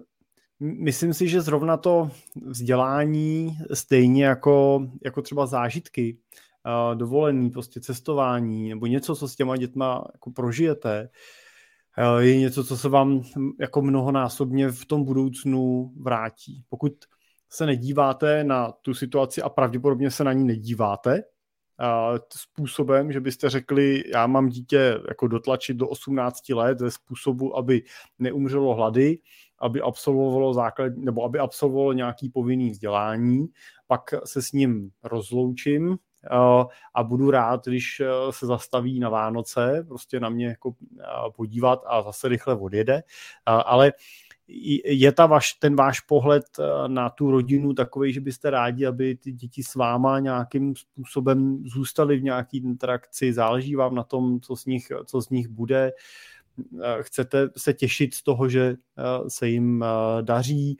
myslím 0.59 1.13
si, 1.13 1.27
že 1.27 1.41
zrovna 1.41 1.77
to 1.77 2.11
vzdělání 2.45 3.57
stejně 3.73 4.25
jako, 4.25 4.87
jako 5.05 5.21
třeba 5.21 5.45
zážitky, 5.45 6.17
uh, 6.65 6.97
dovolený, 6.97 7.49
prostě 7.49 7.81
cestování 7.81 8.69
nebo 8.69 8.85
něco, 8.85 9.15
co 9.15 9.27
s 9.27 9.35
těma 9.35 9.57
dětma 9.57 10.03
jako 10.13 10.31
prožijete, 10.31 11.09
uh, 12.13 12.19
je 12.19 12.37
něco, 12.37 12.63
co 12.63 12.77
se 12.77 12.89
vám 12.89 13.21
jako 13.59 13.81
mnohonásobně 13.81 14.69
v 14.69 14.85
tom 14.85 15.03
budoucnu 15.03 15.93
vrátí. 16.01 16.63
Pokud 16.69 16.93
se 17.49 17.65
nedíváte 17.65 18.43
na 18.43 18.71
tu 18.71 18.93
situaci 18.93 19.41
a 19.41 19.49
pravděpodobně 19.49 20.11
se 20.11 20.23
na 20.23 20.33
ní 20.33 20.43
nedíváte, 20.43 21.23
způsobem, 22.37 23.11
že 23.11 23.19
byste 23.19 23.49
řekli, 23.49 24.03
já 24.13 24.27
mám 24.27 24.49
dítě 24.49 24.99
jako 25.07 25.27
dotlačit 25.27 25.73
do 25.77 25.87
18 25.87 26.49
let 26.49 26.79
ze 26.79 26.91
způsobu, 26.91 27.57
aby 27.57 27.83
neumřelo 28.19 28.75
hlady, 28.75 29.19
aby 29.59 29.81
absolvovalo 29.81 30.53
základ, 30.53 30.93
nebo 30.95 31.23
aby 31.23 31.39
absolvovalo 31.39 31.93
nějaký 31.93 32.29
povinný 32.29 32.69
vzdělání, 32.69 33.47
pak 33.87 34.01
se 34.25 34.41
s 34.41 34.51
ním 34.51 34.89
rozloučím 35.03 35.97
a 36.95 37.03
budu 37.03 37.31
rád, 37.31 37.65
když 37.65 38.01
se 38.29 38.45
zastaví 38.45 38.99
na 38.99 39.09
Vánoce, 39.09 39.85
prostě 39.87 40.19
na 40.19 40.29
mě 40.29 40.47
jako 40.47 40.73
podívat 41.35 41.83
a 41.87 42.01
zase 42.01 42.27
rychle 42.27 42.55
odjede. 42.55 43.03
Ale 43.45 43.93
je 44.85 45.11
ta 45.11 45.25
vaš, 45.25 45.53
ten 45.53 45.75
váš 45.75 45.99
pohled 45.99 46.43
eh, 46.59 46.87
na 46.87 47.09
tu 47.09 47.31
rodinu 47.31 47.73
takový, 47.73 48.13
že 48.13 48.21
byste 48.21 48.49
rádi, 48.49 48.85
aby 48.85 49.15
ty 49.15 49.31
děti 49.31 49.63
s 49.63 49.75
váma 49.75 50.19
nějakým 50.19 50.75
způsobem 50.75 51.63
zůstaly 51.65 52.17
v 52.17 52.23
nějaké 52.23 52.57
interakci, 52.57 53.33
záleží 53.33 53.75
vám 53.75 53.95
na 53.95 54.03
tom, 54.03 54.41
co 54.41 54.55
z 54.55 54.65
nich, 54.65 54.87
co 55.05 55.21
z 55.21 55.29
nich 55.29 55.47
bude, 55.47 55.91
eh, 56.83 56.97
chcete 57.01 57.49
se 57.57 57.73
těšit 57.73 58.13
z 58.13 58.23
toho, 58.23 58.49
že 58.49 58.75
eh, 58.97 59.29
se 59.29 59.47
jim 59.47 59.85
daří, 60.21 60.77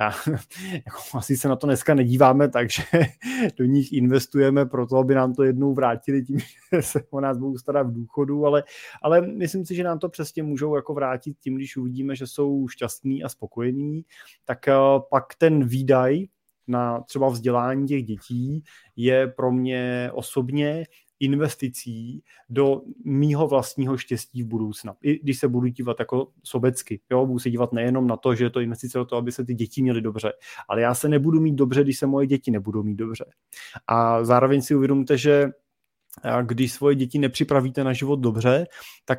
Já, 0.00 0.12
jako 0.72 0.98
asi 1.14 1.36
se 1.36 1.48
na 1.48 1.56
to 1.56 1.66
dneska 1.66 1.94
nedíváme, 1.94 2.48
takže 2.48 2.82
do 3.58 3.64
nich 3.64 3.92
investujeme 3.92 4.66
proto, 4.66 4.96
aby 4.96 5.14
nám 5.14 5.34
to 5.34 5.42
jednou 5.42 5.74
vrátili 5.74 6.24
tím, 6.24 6.38
že 6.72 6.82
se 6.82 7.02
o 7.10 7.20
nás 7.20 7.38
budou 7.38 7.58
starat 7.58 7.86
v 7.86 7.92
důchodu, 7.92 8.46
ale, 8.46 8.64
ale 9.02 9.20
myslím 9.20 9.66
si, 9.66 9.74
že 9.74 9.84
nám 9.84 9.98
to 9.98 10.08
přesně 10.08 10.42
můžou 10.42 10.76
jako 10.76 10.94
vrátit 10.94 11.38
tím, 11.40 11.54
když 11.54 11.76
uvidíme, 11.76 12.16
že 12.16 12.26
jsou 12.26 12.68
šťastní 12.68 13.24
a 13.24 13.28
spokojení, 13.28 14.04
tak 14.44 14.58
pak 15.10 15.34
ten 15.38 15.64
výdaj 15.64 16.26
na 16.68 17.00
třeba 17.00 17.28
vzdělání 17.28 17.86
těch 17.86 18.04
dětí 18.04 18.62
je 18.96 19.26
pro 19.26 19.52
mě 19.52 20.10
osobně 20.12 20.84
investicí 21.20 22.22
do 22.48 22.82
mýho 23.04 23.48
vlastního 23.48 23.96
štěstí 23.96 24.42
v 24.42 24.46
budoucna. 24.46 24.96
I 25.02 25.18
když 25.18 25.38
se 25.38 25.48
budu 25.48 25.66
dívat 25.66 25.96
jako 25.98 26.28
sobecky, 26.44 27.00
jo, 27.10 27.26
budu 27.26 27.38
se 27.38 27.50
dívat 27.50 27.72
nejenom 27.72 28.06
na 28.06 28.16
to, 28.16 28.34
že 28.34 28.44
je 28.44 28.50
to 28.50 28.60
investice 28.60 28.98
do 28.98 29.04
toho, 29.04 29.18
aby 29.18 29.32
se 29.32 29.44
ty 29.44 29.54
děti 29.54 29.82
měly 29.82 30.00
dobře, 30.00 30.32
ale 30.68 30.80
já 30.80 30.94
se 30.94 31.08
nebudu 31.08 31.40
mít 31.40 31.54
dobře, 31.54 31.82
když 31.82 31.98
se 31.98 32.06
moje 32.06 32.26
děti 32.26 32.50
nebudou 32.50 32.82
mít 32.82 32.96
dobře. 32.96 33.24
A 33.86 34.24
zároveň 34.24 34.62
si 34.62 34.74
uvědomte, 34.74 35.18
že 35.18 35.50
když 36.42 36.72
svoje 36.72 36.94
děti 36.94 37.18
nepřipravíte 37.18 37.84
na 37.84 37.92
život 37.92 38.20
dobře, 38.20 38.66
tak 39.04 39.18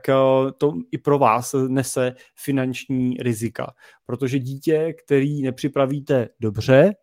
to 0.58 0.74
i 0.92 0.98
pro 0.98 1.20
vás 1.20 1.56
nese 1.68 2.14
finanční 2.36 3.18
rizika. 3.20 3.74
Protože 4.06 4.40
dítě, 4.40 4.94
který 5.06 5.42
nepřipravíte 5.42 6.30
dobře, 6.40 6.94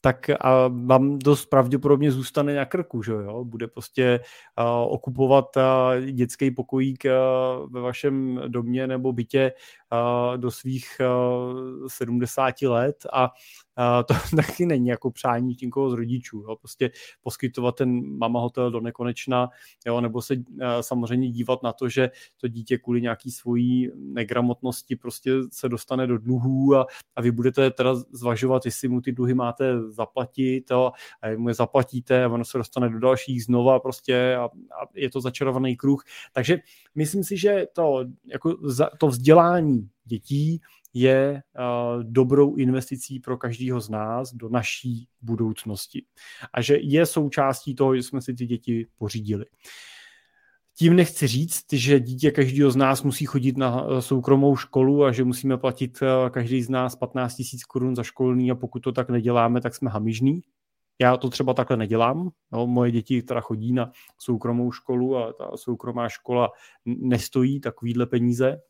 tak 0.00 0.30
a 0.40 0.68
vám 0.68 1.18
dost 1.18 1.46
pravděpodobně 1.46 2.12
zůstane 2.12 2.54
na 2.54 2.64
krku, 2.64 3.02
že 3.02 3.12
jo? 3.12 3.44
Bude 3.44 3.66
prostě 3.66 4.20
okupovat 4.88 5.46
dětský 6.10 6.50
pokojík 6.50 7.04
uh, 7.04 7.72
ve 7.72 7.80
vašem 7.80 8.40
domě 8.48 8.86
nebo 8.86 9.12
bytě 9.12 9.52
do 10.36 10.50
svých 10.50 11.00
uh, 11.00 11.88
70 11.88 12.62
let 12.62 12.96
a 13.12 13.30
to 14.08 14.14
taky 14.36 14.66
není 14.66 14.86
jako 14.86 15.10
přání 15.10 15.56
někoho 15.62 15.90
z 15.90 15.94
rodičů. 15.94 16.44
Jo. 16.48 16.56
Prostě 16.56 16.90
poskytovat 17.22 17.76
ten 17.76 18.18
mama 18.18 18.40
hotel 18.40 18.70
do 18.70 18.80
nekonečna, 18.80 19.48
jo, 19.86 20.00
nebo 20.00 20.22
se 20.22 20.34
samozřejmě 20.80 21.30
dívat 21.30 21.62
na 21.62 21.72
to, 21.72 21.88
že 21.88 22.10
to 22.36 22.48
dítě 22.48 22.78
kvůli 22.78 23.02
nějaký 23.02 23.30
svojí 23.30 23.90
negramotnosti 23.94 24.96
prostě 24.96 25.32
se 25.52 25.68
dostane 25.68 26.06
do 26.06 26.18
dluhů 26.18 26.76
a, 26.76 26.86
a 27.16 27.20
vy 27.22 27.30
budete 27.30 27.70
teda 27.70 27.94
zvažovat, 27.94 28.64
jestli 28.64 28.88
mu 28.88 29.00
ty 29.00 29.12
dluhy 29.12 29.34
máte 29.34 29.90
zaplatit 29.90 30.70
jo, 30.70 30.92
a 31.22 31.36
mu 31.36 31.48
je 31.48 31.54
zaplatíte 31.54 32.24
a 32.24 32.28
ono 32.28 32.44
se 32.44 32.58
dostane 32.58 32.88
do 32.88 32.98
dalších 32.98 33.44
znova 33.44 33.80
prostě 33.80 34.36
a, 34.36 34.44
a 34.44 34.50
je 34.94 35.10
to 35.10 35.20
začarovaný 35.20 35.76
kruh. 35.76 36.04
Takže 36.32 36.58
myslím 36.94 37.24
si, 37.24 37.36
že 37.36 37.66
to, 37.72 38.04
jako 38.26 38.56
za, 38.62 38.90
to 38.98 39.06
vzdělání 39.06 39.88
dětí 40.04 40.60
je 40.94 41.42
uh, 41.58 42.02
dobrou 42.02 42.54
investicí 42.54 43.20
pro 43.20 43.38
každého 43.38 43.80
z 43.80 43.88
nás 43.88 44.34
do 44.34 44.48
naší 44.48 45.08
budoucnosti. 45.20 46.04
A 46.52 46.62
že 46.62 46.76
je 46.80 47.06
součástí 47.06 47.74
toho, 47.74 47.96
že 47.96 48.02
jsme 48.02 48.22
si 48.22 48.34
ty 48.34 48.46
děti 48.46 48.86
pořídili. 48.98 49.44
Tím 50.80 50.96
nechci 50.96 51.26
říct, 51.26 51.72
že 51.72 52.00
dítě 52.00 52.30
každého 52.30 52.70
z 52.70 52.76
nás 52.76 53.02
musí 53.02 53.26
chodit 53.26 53.56
na 53.56 53.84
eh, 53.84 54.02
soukromou 54.02 54.56
školu 54.56 55.04
a 55.04 55.12
že 55.12 55.24
musíme 55.24 55.58
platit 55.58 55.98
eh, 56.02 56.30
každý 56.30 56.62
z 56.62 56.70
nás 56.70 56.96
15 56.96 57.38
000 57.38 57.48
korun 57.68 57.96
za 57.96 58.02
školní 58.02 58.50
a 58.50 58.54
pokud 58.54 58.80
to 58.80 58.92
tak 58.92 59.10
neděláme, 59.10 59.60
tak 59.60 59.74
jsme 59.74 59.90
hamižní. 59.90 60.40
Já 61.00 61.16
to 61.16 61.30
třeba 61.30 61.54
takhle 61.54 61.76
nedělám. 61.76 62.30
No, 62.52 62.66
moje 62.66 62.90
děti 62.90 63.22
teda 63.22 63.40
chodí 63.40 63.72
na 63.72 63.90
soukromou 64.18 64.72
školu 64.72 65.16
a 65.16 65.32
ta 65.32 65.50
soukromá 65.56 66.08
škola 66.08 66.50
nestojí 66.84 67.60
takovýhle 67.60 68.06
peníze, 68.06 68.60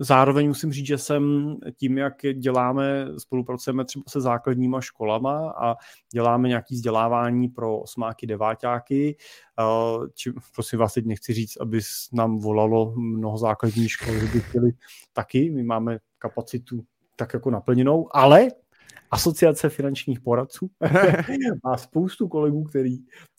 Zároveň 0.00 0.48
musím 0.48 0.72
říct, 0.72 0.86
že 0.86 0.98
jsem 0.98 1.56
tím, 1.76 1.98
jak 1.98 2.14
děláme, 2.34 3.06
spolupracujeme 3.18 3.84
třeba 3.84 4.04
se 4.08 4.20
základníma 4.20 4.80
školama 4.80 5.50
a 5.50 5.74
děláme 6.12 6.48
nějaké 6.48 6.74
vzdělávání 6.74 7.48
pro 7.48 7.78
osmáky, 7.78 8.26
deváťáky, 8.26 9.16
či, 10.14 10.32
prosím 10.54 10.78
vás, 10.78 10.94
teď 10.94 11.06
nechci 11.06 11.32
říct, 11.32 11.56
aby 11.60 11.80
nám 12.12 12.38
volalo 12.38 12.94
mnoho 12.96 13.38
základních 13.38 13.90
škol, 13.90 14.14
že 14.14 14.26
by 14.26 14.40
chtěli 14.40 14.72
taky, 15.12 15.50
my 15.50 15.62
máme 15.62 15.98
kapacitu 16.18 16.84
tak 17.16 17.34
jako 17.34 17.50
naplněnou, 17.50 18.16
ale 18.16 18.48
Asociace 19.10 19.68
finančních 19.68 20.20
poradců 20.20 20.70
má 21.64 21.76
spoustu 21.76 22.28
kolegů, 22.28 22.64
který, 22.64 22.98
eh, 22.98 23.35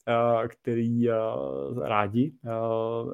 který 0.48 1.08
rádi 1.84 2.34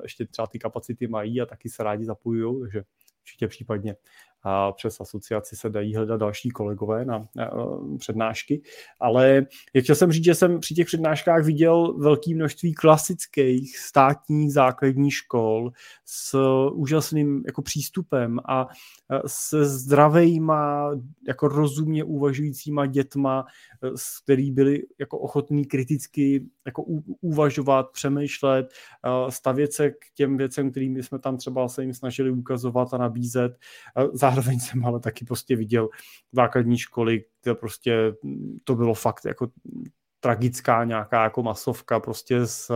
ještě 0.03 0.25
třeba 0.25 0.47
ty 0.47 0.59
kapacity 0.59 1.07
mají 1.07 1.41
a 1.41 1.45
taky 1.45 1.69
se 1.69 1.83
rádi 1.83 2.05
zapojují, 2.05 2.61
takže 2.61 2.83
určitě 3.21 3.47
případně 3.47 3.95
a 4.43 4.71
přes 4.71 5.01
asociaci 5.01 5.55
se 5.55 5.69
dají 5.69 5.95
hledat 5.95 6.17
další 6.17 6.49
kolegové 6.49 7.05
na, 7.05 7.27
na 7.35 7.51
přednášky, 7.97 8.61
ale 8.99 9.45
chtěl 9.79 9.95
jsem 9.95 10.11
říct, 10.11 10.25
že 10.25 10.35
jsem 10.35 10.59
při 10.59 10.75
těch 10.75 10.87
přednáškách 10.87 11.45
viděl 11.45 11.93
velké 11.97 12.35
množství 12.35 12.73
klasických 12.73 13.77
státních 13.77 14.53
základních 14.53 15.13
škol 15.13 15.71
s 16.05 16.37
úžasným 16.73 17.43
jako 17.45 17.61
přístupem 17.61 18.39
a 18.47 18.67
se 19.27 19.65
zdravejma, 19.65 20.91
jako 21.27 21.47
rozumně 21.47 22.03
uvažujícíma 22.03 22.85
dětma, 22.85 23.45
s 23.95 24.23
který 24.23 24.51
byli 24.51 24.83
jako 24.99 25.19
ochotní 25.19 25.65
kriticky 25.65 26.45
jako 26.65 26.83
uvažovat, 27.21 27.91
přemýšlet, 27.91 28.67
stavět 29.29 29.73
se 29.73 29.89
k 29.89 29.95
těm 30.15 30.37
věcem, 30.37 30.71
kterými 30.71 31.03
jsme 31.03 31.19
tam 31.19 31.37
třeba 31.37 31.67
se 31.67 31.83
jim 31.83 31.93
snažili 31.93 32.31
ukazovat 32.31 32.93
a 32.93 32.97
nabízet. 32.97 33.57
Zároveň 34.33 34.59
jsem 34.59 34.85
ale 34.85 34.99
taky 34.99 35.25
prostě 35.25 35.55
viděl 35.55 35.89
základní 36.31 36.77
školy, 36.77 37.25
kde 37.43 37.55
prostě 37.55 38.13
to 38.63 38.75
bylo 38.75 38.93
fakt 38.93 39.25
jako 39.25 39.47
tragická 40.23 40.83
nějaká 40.83 41.23
jako 41.23 41.43
masovka 41.43 41.99
prostě 41.99 42.47
s 42.47 42.71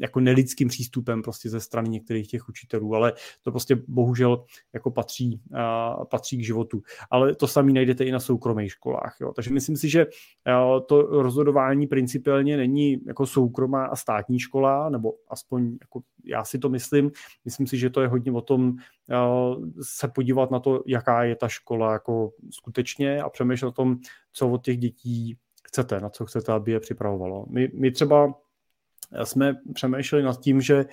jako 0.00 0.20
nelidským 0.20 0.68
přístupem 0.68 1.22
prostě 1.22 1.50
ze 1.50 1.60
strany 1.60 1.88
některých 1.88 2.28
těch 2.28 2.48
učitelů, 2.48 2.94
ale 2.94 3.12
to 3.42 3.50
prostě 3.50 3.76
bohužel 3.88 4.44
jako 4.72 4.90
patří, 4.90 5.40
uh, 5.50 6.04
patří 6.04 6.38
k 6.38 6.44
životu. 6.44 6.82
Ale 7.10 7.34
to 7.34 7.48
samé 7.48 7.72
najdete 7.72 8.04
i 8.04 8.12
na 8.12 8.20
soukromých 8.20 8.72
školách. 8.72 9.16
Jo. 9.20 9.32
Takže 9.32 9.50
myslím 9.50 9.76
si, 9.76 9.88
že 9.88 10.06
uh, 10.06 10.80
to 10.86 11.02
rozhodování 11.02 11.86
principiálně 11.86 12.56
není 12.56 13.00
jako 13.06 13.26
soukromá 13.26 13.84
a 13.84 13.96
státní 13.96 14.38
škola, 14.38 14.90
nebo 14.90 15.12
aspoň 15.28 15.76
jako 15.80 16.00
já 16.24 16.44
si 16.44 16.58
to 16.58 16.68
myslím. 16.68 17.10
Myslím 17.44 17.66
si, 17.66 17.78
že 17.78 17.90
to 17.90 18.00
je 18.00 18.08
hodně 18.08 18.32
o 18.32 18.40
tom 18.40 18.74
se 19.82 20.08
podívat 20.08 20.50
na 20.50 20.60
to, 20.60 20.82
jaká 20.86 21.24
je 21.24 21.36
ta 21.36 21.48
škola 21.48 21.92
jako 21.92 22.30
skutečně 22.50 23.22
a 23.22 23.30
přemýšlet 23.30 23.68
o 23.68 23.72
tom, 23.72 23.96
co 24.32 24.48
od 24.48 24.64
těch 24.64 24.78
dětí 24.78 25.36
chcete, 25.72 26.00
na 26.00 26.08
co 26.08 26.26
chcete, 26.26 26.52
aby 26.52 26.72
je 26.72 26.80
připravovalo. 26.80 27.46
My, 27.48 27.68
my 27.74 27.90
třeba 27.90 28.34
jsme 29.24 29.56
přemýšleli 29.74 30.24
nad 30.24 30.40
tím, 30.40 30.60
že 30.60 30.84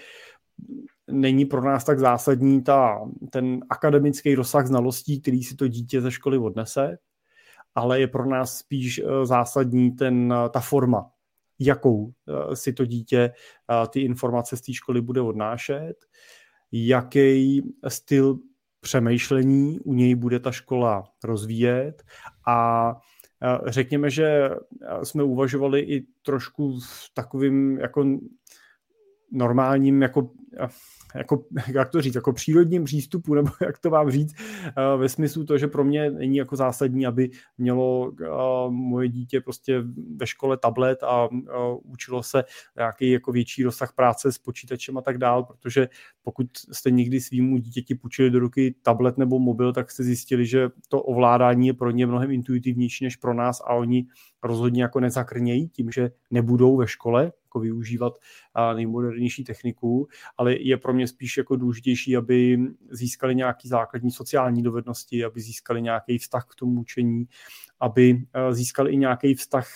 není 1.11 1.45
pro 1.45 1.61
nás 1.61 1.83
tak 1.83 1.99
zásadní 1.99 2.63
ta, 2.63 2.99
ten 3.31 3.59
akademický 3.69 4.35
rozsah 4.35 4.67
znalostí, 4.67 5.21
který 5.21 5.43
si 5.43 5.55
to 5.55 5.67
dítě 5.67 6.01
ze 6.01 6.11
školy 6.11 6.37
odnese, 6.37 6.97
ale 7.75 7.99
je 7.99 8.07
pro 8.07 8.25
nás 8.25 8.57
spíš 8.57 8.99
eh, 8.99 9.25
zásadní 9.25 9.91
ten, 9.91 10.33
eh, 10.33 10.49
ta 10.49 10.59
forma, 10.59 11.11
jakou 11.59 12.11
eh, 12.11 12.55
si 12.55 12.73
to 12.73 12.85
dítě 12.85 13.31
ty 13.89 14.01
informace 14.01 14.57
z 14.57 14.61
té 14.61 14.73
školy 14.73 15.01
bude 15.01 15.21
odnášet, 15.21 15.95
jaký 16.71 17.61
styl 17.87 18.39
přemýšlení 18.81 19.79
u 19.79 19.93
něj 19.93 20.15
bude 20.15 20.39
ta 20.39 20.51
škola 20.51 21.03
rozvíjet 21.23 22.03
a 22.47 22.95
Řekněme, 23.65 24.09
že 24.09 24.49
jsme 25.03 25.23
uvažovali 25.23 25.81
i 25.81 26.05
trošku 26.25 26.79
v 26.79 27.11
takovým 27.13 27.77
jako 27.77 28.05
normálním 29.31 30.01
jako 30.01 30.31
jako, 31.15 31.45
jak 31.73 31.89
to 31.89 32.01
říct, 32.01 32.15
jako 32.15 32.33
přírodním 32.33 32.83
přístupu, 32.83 33.33
nebo 33.35 33.49
jak 33.61 33.77
to 33.77 33.89
mám 33.89 34.11
říct, 34.11 34.35
eh, 34.65 34.97
ve 34.97 35.09
smyslu 35.09 35.45
to, 35.45 35.57
že 35.57 35.67
pro 35.67 35.83
mě 35.83 36.11
není 36.11 36.37
jako 36.37 36.55
zásadní, 36.55 37.05
aby 37.05 37.29
mělo 37.57 38.11
eh, 38.21 38.25
moje 38.69 39.09
dítě 39.09 39.41
prostě 39.41 39.83
ve 40.15 40.27
škole 40.27 40.57
tablet 40.57 41.03
a 41.03 41.27
eh, 41.33 41.51
učilo 41.83 42.23
se 42.23 42.43
nějaký 42.77 43.11
jako 43.11 43.31
větší 43.31 43.63
rozsah 43.63 43.93
práce 43.93 44.31
s 44.31 44.37
počítačem 44.37 44.97
a 44.97 45.01
tak 45.01 45.17
dál, 45.17 45.43
protože 45.43 45.89
pokud 46.21 46.47
jste 46.71 46.91
někdy 46.91 47.21
svýmu 47.21 47.57
dítěti 47.57 47.95
půjčili 47.95 48.29
do 48.29 48.39
ruky 48.39 48.75
tablet 48.81 49.17
nebo 49.17 49.39
mobil, 49.39 49.73
tak 49.73 49.91
jste 49.91 50.03
zjistili, 50.03 50.45
že 50.45 50.69
to 50.87 51.01
ovládání 51.01 51.67
je 51.67 51.73
pro 51.73 51.91
ně 51.91 52.05
mnohem 52.05 52.31
intuitivnější 52.31 53.03
než 53.03 53.15
pro 53.15 53.33
nás 53.33 53.61
a 53.61 53.73
oni 53.73 54.07
rozhodně 54.43 54.83
jako 54.83 54.99
nezakrnějí 54.99 55.69
tím, 55.69 55.91
že 55.91 56.11
nebudou 56.31 56.77
ve 56.77 56.87
škole, 56.87 57.31
jako 57.49 57.59
využívat 57.59 58.13
nejmodernější 58.75 59.43
techniku, 59.43 60.07
ale 60.37 60.55
je 60.59 60.77
pro 60.77 60.93
mě 60.93 60.98
spíš 61.07 61.37
jako 61.37 61.55
důležitější, 61.55 62.17
aby 62.17 62.59
získali 62.89 63.35
nějaký 63.35 63.67
základní 63.67 64.11
sociální 64.11 64.63
dovednosti, 64.63 65.25
aby 65.25 65.41
získali 65.41 65.81
nějaký 65.81 66.17
vztah 66.17 66.45
k 66.49 66.55
tomu 66.55 66.81
učení, 66.81 67.27
aby 67.79 68.23
získali 68.51 68.91
i 68.91 68.97
nějaký 68.97 69.35
vztah 69.35 69.67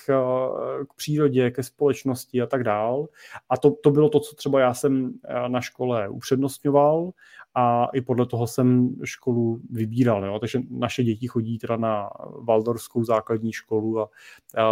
k 0.89 0.93
přírodě, 0.95 1.51
ke 1.51 1.63
společnosti 1.63 2.41
a 2.41 2.45
tak 2.45 2.63
dál. 2.63 3.07
A 3.49 3.57
to, 3.57 3.71
to 3.71 3.91
bylo 3.91 4.09
to, 4.09 4.19
co 4.19 4.35
třeba 4.35 4.59
já 4.59 4.73
jsem 4.73 5.13
na 5.47 5.61
škole 5.61 6.09
upřednostňoval 6.09 7.11
a 7.55 7.87
i 7.93 8.01
podle 8.01 8.25
toho 8.25 8.47
jsem 8.47 8.95
školu 9.03 9.61
vybíral. 9.69 10.25
Jo? 10.25 10.39
Takže 10.39 10.59
naše 10.69 11.03
děti 11.03 11.27
chodí 11.27 11.57
teda 11.57 11.77
na 11.77 12.09
Valdorskou 12.39 13.03
základní 13.03 13.53
školu 13.53 13.99
a, 13.99 14.09
a 14.57 14.71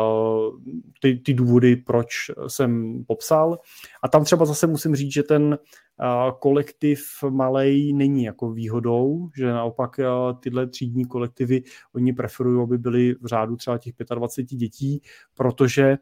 ty, 0.99 1.15
ty 1.15 1.33
důvody, 1.33 1.75
proč 1.75 2.09
jsem 2.47 3.03
popsal. 3.07 3.59
A 4.03 4.07
tam 4.07 4.23
třeba 4.23 4.45
zase 4.45 4.67
musím 4.67 4.95
říct, 4.95 5.13
že 5.13 5.23
ten 5.23 5.57
kolektiv 6.39 7.03
malej 7.29 7.93
není 7.93 8.23
jako 8.23 8.51
výhodou, 8.51 9.29
že 9.35 9.47
naopak 9.47 9.99
tyhle 10.39 10.67
třídní 10.67 11.05
kolektivy 11.05 11.63
oni 11.95 12.13
preferují, 12.13 12.63
aby 12.63 12.77
byly 12.77 13.15
v 13.21 13.25
řádu 13.25 13.55
třeba 13.55 13.77
těch 13.77 13.93
25 14.15 14.57
dětí, 14.57 15.01
protože 15.35 15.97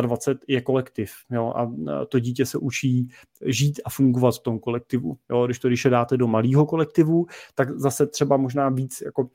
25 0.00 0.38
je 0.48 0.60
kolektiv 0.60 1.10
jo, 1.30 1.52
a 1.56 1.72
to 2.08 2.18
dítě 2.18 2.46
se 2.46 2.58
učí 2.58 3.08
žít 3.46 3.80
a 3.84 3.90
fungovat 3.90 4.34
v 4.34 4.42
tom 4.42 4.58
kolektivu. 4.58 5.16
Jo. 5.30 5.46
Když 5.46 5.58
to 5.58 5.68
když 5.68 5.84
je 5.84 5.90
dáte 5.90 6.16
do 6.16 6.26
malého 6.26 6.66
kolektivu, 6.66 7.26
tak 7.54 7.78
zase 7.78 8.06
třeba 8.06 8.36
možná 8.36 8.68
víc 8.68 9.02
jako 9.04 9.28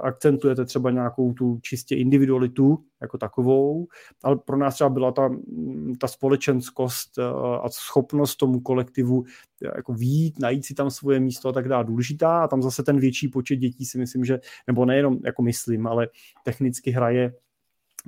akcentujete 0.00 0.64
třeba 0.64 0.90
nějakou 0.90 1.32
tu 1.32 1.58
čistě 1.62 1.96
individualitu 1.96 2.78
jako 3.00 3.18
takovou, 3.18 3.86
ale 4.24 4.36
pro 4.36 4.56
nás 4.56 4.74
třeba 4.74 4.90
byla 4.90 5.12
ta, 5.12 5.30
ta 6.00 6.08
společenskost 6.08 7.18
a 7.62 7.68
schopnost 7.68 8.36
tomu 8.36 8.60
kolektivu 8.60 9.24
jako 9.76 9.92
výjít, 9.92 10.38
najít 10.38 10.66
si 10.66 10.74
tam 10.74 10.90
svoje 10.90 11.20
místo 11.20 11.48
a 11.48 11.52
tak 11.52 11.68
dále 11.68 11.84
důležitá 11.84 12.44
a 12.44 12.48
tam 12.48 12.62
zase 12.62 12.82
ten 12.82 13.00
větší 13.00 13.28
počet 13.28 13.56
dětí 13.56 13.84
si 13.84 13.98
myslím, 13.98 14.24
že, 14.24 14.40
nebo 14.66 14.84
nejenom 14.84 15.18
jako 15.24 15.42
myslím, 15.42 15.86
ale 15.86 16.08
technicky 16.44 16.90
hraje 16.90 17.34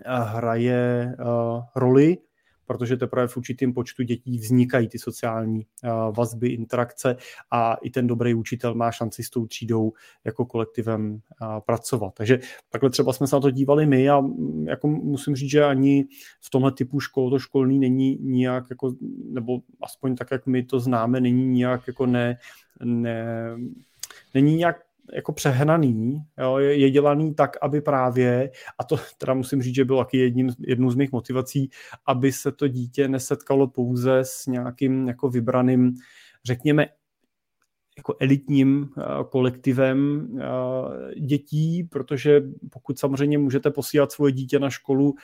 hraje 0.06 1.14
roli, 1.76 2.18
protože 2.66 2.96
teprve 2.96 3.28
v 3.28 3.36
určitým 3.36 3.74
počtu 3.74 4.02
dětí 4.02 4.38
vznikají 4.38 4.88
ty 4.88 4.98
sociální 4.98 5.66
vazby, 6.16 6.48
interakce 6.48 7.16
a 7.50 7.74
i 7.74 7.90
ten 7.90 8.06
dobrý 8.06 8.34
učitel 8.34 8.74
má 8.74 8.90
šanci 8.90 9.22
s 9.22 9.30
tou 9.30 9.46
třídou 9.46 9.92
jako 10.24 10.46
kolektivem 10.46 11.20
pracovat. 11.66 12.14
Takže 12.14 12.38
takhle 12.70 12.90
třeba 12.90 13.12
jsme 13.12 13.26
se 13.26 13.36
na 13.36 13.40
to 13.40 13.50
dívali 13.50 13.86
my 13.86 14.10
a 14.10 14.22
jako 14.64 14.88
musím 14.88 15.36
říct, 15.36 15.50
že 15.50 15.64
ani 15.64 16.04
v 16.40 16.50
tomhle 16.50 16.72
typu 16.72 17.00
škol 17.00 17.30
to 17.30 17.38
školní 17.38 17.78
není 17.78 18.18
nijak, 18.20 18.64
jako, 18.70 18.94
nebo 19.30 19.60
aspoň 19.82 20.16
tak, 20.16 20.30
jak 20.30 20.46
my 20.46 20.62
to 20.62 20.80
známe, 20.80 21.20
není 21.20 21.46
nijak 21.46 21.86
jako 21.86 22.06
ne, 22.06 22.38
ne 22.84 23.26
není 24.34 24.56
nějak 24.56 24.83
jako 25.12 25.32
přehnaný, 25.32 26.22
jo, 26.38 26.58
je, 26.58 26.76
je 26.76 26.90
dělaný 26.90 27.34
tak, 27.34 27.56
aby 27.62 27.80
právě, 27.80 28.50
a 28.78 28.84
to 28.84 28.96
teda 29.18 29.34
musím 29.34 29.62
říct, 29.62 29.74
že 29.74 29.84
bylo 29.84 30.04
taky 30.04 30.18
jedním, 30.18 30.50
jednou 30.58 30.90
z 30.90 30.94
mých 30.94 31.12
motivací, 31.12 31.70
aby 32.06 32.32
se 32.32 32.52
to 32.52 32.68
dítě 32.68 33.08
nesetkalo 33.08 33.66
pouze 33.66 34.18
s 34.18 34.46
nějakým 34.46 35.08
jako 35.08 35.28
vybraným, 35.28 35.94
řekněme, 36.44 36.86
jako 37.96 38.16
elitním 38.20 38.88
uh, 38.96 39.04
kolektivem 39.30 40.28
uh, 40.32 41.10
dětí, 41.26 41.84
protože 41.84 42.42
pokud 42.70 42.98
samozřejmě 42.98 43.38
můžete 43.38 43.70
posílat 43.70 44.12
svoje 44.12 44.32
dítě 44.32 44.58
na 44.58 44.70
školu 44.70 45.14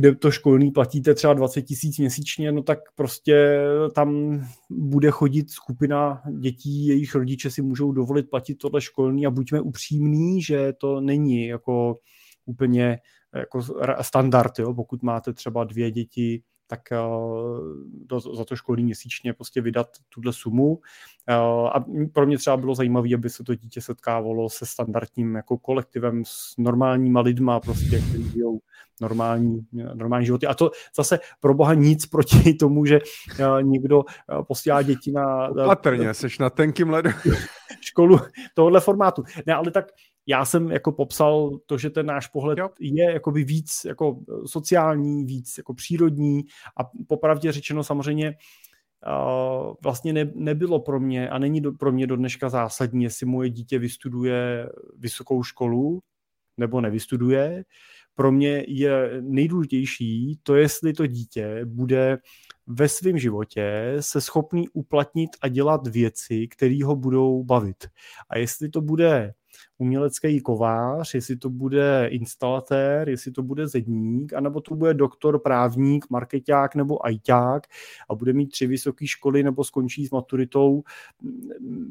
kde 0.00 0.14
to 0.14 0.30
školní 0.30 0.70
platíte 0.70 1.14
třeba 1.14 1.34
20 1.34 1.62
tisíc 1.62 1.98
měsíčně, 1.98 2.52
no 2.52 2.62
tak 2.62 2.78
prostě 2.94 3.60
tam 3.94 4.40
bude 4.70 5.10
chodit 5.10 5.50
skupina 5.50 6.22
dětí, 6.40 6.86
jejich 6.86 7.14
rodiče 7.14 7.50
si 7.50 7.62
můžou 7.62 7.92
dovolit 7.92 8.30
platit 8.30 8.54
tohle 8.54 8.80
školní 8.80 9.26
a 9.26 9.30
buďme 9.30 9.60
upřímní, 9.60 10.42
že 10.42 10.72
to 10.72 11.00
není 11.00 11.46
jako 11.46 11.98
úplně 12.46 12.98
jako 13.34 13.62
standard, 14.02 14.58
jo? 14.58 14.74
pokud 14.74 15.02
máte 15.02 15.32
třeba 15.32 15.64
dvě 15.64 15.90
děti, 15.90 16.42
tak 16.66 16.92
eh, 16.92 16.98
do, 18.06 18.20
za 18.20 18.44
to 18.44 18.56
školní 18.56 18.84
měsíčně 18.84 19.32
prostě 19.32 19.60
vydat 19.60 19.88
tuhle 20.08 20.32
sumu. 20.32 20.78
Eh, 21.28 21.34
a 21.72 21.84
pro 22.12 22.26
mě 22.26 22.38
třeba 22.38 22.56
bylo 22.56 22.74
zajímavé, 22.74 23.14
aby 23.14 23.30
se 23.30 23.44
to 23.44 23.54
dítě 23.54 23.80
setkávalo 23.80 24.50
se 24.50 24.66
standardním 24.66 25.34
jako 25.34 25.58
kolektivem, 25.58 26.22
s 26.26 26.54
normálníma 26.58 27.20
lidma, 27.20 27.60
prostě, 27.60 27.98
kteří 27.98 28.30
žijou 28.30 28.60
normální, 29.00 29.66
normální 29.94 30.26
životy. 30.26 30.46
A 30.46 30.54
to 30.54 30.70
zase 30.96 31.18
pro 31.40 31.54
boha 31.54 31.74
nic 31.74 32.06
proti 32.06 32.54
tomu, 32.60 32.86
že 32.86 32.98
eh, 33.38 33.62
někdo 33.62 34.02
posílá 34.48 34.82
děti 34.82 35.12
na... 35.12 35.48
Patrně, 35.66 36.14
seš 36.14 36.38
na 36.38 36.50
tenkým 36.50 36.90
ledu. 36.90 37.10
školu 37.80 38.18
tohohle 38.54 38.80
formátu. 38.80 39.22
Ne, 39.46 39.54
ale 39.54 39.70
tak 39.70 39.86
já 40.26 40.44
jsem 40.44 40.70
jako 40.70 40.92
popsal 40.92 41.58
to, 41.66 41.78
že 41.78 41.90
ten 41.90 42.06
náš 42.06 42.26
pohled 42.26 42.58
jo. 42.58 42.70
je 42.80 43.12
jakoby 43.12 43.44
víc 43.44 43.84
jako 43.84 44.20
sociální, 44.46 45.24
víc 45.24 45.58
jako 45.58 45.74
přírodní 45.74 46.42
a 46.76 46.90
popravdě 47.08 47.52
řečeno 47.52 47.84
samozřejmě 47.84 48.34
uh, 49.06 49.74
vlastně 49.82 50.12
ne, 50.12 50.32
nebylo 50.34 50.80
pro 50.80 51.00
mě 51.00 51.30
a 51.30 51.38
není 51.38 51.60
do, 51.60 51.72
pro 51.72 51.92
mě 51.92 52.06
do 52.06 52.16
dneška 52.16 52.48
zásadní, 52.48 53.04
jestli 53.04 53.26
moje 53.26 53.50
dítě 53.50 53.78
vystuduje 53.78 54.68
vysokou 54.98 55.42
školu 55.42 56.00
nebo 56.56 56.80
nevystuduje. 56.80 57.64
Pro 58.20 58.32
mě 58.32 58.64
je 58.68 59.10
nejdůležitější 59.20 60.40
to, 60.42 60.56
jestli 60.56 60.92
to 60.92 61.06
dítě 61.06 61.60
bude 61.64 62.18
ve 62.66 62.88
svém 62.88 63.18
životě 63.18 63.96
se 64.00 64.20
schopný 64.20 64.68
uplatnit 64.68 65.30
a 65.42 65.48
dělat 65.48 65.86
věci, 65.86 66.48
které 66.48 66.78
ho 66.84 66.96
budou 66.96 67.44
bavit. 67.44 67.88
A 68.30 68.38
jestli 68.38 68.68
to 68.68 68.80
bude 68.80 69.32
umělecký 69.78 70.40
kovář, 70.40 71.14
jestli 71.14 71.36
to 71.36 71.50
bude 71.50 72.08
instalatér, 72.10 73.08
jestli 73.08 73.32
to 73.32 73.42
bude 73.42 73.68
zedník, 73.68 74.32
anebo 74.32 74.60
to 74.60 74.74
bude 74.74 74.94
doktor, 74.94 75.38
právník, 75.38 76.10
marketák 76.10 76.74
nebo 76.74 77.06
ajťák 77.06 77.66
a 78.10 78.14
bude 78.14 78.32
mít 78.32 78.48
tři 78.48 78.66
vysoké 78.66 79.06
školy 79.06 79.42
nebo 79.42 79.64
skončí 79.64 80.06
s 80.06 80.10
maturitou. 80.10 80.82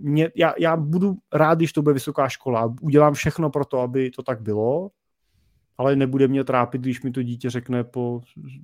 Mě, 0.01 0.31
já, 0.35 0.53
já 0.60 0.77
budu 0.77 1.15
rád, 1.34 1.57
když 1.57 1.73
to 1.73 1.81
bude 1.81 1.93
vysoká 1.93 2.30
škola. 2.30 2.76
Udělám 2.81 3.14
všechno 3.14 3.49
pro 3.49 3.65
to, 3.65 3.80
aby 3.80 4.11
to 4.11 4.23
tak 4.23 4.41
bylo, 4.41 4.89
ale 5.80 5.95
nebude 5.95 6.27
mě 6.27 6.43
trápit, 6.43 6.81
když 6.81 7.01
mi 7.01 7.11
to 7.11 7.23
dítě 7.23 7.49
řekne 7.49 7.84
po, 7.84 8.22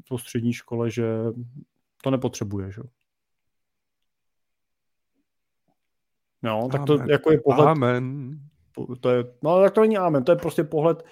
po 0.07 0.17
střední 0.17 0.53
škole, 0.53 0.91
že 0.91 1.05
to 2.03 2.11
nepotřebuje. 2.11 2.71
Že? 2.71 2.81
No, 6.43 6.69
tak 6.71 6.85
to 6.85 6.93
Amen. 6.93 7.09
jako 7.09 7.31
je 7.31 7.41
pohled. 7.41 7.67
Amen 7.67 8.39
to 8.99 9.09
je, 9.09 9.23
no 9.43 9.61
tak 9.61 9.73
to 9.73 9.81
není 9.81 9.97
amen, 9.97 10.23
to 10.23 10.31
je 10.31 10.35
prostě 10.35 10.63
pohled, 10.63 11.03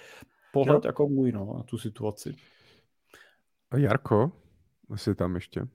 pohled 0.53 0.85
jo. 0.85 0.89
jako 0.89 1.07
můj, 1.07 1.31
no, 1.31 1.53
na 1.57 1.63
tu 1.63 1.77
situaci. 1.77 2.35
A 3.71 3.77
Jarko, 3.77 4.31
jsi 4.95 5.15
tam 5.15 5.35
ještě? 5.35 5.61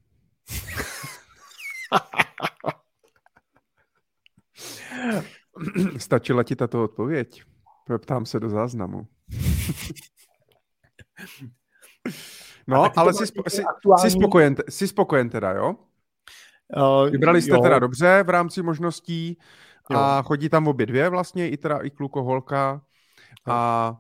Stačila 5.99 6.43
ti 6.43 6.57
tato 6.57 6.85
odpověď? 6.85 7.43
Ptám 7.99 8.27
se 8.27 8.41
do 8.41 8.51
záznamu. 8.51 9.07
No, 12.66 12.99
ale 12.99 13.15
jsi, 13.15 13.27
jsi, 13.49 13.65
aktuální... 13.65 14.11
jsi, 14.11 14.11
spokojen, 14.11 14.57
jsi 14.69 14.89
spokojen 14.89 15.31
teda, 15.31 15.51
jo? 15.51 15.75
Uh, 16.77 17.11
Vybrali 17.11 17.43
jste 17.43 17.55
jo. 17.55 17.62
teda 17.62 17.79
dobře 17.79 18.23
v 18.23 18.31
rámci 18.31 18.62
možností. 18.62 19.39
A 19.95 20.23
chodí 20.23 20.49
tam 20.49 20.69
obě 20.69 20.87
dvě 20.87 21.09
vlastně, 21.09 21.51
i 21.51 21.57
teda 21.57 21.79
i 21.79 21.91
kluko, 21.91 22.23
holka 22.23 22.83
a, 23.47 23.97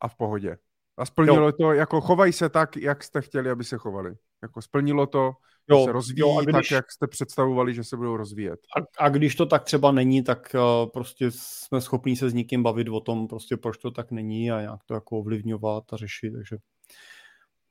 a 0.00 0.08
v 0.08 0.14
pohodě. 0.14 0.56
A 0.96 1.06
splnilo 1.06 1.46
jo. 1.46 1.52
to, 1.52 1.72
jako 1.72 2.00
chovají 2.00 2.32
se 2.32 2.48
tak, 2.48 2.76
jak 2.76 3.04
jste 3.04 3.22
chtěli, 3.22 3.50
aby 3.50 3.64
se 3.64 3.78
chovali. 3.78 4.14
Jako 4.42 4.62
splnilo 4.62 5.06
to, 5.06 5.32
jo, 5.70 5.84
se 5.84 5.92
rozvíjí 5.92 6.20
jo, 6.20 6.40
když, 6.44 6.68
tak, 6.68 6.70
jak 6.70 6.92
jste 6.92 7.06
představovali, 7.06 7.74
že 7.74 7.84
se 7.84 7.96
budou 7.96 8.16
rozvíjet. 8.16 8.60
A, 8.76 9.04
a 9.04 9.08
když 9.08 9.34
to 9.34 9.46
tak 9.46 9.64
třeba 9.64 9.92
není, 9.92 10.22
tak 10.22 10.54
uh, 10.54 10.90
prostě 10.90 11.30
jsme 11.30 11.80
schopni 11.80 12.16
se 12.16 12.30
s 12.30 12.34
někým 12.34 12.62
bavit 12.62 12.88
o 12.88 13.00
tom, 13.00 13.28
prostě 13.28 13.56
proč 13.56 13.78
to 13.78 13.90
tak 13.90 14.10
není 14.10 14.50
a 14.50 14.60
nějak 14.60 14.80
to 14.86 14.94
jako 14.94 15.18
ovlivňovat 15.18 15.84
a 15.92 15.96
řešit, 15.96 16.30
takže 16.30 16.56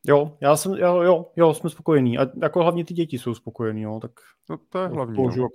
Jo, 0.08 0.38
já 0.42 0.56
jsem, 0.56 0.72
jo, 0.72 1.02
jo, 1.02 1.32
jo, 1.36 1.54
jsme 1.54 1.70
spokojení. 1.70 2.18
A 2.18 2.28
jako 2.42 2.62
hlavně 2.62 2.86
ty 2.86 2.94
děti 2.94 3.20
jsou 3.20 3.36
spokojení, 3.36 3.82
jo, 3.82 4.00
tak 4.02 4.12
no, 4.50 4.58
to 4.70 4.80
je 4.80 4.88
hlavní. 4.88 5.16
To 5.16 5.22
no. 5.22 5.48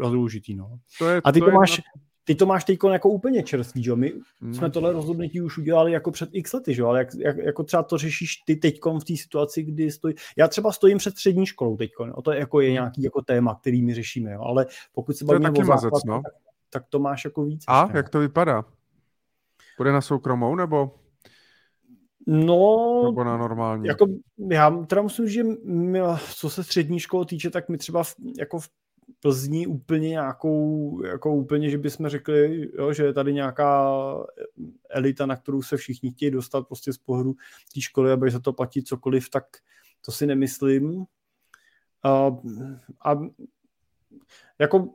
jako 0.00 0.10
důležitý, 0.10 0.54
no. 0.54 0.78
To 0.98 1.08
je, 1.08 1.20
a 1.24 1.32
ty 1.32 1.40
to, 1.40 1.46
to 1.46 1.52
máš, 1.52 1.78
na... 1.78 1.84
ty 2.24 2.34
to 2.34 2.46
máš 2.46 2.64
teď 2.64 2.78
jako 2.92 3.08
úplně 3.08 3.42
čerstvý, 3.42 3.86
jo? 3.86 3.96
My 3.96 4.12
hmm. 4.40 4.54
jsme 4.54 4.70
tohle 4.70 4.92
rozhodnutí 4.92 5.40
už 5.40 5.58
udělali 5.58 5.92
jako 5.92 6.10
před 6.10 6.28
x 6.32 6.52
lety, 6.52 6.74
jo? 6.76 6.88
ale 6.88 6.98
jak, 6.98 7.08
jak, 7.14 7.36
jako 7.36 7.64
třeba 7.64 7.82
to 7.82 7.98
řešíš 7.98 8.36
ty 8.46 8.56
teď 8.56 8.80
v 8.98 9.04
té 9.04 9.16
situaci, 9.16 9.62
kdy 9.62 9.90
stojí, 9.90 10.14
já 10.36 10.48
třeba 10.48 10.72
stojím 10.72 10.98
před 10.98 11.10
střední 11.10 11.46
školou 11.46 11.76
teď, 11.76 11.90
no? 12.06 12.22
to 12.22 12.32
je 12.32 12.38
jako 12.38 12.60
je 12.60 12.68
hmm. 12.68 12.74
nějaký 12.74 13.02
jako 13.02 13.22
téma, 13.22 13.54
který 13.54 13.82
my 13.82 13.94
řešíme, 13.94 14.32
jo? 14.32 14.40
ale 14.40 14.66
pokud 14.92 15.16
se 15.16 15.24
bavíme 15.24 15.50
o 15.50 15.64
základ, 15.64 16.02
no? 16.06 16.22
tak, 16.24 16.32
tak, 16.70 16.84
to 16.88 16.98
máš 16.98 17.24
jako 17.24 17.44
víc. 17.44 17.64
A 17.68 17.82
ještě, 17.82 17.96
jak 17.96 18.08
to 18.08 18.18
vypadá? 18.18 18.64
Bude 19.78 19.92
na 19.92 20.00
soukromou 20.00 20.54
nebo? 20.54 21.01
No, 22.26 23.02
nebo 23.04 23.24
na 23.24 23.36
normální? 23.36 23.88
Jako, 23.88 24.06
já 24.50 24.70
teda 24.70 25.02
musím 25.02 25.26
říct, 25.26 25.34
že 25.34 25.44
my, 25.64 26.00
co 26.34 26.50
se 26.50 26.64
střední 26.64 27.00
školy 27.00 27.26
týče, 27.26 27.50
tak 27.50 27.68
my 27.68 27.78
třeba 27.78 28.04
v, 28.04 28.14
jako 28.38 28.60
v 28.60 28.68
Plzni 29.20 29.66
úplně 29.66 30.08
nějakou, 30.08 31.02
jako 31.04 31.34
úplně, 31.34 31.70
že 31.70 31.78
bychom 31.78 32.08
řekli, 32.08 32.68
jo, 32.78 32.92
že 32.92 33.04
je 33.04 33.12
tady 33.12 33.32
nějaká 33.34 33.94
elita, 34.90 35.26
na 35.26 35.36
kterou 35.36 35.62
se 35.62 35.76
všichni 35.76 36.10
chtějí 36.10 36.30
dostat 36.30 36.68
prostě 36.68 36.92
z 36.92 36.98
pohledu 36.98 37.34
té 37.74 37.80
školy, 37.80 38.12
aby 38.12 38.30
za 38.30 38.40
to 38.40 38.52
platit 38.52 38.88
cokoliv, 38.88 39.30
tak 39.30 39.44
to 40.04 40.12
si 40.12 40.26
nemyslím. 40.26 41.04
A, 42.02 42.36
a 43.04 43.20
jako 44.58 44.94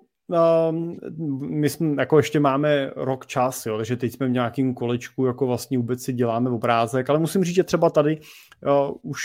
my 1.40 1.70
jsme, 1.70 2.02
jako 2.02 2.18
ještě 2.18 2.40
máme 2.40 2.92
rok 2.96 3.26
čas, 3.26 3.66
jo, 3.66 3.78
takže 3.78 3.98
teď 3.98 4.14
jsme 4.14 4.28
v 4.28 4.32
nějakém 4.32 4.74
kolečku, 4.74 5.26
jako 5.26 5.48
vlastně 5.48 5.78
vůbec 5.78 6.04
si 6.04 6.14
děláme 6.14 6.50
obrázek, 6.50 7.10
ale 7.10 7.20
musím 7.20 7.44
říct, 7.44 7.56
že 7.56 7.64
třeba 7.64 7.90
tady 7.90 8.20
uh, 8.66 8.98
už 9.02 9.20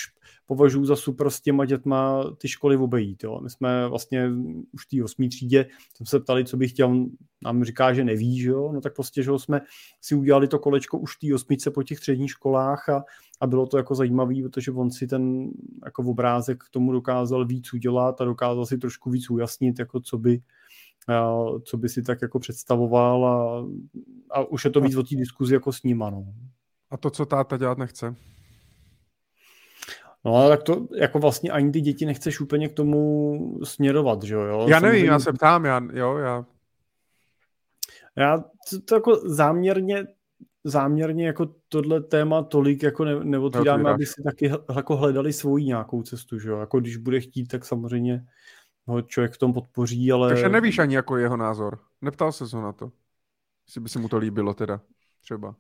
považuji 0.47 0.85
za 0.85 0.97
super 0.97 1.31
s 1.31 1.41
těma 1.41 1.65
dětma 1.65 2.25
ty 2.39 2.49
školy 2.49 2.77
obejít. 2.77 3.25
Jo. 3.25 3.41
My 3.43 3.51
jsme 3.51 3.89
vlastně 3.89 4.31
už 4.73 4.85
v 4.87 4.89
té 4.89 5.05
osmý 5.05 5.29
třídě, 5.29 5.67
jsem 5.97 6.07
se 6.07 6.21
ptali, 6.21 6.45
co 6.45 6.57
bych 6.57 6.71
chtěl, 6.71 7.07
nám 7.43 7.65
říká, 7.65 7.93
že 7.93 8.05
neví, 8.05 8.41
že 8.41 8.51
jo? 8.51 8.73
no 8.73 8.81
tak 8.81 8.95
prostě, 8.95 9.23
že 9.23 9.31
jo, 9.31 9.39
jsme 9.39 9.61
si 10.01 10.15
udělali 10.15 10.49
to 10.49 10.59
kolečko 10.59 10.99
už 10.99 11.17
v 11.17 11.19
té 11.19 11.35
osmice 11.35 11.71
po 11.71 11.83
těch 11.83 11.99
středních 11.99 12.31
školách 12.31 12.89
a, 12.89 13.05
a 13.41 13.47
bylo 13.47 13.67
to 13.67 13.77
jako 13.77 13.95
zajímavé, 13.95 14.35
protože 14.43 14.71
on 14.71 14.91
si 14.91 15.07
ten 15.07 15.51
jako 15.85 16.03
obrázek 16.03 16.65
k 16.65 16.71
tomu 16.71 16.93
dokázal 16.93 17.47
víc 17.47 17.73
udělat 17.73 18.21
a 18.21 18.25
dokázal 18.25 18.67
si 18.67 18.79
trošku 18.79 19.11
víc 19.11 19.31
ujasnit, 19.31 19.79
jako 19.79 20.01
co 20.01 20.19
by, 20.19 20.41
co 21.65 21.77
by 21.77 21.89
si 21.89 22.03
tak 22.03 22.23
jako 22.23 22.39
představoval 22.39 23.27
a, 23.27 23.67
a 24.31 24.45
už 24.45 24.65
je 24.65 24.71
to 24.71 24.81
víc 24.81 24.97
o 24.97 25.03
té 25.03 25.17
diskuzi 25.17 25.55
jako 25.55 25.73
s 25.73 25.83
ním, 25.83 25.99
no. 25.99 26.25
A 26.91 26.97
to, 26.97 27.11
co 27.11 27.27
táta 27.27 27.57
dělat 27.57 27.79
nechce? 27.79 28.15
No 30.25 30.35
ale 30.37 30.49
tak 30.49 30.63
to 30.63 30.89
jako 30.97 31.19
vlastně 31.19 31.51
ani 31.51 31.73
ty 31.73 31.81
děti 31.81 32.07
nechceš 32.07 32.41
úplně 32.41 32.69
k 32.69 32.73
tomu 32.73 33.61
směrovat, 33.65 34.23
že 34.23 34.35
jo? 34.35 34.67
Já 34.69 34.81
nevím, 34.81 35.05
já 35.05 35.19
se 35.19 35.33
ptám, 35.33 35.65
já, 35.65 35.81
jo, 35.93 36.17
já... 36.17 36.45
Já 38.17 38.39
to, 38.39 38.81
to 38.85 38.95
jako 38.95 39.17
záměrně 39.29 40.07
záměrně 40.65 41.27
jako 41.27 41.55
tohle 41.69 42.01
téma 42.01 42.43
tolik 42.43 42.83
jako 42.83 43.05
ne, 43.05 43.25
neotvíráme, 43.25 43.91
aby 43.91 44.07
si 44.07 44.23
taky 44.23 44.53
jako 44.77 44.97
hledali 44.97 45.33
svoji 45.33 45.65
nějakou 45.65 46.03
cestu, 46.03 46.39
že 46.39 46.49
jo? 46.49 46.59
Jako 46.59 46.81
když 46.81 46.97
bude 46.97 47.21
chtít, 47.21 47.47
tak 47.47 47.65
samozřejmě 47.65 48.25
ho 48.87 49.03
člověk 49.03 49.33
v 49.33 49.39
tom 49.39 49.53
podpoří, 49.53 50.13
ale... 50.13 50.29
Takže 50.29 50.49
nevíš 50.49 50.79
ani 50.79 50.95
jako 50.95 51.17
jeho 51.17 51.37
názor. 51.37 51.79
Neptal 52.01 52.33
se 52.33 52.57
ho 52.57 52.63
na 52.63 52.73
to. 52.73 52.93
Jestli 53.67 53.81
by 53.81 53.89
se 53.89 53.99
mu 53.99 54.09
to 54.09 54.19
líbilo 54.19 54.55
teda, 54.55 54.81
třeba. 55.21 55.55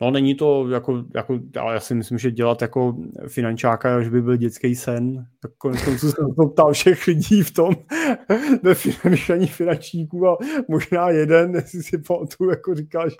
No 0.00 0.10
není 0.10 0.34
to 0.34 0.68
jako, 0.68 1.04
jako, 1.14 1.38
ale 1.60 1.74
já 1.74 1.80
si 1.80 1.94
myslím, 1.94 2.18
že 2.18 2.30
dělat 2.30 2.62
jako 2.62 2.96
finančáka, 3.28 4.02
že 4.02 4.10
by 4.10 4.22
byl 4.22 4.36
dětský 4.36 4.74
sen, 4.74 5.26
tak 5.40 5.50
konec 5.58 5.84
konců 5.84 6.12
jsem 6.12 6.34
to 6.34 6.48
ptal 6.48 6.72
všech 6.72 7.06
lidí 7.06 7.42
v 7.42 7.50
tom, 7.50 7.74
ve 8.62 8.74
finanční 8.74 9.46
finančníků 9.46 10.28
a 10.28 10.36
možná 10.68 11.10
jeden, 11.10 11.54
jestli 11.54 11.82
si 11.82 11.98
pamatuju, 11.98 12.50
jako 12.50 12.74
říká, 12.74 13.08
že 13.08 13.16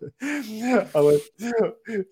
ale 0.95 1.15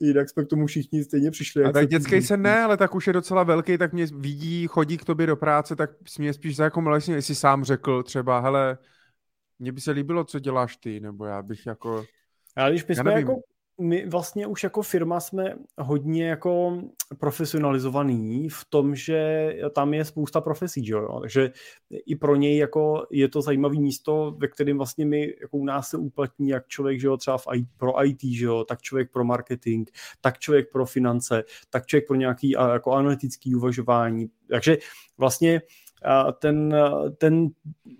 jinak 0.00 0.28
jsme 0.28 0.44
k 0.44 0.48
tomu 0.48 0.66
všichni 0.66 1.04
stejně 1.04 1.30
přišli. 1.30 1.64
A 1.64 1.72
tak 1.72 1.88
dětský 1.88 2.22
sen 2.22 2.42
ne, 2.42 2.62
ale 2.62 2.76
tak 2.76 2.94
už 2.94 3.06
je 3.06 3.12
docela 3.12 3.42
velký, 3.42 3.78
tak 3.78 3.92
mě 3.92 4.06
vidí, 4.14 4.66
chodí 4.66 4.96
k 4.98 5.04
tobě 5.04 5.26
do 5.26 5.36
práce, 5.36 5.76
tak 5.76 5.90
mě 6.18 6.32
spíš 6.32 6.56
za 6.56 6.64
jako 6.64 6.80
vlastně, 6.82 7.14
jestli 7.14 7.34
sám 7.34 7.64
řekl 7.64 8.02
třeba, 8.02 8.40
hele, 8.40 8.78
mně 9.58 9.72
by 9.72 9.80
se 9.80 9.90
líbilo, 9.90 10.24
co 10.24 10.38
děláš 10.38 10.76
ty, 10.76 11.00
nebo 11.00 11.24
já 11.24 11.42
bych 11.42 11.66
jako... 11.66 12.04
Ale 12.56 12.70
když 12.70 12.86
my 12.86 12.94
jsme 12.94 13.12
jako 13.12 13.36
my 13.80 14.06
vlastně 14.06 14.46
už 14.46 14.62
jako 14.62 14.82
firma 14.82 15.20
jsme 15.20 15.54
hodně 15.78 16.28
jako 16.28 16.82
profesionalizovaný 17.18 18.48
v 18.48 18.64
tom, 18.68 18.94
že 18.94 19.50
tam 19.74 19.94
je 19.94 20.04
spousta 20.04 20.40
profesí, 20.40 20.86
že 20.86 20.92
jo? 20.92 21.18
takže 21.20 21.50
i 21.90 22.16
pro 22.16 22.36
něj 22.36 22.56
jako 22.56 23.06
je 23.10 23.28
to 23.28 23.42
zajímavé 23.42 23.76
místo, 23.76 24.36
ve 24.38 24.48
kterém 24.48 24.76
vlastně 24.76 25.06
my 25.06 25.34
jako 25.40 25.56
u 25.56 25.64
nás 25.64 25.88
se 25.88 25.96
uplatní 25.96 26.48
jak 26.48 26.68
člověk, 26.68 27.00
že 27.00 27.06
jo, 27.06 27.16
třeba 27.16 27.38
v 27.38 27.46
IT, 27.54 27.68
pro 27.76 28.04
IT, 28.04 28.20
že 28.24 28.44
jo, 28.44 28.64
tak 28.64 28.82
člověk 28.82 29.10
pro 29.10 29.24
marketing, 29.24 29.88
tak 30.20 30.38
člověk 30.38 30.72
pro 30.72 30.86
finance, 30.86 31.44
tak 31.70 31.86
člověk 31.86 32.06
pro 32.06 32.16
nějaký 32.16 32.50
jako 32.50 32.92
analytický 32.92 33.54
uvažování, 33.54 34.26
takže 34.50 34.78
vlastně 35.18 35.62
ten, 36.38 36.76
ten 37.18 37.48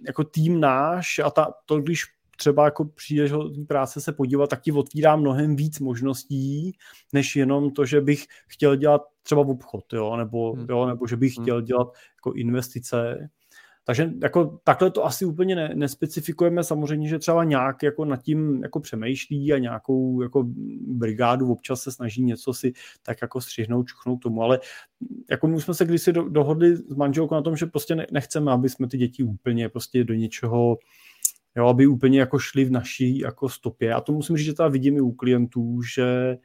jako 0.07 0.25
tým 0.25 0.61
náš 0.61 1.19
a 1.19 1.31
ta, 1.31 1.55
to, 1.67 1.81
když 1.81 2.05
třeba 2.41 2.65
jako 2.65 2.85
přijdeš 2.85 3.31
do 3.31 3.51
práce 3.69 4.01
se 4.01 4.13
podívat, 4.13 4.51
tak 4.51 4.61
ti 4.61 4.73
otvírá 4.73 5.17
mnohem 5.17 5.57
víc 5.57 5.81
možností, 5.81 6.73
než 7.13 7.37
jenom 7.37 7.71
to, 7.71 7.85
že 7.85 8.01
bych 8.01 8.25
chtěl 8.49 8.77
dělat 8.77 9.03
třeba 9.23 9.41
obchod, 9.41 9.93
jo, 9.93 10.17
nebo, 10.17 10.53
hmm. 10.53 10.67
jo, 10.69 10.87
nebo 10.87 11.07
že 11.07 11.17
bych 11.17 11.37
hmm. 11.37 11.45
chtěl 11.45 11.63
dělat 11.63 11.89
jako 12.17 12.33
investice. 12.33 13.29
Takže 13.85 14.13
jako 14.23 14.61
takhle 14.65 14.91
to 14.91 15.05
asi 15.05 15.25
úplně 15.25 15.57
ne, 15.57 15.73
nespecifikujeme, 15.75 16.65
samozřejmě, 16.65 17.09
že 17.09 17.19
třeba 17.19 17.45
nějak 17.45 17.83
jako 17.83 18.05
nad 18.05 18.23
tím 18.23 18.63
jako 18.63 18.81
přemýšlí 18.81 19.53
a 19.53 19.59
nějakou 19.59 20.23
jako 20.23 20.45
brigádu 20.87 21.53
občas 21.53 21.83
se 21.83 21.93
snaží 21.93 22.23
něco 22.23 22.55
si 22.55 22.73
tak 23.03 23.23
jako 23.23 23.41
střihnout, 23.41 23.87
čuchnout 23.87 24.21
tomu, 24.23 24.43
ale 24.43 24.61
jako 25.31 25.49
my 25.49 25.61
jsme 25.61 25.75
se 25.75 25.85
kdysi 25.85 26.13
do, 26.13 26.29
dohodli 26.29 26.77
s 26.77 26.95
manželkou 26.95 27.35
na 27.35 27.43
tom, 27.43 27.57
že 27.57 27.67
prostě 27.67 28.07
nechceme, 28.13 28.53
aby 28.53 28.69
jsme 28.69 28.89
ty 28.89 28.99
děti 28.99 29.23
úplně 29.23 29.69
prostě 29.69 30.05
do 30.05 30.15
něčeho 30.15 30.79
jo, 31.57 31.67
aby 31.67 31.87
úplně 31.87 32.21
jako 32.21 32.39
šli 32.39 32.65
v 32.65 32.71
naší 32.71 33.19
jako 33.19 33.49
stopě. 33.49 33.95
A 33.95 34.01
to 34.01 34.13
musím 34.13 34.37
říct, 34.37 34.47
že 34.47 34.55
teda 34.55 34.69
vidím 34.69 34.97
i 34.97 35.01
u 35.01 35.13
klientů, 35.13 35.83
že 35.95 36.37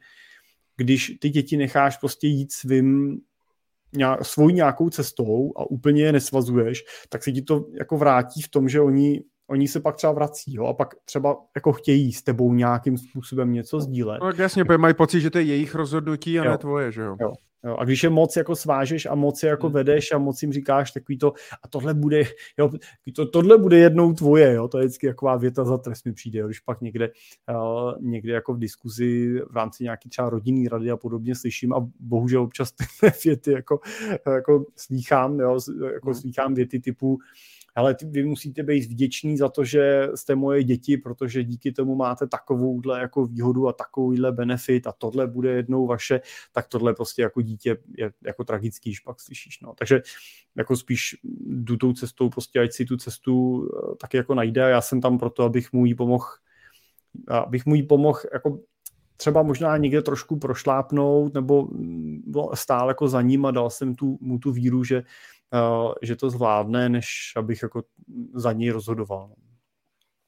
když 0.76 1.12
ty 1.20 1.30
děti 1.30 1.56
necháš 1.56 1.96
prostě 1.96 2.26
jít 2.26 2.52
svým 2.52 3.20
nějak, 3.92 4.24
svou 4.24 4.50
nějakou 4.50 4.90
cestou 4.90 5.52
a 5.56 5.70
úplně 5.70 6.02
je 6.02 6.12
nesvazuješ, 6.12 6.84
tak 7.08 7.24
se 7.24 7.32
ti 7.32 7.42
to 7.42 7.66
jako 7.78 7.98
vrátí 7.98 8.42
v 8.42 8.48
tom, 8.48 8.68
že 8.68 8.80
oni, 8.80 9.22
oni 9.50 9.68
se 9.68 9.80
pak 9.80 9.96
třeba 9.96 10.12
vrací 10.12 10.54
jo, 10.54 10.64
a 10.64 10.74
pak 10.74 10.94
třeba 11.04 11.36
jako 11.54 11.72
chtějí 11.72 12.12
s 12.12 12.22
tebou 12.22 12.54
nějakým 12.54 12.98
způsobem 12.98 13.52
něco 13.52 13.80
sdílet. 13.80 14.20
No, 14.22 14.30
jasně, 14.38 14.64
mají 14.76 14.94
pocit, 14.94 15.20
že 15.20 15.30
to 15.30 15.38
je 15.38 15.44
jejich 15.44 15.74
rozhodnutí 15.74 16.40
a 16.40 16.44
jo. 16.44 16.50
ne 16.50 16.58
tvoje, 16.58 16.92
že 16.92 17.02
jo? 17.02 17.16
jo. 17.20 17.32
Jo, 17.66 17.76
a 17.78 17.84
když 17.84 18.02
je 18.02 18.10
moc 18.10 18.36
jako 18.36 18.56
svážeš 18.56 19.06
a 19.06 19.14
moc 19.14 19.42
je 19.42 19.48
jako 19.48 19.66
hmm. 19.66 19.74
vedeš 19.74 20.12
a 20.12 20.18
moc 20.18 20.42
jim 20.42 20.52
říkáš 20.52 20.90
takový 20.90 21.18
to, 21.18 21.32
a 21.62 21.68
tohle 21.68 21.94
bude, 21.94 22.22
jo, 22.58 22.70
to, 23.16 23.26
tohle 23.26 23.58
bude 23.58 23.78
jednou 23.78 24.12
tvoje, 24.12 24.54
jo, 24.54 24.68
to 24.68 24.78
je 24.78 24.84
vždycky 24.84 25.06
taková 25.06 25.36
věta 25.36 25.64
za 25.64 25.78
trest 25.78 26.04
mi 26.04 26.12
přijde, 26.12 26.38
jo, 26.38 26.46
když 26.46 26.60
pak 26.60 26.80
někde, 26.80 27.10
uh, 27.50 27.92
někde 28.00 28.32
jako 28.32 28.54
v 28.54 28.58
diskuzi 28.58 29.40
v 29.50 29.56
rámci 29.56 29.84
nějaký 29.84 30.08
třeba 30.08 30.30
rodinný 30.30 30.68
rady 30.68 30.90
a 30.90 30.96
podobně 30.96 31.34
slyším 31.34 31.72
a 31.72 31.88
bohužel 32.00 32.42
občas 32.42 32.72
ty 33.00 33.06
věty 33.24 33.52
jako, 33.52 33.80
jako 34.26 34.64
slýchám, 34.76 35.40
jo, 35.40 35.58
jako 35.92 36.10
hmm. 36.10 36.14
slýchám 36.14 36.54
věty 36.54 36.80
typu, 36.80 37.18
ale 37.76 37.96
vy 38.04 38.24
musíte 38.24 38.62
být 38.62 38.90
vděční 38.90 39.36
za 39.36 39.48
to, 39.48 39.64
že 39.64 40.08
jste 40.14 40.34
moje 40.34 40.64
děti, 40.64 40.96
protože 40.96 41.44
díky 41.44 41.72
tomu 41.72 41.94
máte 41.94 42.26
takovouhle 42.26 43.00
jako 43.00 43.26
výhodu 43.26 43.68
a 43.68 43.72
takovýhle 43.72 44.32
benefit 44.32 44.86
a 44.86 44.92
tohle 44.92 45.26
bude 45.26 45.50
jednou 45.50 45.86
vaše, 45.86 46.20
tak 46.52 46.68
tohle 46.68 46.94
prostě 46.94 47.22
jako 47.22 47.42
dítě 47.42 47.76
je 47.98 48.12
jako 48.24 48.44
tragický, 48.44 48.90
když 48.90 49.00
pak 49.00 49.20
slyšíš. 49.20 49.60
No. 49.60 49.74
Takže 49.78 50.02
jako 50.56 50.76
spíš 50.76 51.16
jdu 51.46 51.76
tou 51.76 51.92
cestou, 51.92 52.30
prostě 52.30 52.60
ať 52.60 52.72
si 52.72 52.84
tu 52.84 52.96
cestu 52.96 53.64
eh, 53.64 53.96
taky 54.00 54.16
jako 54.16 54.34
najde 54.34 54.64
a 54.64 54.68
já 54.68 54.80
jsem 54.80 55.00
tam 55.00 55.18
proto, 55.18 55.42
abych 55.42 55.72
mu 55.72 55.86
jí 55.86 55.94
pomohl 55.94 56.26
abych 57.28 57.66
mu 57.66 57.74
jí 57.74 57.82
pomohl 57.82 58.20
jako 58.32 58.60
třeba 59.16 59.42
možná 59.42 59.76
někde 59.76 60.02
trošku 60.02 60.38
prošlápnout 60.38 61.34
nebo 61.34 61.62
mm, 61.62 62.22
stál 62.54 62.88
jako 62.88 63.08
za 63.08 63.22
ním 63.22 63.46
a 63.46 63.50
dal 63.50 63.70
jsem 63.70 63.94
tu, 63.94 64.18
mu 64.20 64.38
tu 64.38 64.52
víru, 64.52 64.84
že 64.84 65.02
že 66.02 66.16
to 66.16 66.30
zvládne, 66.30 66.88
než 66.88 67.32
abych 67.36 67.62
jako 67.62 67.82
za 68.34 68.52
něj 68.52 68.70
rozhodoval. 68.70 69.34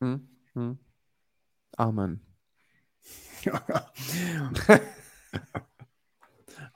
Hmm, 0.03 0.29
hmm. 0.55 0.77
Amen. 1.79 2.19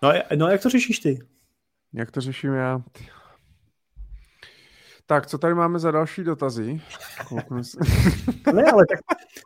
no, 0.02 0.12
no 0.36 0.48
jak 0.48 0.62
to 0.62 0.70
řešíš 0.70 0.98
ty? 0.98 1.18
Jak 1.92 2.10
to 2.10 2.20
řeším 2.20 2.52
já? 2.52 2.82
Tak, 5.06 5.26
co 5.26 5.38
tady 5.38 5.54
máme 5.54 5.78
za 5.78 5.90
další 5.90 6.24
dotazy? 6.24 6.80
ne, 8.54 8.64
ale 8.72 8.86
tak 8.86 8.98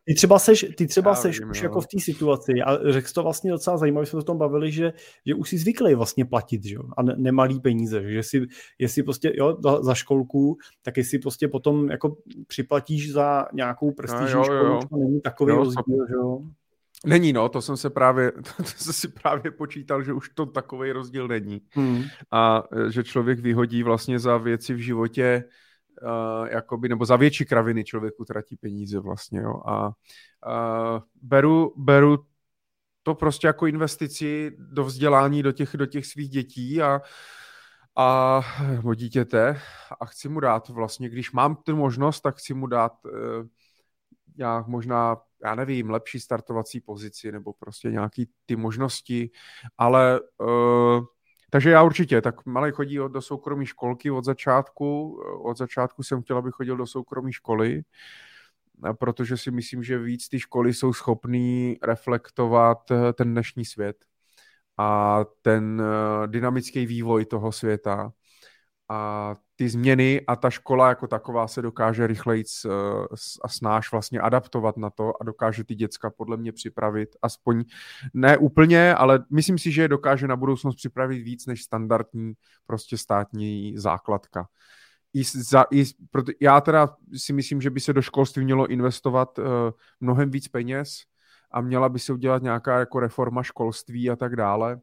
ty 0.05 0.15
třeba 0.15 0.39
seš, 0.39 0.67
ty 0.77 0.87
třeba 0.87 1.15
seš 1.15 1.41
vím, 1.41 1.51
už 1.51 1.63
jo. 1.63 1.65
jako 1.65 1.81
v 1.81 1.87
té 1.87 2.01
situaci 2.01 2.53
a 2.67 2.93
řekl 2.93 3.09
to 3.15 3.23
vlastně 3.23 3.51
docela 3.51 3.77
zajímavé, 3.77 4.07
jsme 4.07 4.19
o 4.19 4.23
tom 4.23 4.39
bavili, 4.39 4.73
že, 4.73 4.93
že 5.27 5.35
už 5.35 5.49
si 5.49 5.59
zvyklý 5.59 5.95
vlastně 5.95 6.25
platit, 6.25 6.65
že? 6.65 6.77
a 6.97 7.03
ne, 7.03 7.15
nemalý 7.17 7.61
peníze, 7.61 8.11
že 8.11 8.23
si, 8.23 8.47
jestli 8.79 9.03
prostě 9.03 9.33
jo, 9.35 9.57
za, 9.63 9.83
za 9.83 9.95
školku, 9.95 10.57
tak 10.83 10.97
jestli 10.97 11.19
prostě 11.19 11.49
potom 11.49 11.91
jako 11.91 12.17
připlatíš 12.47 13.13
za 13.13 13.47
nějakou 13.53 13.93
prestižní 13.93 14.35
no, 14.35 14.45
školu, 14.45 14.81
to 14.91 14.97
není 14.97 15.21
takový 15.21 15.53
jo, 15.53 15.57
rozdíl, 15.57 16.07
že 16.09 16.15
jo? 16.15 16.41
Není, 17.07 17.33
no, 17.33 17.49
to 17.49 17.63
jsem 17.63 17.77
se 17.77 17.91
právě, 17.91 18.33
to 18.57 18.65
jsem 18.65 18.93
si 18.93 19.09
právě 19.09 19.51
počítal, 19.51 20.03
že 20.03 20.13
už 20.13 20.29
to 20.29 20.47
takový 20.47 20.93
rozdíl 20.93 21.29
není. 21.29 21.63
Hmm. 21.71 22.03
A 22.31 22.63
e, 22.73 22.93
že 22.93 23.05
člověk 23.05 23.39
vyhodí 23.39 23.83
vlastně 23.83 24.19
za 24.19 24.37
věci 24.37 24.75
v 24.75 24.79
životě, 24.79 25.45
uh, 26.03 26.49
jakoby, 26.49 26.89
nebo 26.89 27.05
za 27.05 27.17
větší 27.17 27.45
kraviny 27.45 27.85
člověku 27.85 28.25
tratí 28.25 28.57
peníze 28.57 28.99
vlastně, 29.01 29.41
jo. 29.41 29.63
A 29.67 29.87
uh, 29.87 31.01
beru, 31.23 31.75
beru 31.77 32.27
to 33.03 33.15
prostě 33.15 33.47
jako 33.47 33.67
investici 33.67 34.57
do 34.59 34.85
vzdělání 34.85 35.43
do 35.43 35.53
těch, 35.53 35.77
do 35.77 35.87
těch 35.87 36.07
svých 36.07 36.29
dětí 36.29 36.83
a, 36.83 37.01
a 37.97 38.41
nebo 38.71 38.95
dítěte 38.95 39.61
a 40.01 40.07
chci 40.07 40.29
mu 40.29 40.41
dát 40.41 40.69
vlastně, 40.69 41.09
když 41.09 41.33
mám 41.33 41.57
tu 41.57 41.77
možnost, 41.77 42.21
tak 42.21 42.37
chci 42.37 42.55
mu 42.55 42.67
dát 42.67 42.93
uh, 43.05 43.47
nějak 44.37 44.67
možná 44.67 45.17
já 45.45 45.55
nevím, 45.55 45.91
lepší 45.91 46.21
startovací 46.21 46.81
pozici 46.81 47.33
nebo 47.33 47.53
prostě 47.53 47.91
nějaký 47.91 48.29
ty 48.47 48.57
možnosti, 48.57 49.31
ale 49.79 50.21
uh, 50.41 51.05
takže 51.51 51.71
já 51.71 51.83
určitě, 51.83 52.23
tak 52.23 52.47
malý 52.47 52.73
chodí 52.73 52.97
do 53.09 53.23
soukromé 53.23 53.67
školky 53.67 54.11
od 54.11 54.25
začátku. 54.25 55.21
Od 55.43 55.59
začátku 55.59 56.03
jsem 56.03 56.23
chtěl, 56.23 56.39
aby 56.39 56.51
chodil 56.51 56.77
do 56.77 56.87
soukromé 56.87 57.33
školy, 57.33 57.83
protože 58.99 59.37
si 59.37 59.51
myslím, 59.51 59.83
že 59.83 59.99
víc 59.99 60.29
ty 60.29 60.41
školy 60.41 60.75
jsou 60.75 60.93
schopný 60.93 61.79
reflektovat 61.83 62.91
eh, 62.91 63.13
ten 63.13 63.33
dnešní 63.33 63.65
svět 63.65 63.97
a 64.77 65.21
ten 65.43 65.83
eh, 65.83 66.27
dynamický 66.27 66.87
vývoj 66.87 67.25
toho 67.25 67.53
světa 67.53 68.13
a 68.89 69.37
ty 69.57 69.69
změny 69.69 70.21
a 70.27 70.37
ta 70.37 70.51
škola 70.51 70.89
jako 70.89 71.07
taková 71.07 71.49
se 71.49 71.63
dokáže 71.63 72.07
rychleji 72.07 72.45
eh, 72.67 72.71
a 73.43 73.49
snáš 73.49 73.93
vlastně 73.93 74.21
adaptovat 74.21 74.77
na 74.77 74.91
to 74.91 75.13
a 75.21 75.25
dokáže 75.25 75.65
ty 75.65 75.75
děcka 75.75 76.11
podle 76.11 76.37
mě 76.37 76.53
připravit, 76.53 77.17
aspoň 77.23 77.65
ne 78.15 78.39
úplně, 78.39 78.95
ale 78.95 79.25
myslím 79.31 79.59
si, 79.59 79.73
že 79.73 79.83
je 79.83 79.89
dokáže 79.89 80.29
na 80.29 80.37
budoucnost 80.37 80.77
připravit 80.77 81.23
víc 81.23 81.47
než 81.47 81.63
standardní 81.63 82.33
prostě 82.67 82.99
státní 82.99 83.79
základka. 83.79 84.49
I 85.15 85.25
za, 85.25 85.65
i, 85.71 85.85
proto, 86.11 86.33
já 86.41 86.61
teda 86.61 86.97
si 87.17 87.33
myslím, 87.33 87.61
že 87.61 87.71
by 87.71 87.81
se 87.81 87.93
do 87.93 88.03
školství 88.03 88.45
mělo 88.45 88.67
investovat 88.67 89.39
uh, 89.39 89.45
mnohem 90.01 90.31
víc 90.31 90.49
peněz 90.49 90.99
a 91.51 91.61
měla 91.61 91.89
by 91.89 91.99
se 91.99 92.13
udělat 92.13 92.43
nějaká 92.43 92.79
jako 92.79 93.01
reforma 93.01 93.43
školství 93.43 94.11
a 94.11 94.17
tak 94.17 94.37
dále 94.37 94.81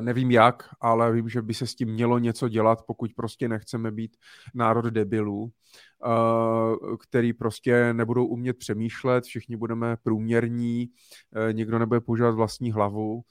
nevím 0.00 0.30
jak, 0.30 0.68
ale 0.80 1.12
vím, 1.12 1.28
že 1.28 1.42
by 1.42 1.54
se 1.54 1.66
s 1.66 1.74
tím 1.74 1.88
mělo 1.88 2.18
něco 2.18 2.48
dělat, 2.48 2.82
pokud 2.86 3.10
prostě 3.14 3.48
nechceme 3.48 3.90
být 3.90 4.16
národ 4.54 4.84
debilů, 4.84 5.42
uh, 6.06 6.96
který 6.96 7.32
prostě 7.32 7.94
nebudou 7.94 8.26
umět 8.26 8.58
přemýšlet, 8.58 9.24
všichni 9.24 9.56
budeme 9.56 9.96
průměrní, 10.02 10.88
uh, 11.36 11.52
nikdo 11.52 11.78
nebude 11.78 12.00
používat 12.00 12.34
vlastní 12.34 12.72
hlavu, 12.72 13.22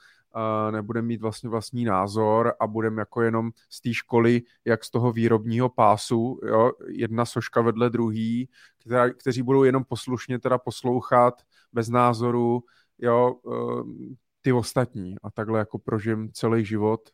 nebude 0.72 1.02
mít 1.02 1.22
vlastně 1.22 1.50
vlastní 1.50 1.86
názor 1.86 2.54
a 2.60 2.68
budeme 2.68 3.02
jako 3.02 3.22
jenom 3.22 3.52
z 3.70 3.82
té 3.82 3.94
školy, 3.94 4.42
jak 4.66 4.84
z 4.84 4.92
toho 4.92 5.12
výrobního 5.12 5.70
pásu, 5.70 6.40
jo, 6.48 6.72
jedna 6.88 7.26
soška 7.26 7.62
vedle 7.62 7.90
druhý, 7.90 8.50
která, 8.80 9.10
kteří 9.10 9.42
budou 9.42 9.64
jenom 9.64 9.84
poslušně 9.84 10.40
teda 10.40 10.58
poslouchat 10.58 11.34
bez 11.74 11.90
názoru, 11.90 12.64
jo, 12.98 13.36
ty 14.42 14.52
ostatní 14.52 15.16
a 15.24 15.32
takhle 15.32 15.60
jako 15.60 15.80
prožijem 15.80 16.30
celý 16.34 16.66
život. 16.66 17.10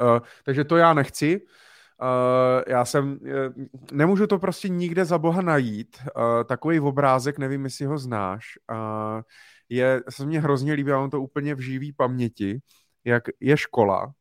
Uh, 0.00 0.18
takže 0.44 0.64
to 0.64 0.76
já 0.76 0.94
nechci. 0.94 1.40
Uh, 2.02 2.62
já 2.66 2.84
jsem, 2.84 3.12
uh, 3.12 3.64
nemůžu 3.92 4.26
to 4.26 4.38
prostě 4.38 4.68
nikde 4.68 5.04
za 5.04 5.18
boha 5.18 5.42
najít. 5.42 5.96
Uh, 6.16 6.44
takový 6.44 6.80
obrázek, 6.80 7.38
nevím, 7.38 7.64
jestli 7.64 7.84
ho 7.84 7.98
znáš, 7.98 8.58
uh, 8.70 9.22
je, 9.68 10.02
se 10.10 10.26
mě 10.26 10.40
hrozně 10.40 10.72
líbí, 10.72 10.90
já 10.90 10.98
mám 10.98 11.10
to 11.10 11.20
úplně 11.22 11.54
v 11.54 11.60
živý 11.60 11.92
paměti, 11.92 12.60
jak 13.04 13.24
je 13.40 13.56
škola, 13.56 14.12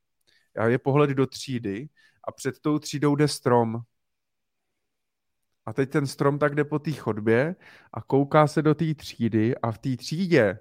je 0.65 0.77
pohled 0.77 1.09
do 1.09 1.27
třídy 1.27 1.89
a 2.27 2.31
před 2.31 2.59
tou 2.59 2.79
třídou 2.79 3.15
jde 3.15 3.27
strom. 3.27 3.79
A 5.65 5.73
teď 5.73 5.89
ten 5.89 6.07
strom 6.07 6.39
tak 6.39 6.55
jde 6.55 6.63
po 6.63 6.79
té 6.79 6.91
chodbě 6.91 7.55
a 7.93 8.01
kouká 8.01 8.47
se 8.47 8.61
do 8.61 8.75
té 8.75 8.95
třídy 8.95 9.57
a 9.57 9.71
v 9.71 9.77
té 9.77 9.97
třídě 9.97 10.59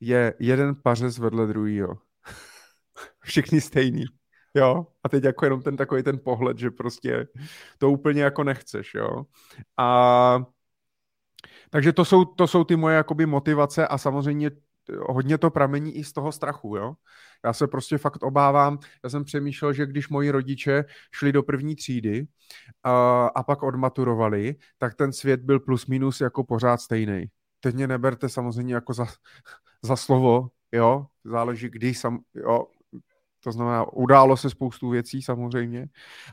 je 0.00 0.34
jeden 0.38 0.74
pařez 0.82 1.18
vedle 1.18 1.46
druhýho. 1.46 1.98
Všichni 3.20 3.60
stejný. 3.60 4.04
Jo, 4.54 4.86
a 5.04 5.08
teď 5.08 5.24
jako 5.24 5.46
jenom 5.46 5.62
ten 5.62 5.76
takový 5.76 6.02
ten 6.02 6.18
pohled, 6.24 6.58
že 6.58 6.70
prostě 6.70 7.26
to 7.78 7.90
úplně 7.90 8.22
jako 8.22 8.44
nechceš, 8.44 8.94
jo. 8.94 9.24
A 9.78 10.44
takže 11.70 11.92
to 11.92 12.04
jsou, 12.04 12.24
to 12.24 12.46
jsou 12.46 12.64
ty 12.64 12.76
moje 12.76 12.96
jakoby 12.96 13.26
motivace 13.26 13.88
a 13.88 13.98
samozřejmě 13.98 14.50
hodně 15.08 15.38
to 15.38 15.50
pramení 15.50 15.96
i 15.96 16.04
z 16.04 16.12
toho 16.12 16.32
strachu, 16.32 16.76
jo. 16.76 16.94
Já 17.44 17.52
se 17.52 17.66
prostě 17.66 17.98
fakt 17.98 18.22
obávám, 18.22 18.78
já 19.04 19.10
jsem 19.10 19.24
přemýšlel, 19.24 19.72
že 19.72 19.86
když 19.86 20.08
moji 20.08 20.30
rodiče 20.30 20.84
šli 21.12 21.32
do 21.32 21.42
první 21.42 21.76
třídy 21.76 22.26
a, 22.82 23.26
a 23.26 23.42
pak 23.42 23.62
odmaturovali, 23.62 24.56
tak 24.78 24.94
ten 24.94 25.12
svět 25.12 25.40
byl 25.40 25.60
plus 25.60 25.86
minus 25.86 26.20
jako 26.20 26.44
pořád 26.44 26.80
stejný. 26.80 27.24
Teď 27.60 27.74
mě 27.74 27.86
neberte 27.86 28.28
samozřejmě 28.28 28.74
jako 28.74 28.94
za, 28.94 29.06
za 29.82 29.96
slovo, 29.96 30.48
jo, 30.72 31.06
záleží 31.24 31.68
kdy, 31.68 31.94
sam, 31.94 32.18
jo, 32.34 32.66
to 33.44 33.52
znamená, 33.52 33.92
událo 33.92 34.36
se 34.36 34.50
spoustu 34.50 34.88
věcí 34.88 35.22
samozřejmě, 35.22 35.86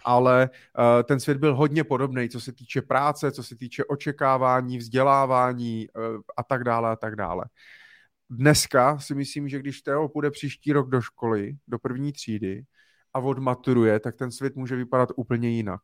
ale 0.06 0.50
uh, 0.50 1.04
ten 1.04 1.20
svět 1.20 1.38
byl 1.38 1.56
hodně 1.56 1.84
podobný, 1.84 2.30
co 2.30 2.42
se 2.42 2.52
týče 2.52 2.82
práce, 2.82 3.32
co 3.32 3.44
se 3.44 3.56
týče 3.56 3.86
očekávání, 3.86 4.78
vzdělávání 4.78 5.88
uh, 5.90 6.22
a 6.38 6.44
tak 6.44 6.64
dále 6.64 6.90
a 6.90 6.96
tak 6.96 7.16
dále. 7.16 7.46
Dneska 8.30 9.00
si 9.00 9.16
myslím, 9.16 9.50
že 9.50 9.60
když 9.60 9.82
Teo 9.82 10.08
půjde 10.08 10.32
příští 10.32 10.74
rok 10.74 10.90
do 10.90 11.02
školy, 11.02 11.58
do 11.68 11.80
první 11.80 12.12
třídy 12.12 12.64
a 13.14 13.20
odmaturuje, 13.20 14.00
tak 14.00 14.16
ten 14.16 14.32
svět 14.32 14.56
může 14.56 14.76
vypadat 14.76 15.10
úplně 15.16 15.50
jinak. 15.50 15.82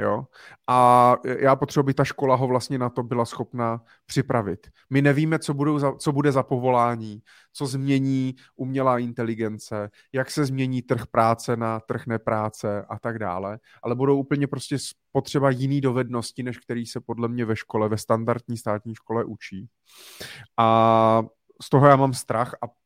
Jo? 0.00 0.24
A 0.68 1.16
já 1.38 1.56
potřebuji, 1.56 1.84
aby 1.84 1.94
ta 1.94 2.04
škola 2.04 2.34
ho 2.36 2.46
vlastně 2.46 2.78
na 2.78 2.90
to 2.90 3.02
byla 3.02 3.24
schopna 3.24 3.82
připravit. 4.06 4.68
My 4.90 5.02
nevíme, 5.02 5.38
co, 5.38 5.54
budou 5.54 5.78
za, 5.78 5.92
co 5.92 6.12
bude 6.12 6.32
za 6.32 6.42
povolání, 6.42 7.22
co 7.52 7.66
změní 7.66 8.34
umělá 8.56 8.98
inteligence, 8.98 9.90
jak 10.12 10.30
se 10.30 10.44
změní 10.44 10.82
trh 10.82 11.06
práce 11.06 11.56
na 11.56 11.80
trh 11.80 12.06
nepráce 12.06 12.84
a 12.88 12.98
tak 12.98 13.18
dále, 13.18 13.58
ale 13.82 13.94
budou 13.94 14.18
úplně 14.18 14.46
prostě 14.46 14.76
potřeba 15.12 15.50
jiný 15.50 15.80
dovednosti, 15.80 16.42
než 16.42 16.58
který 16.58 16.86
se 16.86 17.00
podle 17.00 17.28
mě 17.28 17.44
ve 17.44 17.56
škole, 17.56 17.88
ve 17.88 17.98
standardní 17.98 18.56
státní 18.56 18.94
škole 18.94 19.24
učí. 19.24 19.68
A 20.56 21.22
z 21.62 21.68
toho 21.68 21.86
já 21.86 21.96
mám 21.96 22.14
strach 22.14 22.54
a 22.54 22.79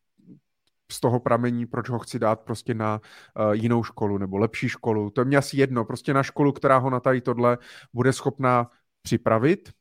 z 0.94 1.00
toho 1.00 1.20
pramení, 1.20 1.66
proč 1.66 1.88
ho 1.88 1.98
chci 1.98 2.18
dát 2.18 2.40
prostě 2.40 2.74
na 2.74 3.00
uh, 3.00 3.52
jinou 3.52 3.82
školu 3.82 4.18
nebo 4.18 4.38
lepší 4.38 4.68
školu. 4.68 5.10
To 5.10 5.20
je 5.20 5.24
mě 5.24 5.36
asi 5.36 5.56
jedno, 5.56 5.84
prostě 5.84 6.14
na 6.14 6.22
školu, 6.22 6.52
která 6.52 6.78
ho 6.78 6.90
na 6.90 7.00
tady 7.00 7.20
tohle 7.20 7.58
bude 7.92 8.12
schopná 8.12 8.70
připravit. 9.02 9.72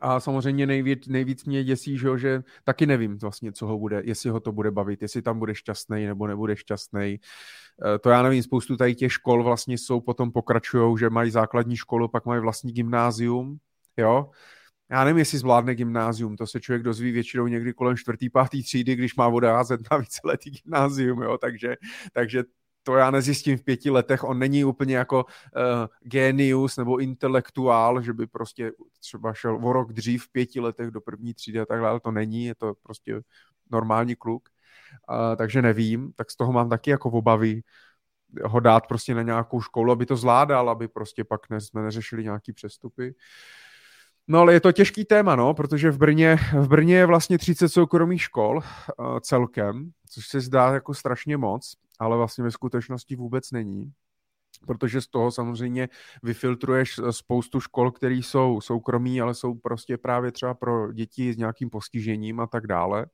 A 0.00 0.20
samozřejmě 0.20 0.66
nejvíc, 0.66 1.06
nejvíc 1.06 1.44
mě 1.44 1.64
děsí, 1.64 1.98
že, 1.98 2.18
že 2.18 2.42
taky 2.64 2.86
nevím 2.86 3.18
vlastně, 3.18 3.52
co 3.52 3.66
ho 3.66 3.78
bude, 3.78 4.02
jestli 4.04 4.30
ho 4.30 4.40
to 4.40 4.52
bude 4.52 4.70
bavit, 4.70 5.02
jestli 5.02 5.22
tam 5.22 5.38
bude 5.38 5.54
šťastný 5.54 6.06
nebo 6.06 6.26
nebude 6.26 6.56
šťastný. 6.56 7.20
Uh, 7.84 7.98
to 8.00 8.10
já 8.10 8.22
nevím, 8.22 8.42
spoustu 8.42 8.76
tady 8.76 8.94
těch 8.94 9.12
škol 9.12 9.44
vlastně 9.44 9.78
jsou, 9.78 10.00
potom 10.00 10.32
pokračují, 10.32 10.98
že 10.98 11.10
mají 11.10 11.30
základní 11.30 11.76
školu, 11.76 12.08
pak 12.08 12.26
mají 12.26 12.40
vlastní 12.40 12.72
gymnázium, 12.72 13.56
jo, 13.96 14.30
já 14.90 15.04
nevím, 15.04 15.18
jestli 15.18 15.38
zvládne 15.38 15.74
gymnázium, 15.74 16.36
to 16.36 16.46
se 16.46 16.60
člověk 16.60 16.82
dozví 16.82 17.12
většinou 17.12 17.46
někdy 17.46 17.72
kolem 17.72 17.96
čtvrtý, 17.96 18.30
pátý 18.30 18.62
třídy, 18.62 18.96
když 18.96 19.16
má 19.16 19.26
odházet 19.26 19.80
na 19.90 19.96
víceletý 19.96 20.50
gymnázium, 20.50 21.22
jo, 21.22 21.38
takže, 21.38 21.76
takže 22.12 22.44
to 22.82 22.96
já 22.96 23.10
nezjistím 23.10 23.58
v 23.58 23.62
pěti 23.62 23.90
letech, 23.90 24.24
on 24.24 24.38
není 24.38 24.64
úplně 24.64 24.96
jako 24.96 25.24
uh, 25.24 25.30
genius 26.00 26.76
nebo 26.76 26.98
intelektuál, 26.98 28.02
že 28.02 28.12
by 28.12 28.26
prostě 28.26 28.72
třeba 29.00 29.34
šel 29.34 29.66
o 29.66 29.72
rok 29.72 29.92
dřív 29.92 30.24
v 30.24 30.32
pěti 30.32 30.60
letech 30.60 30.90
do 30.90 31.00
první 31.00 31.34
třídy 31.34 31.60
a 31.60 31.66
takhle, 31.66 31.88
ale 31.88 32.00
to 32.00 32.10
není, 32.10 32.44
je 32.44 32.54
to 32.54 32.74
prostě 32.82 33.20
normální 33.70 34.16
kluk, 34.16 34.48
uh, 35.10 35.36
takže 35.36 35.62
nevím, 35.62 36.12
tak 36.12 36.30
z 36.30 36.36
toho 36.36 36.52
mám 36.52 36.68
taky 36.68 36.90
jako 36.90 37.10
obavy, 37.10 37.62
ho 38.44 38.60
dát 38.60 38.86
prostě 38.86 39.14
na 39.14 39.22
nějakou 39.22 39.60
školu, 39.60 39.92
aby 39.92 40.06
to 40.06 40.16
zvládal, 40.16 40.70
aby 40.70 40.88
prostě 40.88 41.24
pak 41.24 41.50
ne, 41.50 41.60
jsme 41.60 41.82
neřešili 41.82 42.22
nějaký 42.22 42.52
přestupy. 42.52 43.06
Uh, 43.06 43.12
No 44.28 44.38
ale 44.38 44.52
je 44.52 44.60
to 44.60 44.72
těžký 44.72 45.04
téma, 45.04 45.36
no, 45.36 45.54
protože 45.54 45.90
v 45.90 45.98
Brně, 45.98 46.36
v 46.52 46.68
Brně 46.68 46.96
je 46.96 47.06
vlastně 47.06 47.38
30 47.38 47.68
soukromých 47.68 48.22
škol 48.22 48.56
uh, 48.56 49.18
celkem, 49.20 49.90
což 50.10 50.28
se 50.28 50.40
zdá 50.40 50.74
jako 50.74 50.94
strašně 50.94 51.36
moc, 51.36 51.76
ale 51.98 52.16
vlastně 52.16 52.44
ve 52.44 52.50
skutečnosti 52.50 53.16
vůbec 53.16 53.50
není 53.50 53.92
protože 54.66 55.00
z 55.00 55.06
toho 55.06 55.30
samozřejmě 55.30 55.88
vyfiltruješ 56.22 57.00
spoustu 57.10 57.60
škol, 57.60 57.90
které 57.90 58.14
jsou 58.14 58.60
soukromí, 58.60 59.20
ale 59.20 59.34
jsou 59.34 59.54
prostě 59.54 59.98
právě 59.98 60.32
třeba 60.32 60.54
pro 60.54 60.92
děti 60.92 61.32
s 61.32 61.36
nějakým 61.36 61.70
postižením 61.70 62.40
a 62.40 62.46
tak 62.46 62.66
dále. 62.66 63.06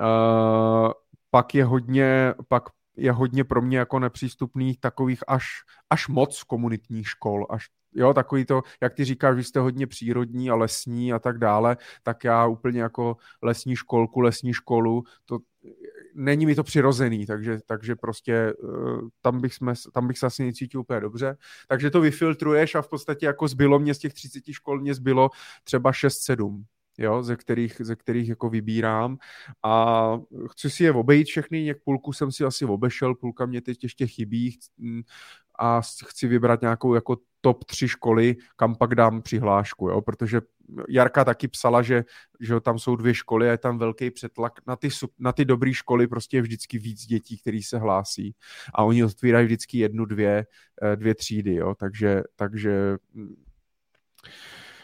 Uh, 0.00 0.92
pak 1.30 1.54
je 1.54 1.64
hodně, 1.64 2.34
pak 2.48 2.62
je 2.96 3.12
hodně 3.12 3.44
pro 3.44 3.62
mě 3.62 3.78
jako 3.78 3.98
nepřístupných 3.98 4.80
takových 4.80 5.20
až, 5.28 5.46
až 5.90 6.08
moc 6.08 6.42
komunitních 6.42 7.08
škol, 7.08 7.46
až 7.50 7.68
jo, 7.94 8.14
takový 8.14 8.44
to, 8.44 8.62
jak 8.80 8.94
ty 8.94 9.04
říkáš, 9.04 9.36
vy 9.36 9.44
jste 9.44 9.60
hodně 9.60 9.86
přírodní 9.86 10.50
a 10.50 10.54
lesní 10.54 11.12
a 11.12 11.18
tak 11.18 11.38
dále, 11.38 11.76
tak 12.02 12.24
já 12.24 12.46
úplně 12.46 12.80
jako 12.80 13.16
lesní 13.42 13.76
školku, 13.76 14.20
lesní 14.20 14.52
školu, 14.52 15.04
to 15.24 15.38
není 16.14 16.46
mi 16.46 16.54
to 16.54 16.62
přirozený, 16.62 17.26
takže, 17.26 17.58
takže 17.66 17.96
prostě 17.96 18.32
eh, 18.34 18.54
tam 19.20 19.40
bych, 19.40 19.54
jsme, 19.54 19.74
tam 19.92 20.08
bych 20.08 20.18
se 20.18 20.26
asi 20.26 20.44
necítil 20.44 20.80
úplně 20.80 21.00
dobře. 21.00 21.36
Takže 21.68 21.90
to 21.90 22.00
vyfiltruješ 22.00 22.74
a 22.74 22.82
v 22.82 22.88
podstatě 22.88 23.26
jako 23.26 23.48
zbylo 23.48 23.78
mě 23.78 23.94
z 23.94 23.98
těch 23.98 24.14
30 24.14 24.42
škol, 24.50 24.80
mě 24.80 24.94
zbylo 24.94 25.30
třeba 25.64 25.92
6-7 25.92 26.64
jo, 26.98 27.22
ze 27.22 27.36
kterých, 27.36 27.76
ze 27.84 27.96
kterých 27.96 28.28
jako 28.28 28.50
vybírám 28.50 29.18
a 29.62 30.18
chci 30.50 30.70
si 30.70 30.84
je 30.84 30.92
obejít 30.92 31.26
všechny, 31.26 31.62
něk 31.62 31.78
půlku 31.84 32.12
jsem 32.12 32.32
si 32.32 32.44
asi 32.44 32.64
obešel, 32.64 33.14
půlka 33.14 33.46
mě 33.46 33.60
teď 33.60 33.82
ještě 33.82 34.06
chybí 34.06 34.58
a 35.58 35.80
chci 36.06 36.26
vybrat 36.26 36.60
nějakou 36.60 36.94
jako 36.94 37.16
top 37.40 37.64
tři 37.64 37.88
školy, 37.88 38.36
kam 38.56 38.74
pak 38.74 38.94
dám 38.94 39.22
přihlášku, 39.22 39.88
jo, 39.88 40.00
protože 40.00 40.40
Jarka 40.88 41.24
taky 41.24 41.48
psala, 41.48 41.82
že, 41.82 42.04
že 42.40 42.60
tam 42.60 42.78
jsou 42.78 42.96
dvě 42.96 43.14
školy 43.14 43.48
a 43.48 43.50
je 43.50 43.58
tam 43.58 43.78
velký 43.78 44.10
přetlak. 44.10 44.52
Na 44.66 44.76
ty, 44.76 44.88
na 45.18 45.32
ty 45.32 45.44
dobré 45.44 45.74
školy 45.74 46.06
prostě 46.06 46.36
je 46.36 46.42
vždycky 46.42 46.78
víc 46.78 47.06
dětí, 47.06 47.38
který 47.38 47.62
se 47.62 47.78
hlásí 47.78 48.34
a 48.74 48.84
oni 48.84 49.04
otvírají 49.04 49.46
vždycky 49.46 49.78
jednu, 49.78 50.04
dvě, 50.04 50.46
eh, 50.82 50.96
dvě 50.96 51.14
třídy, 51.14 51.54
jo, 51.54 51.74
takže, 51.74 52.22
takže 52.36 52.96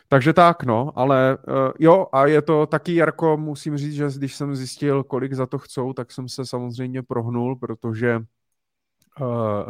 takže 0.09 0.33
tak, 0.33 0.63
no, 0.63 0.99
ale 0.99 1.39
uh, 1.49 1.73
jo, 1.79 2.07
a 2.13 2.27
je 2.27 2.43
to 2.43 2.67
taky, 2.67 2.95
Jarko, 2.95 3.37
musím 3.37 3.77
říct, 3.77 3.95
že 3.95 4.07
když 4.17 4.35
jsem 4.35 4.57
zjistil, 4.57 5.05
kolik 5.05 5.33
za 5.33 5.47
to 5.47 5.59
chcou, 5.59 5.93
tak 5.93 6.13
jsem 6.13 6.29
se 6.29 6.47
samozřejmě 6.47 7.03
prohnul, 7.03 7.57
protože 7.57 8.17
uh, 8.17 9.27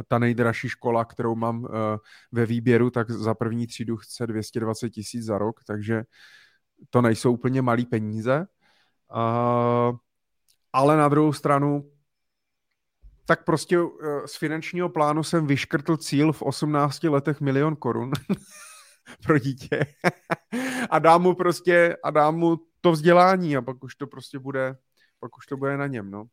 ta 0.09 0.19
nejdražší 0.19 0.69
škola, 0.69 1.05
kterou 1.05 1.35
mám 1.35 1.65
uh, 1.65 1.71
ve 2.33 2.47
výběru, 2.47 2.91
tak 2.91 3.11
za 3.11 3.35
první 3.35 3.67
třídu 3.67 3.97
chce 3.97 4.27
220 4.27 4.91
tisíc 4.91 5.25
za 5.25 5.39
rok, 5.39 5.61
takže 5.67 6.03
to 6.91 7.03
nejsou 7.03 7.33
úplně 7.33 7.63
malý 7.63 7.87
peníze. 7.87 8.47
Uh, 9.15 9.97
ale 10.73 10.97
na 10.97 11.09
druhou 11.09 11.33
stranu, 11.33 11.91
tak 13.27 13.45
prostě 13.45 13.79
z 14.27 14.37
finančního 14.37 14.89
plánu 14.89 15.23
jsem 15.23 15.47
vyškrtl 15.47 15.97
cíl 15.97 16.33
v 16.33 16.43
18 16.43 17.05
letech 17.05 17.41
milion 17.41 17.77
korun. 17.77 18.11
pro 19.27 19.39
dítě 19.39 19.87
a 20.91 20.99
dám 20.99 21.23
mu 21.23 21.35
prostě, 21.35 21.97
a 22.05 22.11
dám 22.11 22.37
mu 22.37 22.57
to 22.81 22.93
vzdělání 22.93 23.57
a 23.57 23.63
pak 23.63 23.85
už 23.85 23.95
to 23.95 24.07
prostě 24.07 24.39
bude, 24.39 24.77
pak 25.21 25.39
už 25.39 25.47
to 25.47 25.57
bude 25.57 25.77
na 25.77 25.87
něm, 25.87 26.11
no. 26.11 26.25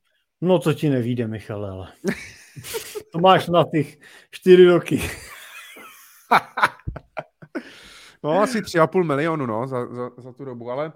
No 0.42 0.60
to 0.60 0.74
ti 0.74 0.90
nevíde, 0.90 1.28
Michal, 1.28 1.66
ale 1.66 1.92
to 3.12 3.20
máš 3.20 3.48
na 3.48 3.66
těch 3.72 3.98
čtyři 4.32 4.66
roky. 4.66 5.02
no 8.24 8.42
asi 8.42 8.62
tři 8.62 8.80
a 8.80 8.88
půl 8.88 9.04
milionu, 9.04 9.46
no, 9.46 9.68
za, 9.68 9.86
za, 9.86 10.10
za 10.18 10.34
tu 10.34 10.46
dobu, 10.46 10.72
ale 10.72 10.94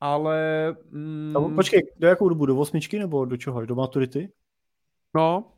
ale... 0.00 0.76
Mm, 0.90 1.36
a 1.36 1.54
počkej, 1.54 1.82
do 1.96 2.08
jakou 2.08 2.28
dobu? 2.28 2.46
Do 2.46 2.56
osmičky 2.56 2.98
nebo 2.98 3.24
do 3.24 3.36
čeho? 3.36 3.66
Do 3.66 3.74
maturity? 3.74 4.32
No. 5.14 5.52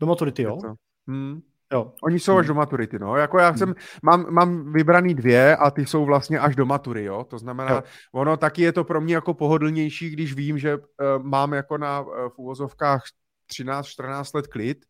Do 0.00 0.06
maturity, 0.06 0.42
jo? 0.42 0.58
Hmm. 1.06 1.42
Jo. 1.72 1.92
Oni 2.02 2.20
jsou 2.20 2.36
až 2.36 2.46
hmm. 2.46 2.48
do 2.48 2.54
maturity, 2.54 2.98
no. 2.98 3.16
Jako 3.16 3.38
já 3.38 3.56
jsem, 3.56 3.68
hmm. 3.68 3.76
mám, 4.02 4.26
mám 4.30 4.72
vybraný 4.72 5.14
dvě 5.14 5.56
a 5.56 5.70
ty 5.70 5.86
jsou 5.86 6.04
vlastně 6.04 6.38
až 6.38 6.56
do 6.56 6.66
matury, 6.66 7.04
jo. 7.04 7.24
To 7.24 7.38
znamená, 7.38 7.70
jo. 7.70 7.82
ono 8.12 8.36
taky 8.36 8.62
je 8.62 8.72
to 8.72 8.84
pro 8.84 9.00
mě 9.00 9.14
jako 9.14 9.34
pohodlnější, 9.34 10.10
když 10.10 10.34
vím, 10.34 10.58
že 10.58 10.76
uh, 10.76 10.82
mám 11.22 11.52
jako 11.52 11.78
na 11.78 12.00
uh, 12.00 12.08
v 12.28 12.38
uvozovkách 12.38 13.02
13-14 13.52 14.30
let 14.34 14.46
klid, 14.46 14.84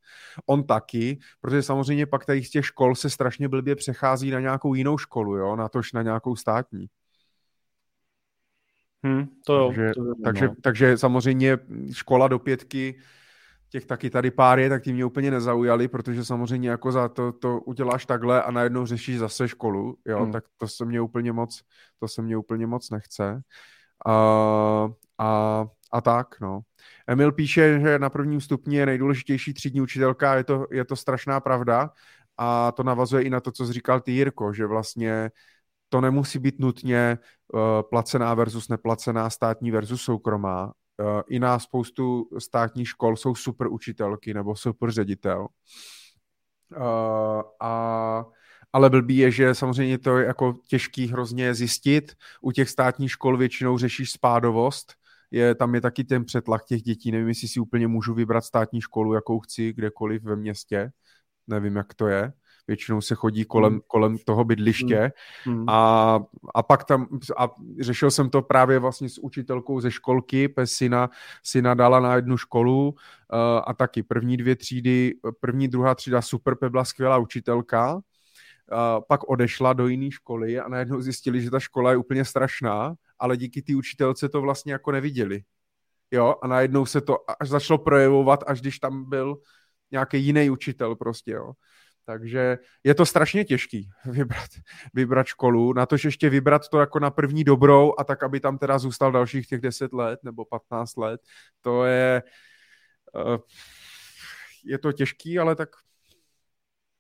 on 0.47 0.65
taky, 0.65 1.19
protože 1.41 1.63
samozřejmě 1.63 2.07
pak 2.07 2.25
tady 2.25 2.45
z 2.45 2.51
těch 2.51 2.67
škol 2.67 2.95
se 2.95 3.11
strašně 3.11 3.49
blbě 3.49 3.77
přechází 3.77 4.31
na 4.31 4.41
nějakou 4.41 4.75
jinou 4.75 4.99
školu, 4.99 5.37
jo, 5.37 5.57
na 5.57 5.69
tož 5.69 5.93
na 5.93 6.03
nějakou 6.03 6.37
státní. 6.37 6.87
Hmm, 9.05 9.27
to 9.47 9.55
jo. 9.55 9.67
Takže, 9.69 9.93
to 9.95 10.03
takže, 10.25 10.49
no. 10.49 10.55
takže 10.63 10.99
samozřejmě 10.99 11.59
škola 11.93 12.29
do 12.29 12.39
pětky 12.39 12.99
těch 13.73 13.87
taky 13.87 14.11
tady 14.11 14.31
pár 14.31 14.59
je, 14.59 14.69
tak 14.69 14.83
ty 14.83 14.93
mě 14.93 15.05
úplně 15.05 15.31
nezaujali, 15.31 15.89
protože 15.89 16.25
samozřejmě 16.25 16.71
jako 16.71 16.93
za 16.93 17.09
to, 17.09 17.33
to 17.33 17.61
uděláš 17.61 18.07
takhle 18.07 18.43
a 18.43 18.51
najednou 18.51 18.87
řešíš 18.87 19.19
zase 19.19 19.49
školu, 19.49 19.97
jo, 20.07 20.23
hmm. 20.23 20.33
tak 20.33 20.45
to 20.57 20.69
se 20.69 20.85
mě 20.85 21.01
úplně 21.01 21.33
moc, 21.33 21.63
to 21.99 22.09
se 22.09 22.23
mě 22.23 22.37
úplně 22.37 22.67
moc 22.67 22.91
nechce. 22.91 23.43
A, 24.07 24.89
a, 25.19 25.67
a 25.93 26.01
tak, 26.01 26.41
no. 26.41 26.61
Emil 27.07 27.33
píše, 27.33 27.81
že 27.81 27.99
na 27.99 28.11
prvním 28.11 28.41
stupni 28.41 28.77
je 28.77 28.87
nejdůležitější 28.87 29.55
třídní 29.55 29.81
učitelka, 29.81 30.35
je 30.35 30.45
to, 30.45 30.67
je 30.71 30.85
to 30.85 30.97
strašná 30.97 31.41
pravda 31.41 31.91
a 32.39 32.73
to 32.73 32.83
navazuje 32.83 33.23
i 33.23 33.31
na 33.31 33.41
to, 33.41 33.53
co 33.53 33.67
jsi 33.67 33.73
říkal 33.73 34.01
ty, 34.01 34.13
Jirko, 34.13 34.53
že 34.53 34.67
vlastně 34.67 35.31
to 35.89 36.01
nemusí 36.01 36.39
být 36.39 36.59
nutně 36.61 37.19
uh, 37.53 37.61
placená 37.91 38.35
versus 38.35 38.69
neplacená 38.69 39.31
státní 39.31 39.71
versus 39.71 40.03
soukromá, 40.03 40.73
i 41.29 41.39
na 41.39 41.59
spoustu 41.59 42.29
státních 42.39 42.89
škol 42.89 43.17
jsou 43.17 43.35
super 43.35 43.69
učitelky 43.69 44.35
nebo 44.35 44.57
super 44.57 44.91
ředitel. 44.91 45.49
Eh, 46.77 47.43
a 47.61 48.25
ale 48.73 48.91
blbý 48.91 49.17
je, 49.17 49.31
že 49.31 49.55
samozřejmě 49.55 49.99
to 49.99 50.19
je 50.19 50.27
jako 50.27 50.55
těžký 50.69 51.07
hrozně 51.07 51.55
zjistit. 51.55 52.13
U 52.41 52.53
těch 52.53 52.71
státních 52.71 53.11
škol 53.11 53.37
většinou 53.37 53.79
řešíš 53.79 54.11
spádovost, 54.11 54.95
je, 55.31 55.55
tam 55.55 55.75
je 55.75 55.81
taky 55.81 56.05
ten 56.05 56.25
přetlak 56.25 56.65
těch 56.65 56.83
dětí. 56.83 57.13
Nevím, 57.13 57.29
jestli 57.29 57.49
si 57.49 57.61
úplně 57.61 57.89
můžu 57.89 58.15
vybrat 58.15 58.45
státní 58.45 58.81
školu, 58.81 59.15
jakou 59.15 59.41
chci, 59.41 59.73
kdekoliv 59.73 60.23
ve 60.23 60.37
městě. 60.37 60.91
Nevím, 61.47 61.77
jak 61.77 61.95
to 61.95 62.07
je 62.07 62.33
většinou 62.67 63.01
se 63.01 63.15
chodí 63.15 63.45
kolem, 63.45 63.73
hmm. 63.73 63.81
kolem 63.87 64.19
toho 64.19 64.45
bydliště 64.45 65.13
hmm. 65.45 65.57
hmm. 65.57 65.69
a, 65.69 66.21
a 66.55 66.63
pak 66.63 66.85
tam, 66.85 67.09
a 67.37 67.49
řešil 67.81 68.11
jsem 68.11 68.31
to 68.31 68.43
právě 68.43 68.79
vlastně 68.79 69.09
s 69.09 69.19
učitelkou 69.19 69.81
ze 69.81 69.91
školky, 69.91 70.49
pes 70.49 70.73
syna, 70.73 71.11
syna 71.43 71.75
dala 71.75 72.01
na 72.01 72.17
jednu 72.17 72.37
školu 72.37 72.89
uh, 72.89 72.95
a 73.67 73.75
taky 73.75 74.03
první 74.03 74.37
dvě 74.37 74.57
třídy, 74.57 75.15
první, 75.41 75.69
druhá 75.69 75.95
třída 75.95 76.23
super, 76.23 76.57
byla 76.71 76.85
skvělá 76.85 77.19
učitelka, 77.19 77.95
uh, 77.95 78.01
pak 79.09 79.31
odešla 79.31 79.73
do 79.73 79.87
jiné 79.87 80.11
školy 80.11 80.61
a 80.61 80.69
najednou 80.69 81.01
zjistili, 81.01 81.43
že 81.43 81.51
ta 81.51 81.61
škola 81.61 81.91
je 81.91 81.97
úplně 81.97 82.25
strašná, 82.25 82.95
ale 83.19 83.37
díky 83.37 83.63
té 83.63 83.77
učitelce 83.77 84.29
to 84.29 84.41
vlastně 84.41 84.73
jako 84.73 84.93
neviděli. 84.93 85.43
Jo, 86.11 86.35
a 86.43 86.47
najednou 86.47 86.87
se 86.87 87.01
to 87.01 87.19
až 87.41 87.49
začalo 87.49 87.79
projevovat, 87.79 88.45
až 88.47 88.61
když 88.61 88.79
tam 88.79 89.09
byl 89.09 89.37
nějaký 89.91 90.25
jiný 90.25 90.51
učitel 90.51 90.97
prostě, 90.97 91.31
jo. 91.31 91.53
Takže 92.05 92.59
je 92.85 92.95
to 92.95 93.07
strašně 93.07 93.45
těžký 93.45 93.91
vybrat, 94.05 94.51
vybrat 94.95 95.27
školu, 95.27 95.73
na 95.73 95.87
to, 95.87 95.97
že 95.97 96.09
ještě 96.09 96.31
vybrat 96.31 96.69
to 96.69 96.81
jako 96.81 96.99
na 96.99 97.11
první 97.11 97.45
dobrou 97.45 97.95
a 97.99 98.05
tak, 98.05 98.23
aby 98.23 98.41
tam 98.41 98.59
teda 98.59 98.79
zůstal 98.79 99.13
dalších 99.13 99.47
těch 99.47 99.61
10 99.61 99.93
let 99.93 100.21
nebo 100.23 100.45
15 100.45 100.97
let, 100.97 101.21
to 101.61 101.85
je, 101.85 102.23
eh, 103.17 103.39
je 104.65 104.79
to 104.79 104.93
těžký, 104.93 105.39
ale 105.39 105.57
tak 105.57 105.69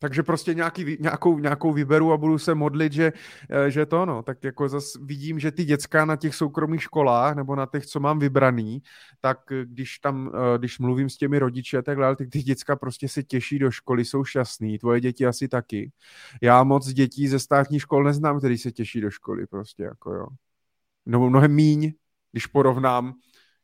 takže 0.02 0.22
prostě 0.22 0.54
nějaký, 0.54 0.96
nějakou, 1.00 1.38
nějakou 1.38 1.72
vyberu 1.72 2.12
a 2.12 2.16
budu 2.16 2.38
se 2.38 2.54
modlit, 2.54 2.92
že, 2.92 3.12
eh, 3.50 3.70
že 3.70 3.86
to 3.86 4.06
no, 4.06 4.22
tak 4.22 4.44
jako 4.44 4.68
zase 4.68 4.98
vidím, 5.02 5.38
že 5.38 5.50
ty 5.50 5.64
děcka 5.64 6.04
na 6.04 6.16
těch 6.16 6.34
soukromých 6.34 6.82
školách 6.82 7.36
nebo 7.36 7.56
na 7.56 7.66
těch, 7.66 7.86
co 7.86 8.00
mám 8.00 8.18
vybraný, 8.18 8.82
tak 9.20 9.38
když 9.64 9.98
tam, 9.98 10.30
eh, 10.34 10.58
když 10.58 10.78
mluvím 10.78 11.10
s 11.10 11.16
těmi 11.16 11.38
rodiči 11.38 11.76
a 11.76 11.82
tak 11.82 11.98
dále, 11.98 12.16
tak 12.16 12.28
ty 12.30 12.42
děcka 12.42 12.76
prostě 12.76 13.08
se 13.08 13.22
těší 13.22 13.58
do 13.58 13.70
školy, 13.70 14.04
jsou 14.04 14.24
šťastný, 14.24 14.78
tvoje 14.78 15.00
děti 15.00 15.26
asi 15.26 15.48
taky. 15.48 15.92
Já 16.42 16.64
moc 16.64 16.88
dětí 16.88 17.28
ze 17.28 17.38
státní 17.38 17.80
škol 17.80 18.04
neznám, 18.04 18.38
který 18.38 18.58
se 18.58 18.72
těší 18.72 19.00
do 19.00 19.10
školy 19.10 19.46
prostě, 19.46 19.82
jako 19.82 20.14
jo. 20.14 20.26
No 21.06 21.30
mnohem 21.30 21.52
míň, 21.54 21.92
když 22.32 22.46
porovnám, 22.46 23.14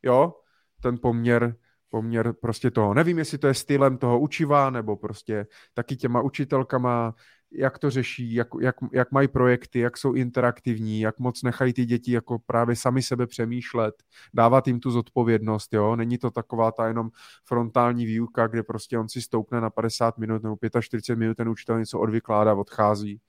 jo, 0.03 0.35
ten 0.83 0.99
poměr 1.03 1.57
poměr 1.91 2.35
prostě 2.41 2.71
toho. 2.71 2.95
Nevím, 2.95 3.19
jestli 3.19 3.39
to 3.39 3.47
je 3.47 3.55
stylem 3.55 3.99
toho 3.99 4.21
učiva, 4.21 4.71
nebo 4.71 4.97
prostě 4.97 5.47
taky 5.75 5.97
těma 5.97 6.21
učitelkama, 6.21 7.15
jak 7.53 7.79
to 7.79 7.91
řeší, 7.91 8.35
jak, 8.35 8.49
jak, 8.61 8.77
jak 8.93 9.13
mají 9.13 9.29
projekty, 9.29 9.79
jak 9.79 9.97
jsou 9.97 10.13
interaktivní, 10.13 11.01
jak 11.01 11.19
moc 11.19 11.43
nechají 11.43 11.73
ty 11.73 11.85
děti 11.85 12.13
jako 12.13 12.39
právě 12.47 12.77
sami 12.77 13.03
sebe 13.03 13.27
přemýšlet, 13.27 13.95
dávat 14.35 14.67
jim 14.67 14.81
tu 14.81 14.91
zodpovědnost, 14.91 15.75
jo. 15.75 15.97
Není 15.97 16.19
to 16.19 16.31
taková 16.31 16.73
ta 16.73 16.89
jenom 16.89 17.11
frontální 17.45 18.07
výuka, 18.07 18.47
kde 18.47 18.63
prostě 18.63 18.99
on 18.99 19.09
si 19.09 19.23
stoupne 19.23 19.61
na 19.61 19.71
50 19.71 20.19
minut 20.19 20.43
nebo 20.43 20.57
45 20.81 21.17
minut, 21.19 21.37
ten 21.37 21.49
učitel 21.49 21.79
něco 21.79 22.01
odvykládá, 22.01 22.55
odchází 22.55 23.21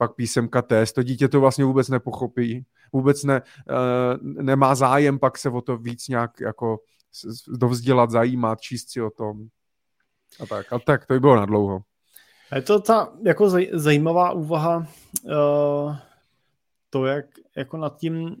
pak 0.00 0.14
písemka 0.14 0.62
test, 0.62 0.92
to 0.92 1.02
dítě 1.02 1.28
to 1.28 1.40
vlastně 1.40 1.64
vůbec 1.64 1.88
nepochopí, 1.88 2.64
vůbec 2.92 3.24
ne, 3.24 3.42
uh, 3.42 4.42
nemá 4.42 4.74
zájem 4.74 5.18
pak 5.18 5.38
se 5.38 5.50
o 5.50 5.60
to 5.60 5.76
víc 5.76 6.08
nějak 6.08 6.40
jako 6.40 6.78
dovzdělat, 7.48 8.10
zajímat, 8.10 8.60
číst 8.60 8.90
si 8.90 9.02
o 9.02 9.10
tom. 9.10 9.46
A 10.40 10.46
tak, 10.46 10.72
a 10.72 10.78
tak, 10.78 11.06
to 11.06 11.14
by 11.14 11.20
bylo 11.20 11.36
na 11.36 11.46
dlouho. 11.46 11.80
Je 12.54 12.62
to 12.62 12.80
ta 12.80 13.12
jako 13.24 13.50
zaj, 13.50 13.68
zajímavá 13.72 14.32
úvaha, 14.32 14.86
uh, 15.22 15.96
to, 16.90 17.06
jak 17.06 17.26
jako 17.56 17.76
nad 17.76 17.96
tím 17.96 18.16
uh, 18.22 18.34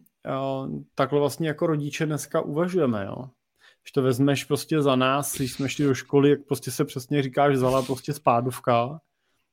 takhle 0.94 1.20
vlastně 1.20 1.48
jako 1.48 1.66
rodiče 1.66 2.06
dneska 2.06 2.40
uvažujeme, 2.40 3.04
jo. 3.04 3.30
Když 3.82 3.92
to 3.92 4.02
vezmeš 4.02 4.44
prostě 4.44 4.82
za 4.82 4.96
nás, 4.96 5.36
když 5.36 5.52
jsme 5.52 5.68
šli 5.68 5.84
do 5.84 5.94
školy, 5.94 6.30
jak 6.30 6.40
prostě 6.46 6.70
se 6.70 6.84
přesně 6.84 7.22
říká, 7.22 7.50
že 7.50 7.56
vzala 7.56 7.82
prostě 7.82 8.12
spádovka, 8.12 9.00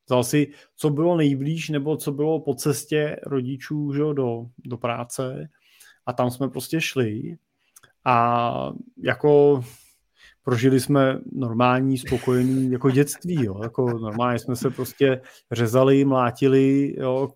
vzal 0.05 0.23
si, 0.23 0.53
co 0.75 0.89
bylo 0.89 1.17
nejblíž, 1.17 1.69
nebo 1.69 1.97
co 1.97 2.11
bylo 2.11 2.39
po 2.39 2.55
cestě 2.55 3.19
rodičů 3.23 3.93
že, 3.93 3.99
do, 4.13 4.45
do 4.57 4.77
práce 4.77 5.49
a 6.05 6.13
tam 6.13 6.31
jsme 6.31 6.49
prostě 6.49 6.81
šli 6.81 7.37
a 8.07 8.71
jako 8.97 9.63
prožili 10.43 10.79
jsme 10.79 11.19
normální, 11.31 11.97
spokojený 11.97 12.71
jako 12.71 12.89
dětství, 12.89 13.45
jo. 13.45 13.59
Jako 13.63 13.85
normálně 13.85 14.39
jsme 14.39 14.55
se 14.55 14.69
prostě 14.69 15.21
řezali, 15.51 16.05
mlátili, 16.05 16.95
jo. 16.97 17.29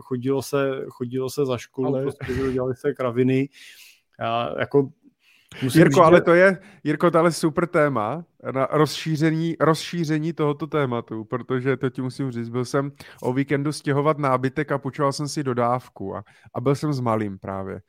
Chodilo, 0.00 0.42
se, 0.42 0.70
chodilo 0.88 1.30
se 1.30 1.46
za 1.46 1.58
školu, 1.58 1.88
Ale... 1.88 2.02
prostě 2.02 2.52
dělali 2.52 2.74
se 2.76 2.94
kraviny. 2.94 3.48
A 4.20 4.60
jako 4.60 4.88
Musím 5.62 5.78
Jirko, 5.78 5.94
říct, 5.94 6.06
ale 6.06 6.20
to 6.20 6.34
je, 6.34 6.58
Jirko, 6.84 7.10
to 7.10 7.24
je 7.24 7.32
super 7.32 7.66
téma 7.66 8.24
na 8.52 8.68
rozšíření, 8.70 9.56
rozšíření 9.60 10.32
tohoto 10.32 10.66
tématu, 10.66 11.24
protože 11.24 11.76
to 11.76 11.90
ti 11.90 12.02
musím 12.02 12.30
říct, 12.30 12.48
byl 12.48 12.64
jsem 12.64 12.92
o 13.22 13.32
víkendu 13.32 13.72
stěhovat 13.72 14.18
nábytek 14.18 14.72
a 14.72 14.78
počoval 14.78 15.12
jsem 15.12 15.28
si 15.28 15.44
dodávku 15.44 16.16
a, 16.16 16.24
a 16.54 16.60
byl 16.60 16.74
jsem 16.74 16.92
s 16.92 17.00
malým 17.00 17.38
právě. 17.38 17.80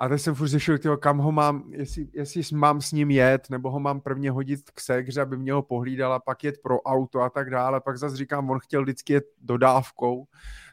A 0.00 0.08
teď 0.08 0.20
jsem 0.20 0.34
furt 0.34 0.48
řešil, 0.48 0.78
tyho, 0.78 0.96
kam 0.96 1.18
ho 1.18 1.32
mám, 1.32 1.64
jestli, 1.72 2.08
jestli 2.12 2.42
mám 2.52 2.80
s 2.80 2.92
ním 2.92 3.10
jet, 3.10 3.50
nebo 3.50 3.70
ho 3.70 3.80
mám 3.80 4.00
prvně 4.00 4.30
hodit 4.30 4.70
k 4.70 4.80
segře, 4.80 5.20
aby 5.20 5.36
mě 5.36 5.52
ho 5.52 5.62
pohlídala, 5.62 6.18
pak 6.18 6.44
jet 6.44 6.54
pro 6.62 6.80
auto 6.80 7.20
a 7.20 7.30
tak 7.30 7.50
dále. 7.50 7.80
Pak 7.80 7.98
zase 7.98 8.16
říkám, 8.16 8.50
on 8.50 8.58
chtěl 8.58 8.82
vždycky 8.82 9.12
jet 9.12 9.24
dodávkou, 9.40 10.24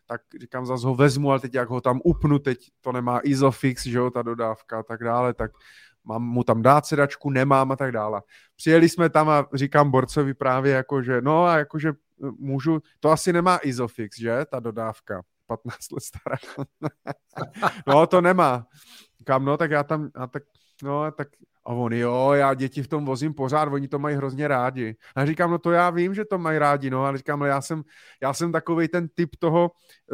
tak 0.06 0.22
říkám, 0.40 0.66
zase 0.66 0.88
ho 0.88 0.96
vezmu, 0.96 1.32
ale 1.32 1.40
teď 1.40 1.54
jak 1.54 1.70
ho 1.70 1.82
tam 1.82 2.02
upnu, 2.04 2.40
teď 2.40 2.58
to 2.82 2.92
nemá 2.92 3.20
Isofix, 3.24 3.84
že 3.84 3.98
jo, 3.98 4.10
ta 4.10 4.22
dodávka 4.22 4.80
a 4.80 4.84
tak 4.84 5.04
dále, 5.04 5.34
tak 5.34 5.52
mám 6.04 6.24
mu 6.24 6.44
tam 6.44 6.62
dát 6.62 6.86
sedačku, 6.86 7.30
nemám 7.30 7.72
a 7.72 7.76
tak 7.76 7.92
dále. 7.92 8.22
Přijeli 8.56 8.90
jsme 8.90 9.10
tam 9.10 9.30
a 9.30 9.48
říkám 9.54 9.92
Borcovi 9.92 10.34
právě 10.34 10.74
jako, 10.74 11.02
že 11.02 11.22
no 11.22 11.46
a 11.46 11.58
jakože 11.58 11.94
můžu, 12.40 12.80
to 13.00 13.10
asi 13.10 13.34
nemá 13.34 13.60
Isofix, 13.64 14.20
že, 14.20 14.46
ta 14.52 14.60
dodávka. 14.60 15.24
15 15.48 15.92
let 15.92 16.04
stará. 16.04 16.38
no, 17.88 18.08
to 18.08 18.22
nemá. 18.22 18.66
Kam, 19.28 19.46
no, 19.46 19.58
tak 19.58 19.72
já 19.72 19.84
tam, 19.84 20.10
a 20.16 20.28
tak, 20.28 20.44
no, 20.84 21.12
tak, 21.12 21.28
a 21.66 21.74
on, 21.74 21.94
jo, 21.94 22.32
já 22.34 22.54
děti 22.54 22.84
v 22.84 22.88
tom 22.88 23.06
vozím 23.06 23.34
pořád, 23.34 23.70
oni 23.72 23.88
to 23.88 24.00
mají 24.00 24.16
hrozně 24.16 24.48
rádi. 24.48 24.96
A 25.16 25.26
říkám, 25.26 25.52
no 25.52 25.58
to 25.58 25.72
já 25.72 25.90
vím, 25.90 26.14
že 26.14 26.26
to 26.26 26.38
mají 26.38 26.60
rádi, 26.60 26.90
no, 26.90 27.06
ale 27.06 27.18
říkám, 27.18 27.42
ale 27.42 27.50
já 27.50 27.62
jsem, 27.62 27.84
já 28.22 28.34
jsem 28.34 28.52
takový 28.52 28.88
ten 28.88 29.08
typ 29.08 29.36
toho, 29.40 29.72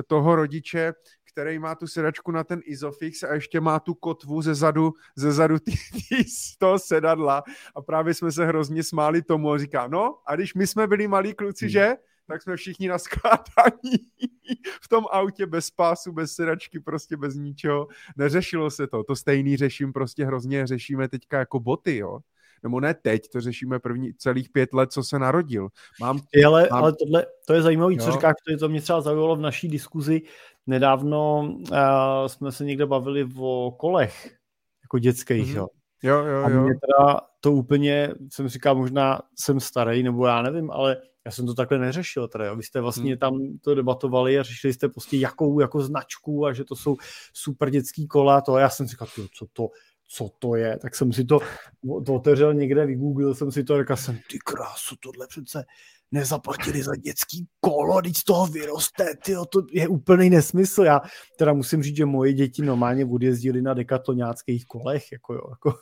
toho 0.07 0.35
rodiče, 0.35 0.94
který 1.31 1.60
má 1.60 1.76
tu 1.76 1.88
sedačku 1.88 2.31
na 2.31 2.44
ten 2.44 2.61
Isofix 2.65 3.23
a 3.23 3.34
ještě 3.34 3.61
má 3.61 3.80
tu 3.80 3.94
kotvu 3.94 4.41
ze 4.41 4.56
zadu, 4.56 4.94
ze 5.15 5.31
zadu 5.31 5.60
tý, 5.60 5.72
tý, 5.91 6.23
z 6.23 6.57
toho 6.57 6.80
sedadla 6.80 7.44
a 7.76 7.81
právě 7.81 8.14
jsme 8.14 8.31
se 8.31 8.45
hrozně 8.45 8.84
smáli 8.84 9.22
tomu 9.22 9.52
a 9.52 9.57
říká, 9.57 9.88
no 9.88 10.18
a 10.26 10.35
když 10.35 10.53
my 10.53 10.68
jsme 10.68 10.88
byli 10.88 11.07
malí 11.07 11.34
kluci, 11.34 11.65
hmm. 11.65 11.72
že? 11.72 11.95
Tak 12.28 12.41
jsme 12.41 12.58
všichni 12.58 12.88
na 12.88 12.98
skládání 12.98 13.98
v 14.82 14.88
tom 14.88 15.06
autě 15.12 15.45
bez 15.45 15.72
pásu, 15.72 16.12
bez 16.12 16.34
sedačky, 16.34 16.80
prostě 16.80 17.18
bez 17.18 17.36
ničeho. 17.36 17.88
Neřešilo 18.18 18.72
se 18.72 18.88
to. 18.88 19.04
To 19.04 19.16
stejný 19.16 19.58
řeším, 19.58 19.94
prostě 19.94 20.26
hrozně 20.26 20.68
řešíme 20.68 21.08
teďka 21.08 21.40
jako 21.40 21.60
boty, 21.60 21.98
jo 21.98 22.20
nebo 22.64 22.80
ne 22.80 22.94
teď, 22.94 23.30
to 23.30 23.41
řešíme 23.41 23.80
první 23.80 24.14
celých 24.14 24.50
pět 24.50 24.74
let, 24.74 24.91
co 24.91 25.04
se 25.04 25.20
narodil. 25.20 25.68
Mám, 26.00 26.20
Je, 26.34 26.45
ale, 26.45 26.68
mám... 26.72 26.84
ale 26.84 26.94
tohle, 26.94 27.26
to 27.48 27.54
je 27.54 27.62
zajímavé, 27.62 27.95
co 27.95 28.12
říkáš, 28.12 28.34
to, 28.48 28.58
to 28.58 28.70
mě 28.70 28.82
třeba 28.82 29.02
zaujalo 29.02 29.36
v 29.36 29.41
naší 29.41 29.68
diskuzi. 29.68 30.22
Nedávno 30.68 31.41
uh, 31.41 31.78
jsme 32.28 32.52
se 32.52 32.66
někde 32.66 32.86
bavili 32.86 33.30
o 33.38 33.76
kolech, 33.80 34.36
jako 34.84 35.00
dětských, 35.00 35.54
mm-hmm. 35.54 35.58
jo. 35.58 35.68
Jo, 36.04 36.18
jo, 36.18 36.26
jo. 36.26 36.44
A 36.44 36.48
mě 36.50 36.74
teda 36.74 37.20
to 37.40 37.52
úplně, 37.52 38.14
jsem 38.30 38.48
říkal, 38.48 38.76
možná 38.76 39.22
jsem 39.36 39.60
starý, 39.60 40.04
nebo 40.04 40.26
já 40.26 40.42
nevím, 40.42 40.72
ale 40.72 40.98
já 41.26 41.32
jsem 41.32 41.46
to 41.46 41.54
takhle 41.54 41.80
neřešil 41.80 42.28
teda, 42.28 42.54
Vy 42.54 42.64
jste 42.64 42.82
vlastně 42.82 43.12
hmm. 43.12 43.20
tam 43.20 43.40
to 43.62 43.76
debatovali 43.76 44.40
a 44.40 44.44
řešili 44.44 44.74
jste 44.74 44.90
prostě 44.90 45.18
jakou 45.18 45.60
jako 45.60 45.82
značku 45.82 46.46
a 46.46 46.54
že 46.54 46.64
to 46.64 46.76
jsou 46.76 46.96
super 47.34 47.70
dětský 47.70 48.08
kola 48.08 48.42
to 48.42 48.54
a 48.54 48.60
já 48.60 48.70
jsem 48.70 48.88
říkal, 48.88 49.08
co 49.34 49.46
to, 49.54 49.68
co 50.14 50.30
to 50.40 50.56
je, 50.56 50.80
tak 50.81 50.95
jsem 50.95 51.14
si 51.14 51.26
to, 51.26 51.40
otevřel 52.10 52.53
někde, 52.53 52.85
vygooglil 52.85 53.35
jsem 53.35 53.52
si 53.52 53.64
to 53.64 53.73
a 53.73 53.80
říkal 53.80 53.98
jsem, 53.98 54.19
ty 54.31 54.40
krásu, 54.45 54.95
tohle 54.95 55.27
přece 55.27 55.65
nezaplatili 56.11 56.84
za 56.84 56.95
dětský 56.95 57.48
kolo, 57.60 58.02
teď 58.02 58.18
z 58.18 58.23
toho 58.23 58.48
vyroste, 58.48 59.06
tyjo, 59.26 59.45
to 59.45 59.61
je 59.72 59.88
úplný 59.88 60.30
nesmysl. 60.30 60.84
Já 60.84 61.02
teda 61.38 61.53
musím 61.53 61.84
říct, 61.84 61.98
že 61.98 62.06
moje 62.06 62.34
děti 62.34 62.61
normálně 62.61 63.06
odjezdili 63.06 63.61
na 63.61 63.73
dekatoňáckých 63.73 64.65
kolech, 64.65 65.11
jako 65.11 65.34
jo, 65.34 65.41
jako, 65.49 65.73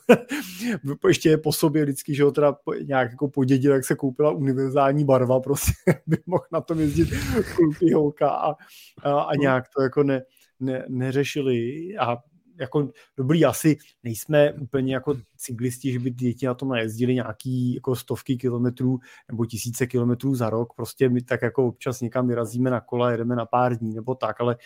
ještě 1.08 1.28
je 1.28 1.38
po 1.38 1.52
sobě 1.52 1.82
vždycky, 1.82 2.14
že 2.14 2.24
ho 2.24 2.30
teda 2.30 2.56
nějak 2.82 3.10
jako 3.10 3.28
podědil, 3.28 3.72
jak 3.72 3.84
se 3.84 3.94
koupila 3.94 4.30
univerzální 4.30 5.04
barva, 5.04 5.40
prostě 5.40 5.72
by 6.06 6.16
mohl 6.26 6.44
na 6.52 6.60
tom 6.60 6.80
jezdit 6.80 7.08
kluky 7.56 7.92
holka 7.92 8.30
a, 8.30 8.54
a, 9.02 9.20
a 9.20 9.34
nějak 9.34 9.64
to 9.76 9.82
jako 9.82 10.02
ne, 10.02 10.22
ne, 10.60 10.84
neřešili 10.88 11.88
a 12.00 12.16
jako 12.62 12.90
dobrý, 13.16 13.44
asi 13.44 13.76
nejsme 14.02 14.52
úplně 14.52 14.94
jako 14.94 15.14
cyklisti, 15.36 15.92
že 15.92 15.98
by 15.98 16.10
děti 16.10 16.46
na 16.46 16.54
tom 16.54 16.68
najezdili 16.68 17.14
nějaký 17.14 17.74
jako 17.74 17.96
stovky 17.96 18.36
kilometrů 18.36 18.98
nebo 19.28 19.46
tisíce 19.46 19.86
kilometrů 19.86 20.34
za 20.34 20.50
rok, 20.50 20.74
prostě 20.76 21.08
my 21.08 21.22
tak 21.22 21.42
jako 21.42 21.66
občas 21.66 22.00
někam 22.00 22.28
vyrazíme 22.28 22.70
na 22.70 22.80
kola, 22.80 23.10
jedeme 23.10 23.36
na 23.36 23.46
pár 23.46 23.76
dní 23.76 23.94
nebo 23.94 24.14
tak, 24.14 24.40
ale 24.40 24.56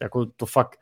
jako 0.00 0.26
to 0.26 0.46
fakt 0.46 0.78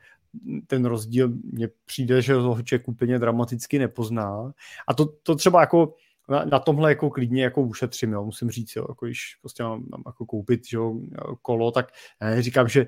ten 0.67 0.85
rozdíl 0.85 1.29
mně 1.51 1.69
přijde, 1.85 2.21
že 2.21 2.33
ho 2.33 2.61
člověk 2.61 2.87
úplně 2.87 3.19
dramaticky 3.19 3.79
nepozná. 3.79 4.53
A 4.87 4.93
to, 4.93 5.05
to 5.05 5.35
třeba 5.35 5.59
jako 5.61 5.95
na, 6.29 6.45
na 6.45 6.59
tomhle 6.59 6.91
jako 6.91 7.09
klidně 7.09 7.43
jako 7.43 7.61
ušetřím, 7.61 8.11
jo, 8.11 8.25
musím 8.25 8.49
říct, 8.49 8.75
jo, 8.75 8.85
jako 8.89 9.05
když 9.05 9.19
prostě 9.41 9.63
mám, 9.63 9.83
mám 9.89 10.03
jako 10.05 10.25
koupit 10.25 10.61
jo, 10.73 10.99
kolo, 11.41 11.71
tak 11.71 11.87
já 12.21 12.41
říkám, 12.41 12.67
že 12.67 12.87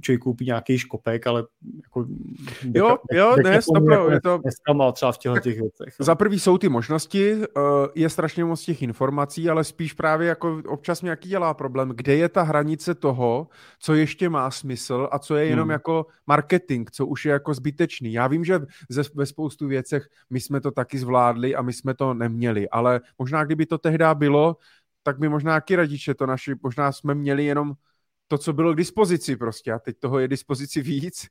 člověk 0.00 0.20
koupí 0.20 0.44
nějaký 0.44 0.78
škopek, 0.78 1.26
ale 1.26 1.44
jako 1.84 2.06
jo, 2.74 2.96
jo, 3.12 3.36
ne, 3.44 3.60
dobro, 3.74 3.94
jako 3.94 4.10
je 4.10 4.20
to... 4.20 4.40
Neskamal 4.44 4.92
třeba 4.92 5.12
v 5.12 5.18
těchto 5.18 5.40
těch 5.40 5.60
věcech. 5.60 5.94
Za 5.98 6.14
prvý 6.14 6.40
jsou 6.40 6.58
ty 6.58 6.68
možnosti, 6.68 7.32
eh, 7.32 7.60
je 7.94 8.08
strašně 8.08 8.44
moc 8.44 8.64
těch 8.64 8.82
informací, 8.82 9.50
ale 9.50 9.64
spíš 9.64 9.92
právě 9.92 10.28
jako 10.28 10.62
občas 10.68 11.02
nějaký 11.02 11.28
dělá 11.28 11.54
problém, 11.54 11.92
kde 11.94 12.16
je 12.16 12.28
ta 12.28 12.42
hranice 12.42 12.94
toho, 12.94 13.48
co 13.78 13.94
ještě 13.94 14.28
má 14.28 14.50
smysl 14.50 15.08
a 15.12 15.18
co 15.18 15.36
je 15.36 15.46
jenom 15.46 15.64
hmm. 15.64 15.70
jako 15.70 16.06
marketing, 16.26 16.90
co 16.90 17.06
už 17.06 17.24
je 17.24 17.32
jako 17.32 17.54
zbytečný. 17.54 18.12
Já 18.12 18.26
vím, 18.26 18.44
že 18.44 18.60
ze, 18.88 19.02
ve 19.14 19.26
spoustu 19.26 19.66
věcech 19.66 20.06
my 20.30 20.40
jsme 20.40 20.60
to 20.60 20.70
taky 20.70 20.98
zvládli 20.98 21.54
a 21.54 21.62
my 21.62 21.72
jsme 21.72 21.94
to 21.94 22.14
neměli, 22.14 22.68
ale 22.72 23.00
možná 23.18 23.44
kdyby 23.44 23.66
to 23.66 23.78
tehdy 23.78 24.04
bylo, 24.14 24.56
tak 25.02 25.18
by 25.18 25.28
možná 25.28 25.54
taky 25.54 25.76
rodiče 25.76 26.14
to 26.14 26.26
naši, 26.26 26.54
možná 26.62 26.92
jsme 26.92 27.14
měli 27.14 27.44
jenom 27.44 27.74
to, 28.32 28.38
co 28.38 28.52
bylo 28.52 28.72
k 28.72 28.76
dispozici 28.76 29.36
prostě 29.36 29.72
a 29.72 29.78
teď 29.78 29.98
toho 29.98 30.18
je 30.18 30.28
dispozici 30.28 30.82
víc 30.82 31.26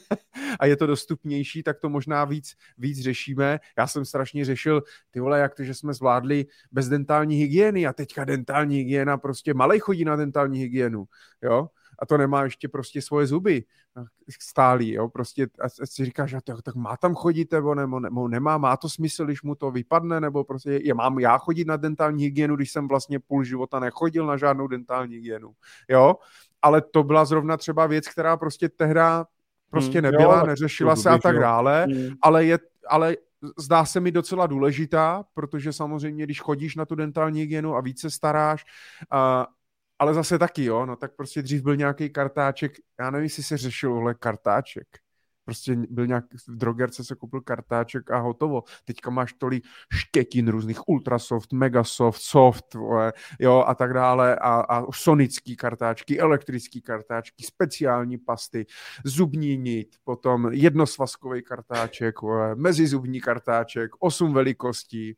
a 0.60 0.66
je 0.66 0.76
to 0.76 0.86
dostupnější, 0.86 1.62
tak 1.62 1.80
to 1.80 1.88
možná 1.88 2.24
víc, 2.24 2.54
víc 2.78 3.00
řešíme. 3.00 3.60
Já 3.78 3.86
jsem 3.86 4.04
strašně 4.04 4.44
řešil, 4.44 4.82
ty 5.10 5.20
vole, 5.20 5.38
jak 5.38 5.54
to, 5.54 5.64
že 5.64 5.74
jsme 5.74 5.94
zvládli 5.94 6.46
bez 6.72 6.88
dentální 6.88 7.36
hygieny 7.36 7.86
a 7.86 7.92
teďka 7.92 8.24
dentální 8.24 8.76
hygiena, 8.76 9.18
prostě 9.18 9.54
malej 9.54 9.78
chodí 9.78 10.04
na 10.04 10.16
dentální 10.16 10.58
hygienu, 10.58 11.04
jo, 11.42 11.68
a 11.98 12.06
to 12.06 12.18
nemá 12.18 12.42
ještě 12.42 12.68
prostě 12.68 13.02
svoje 13.02 13.26
zuby 13.26 13.64
stálý, 14.40 14.92
jo, 14.92 15.08
prostě 15.08 15.46
a 15.60 15.68
si 15.84 16.04
říkáš, 16.04 16.30
že 16.30 16.38
tak, 16.44 16.62
tak 16.62 16.74
má 16.74 16.96
tam 16.96 17.14
chodit, 17.14 17.52
nebo, 17.52 17.74
nebo, 17.74 18.00
nebo 18.00 18.28
nemá, 18.28 18.58
má 18.58 18.76
to 18.76 18.88
smysl, 18.88 19.24
když 19.24 19.42
mu 19.42 19.54
to 19.54 19.70
vypadne, 19.70 20.20
nebo 20.20 20.44
prostě 20.44 20.70
je, 20.70 20.94
mám 20.94 21.18
já 21.18 21.38
chodit 21.38 21.64
na 21.64 21.76
dentální 21.76 22.24
hygienu, 22.24 22.56
když 22.56 22.70
jsem 22.70 22.88
vlastně 22.88 23.20
půl 23.20 23.44
života 23.44 23.80
nechodil 23.80 24.26
na 24.26 24.36
žádnou 24.36 24.66
dentální 24.66 25.14
hygienu, 25.14 25.52
jo, 25.88 26.14
ale 26.62 26.82
to 26.82 27.02
byla 27.02 27.24
zrovna 27.24 27.56
třeba 27.56 27.86
věc, 27.86 28.08
která 28.08 28.36
prostě 28.36 28.68
tehda 28.68 29.26
prostě 29.70 30.00
hmm, 30.00 30.10
nebyla, 30.10 30.38
jo, 30.38 30.46
neřešila 30.46 30.96
se 30.96 31.10
a 31.10 31.18
tak 31.18 31.38
dále, 31.38 31.84
hmm. 31.84 32.14
ale 32.22 32.44
je, 32.44 32.58
ale 32.88 33.16
zdá 33.58 33.84
se 33.84 34.00
mi 34.00 34.10
docela 34.10 34.46
důležitá, 34.46 35.24
protože 35.34 35.72
samozřejmě, 35.72 36.24
když 36.24 36.40
chodíš 36.40 36.76
na 36.76 36.84
tu 36.84 36.94
dentální 36.94 37.40
hygienu 37.40 37.74
a 37.74 37.80
více 37.80 38.10
staráš, 38.10 38.64
a, 39.10 39.46
ale 39.98 40.14
zase 40.14 40.38
taky, 40.38 40.64
jo, 40.64 40.86
no 40.86 40.96
tak 40.96 41.16
prostě 41.16 41.42
dřív 41.42 41.62
byl 41.62 41.76
nějaký 41.76 42.10
kartáček, 42.10 42.72
já 43.00 43.10
nevím, 43.10 43.24
jestli 43.24 43.42
se 43.42 43.56
řešil 43.56 43.92
ohle 43.92 44.14
kartáček, 44.14 44.88
prostě 45.44 45.76
byl 45.90 46.06
nějak, 46.06 46.24
v 46.48 46.56
drogerce 46.56 47.04
se 47.04 47.14
koupil 47.14 47.40
kartáček 47.40 48.10
a 48.10 48.18
hotovo. 48.18 48.62
Teďka 48.84 49.10
máš 49.10 49.32
tolik 49.32 49.64
štětin 49.92 50.48
různých 50.48 50.88
ultrasoft, 50.88 51.52
megasoft, 51.52 52.20
soft, 52.22 52.76
jo, 53.40 53.64
a 53.66 53.74
tak 53.74 53.92
dále. 53.92 54.36
A, 54.36 54.54
a 54.60 54.92
sonický 54.92 55.56
kartáčky, 55.56 56.20
elektrický 56.20 56.80
kartáčky, 56.80 57.44
speciální 57.44 58.18
pasty, 58.18 58.66
zubní 59.04 59.56
nit, 59.56 59.96
potom 60.04 60.48
jednosvazkový 60.52 61.42
kartáček, 61.42 62.14
mezizubní 62.54 63.20
kartáček, 63.20 63.90
osm 63.98 64.32
velikostí, 64.32 65.16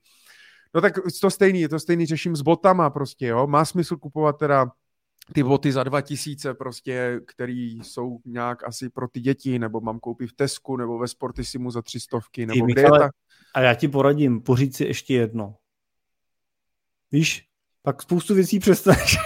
No 0.77 0.83
tak 0.83 0.99
to 1.21 1.31
stejný, 1.31 1.69
to 1.69 1.79
stejný 1.79 2.07
řeším 2.07 2.37
s 2.37 2.43
botama 2.43 2.91
prostě, 2.91 3.27
jo. 3.27 3.47
Má 3.47 3.65
smysl 3.65 3.97
kupovat 3.97 4.39
teda 4.39 4.67
ty 5.33 5.43
boty 5.43 5.73
za 5.73 5.83
2000 5.83 6.55
prostě, 6.55 7.21
který 7.27 7.79
jsou 7.79 8.19
nějak 8.25 8.65
asi 8.65 8.91
pro 8.91 9.09
ty 9.09 9.21
děti, 9.21 9.59
nebo 9.59 9.81
mám 9.81 9.99
koupit 9.99 10.27
v 10.27 10.33
Tesku, 10.33 10.77
nebo 10.77 10.99
ve 10.99 11.09
Sportisimu 11.09 11.71
za 11.71 11.83
300, 11.83 12.19
nebo 12.39 12.67
ty, 12.67 12.73
kde 12.73 12.83
Michale, 12.83 12.99
je 12.99 13.01
ta... 13.01 13.11
A 13.55 13.61
já 13.61 13.75
ti 13.75 13.89
poradím, 13.89 14.41
poříď 14.41 14.75
si 14.75 14.85
ještě 14.85 15.15
jedno. 15.15 15.57
Víš, 17.13 17.47
tak 17.83 18.03
spoustu 18.03 18.35
věcí 18.35 18.59
přestaneš. 18.59 19.17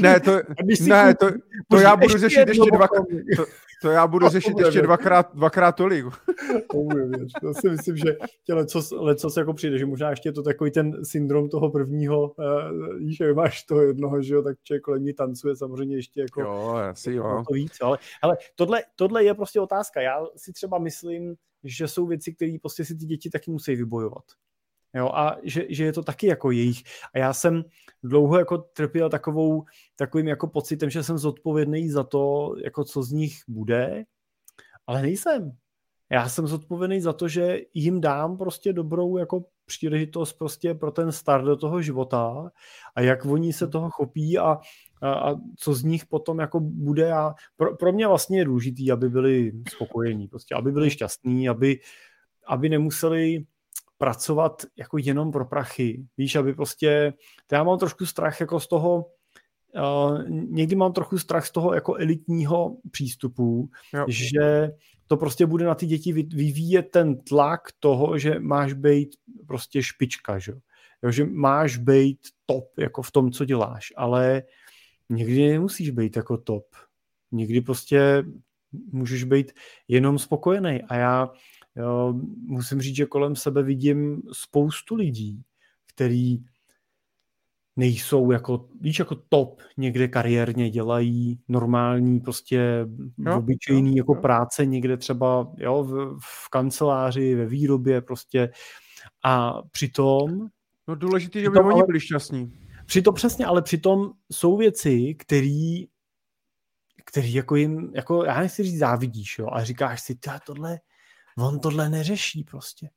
Ne, 0.00 0.20
to, 0.20 0.40
ne, 0.80 1.14
to, 1.14 1.26
to 1.68 1.78
já 1.78 1.96
budu 1.96 2.18
řešit 2.18 2.48
ještě 2.48 2.70
dvakrát. 2.70 3.06
To, 3.36 3.44
to 3.82 3.90
já 3.90 4.06
budu 4.06 4.28
řešit 4.28 4.58
ještě 4.58 4.82
dvakrát, 4.82 5.34
dvakrát 5.34 5.72
tolik. 5.72 6.06
to 7.40 7.54
si 7.54 7.70
myslím, 7.70 7.96
že 7.96 8.16
tě 8.46 8.54
lecos, 8.54 8.90
lecos 8.90 9.36
jako 9.36 9.52
přijde, 9.52 9.78
že 9.78 9.86
možná 9.86 10.10
ještě 10.10 10.28
je 10.28 10.32
to 10.32 10.42
takový 10.42 10.70
ten 10.70 11.04
syndrom 11.04 11.48
toho 11.48 11.70
prvního, 11.70 12.28
uh, 12.28 12.98
víš, 12.98 13.16
že 13.16 13.34
máš 13.34 13.62
toho 13.62 13.82
jednoho, 13.82 14.22
že 14.22 14.34
jo, 14.34 14.42
tak 14.42 14.56
člověk 14.62 14.82
kolem 14.82 15.04
ní 15.04 15.12
tancuje 15.12 15.56
samozřejmě 15.56 15.96
ještě 15.96 16.20
jako 16.20 16.40
jo, 16.40 16.74
asi 16.90 17.12
jo. 17.12 17.42
to 17.48 17.54
víc, 17.54 17.72
ale, 17.82 17.98
ale 18.22 18.36
tohle, 18.54 18.82
tohle 18.96 19.24
je 19.24 19.34
prostě 19.34 19.60
otázka. 19.60 20.00
Já 20.00 20.26
si 20.36 20.52
třeba 20.52 20.78
myslím, 20.78 21.34
že 21.64 21.88
jsou 21.88 22.06
věci, 22.06 22.34
které 22.34 22.56
prostě 22.60 22.84
si 22.84 22.96
ty 22.96 23.06
děti 23.06 23.30
taky 23.30 23.50
musí 23.50 23.76
vybojovat. 23.76 24.24
Jo, 24.94 25.08
a 25.08 25.36
že, 25.42 25.66
že, 25.68 25.84
je 25.84 25.92
to 25.92 26.02
taky 26.02 26.26
jako 26.26 26.50
jejich. 26.50 26.82
A 27.14 27.18
já 27.18 27.32
jsem 27.32 27.64
dlouho 28.02 28.38
jako 28.38 28.58
trpěl 28.58 29.10
takovou, 29.10 29.64
takovým 29.96 30.28
jako 30.28 30.46
pocitem, 30.46 30.90
že 30.90 31.02
jsem 31.02 31.18
zodpovědný 31.18 31.90
za 31.90 32.04
to, 32.04 32.54
jako 32.64 32.84
co 32.84 33.02
z 33.02 33.12
nich 33.12 33.34
bude, 33.48 34.04
ale 34.86 35.02
nejsem. 35.02 35.52
Já 36.10 36.28
jsem 36.28 36.46
zodpovědný 36.46 37.00
za 37.00 37.12
to, 37.12 37.28
že 37.28 37.58
jim 37.74 38.00
dám 38.00 38.38
prostě 38.38 38.72
dobrou 38.72 39.16
jako 39.16 39.44
příležitost 39.66 40.32
prostě 40.32 40.74
pro 40.74 40.90
ten 40.90 41.12
start 41.12 41.44
do 41.44 41.56
toho 41.56 41.82
života 41.82 42.50
a 42.94 43.00
jak 43.00 43.24
oni 43.24 43.52
se 43.52 43.68
toho 43.68 43.90
chopí 43.90 44.38
a, 44.38 44.58
a, 45.02 45.12
a 45.12 45.34
co 45.56 45.74
z 45.74 45.82
nich 45.82 46.06
potom 46.06 46.38
jako 46.38 46.60
bude 46.60 47.12
a 47.12 47.34
pro, 47.56 47.76
pro 47.76 47.92
mě 47.92 48.06
vlastně 48.06 48.38
je 48.38 48.44
důležitý, 48.44 48.92
aby 48.92 49.08
byli 49.08 49.52
spokojení, 49.68 50.28
prostě 50.28 50.54
aby 50.54 50.72
byli 50.72 50.90
šťastní, 50.90 51.48
aby, 51.48 51.80
aby 52.46 52.68
nemuseli 52.68 53.44
pracovat 54.02 54.62
jako 54.76 54.98
jenom 54.98 55.32
pro 55.32 55.44
prachy, 55.44 56.06
víš, 56.16 56.36
aby 56.36 56.54
prostě, 56.54 57.14
to 57.46 57.54
já 57.54 57.62
mám 57.62 57.78
trošku 57.78 58.06
strach 58.06 58.40
jako 58.40 58.60
z 58.60 58.68
toho, 58.68 59.06
uh, 59.74 60.28
někdy 60.28 60.76
mám 60.76 60.92
trochu 60.92 61.18
strach 61.18 61.46
z 61.46 61.50
toho 61.50 61.74
jako 61.74 61.94
elitního 61.94 62.76
přístupu, 62.90 63.70
jo. 63.94 64.04
že 64.08 64.70
to 65.06 65.16
prostě 65.16 65.46
bude 65.46 65.64
na 65.64 65.74
ty 65.74 65.86
děti 65.86 66.12
vyvíjet 66.12 66.82
ten 66.82 67.18
tlak 67.18 67.60
toho, 67.80 68.18
že 68.18 68.40
máš 68.40 68.72
být 68.72 69.08
prostě 69.46 69.82
špička, 69.82 70.38
že, 70.38 70.52
jo? 71.02 71.10
že 71.10 71.24
máš 71.24 71.76
být 71.76 72.18
top 72.46 72.78
jako 72.78 73.02
v 73.02 73.10
tom, 73.10 73.30
co 73.30 73.44
děláš, 73.44 73.92
ale 73.96 74.42
někdy 75.10 75.48
nemusíš 75.48 75.90
být 75.90 76.16
jako 76.16 76.36
top. 76.36 76.66
Někdy 77.32 77.60
prostě 77.60 78.24
můžeš 78.92 79.24
být 79.24 79.52
jenom 79.88 80.18
spokojený 80.18 80.82
a 80.82 80.96
já 80.96 81.30
jo, 81.76 82.14
musím 82.46 82.80
říct, 82.80 82.96
že 82.96 83.06
kolem 83.06 83.36
sebe 83.36 83.62
vidím 83.62 84.22
spoustu 84.32 84.94
lidí, 84.94 85.42
který 85.94 86.38
nejsou 87.76 88.30
jako, 88.30 88.68
víš, 88.80 88.98
jako 88.98 89.14
top 89.14 89.60
někde 89.76 90.08
kariérně, 90.08 90.70
dělají 90.70 91.40
normální, 91.48 92.20
prostě 92.20 92.86
jo, 93.18 93.38
obyčejný 93.38 93.90
jo, 93.90 93.96
jako 93.96 94.14
jo. 94.14 94.20
práce 94.20 94.66
někde 94.66 94.96
třeba 94.96 95.52
jo, 95.56 95.84
v, 95.84 96.18
v 96.20 96.48
kanceláři, 96.48 97.34
ve 97.34 97.46
výrobě 97.46 98.00
prostě 98.00 98.50
a 99.24 99.62
přitom... 99.62 100.48
No 100.88 100.94
důležité, 100.94 101.40
že 101.40 101.50
by 101.50 101.58
oni 101.58 101.82
byli 101.86 102.00
šťastní. 102.00 102.58
Přitom 102.86 103.14
přesně, 103.14 103.46
ale 103.46 103.62
přitom 103.62 104.10
jsou 104.32 104.56
věci, 104.56 105.14
který, 105.18 105.86
který 107.04 107.34
jako 107.34 107.56
jim, 107.56 107.92
jako 107.94 108.24
já 108.24 108.40
nechci 108.40 108.62
říct 108.62 108.78
závidíš, 108.78 109.38
jo, 109.38 109.48
a 109.52 109.64
říkáš 109.64 110.02
si, 110.02 110.18
tohle, 110.46 110.78
on 111.38 111.60
tohle 111.60 111.88
neřeší 111.88 112.44
prostě. 112.44 112.90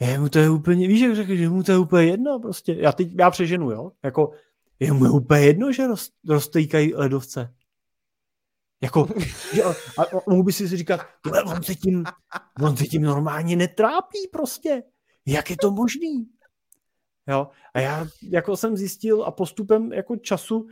Je 0.00 0.18
mu 0.18 0.28
to 0.28 0.38
je 0.38 0.50
úplně, 0.50 0.88
víš, 0.88 1.00
jak 1.00 1.16
řekl, 1.16 1.36
že 1.36 1.48
mu 1.48 1.62
to 1.62 1.72
je 1.72 1.78
úplně 1.78 2.06
jedno 2.06 2.40
prostě. 2.40 2.72
Já 2.72 2.92
teď, 2.92 3.08
já 3.18 3.30
přeženu, 3.30 3.70
jo, 3.70 3.92
jako 4.02 4.32
je 4.80 4.92
mu 4.92 5.12
úplně 5.12 5.40
jedno, 5.40 5.72
že 5.72 5.86
roz, 5.86 6.10
roztejkají 6.28 6.94
ledovce. 6.94 7.54
Jako, 8.82 9.08
že, 9.54 9.62
a, 9.62 9.70
a, 10.02 10.04
mohl 10.28 10.42
by 10.42 10.52
si 10.52 10.76
říkat, 10.76 11.00
on 11.46 11.62
se, 11.62 11.74
tím, 11.74 12.04
on 12.62 12.76
se 12.76 12.84
tím 12.84 13.02
normálně 13.02 13.56
netrápí 13.56 14.18
prostě. 14.32 14.82
Jak 15.26 15.50
je 15.50 15.56
to 15.56 15.70
možný? 15.70 16.26
Jo, 17.28 17.48
a 17.74 17.80
já 17.80 18.06
jako 18.22 18.56
jsem 18.56 18.76
zjistil 18.76 19.24
a 19.24 19.30
postupem 19.30 19.92
jako 19.92 20.16
času 20.16 20.66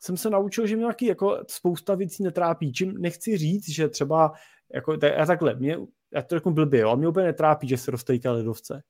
jsem 0.00 0.16
se 0.16 0.30
naučil, 0.30 0.66
že 0.66 0.76
mě 0.76 0.82
nějaký 0.82 1.06
jako 1.06 1.38
spousta 1.48 1.94
věcí 1.94 2.22
netrápí. 2.22 2.72
Čím 2.72 2.94
nechci 2.98 3.38
říct, 3.38 3.68
že 3.68 3.88
třeba 3.88 4.32
jako, 4.74 4.96
já 5.02 5.26
takhle, 5.26 5.54
mě 5.54 5.78
já 6.14 6.22
to 6.22 6.34
řeknu 6.34 6.52
blbě, 6.52 6.80
jo, 6.80 6.90
a 6.90 6.94
mě 6.94 7.08
úplně 7.08 7.26
netrápí, 7.26 7.68
že 7.68 7.76
se 7.76 7.90
roztejká 7.90 8.32
ledovce. 8.32 8.82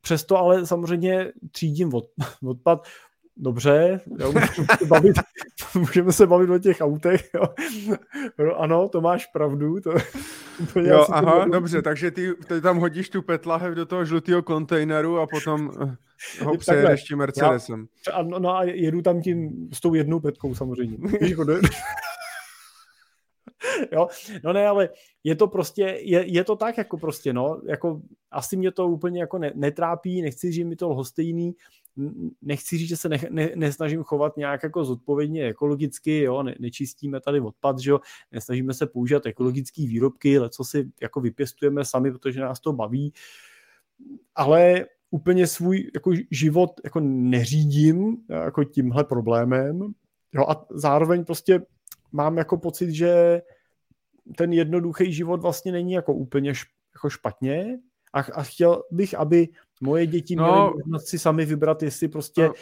Přesto 0.00 0.36
ale 0.36 0.66
samozřejmě 0.66 1.32
třídím 1.52 1.94
od, 1.94 2.04
odpad, 2.46 2.88
dobře, 3.36 4.00
jo, 4.18 4.32
můžeme, 4.32 4.66
se 4.78 4.86
bavit, 4.86 5.16
můžeme 5.74 6.12
se 6.12 6.26
bavit 6.26 6.50
o 6.50 6.58
těch 6.58 6.80
autech, 6.80 7.30
jo. 7.34 7.42
No, 8.38 8.60
ano, 8.60 8.88
to 8.88 9.00
máš 9.00 9.26
pravdu. 9.26 9.80
To, 9.80 9.94
to 10.72 10.80
jo, 10.80 11.06
aha, 11.10 11.44
to 11.44 11.50
dobře, 11.50 11.82
takže 11.82 12.10
ty, 12.10 12.34
ty, 12.48 12.60
tam 12.60 12.78
hodíš 12.78 13.10
tu 13.10 13.22
petlahev 13.22 13.74
do 13.74 13.86
toho 13.86 14.04
žlutého 14.04 14.42
kontejneru 14.42 15.18
a 15.18 15.26
potom 15.26 15.70
eh, 15.82 16.44
ho 16.44 16.56
přejedeš 16.56 17.02
tím 17.02 17.18
Mercedesem. 17.18 17.86
Já, 18.08 18.22
no, 18.22 18.38
no 18.38 18.56
a 18.56 18.64
jedu 18.64 19.02
tam 19.02 19.20
tím 19.20 19.68
s 19.72 19.80
tou 19.80 19.94
jednou 19.94 20.20
petkou 20.20 20.54
samozřejmě. 20.54 20.98
Jo? 23.92 24.08
No 24.44 24.52
ne, 24.52 24.66
ale 24.66 24.88
je 25.24 25.36
to 25.36 25.46
prostě, 25.46 25.82
je, 26.00 26.24
je 26.26 26.44
to 26.44 26.56
tak 26.56 26.78
jako 26.78 26.98
prostě, 26.98 27.32
no, 27.32 27.60
jako 27.66 28.00
asi 28.30 28.56
mě 28.56 28.70
to 28.70 28.88
úplně 28.88 29.20
jako 29.20 29.38
ne, 29.38 29.52
netrápí, 29.54 30.22
nechci 30.22 30.46
říct, 30.46 30.54
že 30.54 30.64
mi 30.64 30.76
to 30.76 30.88
lhostejný, 30.88 31.54
nechci 32.42 32.78
říct, 32.78 32.88
že 32.88 32.96
se 32.96 33.08
ne, 33.08 33.18
ne, 33.30 33.50
nesnažím 33.54 34.02
chovat 34.02 34.36
nějak 34.36 34.62
jako 34.62 34.84
zodpovědně 34.84 35.44
ekologicky, 35.44 36.22
jo, 36.22 36.42
ne, 36.42 36.54
nečistíme 36.58 37.20
tady 37.20 37.40
odpad, 37.40 37.78
že 37.78 37.90
jo, 37.90 38.00
nesnažíme 38.32 38.74
se 38.74 38.86
používat 38.86 39.26
ekologické 39.26 39.82
výrobky, 39.82 40.38
ale 40.38 40.50
co 40.50 40.64
si 40.64 40.90
jako 41.02 41.20
vypěstujeme 41.20 41.84
sami, 41.84 42.12
protože 42.12 42.40
nás 42.40 42.60
to 42.60 42.72
baví, 42.72 43.12
ale 44.34 44.86
úplně 45.10 45.46
svůj 45.46 45.90
jako 45.94 46.12
život 46.30 46.70
jako 46.84 47.00
neřídím 47.00 48.16
jako 48.28 48.64
tímhle 48.64 49.04
problémem, 49.04 49.94
jo, 50.32 50.44
a 50.48 50.66
zároveň 50.70 51.24
prostě 51.24 51.62
mám 52.12 52.36
jako 52.36 52.56
pocit, 52.56 52.90
že 52.90 53.42
ten 54.36 54.52
jednoduchý 54.52 55.12
život 55.12 55.42
vlastně 55.42 55.72
není 55.72 55.92
jako 55.92 56.14
úplně 56.14 56.54
šp, 56.54 56.68
jako 56.94 57.10
špatně. 57.10 57.78
A, 58.12 58.18
a 58.18 58.42
chtěl 58.42 58.82
bych, 58.90 59.14
aby 59.14 59.48
moje 59.80 60.06
děti 60.06 60.36
no, 60.36 60.44
měly 60.44 60.70
možnost 60.76 61.08
si 61.08 61.18
sami 61.18 61.44
vybrat, 61.44 61.82
jestli 61.82 62.08
prostě 62.08 62.42
no, 62.42 62.52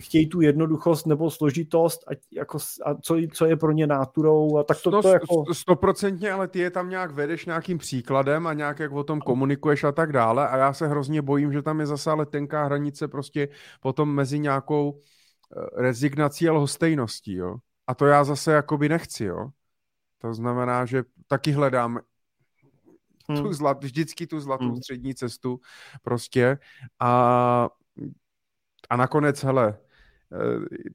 chtějí 0.00 0.28
tu 0.28 0.40
jednoduchost 0.40 1.06
nebo 1.06 1.30
složitost 1.30 2.04
a, 2.08 2.10
jako, 2.32 2.58
a 2.84 2.94
co, 2.94 3.16
co 3.32 3.46
je 3.46 3.56
pro 3.56 3.72
ně 3.72 3.86
náturou 3.86 4.58
a 4.58 4.64
tak 4.64 4.82
to, 4.82 4.90
to, 4.90 5.02
to 5.02 5.08
jako... 5.08 5.54
Stoprocentně, 5.54 6.32
ale 6.32 6.48
ty 6.48 6.58
je 6.58 6.70
tam 6.70 6.90
nějak 6.90 7.10
vedeš 7.10 7.46
nějakým 7.46 7.78
příkladem 7.78 8.46
a 8.46 8.52
nějak 8.52 8.78
jak 8.78 8.92
o 8.92 9.04
tom 9.04 9.20
komunikuješ 9.20 9.84
a 9.84 9.92
tak 9.92 10.12
dále. 10.12 10.48
A 10.48 10.56
já 10.56 10.72
se 10.72 10.88
hrozně 10.88 11.22
bojím, 11.22 11.52
že 11.52 11.62
tam 11.62 11.80
je 11.80 11.86
zase 11.86 12.10
ale 12.10 12.26
tenká 12.26 12.64
hranice 12.64 13.08
prostě 13.08 13.48
potom 13.80 14.14
mezi 14.14 14.38
nějakou 14.38 14.98
eh, 14.98 15.82
rezignací 15.82 16.48
a 16.48 16.52
lhostejností, 16.52 17.34
jo. 17.34 17.56
A 17.92 17.94
to 17.94 18.06
já 18.06 18.24
zase 18.24 18.52
jakoby 18.52 18.88
nechci, 18.88 19.24
jo. 19.24 19.50
To 20.18 20.34
znamená, 20.34 20.86
že 20.86 21.02
taky 21.26 21.50
hledám 21.52 22.00
hmm. 23.28 23.42
tu 23.42 23.52
zlat, 23.52 23.84
vždycky 23.84 24.26
tu 24.26 24.40
zlatou 24.40 24.64
hmm. 24.64 24.76
střední 24.76 25.14
cestu 25.14 25.60
prostě 26.02 26.58
a, 27.00 27.68
a 28.90 28.96
nakonec, 28.96 29.44
hele, 29.44 29.78
eh, 30.32 30.88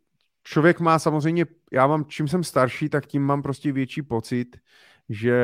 člověk 0.43 0.79
má 0.79 0.99
samozřejmě, 0.99 1.45
já 1.71 1.87
mám, 1.87 2.05
čím 2.05 2.27
jsem 2.27 2.43
starší, 2.43 2.89
tak 2.89 3.05
tím 3.05 3.23
mám 3.23 3.41
prostě 3.41 3.71
větší 3.71 4.01
pocit, 4.01 4.57
že 5.09 5.37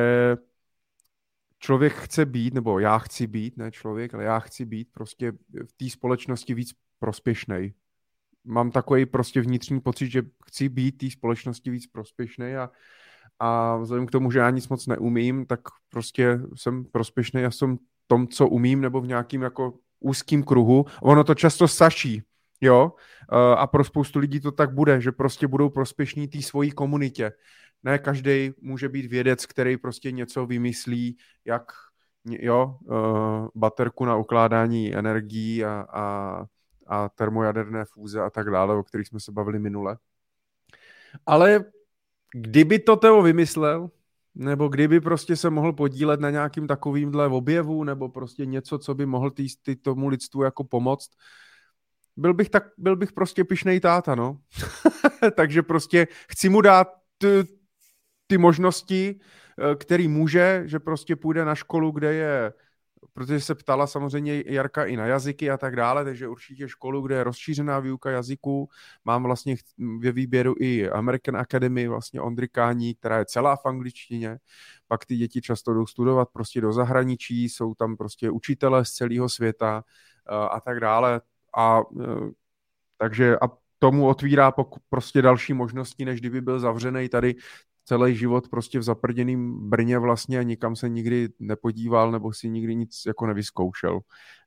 člověk 1.60 1.94
chce 1.94 2.26
být, 2.26 2.54
nebo 2.54 2.80
já 2.80 2.98
chci 2.98 3.28
být, 3.28 3.58
ne 3.58 3.72
člověk, 3.72 4.14
ale 4.14 4.24
já 4.24 4.40
chci 4.40 4.66
být 4.66 4.92
prostě 4.92 5.32
v 5.68 5.74
té 5.78 5.90
společnosti 5.90 6.54
víc 6.54 6.74
prospěšný. 7.00 7.74
Mám 8.46 8.72
takový 8.72 9.06
prostě 9.06 9.42
vnitřní 9.42 9.82
pocit, 9.82 10.10
že 10.12 10.24
chci 10.46 10.70
být 10.70 10.92
té 10.92 11.10
společnosti 11.10 11.70
víc 11.70 11.88
prospěšný 11.88 12.56
a 12.56 12.70
a 13.40 13.78
vzhledem 13.78 14.08
k 14.08 14.12
tomu, 14.12 14.32
že 14.32 14.40
já 14.40 14.50
nic 14.50 14.68
moc 14.68 14.88
neumím, 14.88 15.46
tak 15.46 15.60
prostě 15.90 16.40
jsem 16.56 16.86
prospěšný 16.86 17.46
a 17.46 17.52
jsem 17.52 17.78
tom, 18.08 18.28
co 18.28 18.48
umím, 18.48 18.82
nebo 18.82 19.02
v 19.02 19.08
nějakým 19.08 19.42
jako 19.42 19.74
úzkým 20.00 20.44
kruhu. 20.44 20.86
Ono 21.02 21.24
to 21.24 21.36
často 21.36 21.68
saší, 21.68 22.24
jo, 22.62 22.92
a 23.58 23.68
pro 23.68 23.84
spoustu 23.84 24.20
lidí 24.20 24.40
to 24.40 24.52
tak 24.52 24.74
bude, 24.74 25.02
že 25.02 25.12
prostě 25.12 25.48
budou 25.48 25.70
prospěšní 25.70 26.28
té 26.28 26.42
svojí 26.42 26.72
komunitě. 26.72 27.32
Ne 27.84 28.00
každý 28.00 28.52
může 28.62 28.90
být 28.90 29.06
vědec, 29.06 29.46
který 29.46 29.78
prostě 29.78 30.12
něco 30.12 30.46
vymyslí, 30.46 31.18
jak 31.46 31.72
jo, 32.26 32.78
baterku 33.56 34.06
na 34.06 34.16
ukládání 34.16 34.96
energií 34.96 35.66
a, 35.66 35.86
a, 35.90 36.46
a 36.88 37.10
termojaderné 37.10 37.86
fúze 37.86 38.22
a 38.22 38.30
tak 38.30 38.50
dále, 38.50 38.76
o 38.76 38.84
kterých 38.84 39.08
jsme 39.08 39.20
se 39.20 39.32
bavili 39.32 39.60
minule. 39.60 39.98
Ale 41.26 41.66
kdyby 42.34 42.80
to 42.80 42.96
Teo 42.96 43.22
vymyslel, 43.22 43.90
nebo 44.36 44.68
kdyby 44.68 45.02
prostě 45.02 45.36
se 45.36 45.50
mohl 45.50 45.74
podílet 45.74 46.20
na 46.20 46.30
nějakým 46.30 46.68
takovýmhle 46.68 47.28
objevu, 47.28 47.84
nebo 47.84 48.10
prostě 48.10 48.46
něco, 48.46 48.80
co 48.80 48.96
by 48.96 49.06
mohl 49.06 49.32
tý, 49.32 49.48
tý 49.62 49.76
tomu 49.76 50.08
lidstvu 50.08 50.44
jako 50.44 50.64
pomoct, 50.64 51.12
byl 52.18 52.34
bych, 52.34 52.50
tak, 52.50 52.64
byl 52.78 52.96
bych 52.96 53.12
prostě 53.12 53.44
pišnej 53.44 53.80
táta, 53.80 54.16
no. 54.16 54.40
Takže 55.36 55.62
prostě 55.62 56.08
chci 56.28 56.50
mu 56.50 56.62
dát 56.62 56.88
ty, 57.18 57.28
ty 58.28 58.38
možnosti, 58.38 59.20
eh, 59.72 59.76
který 59.76 60.08
může, 60.08 60.64
že 60.66 60.80
prostě 60.80 61.16
půjde 61.16 61.46
na 61.46 61.56
školu, 61.56 61.92
kde 61.92 62.14
je 62.14 62.54
protože 63.14 63.40
se 63.40 63.56
ptala 63.56 63.88
samozřejmě 63.88 64.44
Jarka 64.46 64.86
i 64.86 64.98
na 64.98 65.06
jazyky 65.06 65.52
a 65.52 65.58
tak 65.58 65.76
dále, 65.76 66.04
takže 66.04 66.28
určitě 66.28 66.70
školu, 66.70 67.02
kde 67.02 67.16
je 67.16 67.24
rozšířená 67.24 67.80
výuka 67.80 68.12
jazyků. 68.12 68.70
Mám 69.06 69.24
vlastně 69.24 69.56
ve 70.00 70.12
výběru 70.12 70.56
i 70.60 70.90
American 70.90 71.38
Academy, 71.38 71.88
vlastně 71.88 72.22
Ondrikání, 72.22 72.96
která 72.96 73.18
je 73.18 73.26
celá 73.26 73.56
v 73.56 73.66
angličtině. 73.66 74.38
Pak 74.88 75.06
ty 75.06 75.16
děti 75.16 75.42
často 75.42 75.74
jdou 75.74 75.86
studovat 75.86 76.30
prostě 76.34 76.62
do 76.62 76.74
zahraničí, 76.74 77.50
jsou 77.50 77.74
tam 77.76 77.98
prostě 77.98 78.30
učitelé 78.30 78.86
z 78.86 78.92
celého 78.92 79.30
světa 79.30 79.84
a 80.52 80.60
tak 80.60 80.80
dále. 80.80 81.22
A 81.58 81.82
takže 82.98 83.38
a 83.38 83.50
tomu 83.80 84.08
otvírá 84.08 84.54
prostě 84.90 85.22
další 85.22 85.54
možnosti, 85.54 86.06
než 86.06 86.20
kdyby 86.20 86.42
byl 86.42 86.60
zavřený 86.60 87.10
tady 87.10 87.36
celý 87.86 88.16
život 88.16 88.50
prostě 88.50 88.80
v 88.80 88.84
zaprděným 88.84 89.70
Brně 89.70 90.00
vlastně 90.00 90.40
a 90.40 90.44
nikam 90.44 90.76
se 90.76 90.90
nikdy 90.90 91.30
nepodíval 91.40 92.12
nebo 92.12 92.34
si 92.34 92.50
nikdy 92.50 92.76
nic 92.76 93.02
jako 93.08 93.28
nevyzkoušel. 93.28 94.00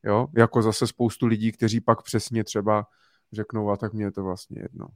Jo? 0.04 0.26
Jako 0.36 0.62
zase 0.62 0.86
spoustu 0.86 1.26
lidí, 1.26 1.52
kteří 1.52 1.80
pak 1.80 2.02
přesně 2.02 2.44
třeba 2.44 2.86
řeknou, 3.32 3.70
a 3.70 3.76
tak 3.76 3.92
mě 3.92 4.04
je 4.04 4.12
to 4.12 4.24
vlastně 4.24 4.62
jedno. 4.62 4.86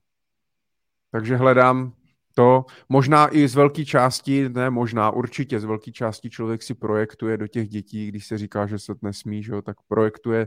Takže 1.11 1.37
hledám 1.37 1.93
to, 2.35 2.65
možná 2.89 3.35
i 3.37 3.49
z 3.49 3.55
velké 3.55 3.85
části, 3.85 4.49
ne 4.49 4.71
možná, 4.71 5.11
určitě 5.11 5.61
z 5.61 5.65
velké 5.65 5.93
části 5.93 6.31
člověk 6.31 6.63
si 6.63 6.75
projektuje 6.75 7.37
do 7.37 7.47
těch 7.47 7.69
dětí, 7.69 8.09
když 8.09 8.27
se 8.27 8.39
říká, 8.39 8.67
že 8.67 8.79
se 8.79 8.95
nesmí, 9.03 9.43
že 9.43 9.53
jo, 9.53 9.63
tak 9.63 9.77
projektuje 9.89 10.47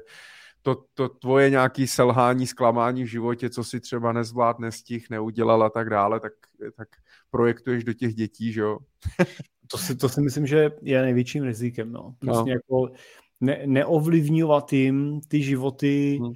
to, 0.64 0.84
to 0.94 1.10
tvoje 1.10 1.50
nějaké 1.50 1.88
selhání, 1.88 2.48
zklamání 2.48 3.04
v 3.04 3.08
životě, 3.08 3.50
co 3.50 3.64
si 3.64 3.80
třeba 3.80 4.14
nezvlád, 4.14 4.60
nestih, 4.60 5.10
neudělal 5.10 5.64
a 5.64 5.70
tak 5.70 5.90
dále, 5.90 6.20
tak, 6.20 6.34
tak 6.78 6.88
projektuješ 7.30 7.84
do 7.84 7.94
těch 7.94 8.16
dětí, 8.16 8.52
že 8.52 8.62
jo? 8.62 8.78
to, 9.72 9.78
si, 9.78 9.96
to 9.96 10.10
si 10.10 10.22
myslím, 10.22 10.48
že 10.48 10.72
je 10.82 11.02
největším 11.02 11.44
rizikem, 11.44 11.92
no. 11.92 12.16
Prostě 12.20 12.52
no. 12.52 12.56
jako 12.56 12.96
ne, 13.42 13.62
neovlivňovat 13.66 14.74
jim 14.74 15.22
ty 15.28 15.44
životy 15.44 16.20
hmm. 16.22 16.34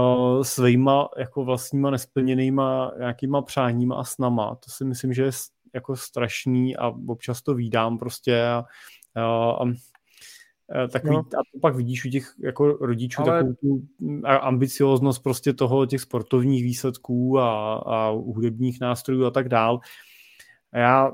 uh, 0.00 0.42
svýma 0.42 1.08
jako 1.18 1.44
vlastníma 1.44 1.90
nesplněnýma 1.90 2.92
nějakýma 2.98 3.42
přáníma 3.42 3.96
a 3.96 4.04
snama. 4.04 4.54
To 4.54 4.70
si 4.70 4.84
myslím, 4.84 5.12
že 5.12 5.22
je 5.22 5.30
jako 5.74 5.96
strašný 5.96 6.76
a 6.76 6.92
občas 7.08 7.42
to 7.42 7.54
vídám 7.54 7.98
prostě 7.98 8.42
a, 8.42 8.64
a, 9.16 9.64
Eh, 9.64 9.74
takový, 10.92 11.14
no. 11.14 11.18
a 11.20 11.42
to 11.52 11.60
pak 11.60 11.76
vidíš 11.76 12.04
u 12.04 12.08
těch 12.08 12.34
jako 12.38 12.72
rodičů 12.72 13.22
Ale... 13.22 13.32
takovou 13.32 13.54
tu 13.54 13.86
ambicioznost 14.24 15.22
prostě 15.22 15.52
toho 15.52 15.86
těch 15.86 16.00
sportovních 16.00 16.64
výsledků 16.64 17.38
a, 17.38 17.74
a 17.74 18.10
hudebních 18.10 18.80
nástrojů 18.80 19.24
a 19.24 19.30
tak 19.30 19.48
dál. 19.48 19.80
A 20.72 20.78
já 20.78 21.12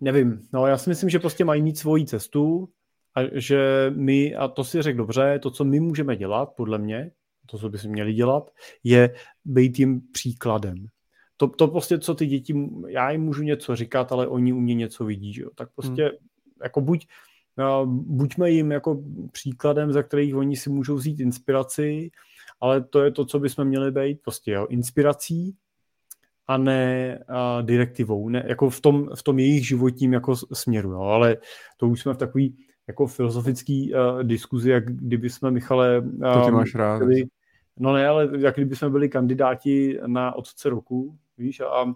nevím, 0.00 0.40
no 0.52 0.66
já 0.66 0.78
si 0.78 0.90
myslím, 0.90 1.10
že 1.10 1.18
prostě 1.18 1.44
mají 1.44 1.62
mít 1.62 1.78
svoji 1.78 2.06
cestu 2.06 2.68
a 3.16 3.20
že 3.32 3.92
my, 3.96 4.34
a 4.34 4.48
to 4.48 4.64
si 4.64 4.82
řekl 4.82 4.98
dobře, 4.98 5.38
to, 5.42 5.50
co 5.50 5.64
my 5.64 5.80
můžeme 5.80 6.16
dělat, 6.16 6.52
podle 6.56 6.78
mě, 6.78 7.10
to, 7.46 7.58
co 7.58 7.68
by 7.68 7.78
si 7.78 7.88
měli 7.88 8.12
dělat, 8.12 8.50
je 8.84 9.14
být 9.44 9.78
jim 9.78 10.00
příkladem. 10.12 10.86
To, 11.36 11.48
to 11.48 11.68
prostě, 11.68 11.98
co 11.98 12.14
ty 12.14 12.26
děti, 12.26 12.54
já 12.88 13.10
jim 13.10 13.20
můžu 13.20 13.42
něco 13.42 13.76
říkat, 13.76 14.12
ale 14.12 14.26
oni 14.26 14.52
u 14.52 14.60
mě 14.60 14.74
něco 14.74 15.04
vidí, 15.04 15.32
že 15.32 15.42
jo? 15.42 15.50
tak 15.54 15.68
prostě 15.74 16.02
hmm. 16.02 16.12
jako 16.62 16.80
buď 16.80 17.06
buďme 17.86 18.50
jim 18.50 18.72
jako 18.72 19.02
příkladem, 19.32 19.92
za 19.92 20.02
kterých 20.02 20.36
oni 20.36 20.56
si 20.56 20.70
můžou 20.70 20.94
vzít 20.94 21.20
inspiraci, 21.20 22.10
ale 22.60 22.80
to 22.80 23.04
je 23.04 23.10
to, 23.10 23.24
co 23.24 23.38
bychom 23.38 23.64
měli 23.64 23.90
být, 23.90 24.22
prostě 24.22 24.52
jo, 24.52 24.66
inspirací 24.66 25.56
a 26.46 26.56
ne 26.56 27.18
a 27.28 27.60
direktivou, 27.60 28.28
ne, 28.28 28.44
jako 28.48 28.70
v 28.70 28.80
tom, 28.80 29.08
v 29.14 29.22
tom 29.22 29.38
jejich 29.38 29.68
životním 29.68 30.12
jako 30.12 30.36
směru, 30.36 30.90
jo, 30.90 31.00
ale 31.00 31.36
to 31.76 31.88
už 31.88 32.00
jsme 32.00 32.14
v 32.14 32.18
takový 32.18 32.56
jako 32.88 33.06
filozofický 33.06 33.94
uh, 33.94 34.22
diskuzi, 34.22 34.70
jak 34.70 34.86
kdyby 34.86 35.30
jsme, 35.30 35.50
Michale... 35.50 36.00
Uh, 36.00 36.32
to 36.32 36.44
ty 36.44 36.50
máš 36.50 36.74
rád. 36.74 36.98
Byli, 36.98 37.24
no 37.78 37.92
ne, 37.92 38.08
ale 38.08 38.28
jak 38.38 38.54
kdyby 38.54 38.76
jsme 38.76 38.90
byli 38.90 39.08
kandidáti 39.08 39.98
na 40.06 40.34
otce 40.34 40.70
roku, 40.70 41.18
víš, 41.38 41.60
a 41.60 41.94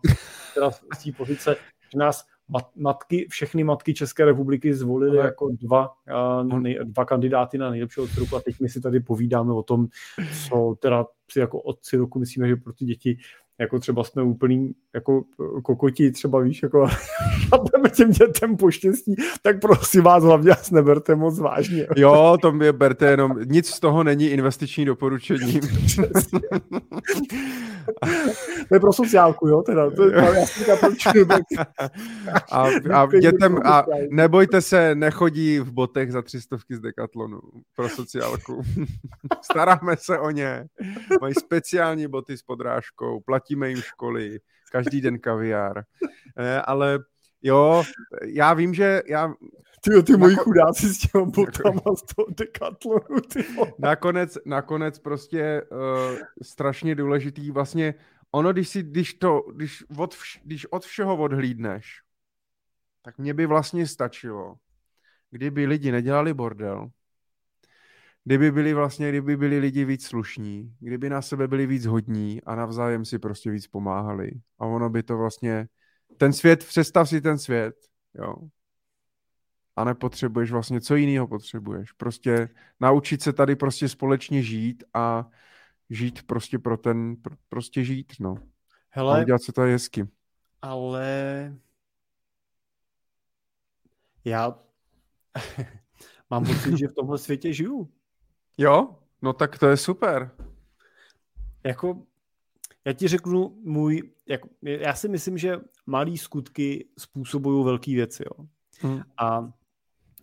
teda 0.54 0.70
z 0.70 1.04
té 1.04 1.12
pozice, 1.16 1.56
že 1.92 1.98
nás 1.98 2.24
matky, 2.76 3.26
všechny 3.30 3.64
matky 3.64 3.94
České 3.94 4.24
republiky 4.24 4.74
zvolily 4.74 5.18
Ale... 5.18 5.26
jako 5.26 5.50
dva, 5.60 5.90
nej, 6.58 6.78
dva 6.84 7.04
kandidáty 7.04 7.58
na 7.58 7.70
nejlepšího 7.70 8.06
roku 8.18 8.36
a 8.36 8.40
teď 8.40 8.60
my 8.60 8.68
si 8.68 8.80
tady 8.80 9.00
povídáme 9.00 9.52
o 9.52 9.62
tom, 9.62 9.86
co 10.48 10.76
teda 10.80 11.06
si 11.30 11.38
jako 11.38 11.60
otci 11.60 11.96
roku 11.96 12.18
myslíme, 12.18 12.48
že 12.48 12.56
pro 12.56 12.72
ty 12.72 12.84
děti 12.84 13.18
jako 13.60 13.78
třeba 13.78 14.04
jsme 14.04 14.22
úplný 14.22 14.72
jako 14.94 15.22
kokoti, 15.62 16.10
třeba 16.10 16.40
víš, 16.40 16.62
jako 16.62 16.88
chápeme 17.48 17.90
těm 17.90 18.10
dětem 18.10 18.56
poštěstí, 18.56 19.14
tak 19.42 19.60
prosím 19.60 20.02
vás 20.02 20.24
hlavně 20.24 20.56
nás 20.56 20.70
neberte 20.70 21.14
moc 21.14 21.38
vážně. 21.38 21.86
Jo, 21.96 22.38
to 22.42 22.52
mě 22.52 22.72
berte 22.72 23.06
jenom, 23.06 23.38
nic 23.44 23.68
z 23.68 23.80
toho 23.80 24.04
není 24.04 24.26
investiční 24.26 24.84
doporučení. 24.84 25.60
to 28.68 28.74
je 28.74 28.80
pro 28.80 28.92
sociálku, 28.92 29.48
jo, 29.48 29.62
teda. 29.62 29.90
To 29.90 30.08
je, 30.08 30.14
a, 32.52 32.68
a 32.94 33.06
dětem, 33.20 33.58
a 33.64 33.84
nebojte 34.10 34.60
se, 34.60 34.94
nechodí 34.94 35.58
v 35.58 35.72
botech 35.72 36.12
za 36.12 36.22
třistovky 36.22 36.76
z 36.76 36.80
Decathlonu 36.80 37.40
pro 37.76 37.88
sociálku. 37.88 38.62
Staráme 39.42 39.96
se 39.96 40.18
o 40.18 40.30
ně. 40.30 40.64
Mají 41.20 41.34
speciální 41.34 42.06
boty 42.06 42.38
s 42.38 42.42
podrážkou, 42.42 43.20
platíme 43.46 43.68
jim 43.68 43.82
školy, 43.82 44.40
každý 44.72 45.00
den 45.00 45.18
kaviár. 45.18 45.84
Eh, 46.38 46.60
ale 46.60 46.98
jo, 47.42 47.82
já 48.24 48.54
vím, 48.54 48.74
že 48.74 49.02
já... 49.06 49.34
Ty, 49.80 50.02
ty 50.02 50.16
moji 50.16 50.36
chudáci 50.36 50.94
s 50.94 50.98
těma 50.98 51.24
botama 51.24 51.80
z 51.98 52.14
toho 52.14 52.26
dekatlonu, 52.30 53.20
ty 53.32 53.44
nakonec, 53.78 54.38
nakonec 54.46 54.98
prostě 54.98 55.62
uh, 55.62 56.18
strašně 56.42 56.94
důležitý 56.94 57.50
vlastně 57.50 57.94
ono, 58.30 58.52
když, 58.52 58.68
si, 58.68 58.82
když, 58.82 59.14
to, 59.14 59.40
když, 59.54 59.84
od, 59.96 60.14
vš, 60.14 60.40
když 60.44 60.66
od 60.66 60.84
všeho 60.84 61.16
odhlídneš, 61.16 62.02
tak 63.02 63.18
mě 63.18 63.34
by 63.34 63.46
vlastně 63.46 63.86
stačilo, 63.86 64.54
kdyby 65.30 65.66
lidi 65.66 65.92
nedělali 65.92 66.34
bordel, 66.34 66.88
kdyby 68.26 68.52
byli 68.52 68.74
vlastně, 68.74 69.08
kdyby 69.08 69.36
byli 69.36 69.58
lidi 69.58 69.84
víc 69.84 70.06
slušní, 70.06 70.76
kdyby 70.80 71.10
na 71.10 71.22
sebe 71.22 71.48
byli 71.48 71.66
víc 71.66 71.86
hodní 71.86 72.42
a 72.42 72.54
navzájem 72.54 73.04
si 73.04 73.18
prostě 73.18 73.50
víc 73.50 73.66
pomáhali. 73.66 74.30
A 74.58 74.66
ono 74.66 74.90
by 74.90 75.02
to 75.02 75.16
vlastně, 75.16 75.68
ten 76.16 76.32
svět, 76.32 76.64
představ 76.64 77.08
si 77.08 77.20
ten 77.20 77.38
svět, 77.38 77.74
jo. 78.14 78.34
A 79.76 79.84
nepotřebuješ 79.84 80.52
vlastně, 80.52 80.80
co 80.80 80.96
jiného 80.96 81.28
potřebuješ. 81.28 81.92
Prostě 81.92 82.48
naučit 82.80 83.22
se 83.22 83.32
tady 83.32 83.56
prostě 83.56 83.88
společně 83.88 84.42
žít 84.42 84.84
a 84.94 85.30
žít 85.90 86.22
prostě 86.22 86.58
pro 86.58 86.76
ten, 86.76 87.14
pr- 87.14 87.36
prostě 87.48 87.84
žít, 87.84 88.12
no. 88.20 88.34
Hele, 88.90 89.18
a 89.18 89.22
udělat 89.22 89.42
se 89.42 89.52
to 89.52 89.60
hezky. 89.60 90.08
Ale 90.62 91.54
já 94.24 94.58
mám 96.30 96.44
pocit, 96.44 96.78
že 96.78 96.88
v 96.88 96.94
tomhle 96.94 97.18
světě 97.18 97.52
žiju. 97.52 97.92
Jo? 98.58 98.88
No 99.22 99.32
tak 99.32 99.58
to 99.58 99.66
je 99.68 99.76
super. 99.76 100.30
Jako, 101.64 102.02
já 102.84 102.92
ti 102.92 103.08
řeknu 103.08 103.58
můj, 103.62 104.10
jako, 104.28 104.48
já 104.62 104.94
si 104.94 105.08
myslím, 105.08 105.38
že 105.38 105.60
malý 105.86 106.18
skutky 106.18 106.88
způsobují 106.98 107.64
velké 107.64 107.90
věci, 107.90 108.24
jo. 108.26 108.46
Hmm. 108.80 109.02
A 109.18 109.52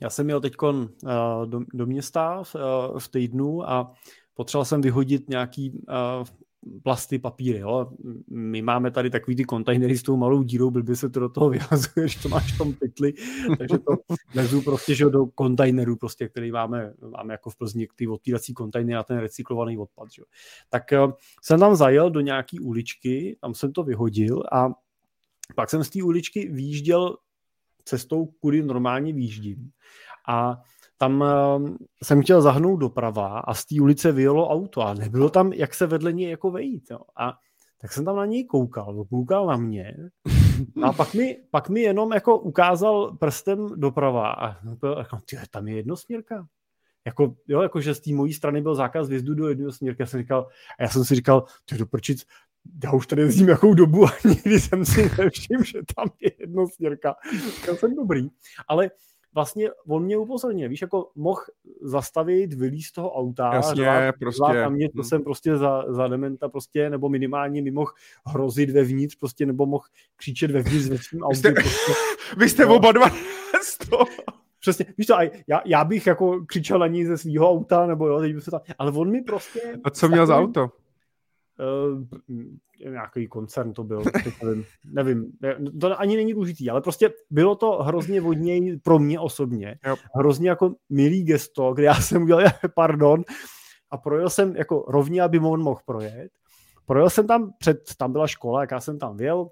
já 0.01 0.09
jsem 0.09 0.25
měl 0.25 0.41
teď 0.41 0.53
uh, 0.61 0.85
do, 1.45 1.61
do 1.73 1.85
města 1.85 2.43
v, 2.43 2.55
uh, 2.55 2.99
v 2.99 3.07
týdnu 3.07 3.69
a 3.69 3.93
potřeboval 4.33 4.65
jsem 4.65 4.81
vyhodit 4.81 5.29
nějaký 5.29 5.71
uh, 5.71 6.27
plasty, 6.83 7.19
papíry. 7.19 7.59
Jo? 7.59 7.91
My 8.29 8.61
máme 8.61 8.91
tady 8.91 9.09
takový 9.09 9.35
ty 9.35 9.43
kontejnery 9.43 9.97
s 9.97 10.03
tou 10.03 10.17
malou 10.17 10.43
dírou, 10.43 10.71
blbě 10.71 10.95
se 10.95 11.09
to 11.09 11.19
do 11.19 11.29
toho 11.29 11.49
vyhazuje, 11.49 12.07
že 12.07 12.19
to 12.19 12.29
máš 12.29 12.53
v 12.53 12.57
tom 12.57 12.73
pytli, 12.73 13.13
takže 13.57 13.77
to 13.77 13.95
vezu 14.33 14.61
prostě 14.61 14.95
že 14.95 15.05
do 15.05 15.25
kontejneru, 15.25 15.95
prostě, 15.95 16.27
který 16.27 16.51
máme, 16.51 16.93
máme 17.09 17.33
jako 17.33 17.49
v 17.49 17.55
Plzni, 17.57 17.87
ty 17.95 18.07
otvírací 18.07 18.53
kontejnery 18.53 18.95
na 18.95 19.03
ten 19.03 19.17
recyklovaný 19.17 19.77
odpad. 19.77 20.11
Že? 20.11 20.23
Tak 20.69 20.83
uh, 21.05 21.11
jsem 21.41 21.59
tam 21.59 21.75
zajel 21.75 22.09
do 22.09 22.19
nějaký 22.19 22.59
uličky, 22.59 23.37
tam 23.41 23.53
jsem 23.53 23.73
to 23.73 23.83
vyhodil 23.83 24.43
a 24.51 24.69
pak 25.55 25.69
jsem 25.69 25.83
z 25.83 25.89
té 25.89 26.03
uličky 26.03 26.49
výjížděl 26.51 27.17
cestou, 27.85 28.25
kudy 28.25 28.63
normálně 28.63 29.13
výjíždím. 29.13 29.71
A 30.27 30.61
tam 31.03 31.21
uh, 31.21 31.69
jsem 32.03 32.21
chtěl 32.21 32.41
zahnout 32.41 32.79
doprava 32.79 33.39
a 33.39 33.53
z 33.53 33.65
té 33.65 33.81
ulice 33.81 34.11
vyjelo 34.11 34.49
auto 34.49 34.81
a 34.81 34.93
nebylo 34.93 35.29
tam, 35.29 35.53
jak 35.53 35.73
se 35.73 35.87
vedle 35.87 36.13
něj 36.13 36.29
jako 36.29 36.51
vejít. 36.51 36.83
Jo. 36.91 36.99
A 37.19 37.33
tak 37.81 37.93
jsem 37.93 38.05
tam 38.05 38.15
na 38.15 38.25
něj 38.25 38.45
koukal, 38.45 39.05
koukal 39.05 39.47
na 39.47 39.57
mě 39.57 39.95
a 40.83 40.93
pak 40.93 41.13
mi, 41.13 41.37
pak 41.51 41.69
mi 41.69 41.81
jenom 41.81 42.13
jako 42.13 42.39
ukázal 42.39 43.17
prstem 43.17 43.69
doprava 43.75 44.33
a 44.33 44.47
jako, 44.97 45.17
ty, 45.25 45.37
tam 45.51 45.67
je 45.67 45.75
jednosměrka. 45.75 46.47
Jako, 47.05 47.35
jo, 47.47 47.61
jako, 47.61 47.81
že 47.81 47.95
z 47.95 47.99
té 47.99 48.13
mojí 48.13 48.33
strany 48.33 48.61
byl 48.61 48.75
zákaz 48.75 49.09
vjezdu 49.09 49.33
do 49.35 49.49
jednosměrky. 49.49 50.01
Já 50.01 50.05
jsem 50.05 50.19
říkal, 50.19 50.47
a 50.79 50.83
já 50.83 50.89
jsem 50.89 51.05
si 51.05 51.15
říkal, 51.15 51.43
ty 51.65 51.77
doprčit, 51.77 52.17
já 52.83 52.91
už 52.91 53.07
tady 53.07 53.21
jezdím 53.21 53.49
jakou 53.49 53.73
dobu 53.73 54.05
a 54.05 54.11
nikdy 54.25 54.59
jsem 54.59 54.85
si 54.85 55.11
nevšiml, 55.17 55.63
že 55.63 55.79
tam 55.95 56.07
je 56.21 56.31
jednosměrka. 56.39 57.15
Já 57.67 57.75
jsem 57.75 57.95
dobrý. 57.95 58.29
Ale 58.67 58.91
vlastně 59.33 59.69
on 59.87 60.03
mě 60.03 60.17
upozornil, 60.17 60.69
víš, 60.69 60.81
jako 60.81 61.09
mohl 61.15 61.41
zastavit, 61.81 62.53
vylíz 62.53 62.85
z 62.87 62.91
toho 62.91 63.11
auta, 63.15 63.53
Jasně, 63.53 63.75
řvát, 63.75 64.15
prostě. 64.19 64.37
řvát 64.37 64.53
na 64.55 64.69
mě, 64.69 64.89
to 64.89 65.01
hm. 65.01 65.03
jsem 65.03 65.23
prostě 65.23 65.57
za, 65.57 65.83
za 65.87 66.07
dementa 66.07 66.49
prostě, 66.49 66.89
nebo 66.89 67.09
minimálně 67.09 67.61
mi 67.61 67.71
mohl 67.71 67.91
hrozit 68.25 68.69
vevnitř, 68.69 69.15
prostě, 69.15 69.45
nebo 69.45 69.65
mohl 69.65 69.83
křičet 70.15 70.51
vevnitř 70.51 70.87
ve 70.89 70.97
svým 70.97 71.23
autě. 71.23 71.35
jste- 71.37 71.51
Prostě. 71.51 71.91
Vy 72.37 72.49
jste 72.49 72.65
No. 72.65 72.75
oba 72.75 72.91
dva. 72.91 73.09
Přesně, 74.59 74.85
víš 74.97 75.07
to, 75.07 75.15
a 75.17 75.21
já, 75.47 75.61
já 75.65 75.83
bych 75.83 76.07
jako 76.07 76.45
křičel 76.45 76.79
na 76.79 76.87
ní 76.87 77.05
ze 77.05 77.17
svého 77.17 77.49
auta, 77.51 77.87
nebo 77.87 78.07
jo, 78.07 78.19
teď 78.19 78.33
bych 78.35 78.43
se 78.43 78.51
tam, 78.51 78.59
ale 78.77 78.91
on 78.91 79.11
mi 79.11 79.21
prostě... 79.21 79.59
A 79.83 79.89
co 79.89 80.07
měl 80.09 80.25
za 80.25 80.33
takovým- 80.33 80.49
auto? 80.49 80.82
Uh, 81.63 82.03
nějaký 82.91 83.27
koncern 83.27 83.73
to 83.73 83.83
byl, 83.83 84.03
nevím, 84.43 84.65
nevím, 84.85 85.31
ne- 85.41 85.71
to 85.81 85.99
ani 85.99 86.15
není 86.15 86.33
důležitý, 86.33 86.69
ale 86.69 86.81
prostě 86.81 87.13
bylo 87.29 87.55
to 87.55 87.71
hrozně 87.71 88.21
vodněj 88.21 88.79
pro 88.83 88.99
mě 88.99 89.19
osobně, 89.19 89.79
Jo. 89.85 89.95
hrozně 90.15 90.49
jako 90.49 90.75
milý 90.89 91.23
gesto, 91.23 91.73
kde 91.73 91.83
já 91.83 91.95
jsem 91.95 92.23
udělal, 92.23 92.43
pardon, 92.75 93.23
a 93.91 93.97
projel 93.97 94.29
jsem 94.29 94.55
jako 94.55 94.85
rovně, 94.87 95.21
aby 95.21 95.39
on 95.39 95.61
mohl 95.63 95.79
projet. 95.85 96.31
Projel 96.85 97.09
jsem 97.09 97.27
tam 97.27 97.51
před, 97.59 97.77
tam 97.97 98.11
byla 98.11 98.27
škola, 98.27 98.61
jak 98.61 98.71
já 98.71 98.79
jsem 98.79 98.99
tam 98.99 99.17
věl, 99.17 99.49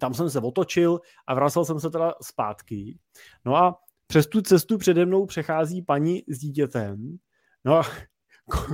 tam 0.00 0.14
jsem 0.14 0.30
se 0.30 0.40
otočil 0.40 1.00
a 1.26 1.34
vracel 1.34 1.64
jsem 1.64 1.80
se 1.80 1.90
teda 1.90 2.14
zpátky. 2.22 2.98
No 3.44 3.56
a 3.56 3.78
přes 4.06 4.26
tu 4.26 4.42
cestu 4.42 4.78
přede 4.78 5.06
mnou 5.06 5.26
přechází 5.26 5.82
paní 5.82 6.22
s 6.28 6.38
dítětem, 6.38 7.16
no 7.64 7.78
a 7.78 7.82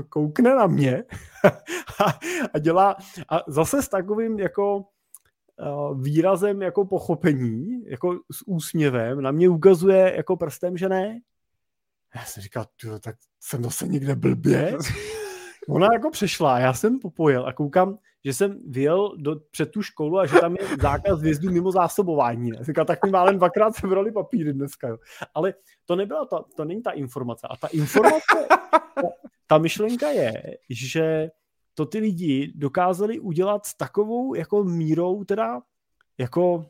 koukne 0.08 0.54
na 0.54 0.66
mě 0.66 1.04
a, 2.04 2.18
a 2.54 2.58
dělá, 2.58 2.96
a 3.28 3.40
zase 3.48 3.82
s 3.82 3.88
takovým 3.88 4.38
jako 4.38 4.76
uh, 4.76 6.02
výrazem 6.02 6.62
jako 6.62 6.84
pochopení, 6.84 7.84
jako 7.86 8.14
s 8.32 8.42
úsměvem, 8.46 9.20
na 9.20 9.30
mě 9.30 9.48
ukazuje 9.48 10.16
jako 10.16 10.36
prstem, 10.36 10.76
že 10.76 10.88
ne. 10.88 11.20
Já 12.14 12.24
jsem 12.24 12.42
říkal, 12.42 12.64
"Tyjo, 12.80 12.98
tak 12.98 13.16
jsem 13.40 13.64
zase 13.64 13.88
někde 13.88 14.16
blbě. 14.16 14.76
Ona 15.68 15.88
jako 15.92 16.10
přešla, 16.10 16.58
já 16.58 16.74
jsem 16.74 16.98
popojil 16.98 17.46
a 17.46 17.52
koukám, 17.52 17.98
že 18.24 18.34
jsem 18.34 18.58
vyjel 18.66 19.16
do, 19.16 19.36
před 19.50 19.70
tu 19.70 19.82
školu 19.82 20.18
a 20.18 20.26
že 20.26 20.40
tam 20.40 20.56
je 20.56 20.76
zákaz 20.80 21.22
vjezdu 21.22 21.50
mimo 21.50 21.72
zásobování. 21.72 22.50
Jsem 22.54 22.64
říkal, 22.64 22.84
tak 22.84 23.04
mi 23.04 23.10
málem 23.10 23.36
dvakrát 23.36 23.76
sebrali 23.76 24.12
papíry 24.12 24.52
dneska. 24.52 24.88
Jo. 24.88 24.98
Ale 25.34 25.54
to 25.84 25.96
nebyla 25.96 26.24
ta, 26.24 26.44
to 26.56 26.64
není 26.64 26.82
ta 26.82 26.90
informace. 26.90 27.46
A 27.50 27.56
ta 27.56 27.66
informace, 27.66 28.46
ta, 28.94 29.08
ta 29.46 29.58
myšlenka 29.58 30.08
je, 30.08 30.32
že 30.70 31.30
to 31.74 31.86
ty 31.86 31.98
lidi 31.98 32.52
dokázali 32.56 33.20
udělat 33.20 33.66
s 33.66 33.74
takovou 33.74 34.34
jako 34.34 34.64
mírou 34.64 35.24
teda 35.24 35.60
jako 36.18 36.66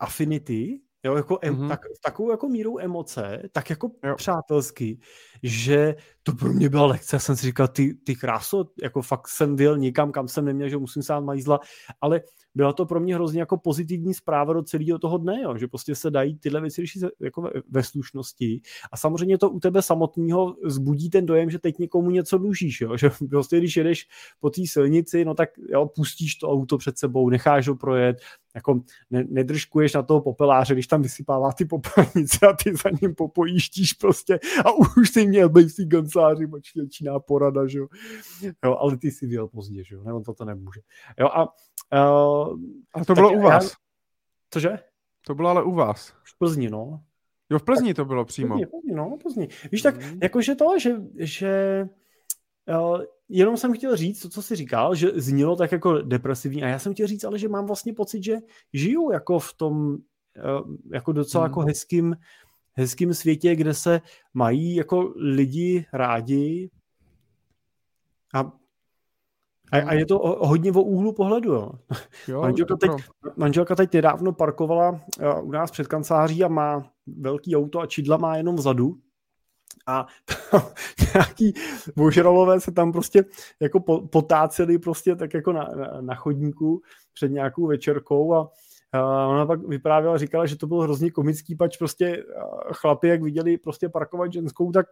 affinity, 0.00 0.80
jo, 1.04 1.16
jako 1.16 1.38
em, 1.42 1.54
Mhm. 1.54 1.68
tak, 1.68 1.80
takovou 2.04 2.30
jako 2.30 2.48
mírou 2.48 2.78
emoce, 2.78 3.42
tak 3.52 3.70
jako 3.70 3.90
Jo. 4.04 4.14
přátelsky, 4.16 4.98
že 5.42 5.94
to 6.22 6.32
pro 6.32 6.52
mě 6.52 6.68
byla 6.68 6.86
lekce. 6.86 7.16
Já 7.16 7.20
jsem 7.20 7.36
si 7.36 7.46
říkal, 7.46 7.68
ty, 7.68 7.94
ty 7.94 8.14
kráso, 8.16 8.64
jako 8.82 9.02
fakt 9.02 9.28
jsem 9.28 9.56
vyjel 9.56 9.78
nikam, 9.78 10.12
kam 10.12 10.28
jsem 10.28 10.44
neměl, 10.44 10.68
že 10.68 10.76
musím 10.76 11.02
sám 11.02 11.24
majzla, 11.24 11.60
ale 12.00 12.20
byla 12.54 12.72
to 12.72 12.86
pro 12.86 13.00
mě 13.00 13.14
hrozně 13.14 13.40
jako 13.40 13.56
pozitivní 13.56 14.14
zpráva 14.14 14.52
do 14.52 14.62
celého 14.62 14.98
toho 14.98 15.18
dne, 15.18 15.42
jo, 15.42 15.56
že 15.56 15.68
prostě 15.68 15.94
se 15.94 16.10
dají 16.10 16.38
tyhle 16.38 16.60
věci 16.60 16.80
řešit 16.80 17.02
jako 17.20 17.42
ve, 17.42 17.50
ve 17.70 17.82
slušnosti 17.82 18.60
a 18.92 18.96
samozřejmě 18.96 19.38
to 19.38 19.50
u 19.50 19.60
tebe 19.60 19.82
samotného 19.82 20.56
zbudí 20.64 21.10
ten 21.10 21.26
dojem, 21.26 21.50
že 21.50 21.58
teď 21.58 21.78
někomu 21.78 22.10
něco 22.10 22.38
dlužíš, 22.38 22.80
jo, 22.80 22.96
že 22.96 23.10
prostě 23.30 23.58
když 23.58 23.76
jedeš 23.76 24.08
po 24.40 24.50
té 24.50 24.62
silnici, 24.66 25.24
no 25.24 25.34
tak 25.34 25.48
jo, 25.68 25.86
pustíš 25.86 26.34
to 26.34 26.50
auto 26.50 26.78
před 26.78 26.98
sebou, 26.98 27.30
necháš 27.30 27.68
ho 27.68 27.76
projet, 27.76 28.16
jako 28.54 28.80
ne, 29.10 29.24
nedržkuješ 29.28 29.94
na 29.94 30.02
toho 30.02 30.20
popeláře, 30.20 30.74
když 30.74 30.86
tam 30.86 31.02
vysypává 31.02 31.52
ty 31.52 31.64
popelnice 31.64 32.46
a 32.46 32.52
ty 32.52 32.74
za 32.74 32.90
ním 33.02 33.14
popojíštíš 33.14 33.92
prostě 33.92 34.38
a 34.64 34.72
už 34.98 35.10
si 35.10 35.26
měl 35.26 35.48
být 35.48 35.68
kanceláři, 35.90 36.46
pač 36.46 36.72
začíná 36.76 37.20
porada, 37.20 37.66
že 37.66 37.78
jo. 37.78 37.86
jo. 38.64 38.76
ale 38.76 38.96
ty 38.96 39.10
si 39.10 39.26
vyjel 39.26 39.48
pozdě, 39.48 39.84
že 39.84 39.94
jo, 39.94 40.04
ne, 40.04 40.12
on 40.12 40.22
toto 40.22 40.44
nemůže. 40.44 40.80
Jo, 41.20 41.26
a 41.26 41.54
uh, 41.92 42.58
A 42.94 43.04
to 43.04 43.14
bylo 43.14 43.30
já- 43.30 43.38
u 43.38 43.40
vás. 43.42 43.74
cože? 44.50 44.78
To 45.26 45.34
bylo 45.34 45.48
ale 45.48 45.62
u 45.62 45.74
vás. 45.74 46.08
V 46.24 46.38
Plzni, 46.38 46.70
no. 46.70 47.00
Jo, 47.50 47.58
v 47.58 47.62
Plzni 47.62 47.94
to 47.94 48.04
bylo 48.04 48.24
přímo. 48.24 48.48
Plzni, 48.48 48.66
Plzni, 48.66 48.94
no, 48.94 49.16
Plzni. 49.22 49.48
Víš, 49.72 49.82
tak 49.82 49.96
Mhm. 49.96 50.18
jakože 50.22 50.54
to, 50.54 50.78
že, 50.78 50.94
že 51.18 51.84
uh, 52.80 53.02
jenom 53.28 53.56
jsem 53.56 53.72
chtěl 53.74 53.96
říct 53.96 54.22
to, 54.22 54.28
co 54.28 54.42
jsi 54.42 54.56
říkal, 54.56 54.94
že 54.94 55.10
znělo 55.14 55.56
tak 55.56 55.72
jako 55.72 56.02
depresivní 56.02 56.62
a 56.64 56.68
já 56.68 56.78
jsem 56.78 56.92
chtěl 56.94 57.06
říct, 57.06 57.24
ale 57.24 57.38
že 57.38 57.48
mám 57.48 57.66
vlastně 57.66 57.92
pocit, 57.94 58.24
že 58.24 58.36
žiju 58.72 59.10
jako 59.10 59.38
v 59.38 59.54
tom 59.54 59.88
uh, 59.94 59.96
jako 60.92 61.12
docela 61.12 61.44
Mhm. 61.44 61.50
jako 61.50 61.60
hezkým, 61.60 62.16
hezkým 62.72 63.14
světě, 63.14 63.56
kde 63.56 63.74
se 63.74 64.00
mají 64.34 64.74
jako 64.74 65.12
lidi 65.16 65.86
rádi 65.92 66.70
a, 68.34 68.52
a, 69.72 69.76
a 69.76 69.94
je 69.94 70.06
to 70.06 70.20
o- 70.20 70.46
hodně 70.46 70.72
o 70.72 70.82
úhlu 70.82 71.12
pohledu, 71.12 71.52
jo. 71.52 71.70
Jo, 72.28 72.40
Manželka 72.40 72.76
teď, 72.76 72.90
manželka 73.36 73.74
teď 73.74 73.92
nedávno 73.94 74.32
parkovala 74.32 74.90
uh, 74.90 75.48
u 75.48 75.50
nás 75.50 75.70
před 75.70 75.86
kanceláří 75.86 76.44
a 76.44 76.48
má 76.48 76.90
velký 77.06 77.56
auto 77.56 77.80
a 77.80 77.86
čidla 77.86 78.16
má 78.16 78.36
jenom 78.36 78.56
vzadu. 78.56 78.96
A 79.86 80.06
nějaký 81.14 81.54
ožralové 81.98 82.60
se 82.60 82.72
tam 82.72 82.92
prostě 82.92 83.24
jako 83.60 83.80
po, 83.80 84.08
potáceli 84.08 84.78
prostě 84.78 85.16
tak 85.16 85.34
jako 85.34 85.52
na, 85.52 85.64
na, 85.76 86.00
na 86.00 86.14
chodníku 86.14 86.82
před 87.14 87.28
nějakou 87.28 87.66
večerkou 87.66 88.34
a 88.34 88.50
a 88.94 89.26
ona 89.26 89.46
pak 89.46 89.66
vyprávěla, 89.68 90.18
říkala, 90.18 90.46
že 90.46 90.56
to 90.56 90.66
bylo 90.66 90.82
hrozně 90.82 91.10
komický, 91.10 91.56
pač 91.56 91.76
prostě 91.76 92.24
a, 92.24 92.74
chlapi, 92.74 93.08
jak 93.08 93.22
viděli 93.22 93.58
prostě 93.58 93.88
parkovat 93.88 94.32
ženskou, 94.32 94.72
tak 94.72 94.86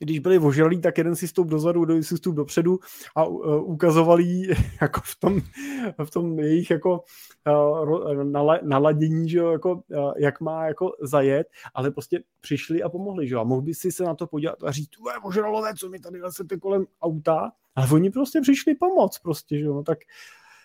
když 0.00 0.18
byli 0.18 0.38
ožralí, 0.38 0.80
tak 0.80 0.98
jeden 0.98 1.16
si 1.16 1.28
stoup 1.28 1.48
dozadu, 1.48 1.84
druhý 1.84 2.02
si 2.02 2.16
stoup 2.16 2.34
dopředu 2.34 2.78
a 3.16 3.24
uh, 3.24 3.70
ukazovali 3.70 4.42
jako 4.80 5.00
v 5.04 5.16
tom, 5.16 5.40
v 6.04 6.10
tom 6.10 6.38
jejich 6.38 6.70
jako 6.70 7.04
uh, 7.46 8.24
nala, 8.24 8.58
naladění, 8.62 9.28
že 9.28 9.38
jo, 9.38 9.50
jako, 9.50 9.72
uh, 9.74 10.12
jak 10.18 10.40
má 10.40 10.66
jako 10.66 10.92
zajet, 11.02 11.46
ale 11.74 11.90
prostě 11.90 12.22
přišli 12.40 12.82
a 12.82 12.88
pomohli, 12.88 13.28
že 13.28 13.34
jo, 13.34 13.40
a 13.40 13.44
mohl 13.44 13.62
by 13.62 13.74
si 13.74 13.92
se 13.92 14.04
na 14.04 14.14
to 14.14 14.26
podívat 14.26 14.64
a 14.64 14.72
říct, 14.72 14.98
"Ué, 14.98 15.12
ožralové, 15.24 15.74
co 15.74 15.88
mi 15.88 15.98
tady 15.98 16.20
nesete 16.20 16.58
kolem 16.58 16.86
auta, 17.02 17.52
ale 17.74 17.88
oni 17.92 18.10
prostě 18.10 18.40
přišli 18.40 18.74
pomoct 18.74 19.18
prostě, 19.18 19.58
že 19.58 19.64
jo, 19.64 19.74
no, 19.74 19.82
tak 19.82 19.98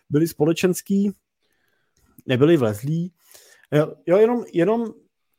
byli 0.09 0.27
společenský, 0.27 1.11
nebyli 2.25 2.57
vlezlí, 2.57 3.13
jo 4.05 4.17
jenom, 4.17 4.43
jenom 4.53 4.93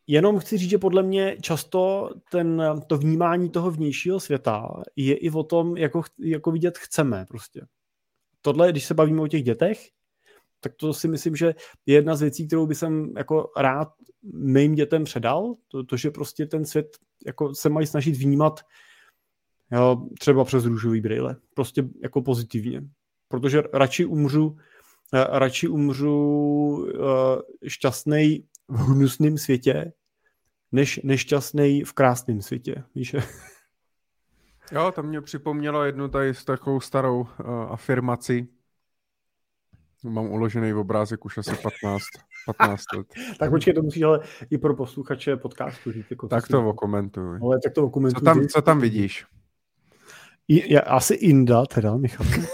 Jenom 0.07 0.39
chci 0.39 0.59
říct, 0.59 0.71
že 0.71 0.79
podle 0.79 1.03
mě 1.03 1.37
často 1.41 2.11
ten, 2.31 2.63
to 2.87 2.99
vnímání 2.99 3.51
toho 3.51 3.71
vnějšího 3.71 4.21
světa 4.21 4.83
je 4.97 5.17
i 5.17 5.31
o 5.31 5.43
tom, 5.43 5.77
jako, 5.77 6.03
jako 6.19 6.51
vidět 6.51 6.79
chceme 6.79 7.25
prostě. 7.29 7.67
Tohle, 8.41 8.73
když 8.73 8.85
se 8.85 8.95
bavíme 8.95 9.23
o 9.23 9.29
těch 9.29 9.43
dětech, 9.43 9.89
tak 10.61 10.75
to 10.75 10.95
si 10.95 11.09
myslím, 11.09 11.37
že 11.37 11.55
je 11.87 11.95
jedna 11.95 12.17
z 12.17 12.21
věcí, 12.21 12.47
kterou 12.47 12.67
bych 12.67 12.79
jsem 12.79 13.13
jako 13.17 13.53
rád 13.57 13.89
mým 14.33 14.75
dětem 14.75 15.05
předal, 15.05 15.55
to, 15.69 15.85
to 15.85 15.97
že 15.97 16.11
prostě 16.11 16.47
ten 16.47 16.65
svět 16.65 16.99
jako 17.27 17.55
se 17.55 17.69
mají 17.69 17.87
snažit 17.87 18.17
vnímat 18.17 18.61
jo, 19.73 20.09
třeba 20.19 20.45
přes 20.45 20.65
růžový 20.65 21.01
brýle, 21.01 21.37
prostě 21.55 21.85
jako 22.03 22.23
pozitivně. 22.23 22.83
Protože 23.29 23.63
radši 23.73 24.05
umřu, 24.05 24.57
eh, 25.15 25.27
radši 25.29 25.69
umřu 25.69 26.87
šťastný 27.67 28.45
v 28.69 28.78
hnusném 28.78 29.39
světě, 29.39 29.93
než 30.73 31.01
nešťastný 31.05 31.85
v 31.85 31.93
krásném 31.93 32.43
světě. 32.43 32.85
Víš? 32.95 33.16
Jo, 34.73 34.93
to 34.95 35.03
mě 35.03 35.20
připomnělo 35.20 35.85
jednu 35.85 36.09
tady 36.09 36.35
s 36.35 36.45
takovou 36.45 36.81
starou 36.81 37.20
uh, 37.20 37.27
afirmaci. 37.49 38.49
Mám 40.05 40.27
uložený 40.27 40.74
obrázek 40.74 41.24
už 41.24 41.39
asi 41.39 41.57
15, 41.57 42.05
15 42.57 42.85
let. 42.97 43.07
tak 43.39 43.51
počkej, 43.51 43.74
to 43.74 43.82
musíš 43.82 44.03
ale 44.03 44.20
i 44.51 44.59
pro 44.59 44.77
posluchače 44.77 45.36
podcastu 45.36 45.93
říct. 45.93 46.11
Jako 46.11 46.28
Tak 46.28 46.49
to 46.49 46.69
okomentuj. 46.69 47.39
Ale 47.43 47.61
tak 47.65 47.73
to 47.73 47.81
Co 47.81 47.86
okomentuj. 47.86 48.24
tam, 48.24 48.41
ty. 48.41 48.49
co 48.49 48.62
tam 48.62 48.81
vidíš? 48.81 49.27
I, 50.49 50.74
já, 50.74 50.81
asi 50.81 51.15
Inda 51.15 51.66
teda, 51.66 51.97
Michal. 51.97 52.27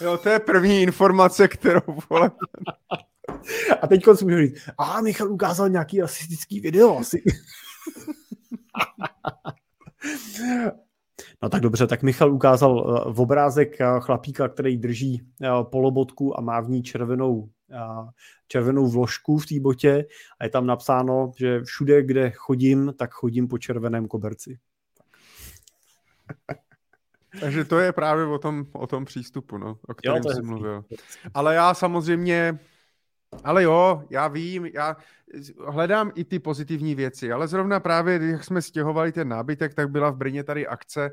Jo, 0.00 0.18
to 0.18 0.28
je 0.28 0.38
první 0.38 0.82
informace, 0.82 1.48
kterou 1.48 1.80
vole. 2.10 2.30
A 3.82 3.86
teď 3.86 4.04
si 4.14 4.24
můžu 4.24 4.38
říct, 4.38 4.68
a 4.78 5.00
Michal 5.00 5.32
ukázal 5.32 5.68
nějaký 5.68 6.00
rasistický 6.00 6.60
video 6.60 6.98
asi. 6.98 7.22
No 11.42 11.48
tak 11.48 11.60
dobře, 11.60 11.86
tak 11.86 12.02
Michal 12.02 12.32
ukázal 12.32 12.72
uh, 12.72 13.20
obrázek 13.20 13.76
uh, 13.80 14.00
chlapíka, 14.00 14.48
který 14.48 14.76
drží 14.76 15.22
uh, 15.22 15.70
polobotku 15.70 16.38
a 16.38 16.42
má 16.42 16.60
v 16.60 16.70
ní 16.70 16.82
červenou, 16.82 17.48
červenou 18.48 18.88
vložku 18.88 19.38
v 19.38 19.46
té 19.46 19.60
botě 19.60 20.06
a 20.40 20.44
je 20.44 20.50
tam 20.50 20.66
napsáno, 20.66 21.32
že 21.36 21.60
všude, 21.62 22.02
kde 22.02 22.30
chodím, 22.30 22.94
tak 22.96 23.12
chodím 23.12 23.48
po 23.48 23.58
červeném 23.58 24.08
koberci. 24.08 24.58
Takže 27.40 27.64
to 27.64 27.78
je 27.78 27.92
právě 27.92 28.26
o 28.26 28.38
tom, 28.38 28.66
o 28.72 28.86
tom 28.86 29.04
přístupu, 29.04 29.58
no, 29.58 29.78
o 29.88 29.94
kterém 29.94 30.22
je 30.26 30.34
jsi 30.34 30.42
mluvil. 30.42 30.84
Ale 31.34 31.54
já 31.54 31.74
samozřejmě 31.74 32.58
Ale 33.44 33.62
jo, 33.62 34.04
já 34.10 34.28
vím, 34.28 34.66
já 34.66 34.96
hledám 35.66 36.12
i 36.14 36.24
ty 36.24 36.38
pozitivní 36.38 36.94
věci, 36.94 37.32
ale 37.32 37.48
zrovna 37.48 37.80
právě, 37.80 38.20
jak 38.22 38.44
jsme 38.44 38.62
stěhovali 38.62 39.12
ten 39.12 39.28
nábytek, 39.28 39.74
tak 39.74 39.90
byla 39.90 40.10
v 40.10 40.16
Brně 40.16 40.44
tady 40.44 40.66
akce 40.66 41.10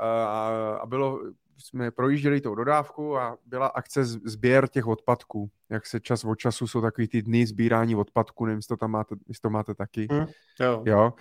a, 0.00 0.48
a 0.82 0.86
bylo, 0.86 1.20
jsme 1.58 1.90
projížděli 1.90 2.40
tou 2.40 2.54
dodávku 2.54 3.18
a 3.18 3.38
byla 3.46 3.66
akce 3.66 4.04
sběr 4.04 4.68
těch 4.68 4.86
odpadků. 4.86 5.50
Jak 5.70 5.86
se 5.86 6.00
čas 6.00 6.24
od 6.24 6.34
času 6.34 6.66
jsou 6.66 6.80
takový 6.80 7.08
ty 7.08 7.22
dny 7.22 7.46
sbírání 7.46 7.96
odpadků, 7.96 8.46
nevím, 8.46 8.58
jestli 8.58 8.68
to 8.68 8.76
tam 8.76 8.90
máte, 8.90 9.14
jestli 9.28 9.40
to 9.40 9.50
máte 9.50 9.74
taky. 9.74 10.08
Hmm, 10.10 10.26
jo. 10.60 10.82
jo. 10.86 11.12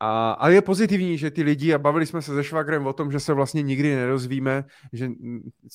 A, 0.00 0.30
ale 0.30 0.54
je 0.54 0.62
pozitivní, 0.62 1.18
že 1.18 1.30
ty 1.30 1.42
lidi, 1.42 1.74
a 1.74 1.78
bavili 1.78 2.06
jsme 2.06 2.22
se 2.22 2.34
se 2.34 2.44
Švagrem 2.44 2.86
o 2.86 2.92
tom, 2.92 3.12
že 3.12 3.20
se 3.20 3.32
vlastně 3.32 3.62
nikdy 3.62 3.96
nedozvíme, 3.96 4.64
že 4.92 5.08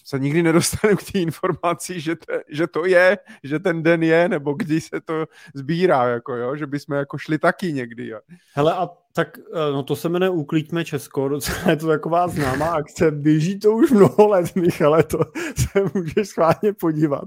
se 0.05 0.19
nikdy 0.19 0.43
nedostaneme 0.43 0.97
k 0.97 1.11
té 1.11 1.19
informaci, 1.19 1.99
že, 1.99 2.15
to, 2.15 2.33
že 2.49 2.67
to 2.67 2.85
je, 2.85 3.17
že 3.43 3.59
ten 3.59 3.83
den 3.83 4.03
je, 4.03 4.29
nebo 4.29 4.53
kdy 4.53 4.81
se 4.81 5.01
to 5.01 5.25
sbírá, 5.55 6.07
jako 6.07 6.35
jo, 6.35 6.55
že 6.55 6.67
bychom 6.67 6.95
jako 6.95 7.17
šli 7.17 7.39
taky 7.39 7.73
někdy. 7.73 8.07
Jo. 8.07 8.19
Hele 8.55 8.73
a 8.73 8.89
tak 9.15 9.37
eh, 9.37 9.71
no 9.71 9.83
to 9.83 9.95
se 9.95 10.09
jmenuje 10.09 10.29
Uklíďme 10.29 10.85
Česko, 10.85 11.27
docela 11.29 11.69
je 11.69 11.75
to 11.75 11.87
taková 11.87 12.27
známá 12.27 12.65
akce, 12.65 13.11
běží 13.11 13.59
to 13.59 13.71
už 13.71 13.91
mnoho 13.91 14.27
let, 14.27 14.55
Michale, 14.55 15.03
to 15.03 15.19
se 15.55 15.83
můžeš 15.93 16.27
schválně 16.27 16.73
podívat. 16.79 17.25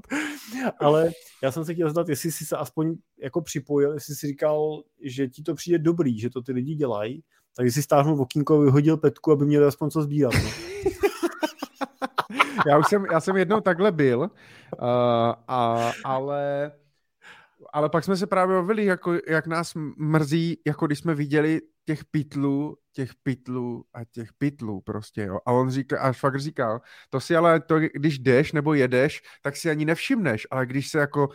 Ale 0.81 1.11
já 1.43 1.53
jsem 1.53 1.65
se 1.65 1.75
chtěl 1.75 1.91
zdat, 1.91 2.09
jestli 2.09 2.33
jsi 2.33 2.47
se 2.47 2.57
aspoň 2.57 2.97
jako 3.23 3.41
připojil, 3.41 3.93
jestli 3.93 4.15
jsi 4.15 4.27
říkal, 4.27 4.83
že 5.03 5.29
ti 5.29 5.43
to 5.43 5.55
přijde 5.55 5.79
dobrý, 5.79 6.19
že 6.19 6.31
to 6.31 6.43
ty 6.43 6.53
lidi 6.53 6.75
dělají, 6.75 7.23
tak 7.57 7.71
si 7.71 7.83
stáhnul 7.83 8.21
okýnko, 8.21 8.61
vyhodil 8.61 8.97
petku, 8.97 9.33
aby 9.33 9.47
měli 9.47 9.67
aspoň 9.67 9.91
co 9.91 10.03
sbírat. 10.03 10.35
No. 10.45 10.51
já 12.67 12.79
už 12.79 12.87
jsem, 12.89 13.05
já 13.13 13.21
jsem 13.21 13.37
jednou 13.37 13.61
takhle 13.61 13.93
byl, 13.93 14.21
uh, 14.21 14.29
a, 15.49 15.93
ale 16.05 16.73
ale 17.73 17.89
pak 17.89 18.05
jsme 18.05 18.17
se 18.17 18.27
právě 18.27 18.57
bavili, 18.57 18.85
jako, 18.85 19.15
jak 19.29 19.47
nás 19.47 19.73
mrzí, 19.97 20.59
jako 20.67 20.87
když 20.87 20.99
jsme 20.99 21.15
viděli 21.15 21.61
těch 21.87 22.05
pitlů, 22.05 22.79
těch 22.93 23.15
pitlů 23.23 23.85
a 23.95 24.05
těch 24.05 24.33
pitlů 24.33 24.81
prostě, 24.81 25.23
jo. 25.23 25.39
A 25.47 25.53
on 25.53 25.71
říká, 25.71 26.01
a 26.01 26.13
fakt 26.13 26.41
říkal, 26.41 26.81
to 27.11 27.21
si 27.21 27.37
ale, 27.37 27.61
to, 27.61 27.79
když 27.79 28.19
jdeš 28.19 28.53
nebo 28.53 28.75
jedeš, 28.75 29.23
tak 29.43 29.57
si 29.57 29.71
ani 29.71 29.85
nevšimneš, 29.85 30.47
ale 30.51 30.67
když 30.67 30.89
se 30.89 30.99
jako, 30.99 31.29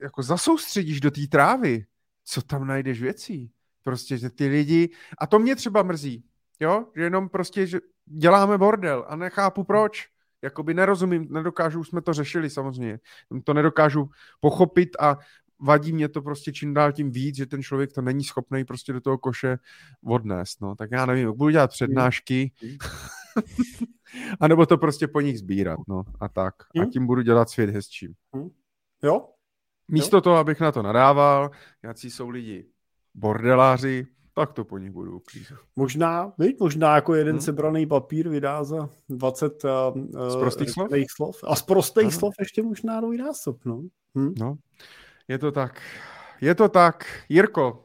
jako 0.00 0.22
zasoustředíš 0.22 1.00
do 1.00 1.10
té 1.10 1.20
trávy, 1.26 1.84
co 2.24 2.42
tam 2.42 2.66
najdeš 2.66 3.02
věcí? 3.02 3.50
Prostě, 3.82 4.18
že 4.18 4.30
ty 4.30 4.48
lidi, 4.48 4.90
a 5.18 5.26
to 5.26 5.38
mě 5.38 5.56
třeba 5.56 5.82
mrzí, 5.82 6.24
jo, 6.60 6.86
že 6.96 7.02
jenom 7.02 7.28
prostě, 7.28 7.66
že 7.66 7.80
děláme 8.06 8.58
bordel 8.58 9.04
a 9.08 9.16
nechápu 9.16 9.64
proč. 9.64 10.08
Jakoby 10.42 10.74
nerozumím, 10.74 11.26
nedokážu, 11.30 11.80
už 11.80 11.88
jsme 11.88 12.02
to 12.02 12.12
řešili 12.12 12.50
samozřejmě, 12.50 13.00
to 13.44 13.54
nedokážu 13.54 14.10
pochopit 14.40 14.96
a 15.00 15.18
vadí 15.60 15.92
mě 15.92 16.08
to 16.08 16.22
prostě 16.22 16.52
čím 16.52 16.74
dál 16.74 16.92
tím 16.92 17.10
víc, 17.10 17.36
že 17.36 17.46
ten 17.46 17.62
člověk 17.62 17.92
to 17.92 18.02
není 18.02 18.24
schopný 18.24 18.64
prostě 18.64 18.92
do 18.92 19.00
toho 19.00 19.18
koše 19.18 19.58
odnést, 20.04 20.60
no. 20.60 20.74
Tak 20.74 20.90
já 20.92 21.06
nevím, 21.06 21.32
budu 21.36 21.50
dělat 21.50 21.70
přednášky, 21.70 22.52
a 24.40 24.48
nebo 24.48 24.66
to 24.66 24.78
prostě 24.78 25.08
po 25.08 25.20
nich 25.20 25.38
sbírat, 25.38 25.80
no. 25.88 26.02
A 26.20 26.28
tak. 26.28 26.54
A 26.82 26.84
tím 26.84 27.06
budu 27.06 27.22
dělat 27.22 27.50
svět 27.50 27.70
hezčím. 27.70 28.14
Jo? 29.02 29.28
Místo 29.88 30.16
jo? 30.16 30.20
toho, 30.20 30.36
abych 30.36 30.60
na 30.60 30.72
to 30.72 30.82
nadával, 30.82 31.50
jaký 31.82 32.10
jsou 32.10 32.28
lidi 32.28 32.66
bordeláři, 33.14 34.06
tak 34.34 34.52
to 34.52 34.64
po 34.64 34.78
nich 34.78 34.90
budu 34.90 35.16
uklízet. 35.16 35.58
Možná, 35.76 36.32
víš, 36.38 36.54
možná 36.60 36.94
jako 36.94 37.14
jeden 37.14 37.34
hmm. 37.34 37.40
sebraný 37.40 37.86
papír 37.86 38.28
vydá 38.28 38.64
za 38.64 38.90
20 39.08 39.64
uh, 39.64 39.70
z 40.28 40.36
prostých 40.36 40.70
slov? 40.70 40.90
slov. 41.16 41.36
A 41.44 41.56
z 41.56 41.62
prostých 41.62 42.14
slov 42.14 42.34
ještě 42.40 42.62
možná 42.62 43.00
dvojnásob, 43.00 43.64
no. 43.64 43.82
Hm? 44.18 44.34
No, 44.38 44.56
je 45.30 45.38
to 45.38 45.52
tak. 45.52 45.80
Je 46.40 46.54
to 46.54 46.68
tak. 46.68 47.04
Jirko, 47.28 47.84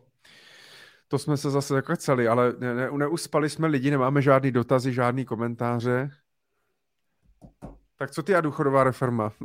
to 1.07 1.19
jsme 1.19 1.37
se 1.37 1.49
zase 1.49 1.73
zakecali, 1.73 2.27
ale 2.27 2.53
ne, 2.59 2.75
ne, 2.75 2.89
neuspali 2.97 3.49
jsme 3.49 3.67
lidi, 3.67 3.91
nemáme 3.91 4.21
žádný 4.21 4.51
dotazy, 4.51 4.93
žádný 4.93 5.25
komentáře. 5.25 6.09
Tak 7.97 8.11
co 8.11 8.23
ty 8.23 8.35
a 8.35 8.41
důchodová 8.41 8.83
reforma? 8.83 9.31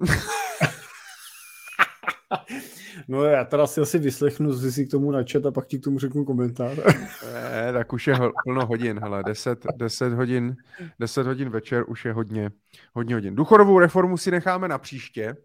No 3.09 3.24
já 3.24 3.44
teda 3.44 3.66
si 3.66 3.81
asi 3.81 3.98
vyslechnu, 3.98 4.70
si 4.70 4.86
k 4.86 4.90
tomu 4.90 5.10
načet 5.10 5.47
a 5.47 5.51
pak 5.51 5.66
ti 5.66 5.78
k 5.78 5.85
tomu 5.85 5.98
řeknu 5.98 6.24
komentář. 6.24 6.78
Ne, 7.32 7.72
tak 7.72 7.93
už 7.93 8.06
je 8.06 8.14
plno 8.44 8.66
hodin, 8.66 9.01
hele, 9.01 9.22
10, 9.27 9.66
10 9.77 10.12
hodin, 10.12 10.56
10 11.01 11.27
hodin 11.27 11.51
večer 11.51 11.85
už 11.89 12.05
je 12.05 12.12
hodně, 12.12 12.51
hodně 12.94 13.14
hodin. 13.14 13.35
Důchodovou 13.35 13.78
reformu 13.78 14.16
si 14.16 14.31
necháme 14.31 14.68
na 14.68 14.78
příště. 14.78 15.36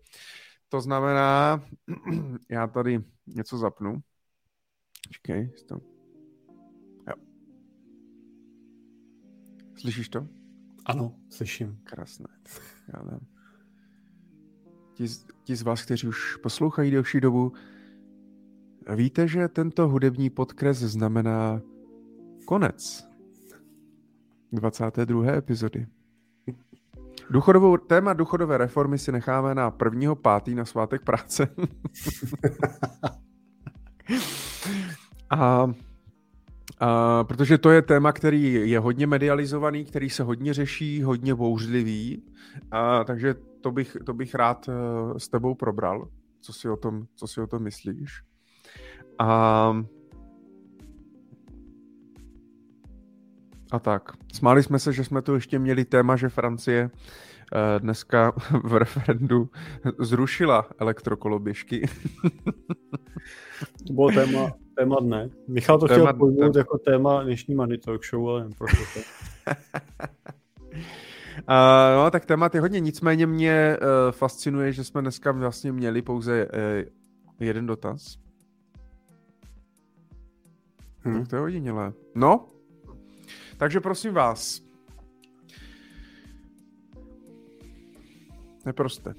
To 0.70 0.82
znamená, 0.82 1.62
já 2.50 2.68
tady 2.68 3.04
něco 3.28 3.58
zapnu. 3.58 4.00
Čekej, 5.12 5.52
to... 5.68 5.76
Jo. 7.08 7.14
Slyšíš 9.78 10.10
to? 10.10 10.28
Ano, 10.86 11.16
slyším. 11.30 11.80
Krásné. 11.84 12.28
Já 12.94 13.04
dám. 13.04 13.20
Ti, 14.94 15.06
ti 15.44 15.56
z 15.56 15.62
vás, 15.62 15.82
kteří 15.86 16.08
už 16.08 16.36
poslouchají 16.36 16.92
delší 16.92 17.20
dobu, 17.20 17.54
víte, 18.96 19.28
že 19.28 19.48
tento 19.48 19.88
hudební 19.88 20.30
podkres 20.30 20.78
znamená 20.78 21.62
konec 22.46 23.08
22. 24.52 25.34
epizody. 25.34 25.88
Důchodovou, 27.30 27.78
téma 27.78 28.14
důchodové 28.14 28.58
reformy 28.58 28.98
si 28.98 29.12
necháme 29.12 29.56
na 29.56 29.72
prvního 29.72 30.16
pátý 30.16 30.56
na 30.56 30.66
svátek 30.66 31.02
práce. 31.02 31.48
a, 35.30 35.68
a, 36.80 37.24
protože 37.24 37.58
to 37.58 37.72
je 37.72 37.82
téma, 37.82 38.12
který 38.12 38.70
je 38.70 38.80
hodně 38.80 39.08
medializovaný, 39.08 39.86
který 39.86 40.10
se 40.10 40.24
hodně 40.24 40.54
řeší, 40.54 41.04
hodně 41.04 41.36
bouřlivý, 41.36 42.24
a, 42.72 43.04
takže 43.04 43.36
to 43.62 43.72
bych, 43.72 43.98
to 44.06 44.14
bych 44.14 44.36
rád 44.36 44.68
uh, 44.68 44.74
s 45.18 45.28
tebou 45.28 45.56
probral, 45.56 46.08
co 46.42 46.54
si 46.54 46.70
o 46.70 46.76
tom, 46.78 47.06
co 47.16 47.28
si 47.28 47.42
o 47.42 47.48
tom 47.48 47.64
myslíš. 47.64 48.22
A 49.20 49.86
A 53.72 53.80
tak. 53.80 54.12
Smáli 54.34 54.64
jsme 54.64 54.80
se, 54.80 54.94
že 54.94 55.04
jsme 55.04 55.22
tu 55.22 55.36
ještě 55.36 55.60
měli 55.60 55.86
téma, 55.86 56.16
že 56.16 56.30
Francie 56.30 56.90
eh, 57.54 57.80
dneska 57.80 58.34
v 58.64 58.76
referendu 58.76 59.50
zrušila 60.00 60.66
elektrokoloběžky. 60.80 61.90
To 63.88 63.94
bylo 63.94 64.12
téma, 64.12 64.52
téma 64.78 64.96
dne. 65.02 65.30
Michal 65.48 65.80
to 65.80 65.88
téma, 65.88 66.04
chtěl 66.04 66.20
pojmout 66.20 66.54
téma. 66.54 66.58
jako 66.58 66.78
téma 66.78 67.24
dnešní 67.24 67.56
Money 67.56 67.78
Talk 67.78 68.06
Show, 68.06 68.30
ale 68.30 68.44
neprošlo 68.50 68.86
to. 68.94 69.00
Uh, 69.50 69.56
no, 71.96 72.12
tak 72.12 72.26
témat 72.26 72.56
je 72.56 72.62
hodně, 72.62 72.80
nicméně 72.80 73.28
mě 73.28 73.78
uh, 73.82 74.12
fascinuje, 74.12 74.72
že 74.72 74.84
jsme 74.84 75.02
dneska 75.02 75.32
vlastně 75.32 75.72
měli 75.72 76.02
pouze 76.02 76.46
uh, 76.46 76.52
jeden 77.40 77.66
dotaz. 77.66 78.18
Hmm. 81.00 81.20
Tak 81.20 81.28
to 81.28 81.36
je 81.36 81.40
hodinilé. 81.40 81.94
No, 82.16 82.48
takže 83.58 83.80
prosím 83.80 84.14
vás, 84.14 84.62
neproste. 88.66 89.14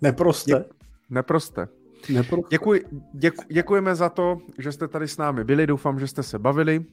Neproste? 0.00 0.52
Dě- 0.52 0.64
neproste. 1.10 1.68
Neproste. 2.08 2.48
Děkuji, 2.50 2.84
děku, 3.12 3.44
děkujeme 3.48 3.94
za 3.94 4.08
to, 4.08 4.38
že 4.58 4.72
jste 4.72 4.88
tady 4.88 5.08
s 5.08 5.16
námi 5.16 5.44
byli. 5.44 5.66
Doufám, 5.66 6.00
že 6.00 6.06
jste 6.06 6.22
se 6.22 6.38
bavili. 6.38 6.84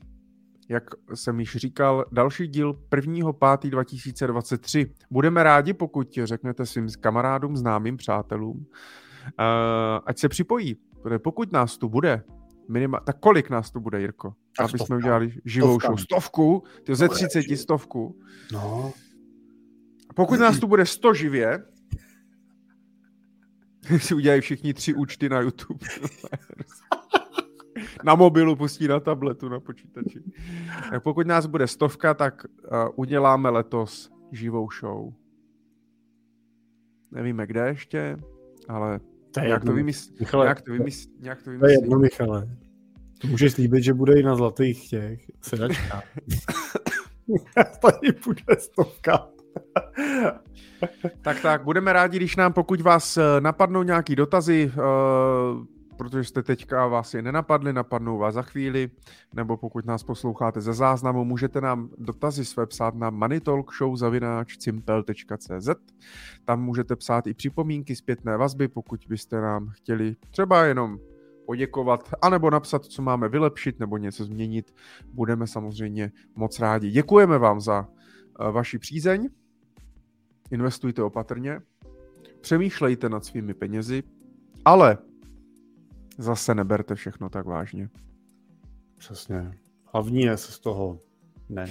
Jak 0.69 0.83
jsem 1.13 1.39
již 1.39 1.55
říkal, 1.55 2.05
další 2.11 2.47
díl 2.47 2.73
1.5.2023. 2.73 3.69
2023. 3.69 4.93
Budeme 5.11 5.43
rádi, 5.43 5.73
pokud 5.73 6.19
řeknete 6.23 6.65
svým 6.65 6.87
kamarádům, 6.99 7.57
známým, 7.57 7.97
přátelům, 7.97 8.57
uh, 8.57 8.65
ať 10.05 10.19
se 10.19 10.29
připojí. 10.29 10.77
Pokud 11.17 11.51
nás 11.51 11.77
tu 11.77 11.89
bude 11.89 12.23
Minima... 12.69 12.99
Tak 12.99 13.19
kolik 13.19 13.49
nás 13.49 13.71
tu 13.71 13.79
bude, 13.79 14.01
Jirko? 14.01 14.35
Tak 14.57 14.69
Aby 14.69 14.79
jsme 14.79 14.97
udělali 14.97 15.33
živou 15.45 15.79
Stovka. 15.79 15.87
show. 15.87 15.97
Stovku? 15.97 16.63
Ty 16.83 16.95
ze 16.95 17.09
30 17.09 17.57
stovku. 17.57 18.19
No. 18.51 18.93
Pokud 20.15 20.39
nás 20.39 20.59
tu 20.59 20.67
bude 20.67 20.85
100 20.85 21.13
živě, 21.13 21.63
si 23.97 24.15
udělají 24.15 24.41
všichni 24.41 24.73
tři 24.73 24.93
účty 24.93 25.29
na 25.29 25.39
YouTube. 25.39 25.85
na 28.03 28.15
mobilu 28.15 28.55
pustí 28.55 28.87
na 28.87 28.99
tabletu, 28.99 29.49
na 29.49 29.59
počítači. 29.59 30.23
Tak 30.89 31.03
pokud 31.03 31.27
nás 31.27 31.45
bude 31.45 31.67
stovka, 31.67 32.13
tak 32.13 32.45
uh, 32.45 32.77
uděláme 32.95 33.49
letos 33.49 34.11
živou 34.31 34.67
show. 34.79 35.13
Nevíme 37.11 37.47
kde 37.47 37.67
ještě, 37.67 38.17
ale 38.67 38.99
to 39.33 39.39
je 39.39 39.47
nějak, 39.47 39.65
to 39.65 39.73
vymysl, 39.73 40.11
Michale, 40.19 40.45
nějak 40.45 40.61
to 40.61 40.71
vymysl, 40.71 41.09
nějak 41.19 41.43
to 41.43 41.49
vymysl. 41.49 41.65
To 41.65 41.69
je 41.69 41.73
jedno, 41.73 41.99
Michale. 41.99 42.47
To 43.21 43.27
můžeš 43.27 43.53
slíbit, 43.53 43.83
že 43.83 43.93
bude 43.93 44.19
i 44.19 44.23
na 44.23 44.35
zlatých 44.35 44.89
těch 44.89 45.19
sedačkách. 45.41 46.03
Tady 47.81 48.11
bude 48.25 48.59
stovka. 48.59 49.27
tak 51.21 51.41
tak, 51.41 51.63
budeme 51.63 51.93
rádi, 51.93 52.17
když 52.17 52.35
nám, 52.35 52.53
pokud 52.53 52.81
vás 52.81 53.17
eh, 53.17 53.21
napadnou 53.39 53.83
nějaký 53.83 54.15
dotazy, 54.15 54.71
uh, 54.75 55.65
protože 55.97 56.23
jste 56.23 56.43
teďka 56.43 56.87
vás 56.87 57.13
je 57.13 57.21
nenapadli, 57.21 57.73
napadnou 57.73 58.17
vás 58.17 58.33
za 58.33 58.41
chvíli, 58.41 58.89
nebo 59.33 59.57
pokud 59.57 59.85
nás 59.85 60.03
posloucháte 60.03 60.61
ze 60.61 60.73
záznamu, 60.73 61.25
můžete 61.25 61.61
nám 61.61 61.89
dotazy 61.97 62.45
své 62.45 62.65
psát 62.65 62.95
na 62.95 63.09
moneytalkshow.cimpel.cz 63.09 65.69
Tam 66.45 66.63
můžete 66.63 66.95
psát 66.95 67.27
i 67.27 67.33
připomínky, 67.33 67.95
zpětné 67.95 68.37
vazby, 68.37 68.67
pokud 68.67 69.05
byste 69.09 69.41
nám 69.41 69.69
chtěli 69.69 70.15
třeba 70.31 70.65
jenom 70.65 70.99
poděkovat, 71.45 72.13
anebo 72.21 72.49
napsat, 72.49 72.85
co 72.85 73.01
máme 73.01 73.29
vylepšit, 73.29 73.79
nebo 73.79 73.97
něco 73.97 74.25
změnit. 74.25 74.75
Budeme 75.13 75.47
samozřejmě 75.47 76.11
moc 76.35 76.59
rádi. 76.59 76.91
Děkujeme 76.91 77.37
vám 77.37 77.61
za 77.61 77.87
uh, 78.39 78.51
vaši 78.51 78.79
přízeň. 78.79 79.29
Investujte 80.51 81.03
opatrně. 81.03 81.61
Přemýšlejte 82.41 83.09
nad 83.09 83.25
svými 83.25 83.53
penězi, 83.53 84.03
ale 84.65 84.97
zase 86.17 86.55
neberte 86.55 86.95
všechno 86.95 87.29
tak 87.29 87.45
vážně. 87.45 87.89
Přesně. 88.97 89.51
Hlavní 89.93 90.21
je 90.21 90.37
se 90.37 90.51
z 90.51 90.59
toho 90.59 90.99
ne. 91.49 91.65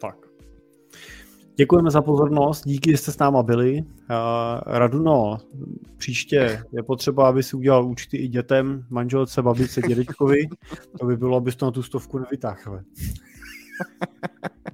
Tak. 0.00 0.16
Děkujeme 1.56 1.90
za 1.90 2.02
pozornost, 2.02 2.62
díky, 2.66 2.90
že 2.90 2.96
jste 2.96 3.12
s 3.12 3.18
náma 3.18 3.42
byli. 3.42 3.82
Uh, 3.82 3.86
Raduno, 4.66 5.38
příště 5.96 6.62
je 6.72 6.82
potřeba, 6.82 7.28
aby 7.28 7.42
si 7.42 7.56
udělal 7.56 7.86
účty 7.86 8.16
i 8.16 8.28
dětem, 8.28 8.86
manželce, 8.90 9.42
babice, 9.42 9.82
dědečkovi. 9.82 10.48
To 10.98 11.06
by 11.06 11.16
bylo, 11.16 11.36
abys 11.36 11.56
to 11.56 11.66
na 11.66 11.70
tu 11.70 11.82
stovku 11.82 12.18
nevytáhl. 12.18 12.80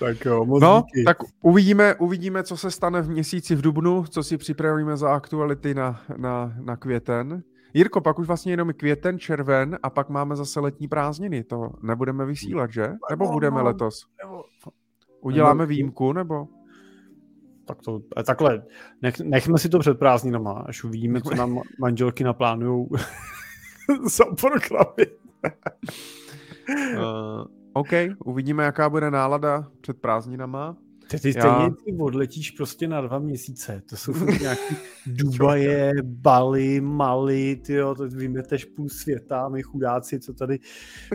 tak 0.00 0.24
jo, 0.24 0.44
moc 0.44 0.62
no, 0.62 0.82
díky. 0.94 1.04
tak 1.04 1.16
uvidíme, 1.42 1.94
uvidíme, 1.94 2.42
co 2.42 2.56
se 2.56 2.70
stane 2.70 3.02
v 3.02 3.10
měsíci 3.10 3.54
v 3.54 3.60
Dubnu, 3.60 4.04
co 4.04 4.22
si 4.22 4.36
připravíme 4.36 4.96
za 4.96 5.14
aktuality 5.14 5.74
na, 5.74 6.00
na, 6.16 6.54
na 6.60 6.76
květen. 6.76 7.42
Jirko, 7.74 8.00
pak 8.00 8.18
už 8.18 8.26
vlastně 8.26 8.52
jenom 8.52 8.72
květen, 8.76 9.18
červen 9.18 9.78
a 9.82 9.90
pak 9.90 10.08
máme 10.08 10.36
zase 10.36 10.60
letní 10.60 10.88
prázdniny. 10.88 11.44
To 11.44 11.70
nebudeme 11.82 12.26
vysílat, 12.26 12.72
že? 12.72 12.92
Nebo 13.10 13.32
budeme 13.32 13.62
letos? 13.62 14.06
Uděláme 15.20 15.66
výjimku, 15.66 16.12
nebo? 16.12 16.48
Tak 17.66 17.82
to, 17.82 18.00
takhle, 18.26 18.62
nech, 19.02 19.20
nechme 19.20 19.58
si 19.58 19.68
to 19.68 19.78
před 19.78 19.98
prázdninama, 19.98 20.52
až 20.52 20.84
uvidíme, 20.84 21.20
co 21.20 21.34
nám 21.34 21.60
manželky 21.78 22.24
naplánujou 22.24 22.88
za 24.04 24.24
programy. 24.24 25.06
uh, 26.96 27.63
OK, 27.74 27.90
uvidíme, 28.24 28.64
jaká 28.64 28.88
bude 28.88 29.10
nálada 29.10 29.68
před 29.80 30.00
prázdninama. 30.00 30.76
Ty, 31.08 31.20
ty 31.20 31.32
stejně 31.32 31.48
Já... 31.48 31.70
ty 31.84 31.96
odletíš 32.00 32.50
prostě 32.50 32.88
na 32.88 33.00
dva 33.00 33.18
měsíce. 33.18 33.82
To 33.90 33.96
jsou 33.96 34.12
nějaký 34.40 34.76
Dubaje, 35.06 35.92
Bali, 36.02 36.80
Mali, 36.80 37.56
ty 37.56 37.72
jo, 37.72 37.94
to 37.94 38.08
vymeteš 38.08 38.64
půl 38.64 38.88
světa, 38.88 39.48
my 39.48 39.62
chudáci, 39.62 40.20
co 40.20 40.34
tady 40.34 40.58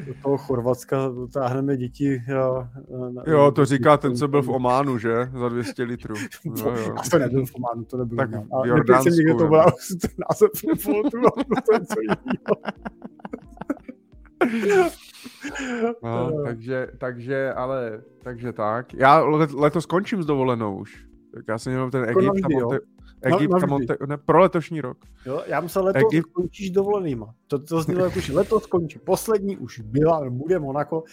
do 0.05 0.13
toho 0.23 0.37
Chorvatska 0.37 1.07
dotáhneme 1.07 1.77
děti. 1.77 2.23
Jo, 2.27 2.67
na, 3.13 3.23
jo 3.27 3.51
to 3.51 3.65
říká 3.65 3.97
ten, 3.97 4.15
co 4.15 4.27
byl 4.27 4.41
v 4.41 4.49
Ománu, 4.49 4.97
že? 4.97 5.29
Za 5.39 5.49
200 5.49 5.83
litrů. 5.83 6.15
No, 6.45 6.77
jo. 6.77 6.95
A 6.97 7.09
to 7.09 7.19
nebyl 7.19 7.45
v 7.45 7.55
Ománu, 7.55 7.85
to 7.85 7.97
nebyl 7.97 8.17
tak 8.17 8.29
v 8.29 8.65
Jordánsku. 8.65 9.09
někde 9.09 9.33
to 9.33 9.47
byl 9.47 9.59
ten 10.01 10.11
název 10.29 10.49
to 11.65 11.73
je 11.73 11.85
co 11.85 12.01
jiného. 12.01 12.55
No, 16.03 16.43
takže, 16.45 16.87
takže, 16.97 17.53
ale, 17.53 18.01
takže 18.23 18.53
tak. 18.53 18.93
Já 18.93 19.19
letos 19.53 19.83
skončím 19.83 20.23
s 20.23 20.25
dovolenou 20.25 20.77
už. 20.77 21.05
Tak 21.33 21.43
já 21.47 21.57
jsem 21.57 21.73
měl 21.73 21.91
ten 21.91 22.03
jako 22.03 22.19
Egypt, 22.19 22.45
a 22.45 22.49
Monte, 22.49 22.79
Egypt 23.21 23.61
no, 23.61 23.67
Monte, 23.67 23.97
ne, 24.05 24.17
pro 24.17 24.39
letošní 24.39 24.81
rok. 24.81 24.97
Jo, 25.25 25.43
já 25.47 25.61
musel 25.61 25.83
letos 25.83 26.13
Egypt... 26.13 26.29
skončíš 26.29 26.69
dovolenýma. 26.69 27.33
To, 27.47 27.59
to 27.59 27.81
znělo 27.81 28.05
jako, 28.05 28.19
že 28.19 28.33
letos 28.33 28.63
skončí. 28.63 28.99
Poslední 28.99 29.57
už 29.57 29.79
byla, 29.79 30.29
bude 30.29 30.59
Monako. 30.59 31.03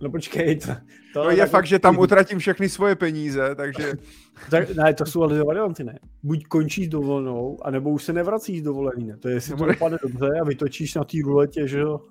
No 0.00 0.10
počkej, 0.10 0.56
to, 0.56 0.72
to 1.12 1.24
no 1.24 1.30
je 1.30 1.46
fakt, 1.46 1.66
že 1.66 1.78
tam 1.78 1.98
utratím 1.98 2.38
všechny 2.38 2.68
svoje 2.68 2.94
peníze, 2.94 3.54
takže... 3.54 3.92
tak, 4.50 4.74
ne, 4.74 4.94
to 4.94 5.06
jsou 5.06 5.22
ale 5.22 5.44
varianty, 5.44 5.84
ne. 5.84 5.98
Buď 6.22 6.44
končíš 6.44 6.88
dovolenou, 6.88 7.58
anebo 7.62 7.90
už 7.90 8.04
se 8.04 8.12
nevracíš 8.12 8.62
dovolený, 8.62 9.06
ne. 9.06 9.16
To 9.16 9.28
je, 9.28 9.34
jestli 9.34 9.56
to 9.56 9.66
dopadne 9.66 9.98
dobře 10.02 10.28
a 10.40 10.44
vytočíš 10.44 10.94
na 10.94 11.04
té 11.04 11.16
ruletě, 11.24 11.68
že 11.68 11.78
jo. 11.78 12.00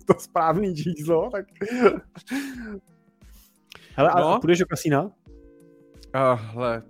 to 0.06 0.14
správný 0.18 0.76
číslo, 0.76 1.30
tak... 1.30 1.46
Hele, 3.96 4.10
no. 4.16 4.28
a 4.28 4.40
půjdeš 4.40 4.58
do 4.58 4.66
kasína? 4.66 5.02
Uh, 5.02 5.10
hele, 6.34 6.82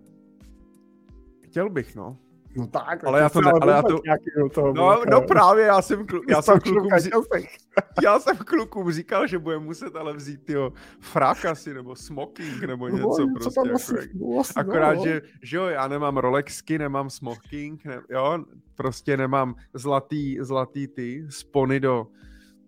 chtěl 1.42 1.70
bych, 1.70 1.96
no. 1.96 2.16
No 2.56 2.66
tak, 2.66 3.04
ale 3.04 3.20
já 3.20 3.28
to 3.28 3.40
ne, 3.40 3.52
ale 3.60 3.72
já 3.72 3.82
to, 3.82 4.48
toho 4.48 4.72
no, 4.72 5.02
no, 5.10 5.22
právě, 5.22 5.64
já 5.64 5.82
jsem, 5.82 6.06
klu, 6.06 6.20
já 6.28 6.42
jsem 6.42 6.60
klukům, 6.60 6.88
já 8.02 8.18
jsem 8.18 8.36
klukům 8.36 8.92
říkal, 8.92 9.26
že 9.26 9.38
bude 9.38 9.58
muset 9.58 9.96
ale 9.96 10.12
vzít 10.14 10.44
tyho 10.44 10.72
frak 11.00 11.44
asi, 11.44 11.74
nebo 11.74 11.96
smoking, 11.96 12.62
nebo 12.62 12.88
no, 12.88 12.96
něco 12.96 13.26
no, 13.26 13.34
prostě. 13.34 13.60
Jako, 13.60 13.74
asi, 13.74 13.94
asi, 14.40 14.52
akorát, 14.56 14.96
no. 14.96 15.04
že, 15.04 15.22
že 15.42 15.56
jo, 15.56 15.64
já 15.66 15.88
nemám 15.88 16.16
Rolexky, 16.16 16.78
nemám 16.78 17.10
smoking, 17.10 17.84
ne, 17.84 18.00
jo, 18.10 18.44
prostě 18.74 19.16
nemám 19.16 19.54
zlatý, 19.74 20.36
zlatý 20.40 20.88
ty 20.88 21.26
spony 21.28 21.80
do, 21.80 22.06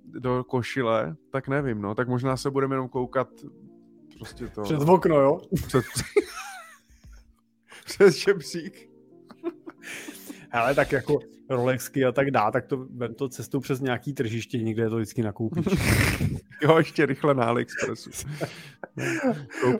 do 0.04 0.44
košile, 0.44 1.16
tak 1.30 1.48
nevím, 1.48 1.82
no, 1.82 1.94
tak 1.94 2.08
možná 2.08 2.36
se 2.36 2.50
budeme 2.50 2.74
jenom 2.74 2.88
koukat 2.88 3.28
prostě 4.18 4.48
to. 4.48 4.62
Přes 4.62 4.82
okno, 4.82 5.20
jo? 5.20 5.40
Před, 5.66 5.84
přes 7.84 8.14
žebřík. 8.14 8.90
Ale 10.52 10.74
tak 10.74 10.92
jako 10.92 11.18
Rolexky 11.50 12.04
a 12.04 12.12
tak 12.12 12.30
dá, 12.30 12.50
tak 12.50 12.66
to 12.66 12.86
vem 12.90 13.14
to 13.14 13.28
cestou 13.28 13.60
přes 13.60 13.80
nějaký 13.80 14.12
tržiště, 14.12 14.58
někde 14.58 14.90
to 14.90 14.96
vždycky 14.96 15.22
nakoupíš. 15.22 15.66
jo, 16.62 16.78
ještě 16.78 17.06
rychle 17.06 17.34
na 17.34 17.44
AliExpressu. 17.44 18.10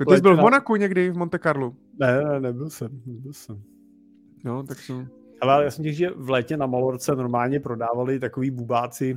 Ty 0.09 0.17
jsi 0.17 0.21
byl 0.21 0.37
v 0.37 0.41
Monaku 0.41 0.77
někdy, 0.77 1.11
v 1.11 1.17
Monte 1.17 1.39
Carlo? 1.39 1.75
Ne, 2.01 2.25
ne, 2.25 2.41
nebyl 2.41 2.71
jsem, 2.71 3.03
nebyl 3.07 3.33
jsem. 3.33 3.63
No, 4.45 4.63
tak 4.63 4.79
jsem... 4.79 5.09
Ale 5.43 5.65
já 5.65 5.71
jsem 5.71 5.85
těch, 5.85 5.97
že 5.97 6.11
v 6.17 6.31
létě 6.31 6.57
na 6.57 6.67
Malorce 6.67 7.17
normálně 7.17 7.61
prodávali 7.61 8.19
takový 8.19 8.51
bubáci, 8.51 9.17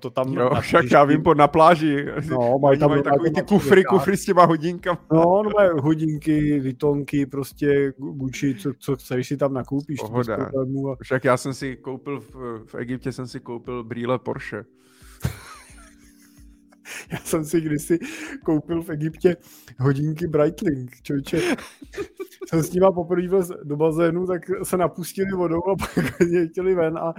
to 0.00 0.10
tam... 0.10 0.32
Jo, 0.32 0.50
však 0.60 0.90
já 0.90 1.04
vím, 1.04 1.22
po 1.22 1.34
na 1.34 1.48
pláži. 1.48 2.06
No, 2.30 2.58
mají 2.58 2.78
tam 2.78 2.90
mají 2.90 3.02
takový 3.02 3.30
ty 3.30 3.42
kufry, 3.42 3.84
kufry 3.84 4.16
s 4.16 4.24
těma 4.24 4.44
hodinkama. 4.44 5.00
No, 5.12 5.42
no 5.42 5.50
mají 5.56 5.70
hodinky, 5.80 6.60
vitonky, 6.60 7.26
prostě 7.26 7.92
Gucci, 7.98 8.54
co, 8.54 8.72
co 8.78 8.96
chceš 8.96 9.28
si 9.28 9.36
tam 9.36 9.54
nakoupíš. 9.54 10.00
Pohoda. 10.00 10.36
A... 10.36 10.48
Však 11.02 11.24
já 11.24 11.36
jsem 11.36 11.54
si 11.54 11.76
koupil, 11.76 12.20
v, 12.20 12.34
v 12.66 12.74
Egyptě 12.74 13.12
jsem 13.12 13.26
si 13.26 13.40
koupil 13.40 13.84
brýle 13.84 14.18
Porsche. 14.18 14.64
Já 17.12 17.18
jsem 17.18 17.44
si 17.44 17.60
kdysi 17.60 17.98
koupil 18.44 18.82
v 18.82 18.90
Egyptě 18.90 19.36
hodinky 19.78 20.26
Breitling, 20.26 20.90
člověče. 21.02 21.40
jsem 22.48 22.62
s 22.62 22.72
nima 22.72 22.92
poprvé 22.92 23.38
do 23.64 23.76
bazénu, 23.76 24.26
tak 24.26 24.42
se 24.62 24.76
napustili 24.76 25.30
vodou 25.32 25.60
a 25.68 25.76
pak 25.78 26.20
mě 26.20 26.46
chtěli 26.46 26.74
ven 26.74 26.98
a 26.98 27.14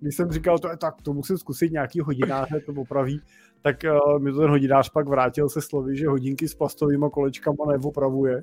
když 0.00 0.16
jsem 0.16 0.30
říkal, 0.30 0.58
to 0.58 0.68
je 0.68 0.76
tak, 0.76 1.02
to 1.02 1.12
musím 1.12 1.38
zkusit 1.38 1.72
nějaký 1.72 2.00
hodináře, 2.00 2.60
to 2.66 2.72
opraví, 2.72 3.20
tak 3.62 3.76
uh, 3.84 4.22
mi 4.22 4.32
to 4.32 4.38
ten 4.38 4.50
hodinář 4.50 4.90
pak 4.90 5.08
vrátil 5.08 5.48
se 5.48 5.60
slovy, 5.60 5.96
že 5.96 6.08
hodinky 6.08 6.48
s 6.48 6.54
plastovými 6.54 7.06
kolečkama 7.12 7.64
neopravuje. 7.72 8.42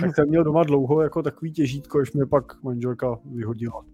tak 0.00 0.14
jsem 0.14 0.28
měl 0.28 0.44
doma 0.44 0.64
dlouho 0.64 1.02
jako 1.02 1.22
takový 1.22 1.52
těžítko, 1.52 1.98
až 1.98 2.12
mě 2.12 2.26
pak 2.26 2.62
manželka 2.62 3.18
vyhodila. 3.24 3.84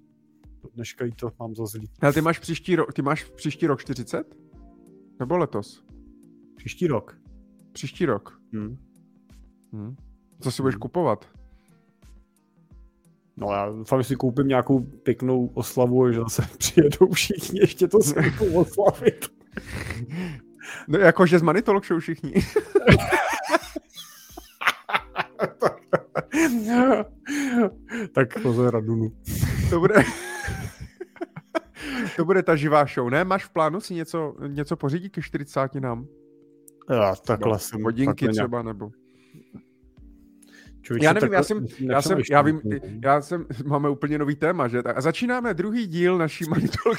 Dneška 0.74 1.04
jí 1.04 1.12
to 1.12 1.30
mám 1.38 1.54
za 1.54 1.66
zlý. 1.66 1.90
Ale 2.00 2.12
ty 2.12 2.20
máš 2.20 2.38
příští 2.38 2.76
rok, 2.76 2.92
ty 2.92 3.02
máš 3.02 3.24
příští 3.24 3.66
rok 3.66 3.80
40? 3.80 4.43
Nebo 5.20 5.36
letos? 5.36 5.84
Příští 6.56 6.86
rok. 6.86 7.16
Příští 7.72 8.06
rok. 8.06 8.40
Hmm. 8.52 8.76
Hmm. 9.72 9.96
Co 10.40 10.50
si 10.50 10.62
budeš 10.62 10.74
hmm. 10.74 10.80
kupovat? 10.80 11.28
No 13.36 13.52
já 13.52 13.68
doufám, 13.68 14.02
že 14.02 14.08
si 14.08 14.16
koupím 14.16 14.48
nějakou 14.48 14.80
pěknou 14.80 15.46
oslavu, 15.46 16.12
že 16.12 16.18
zase 16.20 16.42
přijedou 16.58 17.12
všichni 17.12 17.60
ještě 17.60 17.88
to 17.88 18.00
si 18.02 18.14
oslavit. 18.54 19.28
No 20.88 20.98
jakože 20.98 21.38
z 21.38 21.42
Manitolok 21.42 21.84
jsou 21.84 21.98
všichni. 21.98 22.34
tak 28.12 28.42
pozor 28.42 28.74
Radunu. 28.74 29.12
To 29.70 29.80
bude 29.80 29.94
to 32.16 32.24
bude 32.24 32.42
ta 32.42 32.56
živá 32.56 32.84
show, 32.84 33.10
ne? 33.10 33.24
Máš 33.24 33.44
v 33.44 33.50
plánu 33.50 33.80
si 33.80 33.94
něco, 33.94 34.36
něco 34.46 34.76
pořídit 34.76 35.10
ke 35.10 35.22
40 35.22 35.74
nám? 35.74 36.06
Já 36.90 37.14
takhle 37.14 37.58
jsem. 37.58 37.82
Hodinky 37.82 38.28
třeba, 38.28 38.62
nebo... 38.62 38.90
Čověče, 40.80 41.06
já 41.06 41.12
nevím, 41.12 41.32
já 41.32 41.42
jsem, 41.42 41.66
já 41.80 42.02
jsem, 42.02 42.18
já 42.30 42.42
vím, 42.42 42.60
já 43.04 43.20
jsem, 43.20 43.46
máme 43.66 43.88
úplně 43.88 44.18
nový 44.18 44.36
téma, 44.36 44.68
že? 44.68 44.78
A 44.78 45.00
začínáme 45.00 45.54
druhý 45.54 45.86
díl 45.86 46.18
naší 46.18 46.44
Manitolog. 46.48 46.98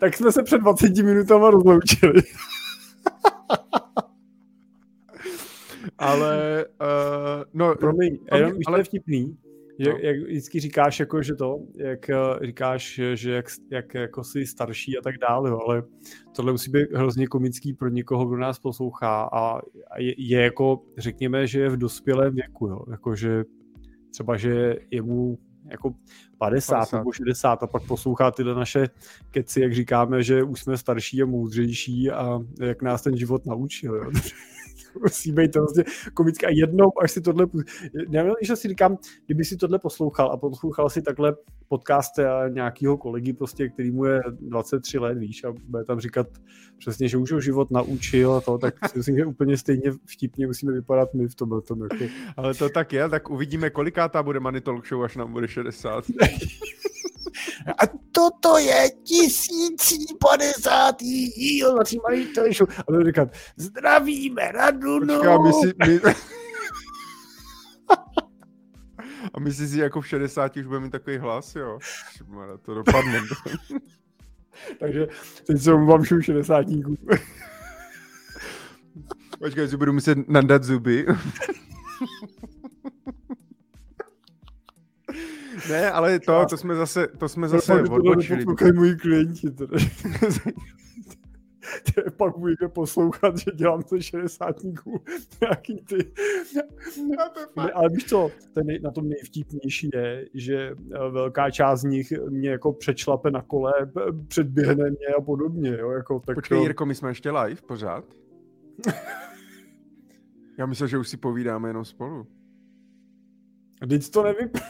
tak 0.00 0.16
jsme 0.16 0.32
se 0.32 0.42
před 0.42 0.58
20 0.58 0.96
minutama 0.96 1.50
rozloučili. 1.50 2.22
ale 5.98 6.64
uh, 6.80 7.44
no, 7.54 7.74
Promiň, 7.74 8.18
jenom, 8.34 8.52
ale... 8.66 8.84
vtipný, 8.84 9.36
jak, 9.78 9.94
no. 9.94 10.00
jak 10.02 10.16
vždycky 10.16 10.60
říkáš, 10.60 11.00
jako, 11.00 11.22
že 11.22 11.34
to, 11.34 11.58
jak 11.74 12.10
říkáš, 12.42 13.00
že 13.14 13.30
jak, 13.30 13.46
jak 13.70 13.94
jako 13.94 14.24
jsi 14.24 14.46
starší 14.46 14.98
a 14.98 15.00
tak 15.02 15.18
dále, 15.18 15.50
ale 15.50 15.82
tohle 16.36 16.52
musí 16.52 16.70
být 16.70 16.92
hrozně 16.94 17.26
komický 17.26 17.72
pro 17.72 17.88
někoho, 17.88 18.26
kdo 18.26 18.36
nás 18.36 18.58
poslouchá 18.58 19.28
a 19.32 19.60
je, 19.98 20.14
je 20.18 20.42
jako, 20.42 20.82
řekněme, 20.98 21.46
že 21.46 21.60
je 21.60 21.68
v 21.68 21.76
dospělém 21.76 22.34
věku, 22.34 22.66
jo, 22.66 22.84
jako, 22.90 23.14
že 23.14 23.44
třeba, 24.10 24.36
že 24.36 24.76
je 24.90 25.02
mu 25.02 25.38
jako 25.70 25.94
50, 26.38 26.74
50 26.74 26.96
nebo 26.96 27.12
60 27.12 27.62
a 27.62 27.66
pak 27.66 27.82
poslouchá 27.86 28.30
tyhle 28.30 28.54
naše 28.54 28.88
keci, 29.30 29.60
jak 29.60 29.74
říkáme, 29.74 30.22
že 30.22 30.42
už 30.42 30.60
jsme 30.60 30.76
starší 30.76 31.22
a 31.22 31.26
moudřejší 31.26 32.10
a 32.10 32.40
jak 32.60 32.82
nás 32.82 33.02
ten 33.02 33.16
život 33.16 33.46
naučil. 33.46 33.94
Jo. 33.94 34.10
musí 35.02 35.32
být 35.32 35.52
to 35.52 35.60
vlastně 35.60 35.84
komické. 36.14 36.46
A 36.46 36.50
jednou, 36.50 36.92
až 37.02 37.10
si 37.10 37.20
tohle, 37.20 37.46
nevím, 38.08 38.34
že 38.42 38.56
si 38.56 38.68
říkám, 38.68 38.98
kdyby 39.26 39.44
si 39.44 39.56
tohle 39.56 39.78
poslouchal 39.78 40.32
a 40.32 40.36
poslouchal 40.36 40.90
si 40.90 41.02
takhle 41.02 41.36
podcast 41.68 42.18
nějakého 42.48 42.96
kolegy, 42.96 43.32
prostě, 43.32 43.68
který 43.68 43.90
mu 43.90 44.04
je 44.04 44.20
23 44.40 44.98
let, 44.98 45.18
víš, 45.18 45.44
a 45.44 45.52
bude 45.68 45.84
tam 45.84 46.00
říkat 46.00 46.26
přesně, 46.78 47.08
že 47.08 47.16
už 47.16 47.32
ho 47.32 47.40
život 47.40 47.70
naučil 47.70 48.32
a 48.32 48.40
to, 48.40 48.58
tak 48.58 48.88
si 48.90 48.98
myslím, 48.98 49.16
že 49.16 49.26
úplně 49.26 49.56
stejně 49.56 49.92
vtipně 50.06 50.46
musíme 50.46 50.72
vypadat 50.72 51.14
my 51.14 51.28
v 51.28 51.34
tom. 51.34 51.62
tom 51.62 51.82
jako. 51.82 52.04
Ale 52.36 52.54
to 52.54 52.68
tak 52.68 52.92
je, 52.92 53.08
tak 53.08 53.30
uvidíme, 53.30 53.70
kolikátá 53.70 54.22
bude 54.22 54.40
Money 54.40 54.60
Talk 54.60 54.86
Show, 54.86 55.04
až 55.04 55.16
nám 55.16 55.32
bude 55.32 55.48
60. 55.48 56.04
A 57.72 57.86
toto 58.12 58.58
je 58.58 58.90
tisící 59.02 60.06
padesátý 60.20 61.28
díl 61.28 61.74
na 61.74 61.82
malý 62.02 62.28
show. 62.52 62.68
A 62.78 62.82
budu 62.92 63.04
říkat, 63.04 63.28
zdravíme 63.56 64.52
Radu. 64.52 65.00
Počká, 65.00 65.38
my 65.38 65.52
si, 65.52 65.72
my... 65.86 66.00
A 69.34 69.40
myslíš 69.40 69.70
si, 69.70 69.78
jako 69.78 70.00
v 70.00 70.08
60 70.08 70.56
už 70.56 70.66
bude 70.66 70.80
mít 70.80 70.90
takový 70.90 71.18
hlas, 71.18 71.56
jo? 71.56 71.78
Šmara, 72.16 72.58
to 72.58 72.74
dopadne. 72.74 73.20
Takže 74.80 75.06
teď 75.46 75.62
se 75.62 75.72
omluvám 75.72 76.02
všem 76.02 76.22
60 76.22 76.66
Počkej, 79.38 79.68
že 79.68 79.76
budu 79.76 79.92
muset 79.92 80.28
nadat 80.28 80.64
zuby. 80.64 81.06
Ne, 85.70 85.90
ale 85.90 86.20
to, 86.20 86.46
to 86.46 86.56
jsme 86.56 86.74
zase, 86.74 87.08
to 87.18 87.28
jsme 87.28 87.48
zase 87.48 87.82
odbočili. 87.82 88.44
To 88.44 88.72
moji 88.74 88.96
klienti. 88.96 89.50
Teda. 89.50 89.78
pak 92.16 92.36
můžete 92.36 92.68
poslouchat, 92.68 93.38
že 93.38 93.50
dělám 93.54 93.82
to 93.82 94.00
60 94.00 94.56
nějaký 95.40 95.84
ty. 95.88 96.12
Ne, 97.56 97.72
ale 97.72 97.88
víš 97.88 98.04
co, 98.04 98.30
ten, 98.54 98.66
na 98.82 98.90
tom 98.90 99.08
nejvtipnější 99.08 99.90
je, 99.94 100.26
že 100.34 100.56
eh, 100.56 101.10
velká 101.10 101.50
část 101.50 101.80
z 101.80 101.84
nich 101.84 102.12
mě 102.28 102.50
jako 102.50 102.72
přečlape 102.72 103.30
na 103.30 103.42
kole, 103.42 103.72
předběhne 104.28 104.90
mě 104.90 105.06
a 105.18 105.20
podobně. 105.20 105.76
Jo, 105.78 105.90
jako, 105.90 106.20
tak 106.20 106.34
Počkej, 106.34 106.58
to... 106.58 106.62
Jirko, 106.62 106.86
my 106.86 106.94
jsme 106.94 107.10
ještě 107.10 107.30
live 107.30 107.62
pořád? 107.62 108.04
Já 110.58 110.66
myslel, 110.66 110.88
že 110.88 110.98
už 110.98 111.08
si 111.08 111.16
povídáme 111.16 111.68
jenom 111.68 111.84
spolu. 111.84 112.26
Teď 113.88 114.10
to 114.10 114.22
nevypadá. 114.22 114.66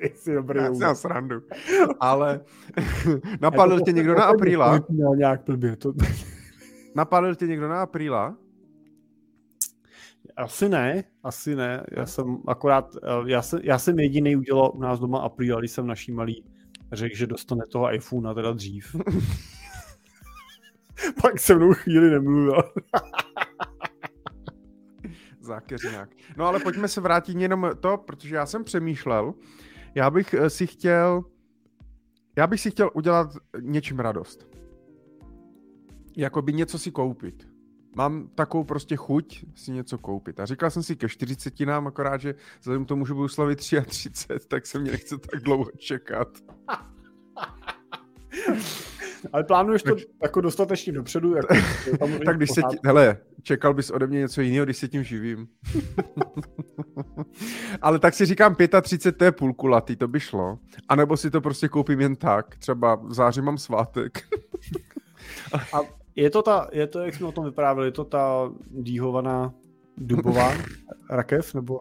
Ty 0.00 0.12
jsi 0.14 0.34
dobrý. 0.34 0.60
Já 0.60 0.74
si 0.74 0.80
na 0.80 0.94
srandu. 0.94 1.42
Ale 2.00 2.40
napadl 3.40 3.80
tě 3.80 3.92
někdo 3.92 4.14
na 4.14 4.24
apríla? 4.24 4.80
Nějak 5.16 5.44
blbě. 5.44 5.76
To... 5.76 5.92
Napadl 6.94 7.34
tě 7.34 7.46
někdo 7.46 7.68
na 7.68 7.82
apríla? 7.82 8.36
Asi 10.36 10.68
ne, 10.68 11.04
asi 11.22 11.56
ne. 11.56 11.86
Já 11.96 12.06
jsem 12.06 12.38
akorát, 12.46 12.96
eh, 12.96 13.08
já 13.26 13.42
jsem, 13.42 13.60
já 13.62 13.78
jsem 13.78 13.98
jediný 13.98 14.36
udělal 14.36 14.72
u 14.74 14.80
nás 14.80 15.00
doma 15.00 15.18
apríla, 15.18 15.60
když 15.60 15.70
jsem 15.70 15.86
naší 15.86 16.12
malý 16.12 16.44
řekl, 16.92 17.16
že 17.16 17.26
dostane 17.26 17.66
toho 17.66 17.94
iPhone 17.94 18.34
teda 18.34 18.52
dřív. 18.52 18.96
Pak 21.22 21.38
se 21.38 21.54
mnou 21.54 21.74
chvíli 21.74 22.10
nemluvil. 22.10 22.62
Zákeřňák. 25.40 26.10
No 26.36 26.46
ale 26.46 26.60
pojďme 26.60 26.88
se 26.88 27.00
vrátit 27.00 27.38
jenom 27.38 27.70
to, 27.80 27.96
protože 27.96 28.36
já 28.36 28.46
jsem 28.46 28.64
přemýšlel, 28.64 29.34
já 29.94 30.10
bych 30.10 30.34
eh, 30.34 30.50
si 30.50 30.66
chtěl, 30.66 31.24
já 32.36 32.46
bych 32.46 32.60
si 32.60 32.70
chtěl 32.70 32.90
udělat 32.94 33.30
něčím 33.60 34.00
radost. 34.00 34.46
Jakoby 36.16 36.52
něco 36.52 36.78
si 36.78 36.90
koupit. 36.90 37.50
Mám 37.96 38.28
takovou 38.34 38.64
prostě 38.64 38.96
chuť 38.96 39.44
si 39.54 39.72
něco 39.72 39.98
koupit. 39.98 40.40
A 40.40 40.46
říkal 40.46 40.70
jsem 40.70 40.82
si 40.82 40.96
ke 40.96 41.08
40 41.08 41.60
nám, 41.60 41.86
akorát, 41.86 42.20
že 42.20 42.34
vzhledem 42.60 42.84
k 42.84 42.88
tomu, 42.88 43.06
že 43.06 43.14
budu 43.14 43.28
slavit 43.28 43.58
33, 43.58 44.26
tak 44.48 44.66
se 44.66 44.78
mě 44.78 44.90
nechce 44.90 45.18
tak 45.18 45.42
dlouho 45.42 45.70
čekat. 45.78 46.28
Ale 49.32 49.44
plánuješ 49.44 49.82
to 49.82 49.96
jako 50.22 50.40
dostatečně 50.40 50.92
dopředu? 50.92 51.34
Jako, 51.34 51.54
tak 52.24 52.36
když 52.36 52.50
se, 52.50 52.62
ti, 52.70 52.76
hele, 52.84 53.16
čekal 53.42 53.74
bys 53.74 53.90
ode 53.90 54.06
mě 54.06 54.18
něco 54.18 54.40
jiného, 54.40 54.64
když 54.64 54.76
se 54.76 54.88
tím 54.88 55.04
živím. 55.04 55.48
Ale 57.82 57.98
tak 57.98 58.14
si 58.14 58.26
říkám 58.26 58.56
35, 58.82 59.18
to 59.18 59.24
je 59.24 59.32
půlkulatý, 59.32 59.96
to 59.96 60.08
by 60.08 60.20
šlo. 60.20 60.58
A 60.88 60.96
nebo 60.96 61.16
si 61.16 61.30
to 61.30 61.40
prostě 61.40 61.68
koupím 61.68 62.00
jen 62.00 62.16
tak. 62.16 62.56
Třeba 62.56 62.94
v 62.94 63.12
září 63.12 63.40
mám 63.40 63.58
svátek. 63.58 64.18
A 65.72 65.80
je 66.16 66.30
to 66.30 66.42
ta, 66.42 66.68
je 66.72 66.86
to, 66.86 66.98
jak 66.98 67.14
jsme 67.14 67.26
o 67.26 67.32
tom 67.32 67.44
vyprávěli, 67.44 67.88
je 67.88 67.92
to 67.92 68.04
ta 68.04 68.52
díhovaná 68.70 69.54
dubová 69.96 70.52
rakev, 71.10 71.54
nebo... 71.54 71.80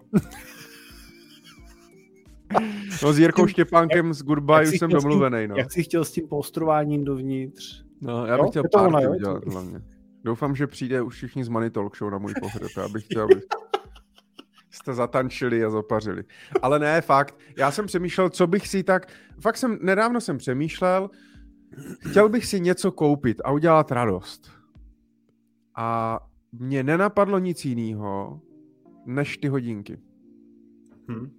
No 3.04 3.14
s 3.14 3.20
Jirkou 3.20 3.48
Štěpánkem 3.48 4.06
jak, 4.08 4.16
z 4.16 4.24
Goodbye 4.24 4.70
už 4.70 4.80
jsem 4.80 4.90
domluvený. 4.90 5.48
No. 5.48 5.56
Jak 5.56 5.72
jsi 5.72 5.84
chtěl 5.84 6.06
s 6.06 6.12
tím 6.12 6.28
postrováním 6.28 7.04
dovnitř? 7.04 7.84
No, 8.02 8.26
já 8.26 8.38
bych 8.38 8.44
jo? 8.44 8.50
chtěl 8.50 8.64
party 8.74 8.96
ona, 8.96 9.10
udělat 9.10 9.46
hlavně. 9.46 9.82
Doufám, 10.24 10.56
že 10.56 10.68
přijde 10.68 11.02
už 11.02 11.16
všichni 11.16 11.44
z 11.44 11.50
Money 11.50 11.70
Talk 11.70 11.98
Show 11.98 12.12
na 12.12 12.18
můj 12.18 12.34
pohreb. 12.42 12.72
Já 12.78 12.88
bych 12.88 13.06
chtěl, 13.06 13.24
aby 13.24 13.36
jste 14.70 14.94
zatančili 14.94 15.66
a 15.66 15.70
zapařili. 15.70 16.24
Ale 16.62 16.80
ne, 16.80 17.02
fakt. 17.02 17.38
Já 17.58 17.72
jsem 17.72 17.86
přemýšlel, 17.86 18.30
co 18.30 18.48
bych 18.48 18.68
si 18.68 18.84
tak... 18.84 19.08
Fakt 19.40 19.58
jsem, 19.58 19.78
nedávno 19.82 20.22
jsem 20.22 20.38
přemýšlel, 20.38 21.10
chtěl 22.10 22.30
bych 22.30 22.46
si 22.46 22.60
něco 22.60 22.92
koupit 22.92 23.42
a 23.46 23.52
udělat 23.52 23.92
radost. 23.92 24.52
A 25.76 26.20
mně 26.52 26.84
nenapadlo 26.84 27.40
nic 27.40 27.66
jiného, 27.66 28.42
než 29.06 29.38
ty 29.38 29.48
hodinky. 29.48 30.00
Hmm. 31.10 31.39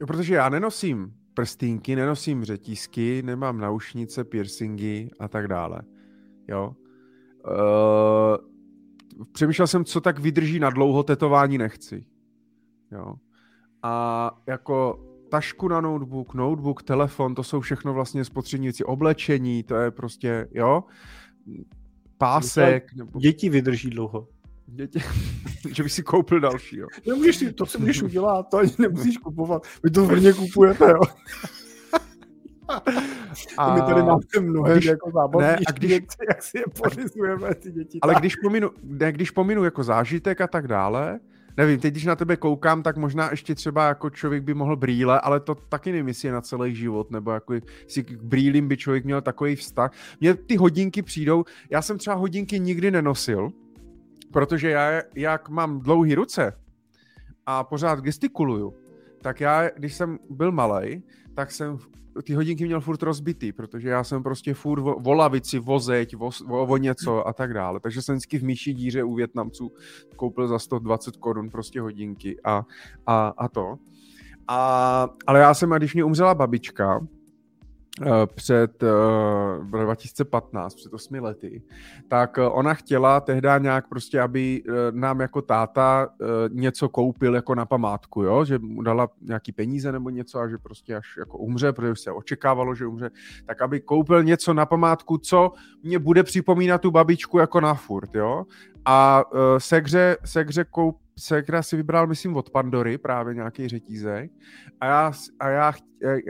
Jo, 0.00 0.06
protože 0.06 0.34
já 0.34 0.48
nenosím 0.48 1.14
prstínky, 1.34 1.96
nenosím 1.96 2.44
řetízky, 2.44 3.22
nemám 3.22 3.58
naušnice, 3.58 4.24
piercingy 4.24 5.10
a 5.18 5.28
tak 5.28 5.48
dále. 5.48 5.82
Jo. 6.48 6.74
Uh, 7.44 8.36
přemýšlel 9.32 9.66
jsem, 9.66 9.84
co 9.84 10.00
tak 10.00 10.18
vydrží 10.18 10.58
na 10.58 10.70
dlouho, 10.70 11.02
tetování 11.02 11.58
nechci. 11.58 12.04
Jo. 12.92 13.14
A 13.82 14.42
jako 14.46 15.06
tašku 15.30 15.68
na 15.68 15.80
notebook, 15.80 16.34
notebook, 16.34 16.82
telefon, 16.82 17.34
to 17.34 17.42
jsou 17.42 17.60
všechno 17.60 17.94
vlastně 17.94 18.24
spotřební 18.24 18.66
věci. 18.66 18.84
Oblečení, 18.84 19.62
to 19.62 19.76
je 19.76 19.90
prostě, 19.90 20.48
jo, 20.50 20.84
pásek. 22.18 22.94
Nebo... 22.94 23.20
Děti 23.20 23.50
vydrží 23.50 23.90
dlouho. 23.90 24.28
Děti, 24.72 25.00
že 25.74 25.82
bych 25.82 25.92
si 25.92 26.02
koupil 26.02 26.40
další, 26.40 26.76
jo. 26.76 26.86
Nemůžeš 27.06 27.36
si, 27.36 27.52
to 27.52 27.66
si 27.66 27.78
můžeš 27.78 28.02
udělat, 28.02 28.46
to 28.50 28.58
ani 28.58 28.70
nemusíš 28.78 29.18
kupovat. 29.18 29.62
Vy 29.84 29.90
to 29.90 30.06
vrně 30.06 30.32
kupujete, 30.32 30.84
jo. 30.90 31.00
A 33.58 33.74
my 33.74 33.80
tady 33.80 34.02
máme 34.02 34.20
mnohem 34.40 34.76
když, 34.76 34.84
jako 34.84 35.10
zábavní 35.14 35.48
ne, 35.48 35.56
a 35.66 35.72
když, 35.72 35.90
věci, 35.90 36.16
jak 36.28 36.42
si 36.42 36.58
je 36.58 36.64
pořizujeme, 36.82 37.54
ty 37.54 37.72
děti. 37.72 37.98
Ale 38.02 38.14
když 38.18 38.36
pominu, 38.36 38.70
ne, 38.82 39.12
když 39.12 39.30
pominu 39.30 39.64
jako 39.64 39.82
zážitek 39.84 40.40
a 40.40 40.46
tak 40.46 40.68
dále, 40.68 41.20
nevím, 41.56 41.80
teď 41.80 41.92
když 41.94 42.04
na 42.04 42.16
tebe 42.16 42.36
koukám, 42.36 42.82
tak 42.82 42.96
možná 42.96 43.30
ještě 43.30 43.54
třeba 43.54 43.88
jako 43.88 44.10
člověk 44.10 44.42
by 44.42 44.54
mohl 44.54 44.76
brýle, 44.76 45.20
ale 45.20 45.40
to 45.40 45.54
taky 45.54 45.92
nevím, 45.92 46.08
jestli 46.08 46.28
je 46.28 46.32
na 46.32 46.40
celý 46.40 46.74
život, 46.74 47.10
nebo 47.10 47.30
jako 47.30 47.54
si 47.86 48.04
k 48.04 48.22
brýlím 48.22 48.68
by 48.68 48.76
člověk 48.76 49.04
měl 49.04 49.22
takový 49.22 49.56
vztah. 49.56 49.92
Mně 50.20 50.34
ty 50.34 50.56
hodinky 50.56 51.02
přijdou, 51.02 51.44
já 51.70 51.82
jsem 51.82 51.98
třeba 51.98 52.16
hodinky 52.16 52.60
nikdy 52.60 52.90
nenosil, 52.90 53.52
protože 54.32 54.70
já, 54.70 55.02
jak 55.14 55.48
mám 55.48 55.80
dlouhé 55.80 56.14
ruce 56.14 56.52
a 57.46 57.64
pořád 57.64 58.00
gestikuluju, 58.00 58.74
tak 59.22 59.40
já, 59.40 59.70
když 59.70 59.94
jsem 59.94 60.18
byl 60.30 60.52
malý, 60.52 61.02
tak 61.34 61.50
jsem 61.50 61.78
ty 62.22 62.34
hodinky 62.34 62.64
měl 62.64 62.80
furt 62.80 63.02
rozbitý, 63.02 63.52
protože 63.52 63.88
já 63.88 64.04
jsem 64.04 64.22
prostě 64.22 64.54
furt 64.54 64.80
vo, 64.80 64.94
vo 65.00 65.14
lavici, 65.14 65.58
vo, 65.58 65.80
vo 66.46 66.76
něco 66.76 67.28
a 67.28 67.32
tak 67.32 67.54
dále. 67.54 67.80
Takže 67.80 68.02
jsem 68.02 68.14
vždycky 68.14 68.38
v 68.38 68.44
myší 68.44 68.74
díře 68.74 69.02
u 69.02 69.14
Větnamců 69.14 69.72
koupil 70.16 70.48
za 70.48 70.58
120 70.58 71.16
korun 71.16 71.50
prostě 71.50 71.80
hodinky 71.80 72.40
a, 72.44 72.66
a, 73.06 73.28
a 73.28 73.48
to. 73.48 73.76
A, 74.48 75.08
ale 75.26 75.40
já 75.40 75.54
jsem, 75.54 75.72
a 75.72 75.78
když 75.78 75.94
mě 75.94 76.04
umřela 76.04 76.34
babička, 76.34 77.06
Eh, 78.06 78.26
před 78.34 78.82
uh, 78.82 79.66
2015, 79.66 80.74
před 80.74 80.94
8 80.94 81.14
lety, 81.14 81.62
tak 82.08 82.38
uh, 82.38 82.58
ona 82.58 82.74
chtěla 82.74 83.20
tehdy 83.20 83.48
nějak 83.58 83.88
prostě, 83.88 84.20
aby 84.20 84.62
nám 84.90 85.20
jako 85.20 85.42
táta 85.42 86.08
uh, 86.08 86.26
něco 86.50 86.88
koupil 86.88 87.34
jako 87.34 87.54
na 87.54 87.66
památku, 87.66 88.22
jo? 88.22 88.44
že 88.44 88.58
mu 88.58 88.82
dala 88.82 89.08
nějaký 89.20 89.52
peníze 89.52 89.92
nebo 89.92 90.10
něco 90.10 90.38
a 90.38 90.48
že 90.48 90.58
prostě 90.58 90.96
až 90.96 91.16
jako 91.18 91.38
umře, 91.38 91.72
protože 91.72 91.96
se 91.96 92.12
očekávalo, 92.12 92.74
že 92.74 92.86
umře, 92.86 93.10
tak 93.46 93.62
aby 93.62 93.80
koupil 93.80 94.22
něco 94.22 94.54
na 94.54 94.66
památku, 94.66 95.18
co 95.18 95.52
mě 95.82 95.98
bude 95.98 96.22
připomínat 96.22 96.80
tu 96.80 96.90
babičku 96.90 97.38
jako 97.38 97.60
na 97.60 97.74
furt, 97.74 98.14
jo. 98.14 98.46
A 98.84 99.24
uh, 99.32 99.38
Segře, 99.58 100.16
Segře 100.24 100.64
koup, 100.64 100.98
Segra 101.20 101.62
si 101.62 101.76
vybral, 101.76 102.06
myslím, 102.06 102.36
od 102.36 102.50
Pandory 102.50 102.98
právě 102.98 103.34
nějaký 103.34 103.68
řetízek 103.68 104.30
a 104.80 104.86
já, 104.86 105.12
a 105.40 105.48
já, 105.48 105.72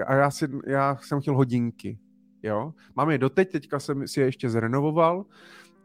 a 0.07 0.15
já, 0.15 0.31
si, 0.31 0.49
já 0.67 0.97
jsem 1.03 1.21
chtěl 1.21 1.37
hodinky, 1.37 1.99
jo. 2.43 2.75
Mám 2.97 3.11
je 3.11 3.19
doteď, 3.19 3.53
teďka 3.53 3.81
jsem 3.81 4.09
si 4.09 4.21
je 4.21 4.27
ještě 4.27 4.51
zrenovoval 4.51 5.25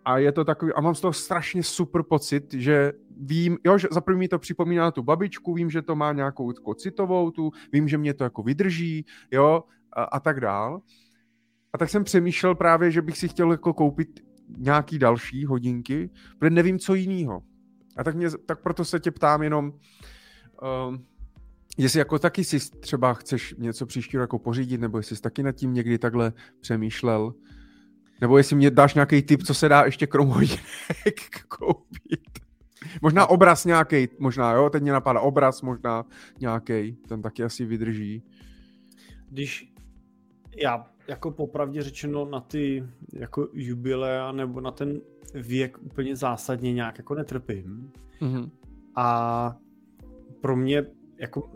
a 0.06 0.18
je 0.18 0.32
to 0.32 0.46
takový, 0.46 0.74
a 0.74 0.82
mám 0.82 0.96
z 0.96 1.02
toho 1.02 1.14
strašně 1.14 1.64
super 1.64 2.04
pocit, 2.04 2.54
že 2.54 2.94
vím, 3.18 3.58
jo, 3.66 3.78
že 3.78 3.88
za 3.92 4.02
první 4.02 4.20
mi 4.20 4.28
to 4.28 4.40
připomíná 4.40 4.92
tu 4.92 5.04
babičku, 5.04 5.54
vím, 5.54 5.70
že 5.70 5.82
to 5.82 5.96
má 5.96 6.14
nějakou 6.14 6.52
jako 6.52 6.74
citovou 6.74 7.32
tu, 7.32 7.52
vím, 7.74 7.88
že 7.88 7.98
mě 7.98 8.14
to 8.14 8.24
jako 8.24 8.44
vydrží, 8.44 9.06
jo, 9.32 9.64
a, 9.94 10.04
a 10.04 10.20
tak 10.20 10.40
dál. 10.40 10.82
A 11.74 11.78
tak 11.78 11.90
jsem 11.90 12.04
přemýšlel 12.04 12.56
právě, 12.56 12.92
že 12.92 13.02
bych 13.02 13.18
si 13.18 13.28
chtěl 13.28 13.52
jako 13.52 13.74
koupit 13.74 14.20
nějaký 14.58 15.00
další 15.00 15.46
hodinky, 15.46 16.10
protože 16.40 16.50
nevím, 16.50 16.80
co 16.80 16.94
jiného. 16.94 17.44
A 17.96 18.04
tak, 18.04 18.16
mě, 18.16 18.30
tak 18.46 18.62
proto 18.62 18.86
se 18.86 19.00
tě 19.00 19.12
ptám 19.12 19.44
jenom, 19.44 19.74
uh, 20.62 20.96
jestli 21.78 22.00
jako 22.00 22.20
taky 22.20 22.44
si 22.44 22.60
třeba 22.80 23.14
chceš 23.14 23.56
něco 23.58 23.86
příštího 23.86 24.22
jako 24.22 24.40
pořídit, 24.40 24.82
nebo 24.82 24.98
jestli 24.98 25.16
jsi 25.16 25.22
taky 25.22 25.44
nad 25.44 25.52
tím 25.52 25.74
někdy 25.74 25.98
takhle 25.98 26.34
přemýšlel, 26.60 27.34
nebo 28.22 28.38
jestli 28.38 28.56
mě 28.56 28.72
dáš 28.72 28.94
nějaký 28.94 29.22
tip, 29.22 29.44
co 29.44 29.54
se 29.54 29.70
dá 29.70 29.84
ještě 29.86 30.08
krom 30.08 30.28
hodinek 30.28 31.20
koupit. 31.48 32.40
Možná 33.02 33.28
obraz 33.28 33.66
nějaký, 33.66 34.08
možná, 34.20 34.52
jo, 34.52 34.70
teď 34.70 34.82
mě 34.82 34.92
napadá 34.92 35.20
obraz 35.20 35.62
možná 35.62 36.06
nějaký, 36.40 36.98
ten 37.08 37.22
taky 37.22 37.44
asi 37.44 37.66
vydrží. 37.66 38.24
Když 39.30 39.75
já 40.56 40.88
jako 41.08 41.32
popravdě 41.32 41.82
řečeno 41.82 42.26
na 42.26 42.40
ty 42.40 42.84
jako 43.14 43.48
jubilea 43.54 44.32
nebo 44.32 44.62
na 44.62 44.72
ten 44.72 45.02
věk 45.34 45.78
úplně 45.82 46.16
zásadně 46.16 46.74
nějak 46.74 46.98
jako 46.98 47.16
netrpím. 47.16 47.92
Mm-hmm. 48.22 48.50
A 48.96 49.58
pro 50.42 50.56
mě 50.56 50.86
jako 51.18 51.52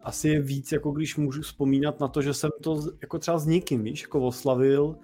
asi 0.00 0.28
je 0.28 0.40
víc, 0.40 0.72
jako 0.72 0.90
když 0.90 1.16
můžu 1.16 1.42
vzpomínat 1.42 2.00
na 2.00 2.08
to, 2.08 2.22
že 2.22 2.34
jsem 2.34 2.50
to 2.60 2.82
jako 3.00 3.18
třeba 3.18 3.38
s 3.38 3.46
někým, 3.46 3.82
víš, 3.82 4.02
jako 4.02 4.20
oslavil, 4.20 4.96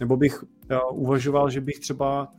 nebo 0.00 0.16
bych 0.16 0.42
uh, 0.42 0.48
uvažoval, 0.92 1.50
že 1.50 1.60
bych 1.60 1.78
třeba 1.78 2.32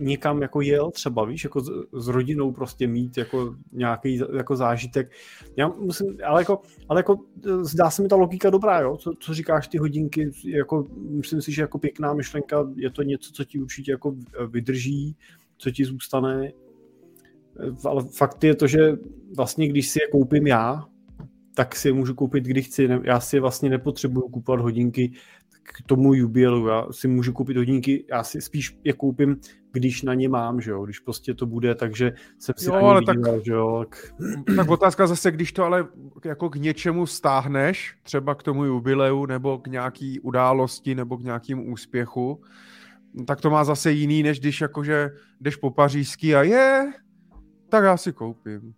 někam 0.00 0.42
jako 0.42 0.60
jel 0.60 0.90
třeba, 0.90 1.24
víš, 1.24 1.44
jako 1.44 1.60
s, 1.60 1.70
s 1.92 2.08
rodinou 2.08 2.52
prostě 2.52 2.86
mít 2.86 3.16
jako 3.16 3.54
nějaký 3.72 4.20
jako 4.36 4.56
zážitek. 4.56 5.10
Já 5.56 5.68
musím, 5.68 6.18
ale 6.26 6.40
jako, 6.40 6.60
ale 6.88 6.98
jako 7.00 7.18
zdá 7.60 7.90
se 7.90 8.02
mi 8.02 8.08
ta 8.08 8.16
logika 8.16 8.50
dobrá, 8.50 8.80
jo, 8.80 8.96
co, 8.96 9.12
co 9.20 9.34
říkáš 9.34 9.68
ty 9.68 9.78
hodinky, 9.78 10.30
jako 10.44 10.86
myslím 10.94 11.42
si, 11.42 11.52
že 11.52 11.62
jako 11.62 11.78
pěkná 11.78 12.14
myšlenka, 12.14 12.68
je 12.76 12.90
to 12.90 13.02
něco, 13.02 13.32
co 13.32 13.44
ti 13.44 13.58
určitě 13.58 13.92
jako 13.92 14.16
vydrží, 14.48 15.16
co 15.58 15.70
ti 15.70 15.84
zůstane, 15.84 16.52
ale 17.84 18.04
fakt 18.16 18.44
je 18.44 18.54
to, 18.54 18.66
že 18.66 18.96
vlastně 19.36 19.68
když 19.68 19.90
si 19.90 19.98
je 20.02 20.08
koupím 20.08 20.46
já, 20.46 20.84
tak 21.54 21.76
si 21.76 21.88
je 21.88 21.92
můžu 21.92 22.14
koupit, 22.14 22.44
kdy 22.44 22.62
chci. 22.62 22.88
Já 23.02 23.20
si 23.20 23.36
je 23.36 23.40
vlastně 23.40 23.70
nepotřebuju 23.70 24.28
kupovat 24.28 24.60
hodinky 24.60 25.12
k 25.72 25.82
tomu 25.86 26.14
jubileu. 26.14 26.66
Já 26.66 26.86
si 26.90 27.08
můžu 27.08 27.32
koupit 27.32 27.56
hodinky, 27.56 28.04
já 28.10 28.24
si 28.24 28.40
spíš 28.40 28.78
je 28.84 28.92
koupím, 28.92 29.36
když 29.72 30.02
na 30.02 30.14
ně 30.14 30.28
mám, 30.28 30.60
že 30.60 30.70
jo, 30.70 30.84
když 30.84 30.98
prostě 30.98 31.34
to 31.34 31.46
bude, 31.46 31.74
takže 31.74 32.12
jsem 32.38 32.54
si 32.58 32.68
jo, 32.68 32.74
ale 32.74 33.02
tak, 33.02 33.16
že 33.44 33.52
jo. 33.52 33.84
Tak... 33.88 34.14
tak 34.56 34.70
otázka 34.70 35.06
zase, 35.06 35.30
když 35.30 35.52
to 35.52 35.64
ale 35.64 35.86
jako 36.24 36.50
k 36.50 36.56
něčemu 36.56 37.06
stáhneš, 37.06 37.96
třeba 38.02 38.34
k 38.34 38.42
tomu 38.42 38.64
jubileu, 38.64 39.26
nebo 39.26 39.58
k 39.58 39.66
nějaký 39.66 40.20
události, 40.20 40.94
nebo 40.94 41.16
k 41.16 41.22
nějakému 41.22 41.72
úspěchu, 41.72 42.42
tak 43.26 43.40
to 43.40 43.50
má 43.50 43.64
zase 43.64 43.92
jiný, 43.92 44.22
než 44.22 44.40
když 44.40 44.60
jakože 44.60 45.10
jdeš 45.40 45.56
po 45.56 45.70
pařížský 45.70 46.34
a 46.34 46.42
je, 46.42 46.92
tak 47.68 47.84
já 47.84 47.96
si 47.96 48.12
koupím. 48.12 48.74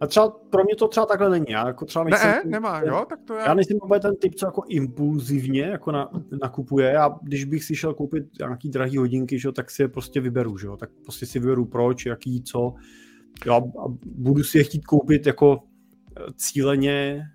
A 0.00 0.06
třeba 0.06 0.28
pro 0.50 0.64
mě 0.64 0.76
to 0.76 0.88
třeba 0.88 1.06
takhle 1.06 1.30
není. 1.30 1.46
Já 1.48 1.66
jako 1.66 1.84
třeba 1.84 2.04
nejsem, 2.04 2.30
ne, 2.30 2.42
nemá, 2.44 2.80
jo, 2.80 3.06
tak 3.08 3.18
to 3.24 3.34
je. 3.34 3.42
Já 3.46 3.54
nejsem 3.54 3.76
úplně 3.82 4.00
ten 4.00 4.16
typ, 4.16 4.34
co 4.34 4.46
jako 4.46 4.62
impulzivně 4.68 5.62
jako 5.62 5.92
na, 5.92 6.10
nakupuje. 6.42 6.90
Já, 6.90 7.18
když 7.22 7.44
bych 7.44 7.64
si 7.64 7.76
šel 7.76 7.94
koupit 7.94 8.24
nějaký 8.38 8.68
drahý 8.68 8.96
hodinky, 8.96 9.38
že, 9.38 9.52
tak 9.52 9.70
si 9.70 9.82
je 9.82 9.88
prostě 9.88 10.20
vyberu, 10.20 10.58
že, 10.58 10.68
tak 10.78 10.90
prostě 11.04 11.26
si 11.26 11.38
vyberu 11.38 11.64
proč, 11.64 12.06
jaký, 12.06 12.42
co. 12.42 12.74
Jo, 13.46 13.54
a 13.54 13.84
budu 14.04 14.44
si 14.44 14.58
je 14.58 14.64
chtít 14.64 14.86
koupit 14.86 15.26
jako 15.26 15.62
eh, 16.16 16.32
cíleně, 16.36 17.26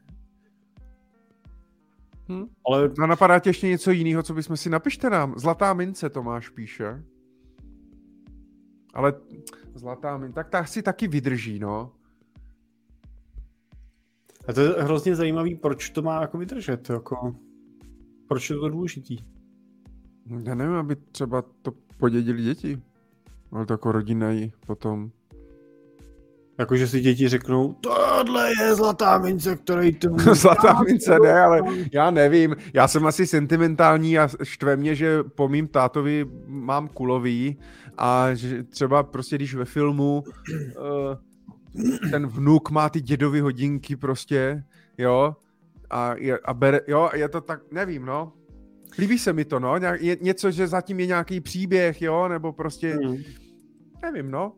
Hmm. 2.30 2.46
Ale... 2.68 2.92
A 3.04 3.06
napadá 3.06 3.40
tě 3.40 3.50
ještě 3.50 3.68
něco 3.68 3.92
jiného, 3.92 4.24
co 4.24 4.34
bychom 4.34 4.58
si 4.58 4.70
napište 4.70 5.10
nám. 5.10 5.34
Zlatá 5.38 5.74
mince 5.74 6.10
Tomáš 6.10 6.50
píše. 6.50 7.04
Ale 8.94 9.14
zlatá 9.76 10.18
mince, 10.18 10.36
tak 10.36 10.50
ta 10.50 10.66
si 10.66 10.82
taky 10.82 11.08
vydrží, 11.08 11.60
no. 11.60 11.92
A 14.48 14.54
to 14.54 14.62
je 14.62 14.70
hrozně 14.70 15.16
zajímavý, 15.16 15.56
proč 15.56 15.90
to 15.90 16.02
má 16.02 16.22
jako 16.22 16.38
vydržet, 16.38 16.90
jako, 16.90 17.36
proč 18.28 18.50
je 18.50 18.56
to 18.56 18.70
důležitý. 18.70 19.18
Já 20.44 20.56
nevím, 20.56 20.76
aby 20.76 20.96
třeba 20.96 21.44
to 21.62 21.72
podědili 21.98 22.44
děti, 22.44 22.82
ale 23.52 23.66
to 23.66 23.74
jako 23.74 23.92
rodina 23.92 24.32
jí 24.32 24.54
potom. 24.68 25.12
Jakože 26.58 26.88
si 26.88 27.02
děti 27.02 27.28
řeknou, 27.30 27.74
tohle 27.74 28.52
je 28.62 28.76
zlatá 28.76 29.18
mince, 29.18 29.56
který 29.56 29.96
tu... 29.96 30.18
zlatá 30.34 30.84
mince 30.84 31.20
ne, 31.20 31.40
ale 31.40 31.62
já 31.94 32.12
nevím. 32.12 32.56
Já 32.74 32.88
jsem 32.88 33.06
asi 33.06 33.28
sentimentální 33.28 34.20
a 34.20 34.30
štve 34.44 34.76
mě, 34.76 34.96
že 34.96 35.24
po 35.24 35.48
mým 35.48 35.68
tátovi 35.68 36.26
mám 36.48 36.88
kulový 36.88 37.58
a 37.98 38.34
že 38.34 38.64
třeba 38.64 39.04
prostě 39.04 39.36
když 39.36 39.56
ve 39.56 39.66
filmu 39.66 40.24
uh, 40.24 41.16
ten 42.12 42.28
vnuk 42.28 42.72
má 42.72 42.90
ty 42.90 43.02
dědovy 43.02 43.40
hodinky 43.40 43.96
prostě, 43.96 44.64
jo, 44.98 45.36
a, 45.90 46.16
je, 46.18 46.40
a 46.46 46.54
bere, 46.54 46.82
jo, 46.88 47.10
je 47.14 47.30
to 47.30 47.42
tak, 47.42 47.72
nevím, 47.72 48.06
no. 48.06 48.34
Líbí 48.98 49.20
se 49.20 49.34
mi 49.34 49.46
to, 49.46 49.60
no, 49.60 49.76
je 50.00 50.18
něco, 50.22 50.52
že 50.52 50.68
zatím 50.68 51.00
je 51.00 51.06
nějaký 51.06 51.42
příběh, 51.42 52.02
jo, 52.02 52.28
nebo 52.28 52.54
prostě, 52.54 52.96
mm. 52.96 53.18
nevím, 54.02 54.32
no. 54.32 54.54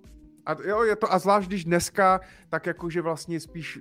A 0.46 0.56
jo, 0.68 0.84
je 0.84 0.96
to, 0.96 1.14
a 1.14 1.20
zvlášť 1.20 1.48
když 1.48 1.66
dneska, 1.66 2.20
tak 2.50 2.66
jakože 2.66 3.02
vlastně 3.02 3.40
spíš 3.40 3.80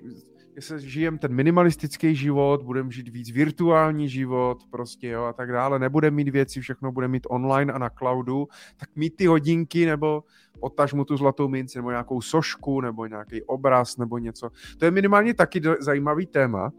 jestli 0.56 0.90
žijem 0.90 1.18
ten 1.18 1.34
minimalistický 1.34 2.16
život, 2.16 2.62
budeme 2.62 2.90
žít 2.90 3.08
víc 3.08 3.30
virtuální 3.30 4.08
život, 4.08 4.58
prostě 4.70 5.08
jo, 5.08 5.24
a 5.24 5.32
tak 5.32 5.52
dále, 5.52 5.78
nebudeme 5.78 6.14
mít 6.14 6.28
věci, 6.28 6.60
všechno 6.60 6.92
bude 6.92 7.08
mít 7.08 7.26
online 7.30 7.72
a 7.72 7.78
na 7.78 7.90
cloudu, 7.90 8.48
tak 8.76 8.88
mít 8.96 9.16
ty 9.16 9.26
hodinky 9.26 9.86
nebo 9.86 10.24
otaž 10.60 10.92
mu 10.92 11.04
tu 11.04 11.16
zlatou 11.16 11.48
minci, 11.48 11.78
nebo 11.78 11.90
nějakou 11.90 12.20
sošku, 12.20 12.80
nebo 12.80 13.06
nějaký 13.06 13.42
obraz, 13.42 13.96
nebo 13.96 14.18
něco. 14.18 14.50
To 14.78 14.84
je 14.84 14.90
minimálně 14.90 15.34
taky 15.34 15.60
do, 15.60 15.76
zajímavý 15.80 16.26
téma, 16.26 16.70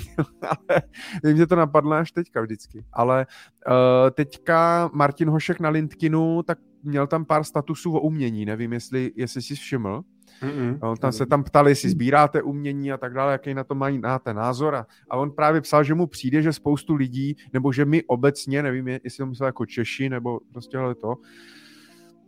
ale 0.42 0.82
vím, 1.24 1.36
že 1.36 1.46
to 1.46 1.56
napadlo 1.56 1.92
až 1.92 2.12
teďka 2.12 2.40
vždycky. 2.40 2.84
Ale 2.92 3.26
uh, 3.68 4.10
teďka 4.10 4.90
Martin 4.92 5.28
Hošek 5.28 5.60
na 5.60 5.68
Lindkinu, 5.68 6.42
tak 6.42 6.58
měl 6.82 7.06
tam 7.06 7.24
pár 7.24 7.44
statusů 7.44 7.96
o 7.96 8.00
umění, 8.00 8.44
nevím, 8.44 8.72
jestli, 8.72 9.12
jestli 9.16 9.42
jsi 9.42 9.54
všiml. 9.54 10.02
Mm-mm. 10.42 10.78
On 10.82 10.96
tam 10.96 11.12
se 11.12 11.26
tam 11.26 11.44
ptali, 11.44 11.70
jestli 11.70 11.90
sbíráte 11.90 12.42
umění 12.42 12.92
a 12.92 12.96
tak 12.96 13.14
dále, 13.14 13.32
jaký 13.32 13.54
na 13.54 13.64
to 13.64 13.74
mají 13.74 13.98
na 13.98 14.18
ten 14.18 14.36
názor. 14.36 14.74
A, 14.74 14.86
a 15.10 15.16
on 15.16 15.30
právě 15.30 15.60
psal, 15.60 15.84
že 15.84 15.94
mu 15.94 16.06
přijde, 16.06 16.42
že 16.42 16.52
spoustu 16.52 16.94
lidí, 16.94 17.36
nebo 17.52 17.72
že 17.72 17.84
my 17.84 18.02
obecně, 18.04 18.62
nevím, 18.62 18.88
jestli 18.88 19.18
to 19.18 19.26
myslel 19.26 19.46
jako 19.46 19.66
Češi, 19.66 20.08
nebo 20.08 20.40
prostě 20.52 20.78
ale 20.78 20.94
to, 20.94 21.14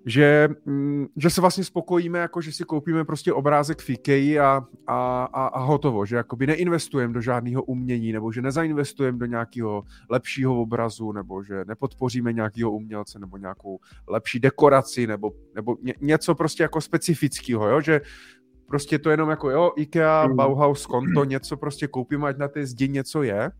že, 0.06 0.48
mm, 0.64 1.06
že 1.16 1.30
se 1.30 1.40
vlastně 1.40 1.64
spokojíme, 1.64 2.18
jako 2.18 2.40
že 2.40 2.52
si 2.52 2.64
koupíme 2.64 3.04
prostě 3.04 3.32
obrázek 3.32 3.80
v 3.82 3.90
IKEA 3.90 4.44
a, 4.46 4.66
a, 4.86 5.24
a, 5.24 5.46
a 5.46 5.58
hotovo, 5.58 6.06
že 6.06 6.16
jakoby 6.16 6.46
neinvestujeme 6.46 7.14
do 7.14 7.20
žádného 7.20 7.62
umění, 7.62 8.12
nebo 8.12 8.32
že 8.32 8.42
nezainvestujeme 8.42 9.18
do 9.18 9.26
nějakého 9.26 9.82
lepšího 10.10 10.62
obrazu, 10.62 11.12
nebo 11.12 11.42
že 11.42 11.64
nepodpoříme 11.64 12.32
nějakého 12.32 12.70
umělce, 12.70 13.18
nebo 13.18 13.36
nějakou 13.36 13.78
lepší 14.08 14.40
dekoraci, 14.40 15.06
nebo, 15.06 15.32
nebo 15.54 15.76
ně, 15.82 15.94
něco 16.00 16.34
prostě 16.34 16.62
jako 16.62 16.80
specifického, 16.80 17.68
jo? 17.68 17.80
že 17.80 18.00
prostě 18.66 18.98
to 18.98 19.10
jenom 19.10 19.30
jako 19.30 19.50
jo, 19.50 19.72
IKEA, 19.76 20.26
mm. 20.26 20.36
Bauhaus, 20.36 20.86
konto, 20.86 21.24
něco 21.24 21.56
prostě 21.56 21.86
koupíme, 21.86 22.28
ať 22.28 22.36
na 22.36 22.48
té 22.48 22.66
zdi 22.66 22.88
něco 22.88 23.22
je, 23.22 23.50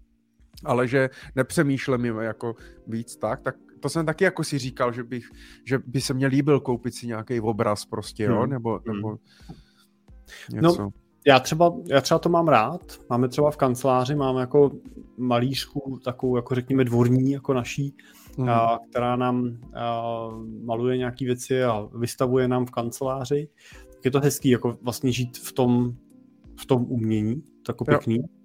ale 0.65 0.89
že 0.89 1.11
nepřemýšlíme 1.37 2.25
jako 2.25 2.55
víc 2.87 3.17
tak, 3.17 3.43
tak 3.43 3.55
to 3.81 3.89
jsem 3.89 4.07
taky 4.07 4.25
jako 4.25 4.45
si 4.45 4.59
říkal, 4.59 4.93
že, 4.93 5.05
bych, 5.05 5.31
že 5.65 5.79
by 5.87 6.01
se 6.01 6.15
mě 6.15 6.27
líbil 6.27 6.61
koupit 6.61 6.95
si 6.95 7.07
nějaký 7.07 7.41
obraz 7.41 7.85
prostě, 7.85 8.25
jo, 8.25 8.41
hmm. 8.41 8.51
nebo, 8.51 8.81
nebo 8.87 9.19
něco. 10.53 10.83
No, 10.83 10.91
já 11.27 11.41
třeba, 11.41 11.75
já 11.87 12.01
třeba 12.01 12.19
to 12.19 12.29
mám 12.29 12.49
rád. 12.49 12.81
Máme 13.11 13.29
třeba 13.29 13.51
v 13.51 13.57
kanceláři, 13.57 14.15
máme 14.15 14.41
jako 14.41 14.71
malířku, 15.19 16.01
takovou, 16.05 16.37
jako 16.37 16.55
řekněme, 16.55 16.85
dvorní, 16.85 17.33
jako 17.33 17.55
naší, 17.55 17.95
mm. 18.39 18.49
a, 18.49 18.79
která 18.91 19.17
nám 19.17 19.59
a, 19.75 20.03
maluje 20.65 20.97
nějaké 20.97 21.25
věci 21.25 21.65
a 21.65 21.89
vystavuje 21.99 22.49
nám 22.49 22.67
v 22.67 22.71
kanceláři. 22.71 23.49
Tak 23.95 24.05
je 24.05 24.11
to 24.11 24.21
hezký, 24.21 24.49
jako 24.49 24.79
vlastně 24.83 25.13
žít 25.13 25.39
v 25.39 25.53
tom, 25.53 25.93
v 26.61 26.67
tom 26.67 26.87
umění, 26.89 27.43
tako 27.67 27.85
pěkný. 27.85 28.17
Jo. 28.17 28.38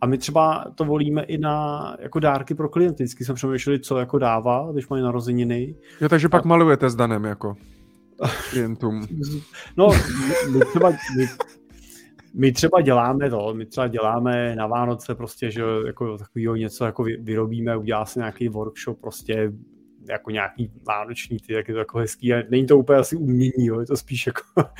A 0.00 0.06
my 0.06 0.18
třeba 0.18 0.64
to 0.74 0.84
volíme 0.84 1.22
i 1.22 1.38
na 1.38 1.96
jako 1.98 2.20
dárky 2.20 2.54
pro 2.54 2.68
klienty. 2.68 3.04
Vždycky 3.04 3.24
jsme 3.24 3.34
přemýšleli, 3.34 3.80
co 3.80 3.98
jako 3.98 4.18
dává, 4.18 4.68
když 4.72 4.88
mají 4.88 5.02
narozeniny. 5.02 5.74
Jo, 6.00 6.08
takže 6.08 6.26
a... 6.26 6.30
pak 6.30 6.44
malujete 6.44 6.90
s 6.90 6.94
Danem 6.94 7.24
jako 7.24 7.56
klientům. 8.50 9.06
No, 9.76 9.90
my 10.50 10.60
třeba, 10.70 10.90
my, 10.90 11.26
my 12.34 12.52
třeba 12.52 12.80
děláme 12.80 13.30
to, 13.30 13.54
my 13.54 13.66
třeba 13.66 13.88
děláme 13.88 14.56
na 14.56 14.66
Vánoce 14.66 15.14
prostě, 15.14 15.50
že 15.50 15.62
jako 15.86 16.18
takového 16.18 16.56
něco 16.56 16.84
jako 16.84 17.02
vyrobíme, 17.02 17.76
udělá 17.76 18.04
se 18.04 18.20
nějaký 18.20 18.48
workshop 18.48 19.00
prostě 19.00 19.52
jako 20.08 20.30
nějaký 20.30 20.72
vánoční, 20.86 21.38
ty, 21.38 21.52
jak 21.52 21.68
je 21.68 21.74
to 21.74 21.78
jako 21.78 21.98
hezký. 21.98 22.34
A 22.34 22.42
není 22.50 22.66
to 22.66 22.78
úplně 22.78 22.98
asi 22.98 23.16
umění, 23.16 23.66
jo, 23.66 23.80
je 23.80 23.86
to 23.86 23.96
spíš 23.96 24.26
jako 24.26 24.42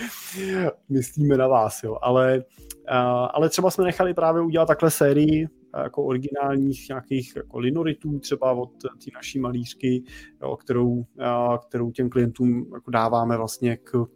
myslíme 0.88 1.36
na 1.36 1.48
vás, 1.48 1.82
jo. 1.82 1.98
Ale, 2.02 2.38
uh, 2.38 3.28
ale 3.32 3.48
třeba 3.48 3.70
jsme 3.70 3.84
nechali 3.84 4.14
právě 4.14 4.42
udělat 4.42 4.66
takhle 4.66 4.90
sérii 4.90 5.48
jako 5.82 6.04
originálních 6.04 6.88
nějakých 6.88 7.36
jako 7.36 7.58
linoritů 7.58 8.18
třeba 8.18 8.52
od 8.52 8.70
té 8.82 9.10
naší 9.14 9.38
malířky, 9.38 10.02
jo, 10.42 10.56
kterou, 10.56 10.90
uh, 10.90 11.04
kterou 11.68 11.90
těm 11.90 12.10
klientům 12.10 12.70
jako 12.74 12.90
dáváme 12.90 13.36
vlastně 13.36 13.76
k 13.76 14.06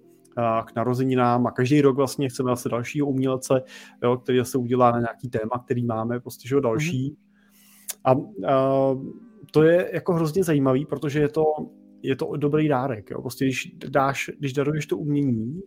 k 0.67 0.75
narozeninám 0.77 1.47
a 1.47 1.51
každý 1.51 1.81
rok 1.81 1.97
vlastně 1.97 2.29
chceme 2.29 2.51
zase 2.51 2.69
dalšího 2.69 3.07
umělce, 3.07 3.63
jo, 4.03 4.17
který 4.17 4.45
se 4.45 4.59
udělá 4.59 4.91
na 4.91 4.99
nějaký 4.99 5.29
téma, 5.29 5.63
který 5.65 5.85
máme, 5.85 6.21
prostě, 6.21 6.49
že 6.49 6.61
další. 6.61 7.11
Mm-hmm. 7.11 7.17
A, 8.05 8.11
a 8.55 8.95
to 9.57 9.63
je 9.63 9.91
jako 9.93 10.15
hrozně 10.15 10.45
zajímavý, 10.45 10.87
protože 10.87 11.21
je 11.21 11.29
to, 11.29 11.45
je 12.03 12.17
to 12.17 12.37
dobrý 12.37 12.69
dárek. 12.69 13.11
Jo. 13.11 13.21
Prostě 13.21 13.45
když, 13.45 13.77
dáš, 13.89 14.31
když 14.39 14.53
daruješ 14.53 14.87
to 14.87 14.99
umění, 14.99 15.61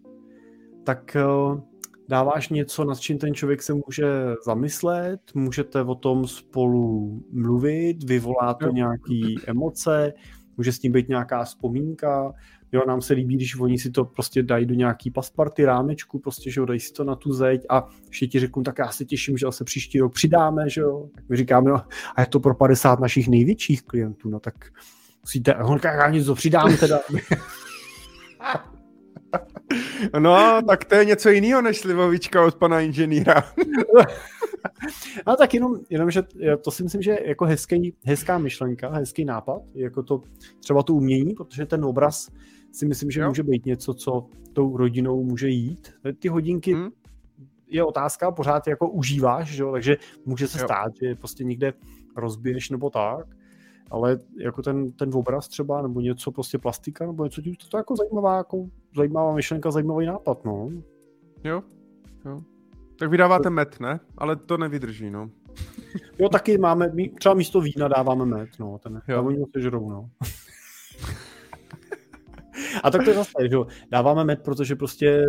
tak 0.84 1.18
uh, 1.26 1.62
dáváš 2.10 2.50
něco, 2.50 2.84
nad 2.84 3.00
čím 3.00 3.18
ten 3.18 3.34
člověk 3.34 3.62
se 3.62 3.74
může 3.74 4.08
zamyslet, 4.46 5.20
můžete 5.34 5.82
o 5.82 5.96
tom 5.96 6.28
spolu 6.28 7.20
mluvit, 7.32 8.04
vyvolá 8.04 8.54
to 8.54 8.72
nějaké 8.72 9.22
emoce, 9.48 10.14
může 10.58 10.72
s 10.72 10.80
tím 10.80 10.92
být 10.92 11.10
nějaká 11.10 11.44
vzpomínka, 11.44 12.34
Jo, 12.72 12.82
nám 12.88 13.02
se 13.02 13.14
líbí, 13.14 13.36
když 13.36 13.60
oni 13.60 13.78
si 13.78 13.92
to 13.92 14.06
prostě 14.06 14.44
dají 14.44 14.66
do 14.66 14.76
nějaký 14.76 15.12
pasparty, 15.12 15.66
rámečku, 15.66 16.20
prostě, 16.20 16.52
že 16.52 16.62
jo, 16.62 16.66
dají 16.66 16.80
si 16.80 16.94
to 16.94 17.04
na 17.04 17.16
tu 17.16 17.34
zeď 17.34 17.66
a 17.70 17.88
ještě 18.08 18.28
ti 18.28 18.40
řeknu, 18.40 18.64
tak 18.64 18.80
já 18.80 18.88
se 18.88 19.06
těším, 19.06 19.38
že 19.38 19.46
se 19.50 19.64
příští 19.64 20.00
rok 20.00 20.14
přidáme, 20.14 20.70
že 20.70 20.82
jo. 20.82 21.10
Tak 21.16 21.24
my 21.30 21.38
říkáme, 21.38 21.70
no, 21.70 21.82
a 22.16 22.22
je 22.22 22.28
to 22.28 22.40
pro 22.40 22.56
50 22.56 23.00
našich 23.00 23.28
největších 23.28 23.84
klientů, 23.84 24.30
no 24.30 24.40
tak 24.40 24.56
musíte, 25.22 25.56
on 25.56 25.80
já 25.84 26.10
něco 26.10 26.36
přidám 26.36 26.78
teda. 26.78 27.00
No, 30.20 30.62
tak 30.68 30.86
to 30.86 30.96
je 30.96 31.06
něco 31.06 31.30
jiného 31.30 31.62
než 31.62 31.80
slivovička 31.80 32.46
od 32.46 32.56
pana 32.56 32.82
inženýra. 32.82 33.44
No 35.28 35.36
tak 35.36 35.54
jenom, 35.54 35.80
jenom, 35.90 36.12
že 36.12 36.24
to 36.64 36.72
si 36.72 36.84
myslím, 36.84 37.02
že 37.02 37.12
je 37.12 37.28
jako 37.28 37.46
hezký, 37.46 37.94
hezká 38.06 38.38
myšlenka, 38.38 38.90
hezký 38.90 39.26
nápad, 39.26 39.62
jako 39.76 40.04
to 40.04 40.22
třeba 40.60 40.84
to 40.84 40.94
umění, 40.94 41.34
protože 41.34 41.66
ten 41.66 41.86
obraz 41.86 42.30
si 42.72 42.86
myslím, 42.86 43.12
že 43.12 43.22
jo. 43.22 43.28
může 43.28 43.44
být 43.44 43.66
něco, 43.66 43.94
co 43.94 44.28
tou 44.54 44.78
rodinou 44.78 45.24
může 45.24 45.48
jít. 45.48 45.94
Ty 46.20 46.28
hodinky 46.28 46.74
hmm. 46.74 46.90
je 47.68 47.84
otázka, 47.84 48.32
pořád 48.32 48.68
jako 48.68 48.90
užíváš, 48.90 49.48
že 49.50 49.64
jo? 49.64 49.72
takže 49.72 49.98
může 50.26 50.48
se 50.48 50.60
jo. 50.60 50.68
stát, 50.68 50.92
že 51.02 51.16
prostě 51.16 51.44
někde 51.44 51.74
rozbiješ 52.16 52.70
nebo 52.70 52.90
tak, 52.90 53.28
ale 53.92 54.20
jako 54.38 54.62
ten, 54.62 54.92
ten 54.92 55.10
obraz 55.14 55.48
třeba, 55.48 55.82
nebo 55.82 56.02
něco 56.02 56.32
prostě 56.32 56.58
plastika, 56.58 57.06
nebo 57.06 57.24
něco 57.24 57.42
tím, 57.42 57.56
to, 57.56 57.68
to 57.68 57.78
jako 57.78 57.96
zajímavá, 57.96 58.38
jako 58.38 58.66
zajímavá 58.96 59.34
myšlenka, 59.34 59.72
zajímavý 59.72 60.06
nápad, 60.06 60.46
no. 60.46 60.70
Jo, 61.44 61.64
jo. 62.26 62.42
Tak 63.00 63.10
vydáváte 63.10 63.50
met, 63.50 63.80
ne? 63.80 64.00
Ale 64.18 64.36
to 64.36 64.58
nevydrží, 64.58 65.10
no. 65.10 65.30
Jo, 66.20 66.30
taky 66.30 66.58
máme, 66.58 66.92
třeba 67.20 67.36
místo 67.36 67.62
vína 67.62 67.88
dáváme 67.88 68.26
met, 68.26 68.50
no. 68.60 68.78
Ten, 68.84 69.02
jo. 69.08 69.24
oni 69.24 69.46
se 69.54 69.62
žerou, 69.62 69.90
no. 69.90 70.10
A 72.84 72.92
tak 72.92 73.04
to 73.04 73.10
je 73.10 73.16
zase, 73.16 73.32
že 73.42 73.56
jo, 73.56 73.68
dáváme 73.92 74.24
med, 74.24 74.44
protože 74.44 74.76
prostě 74.76 75.26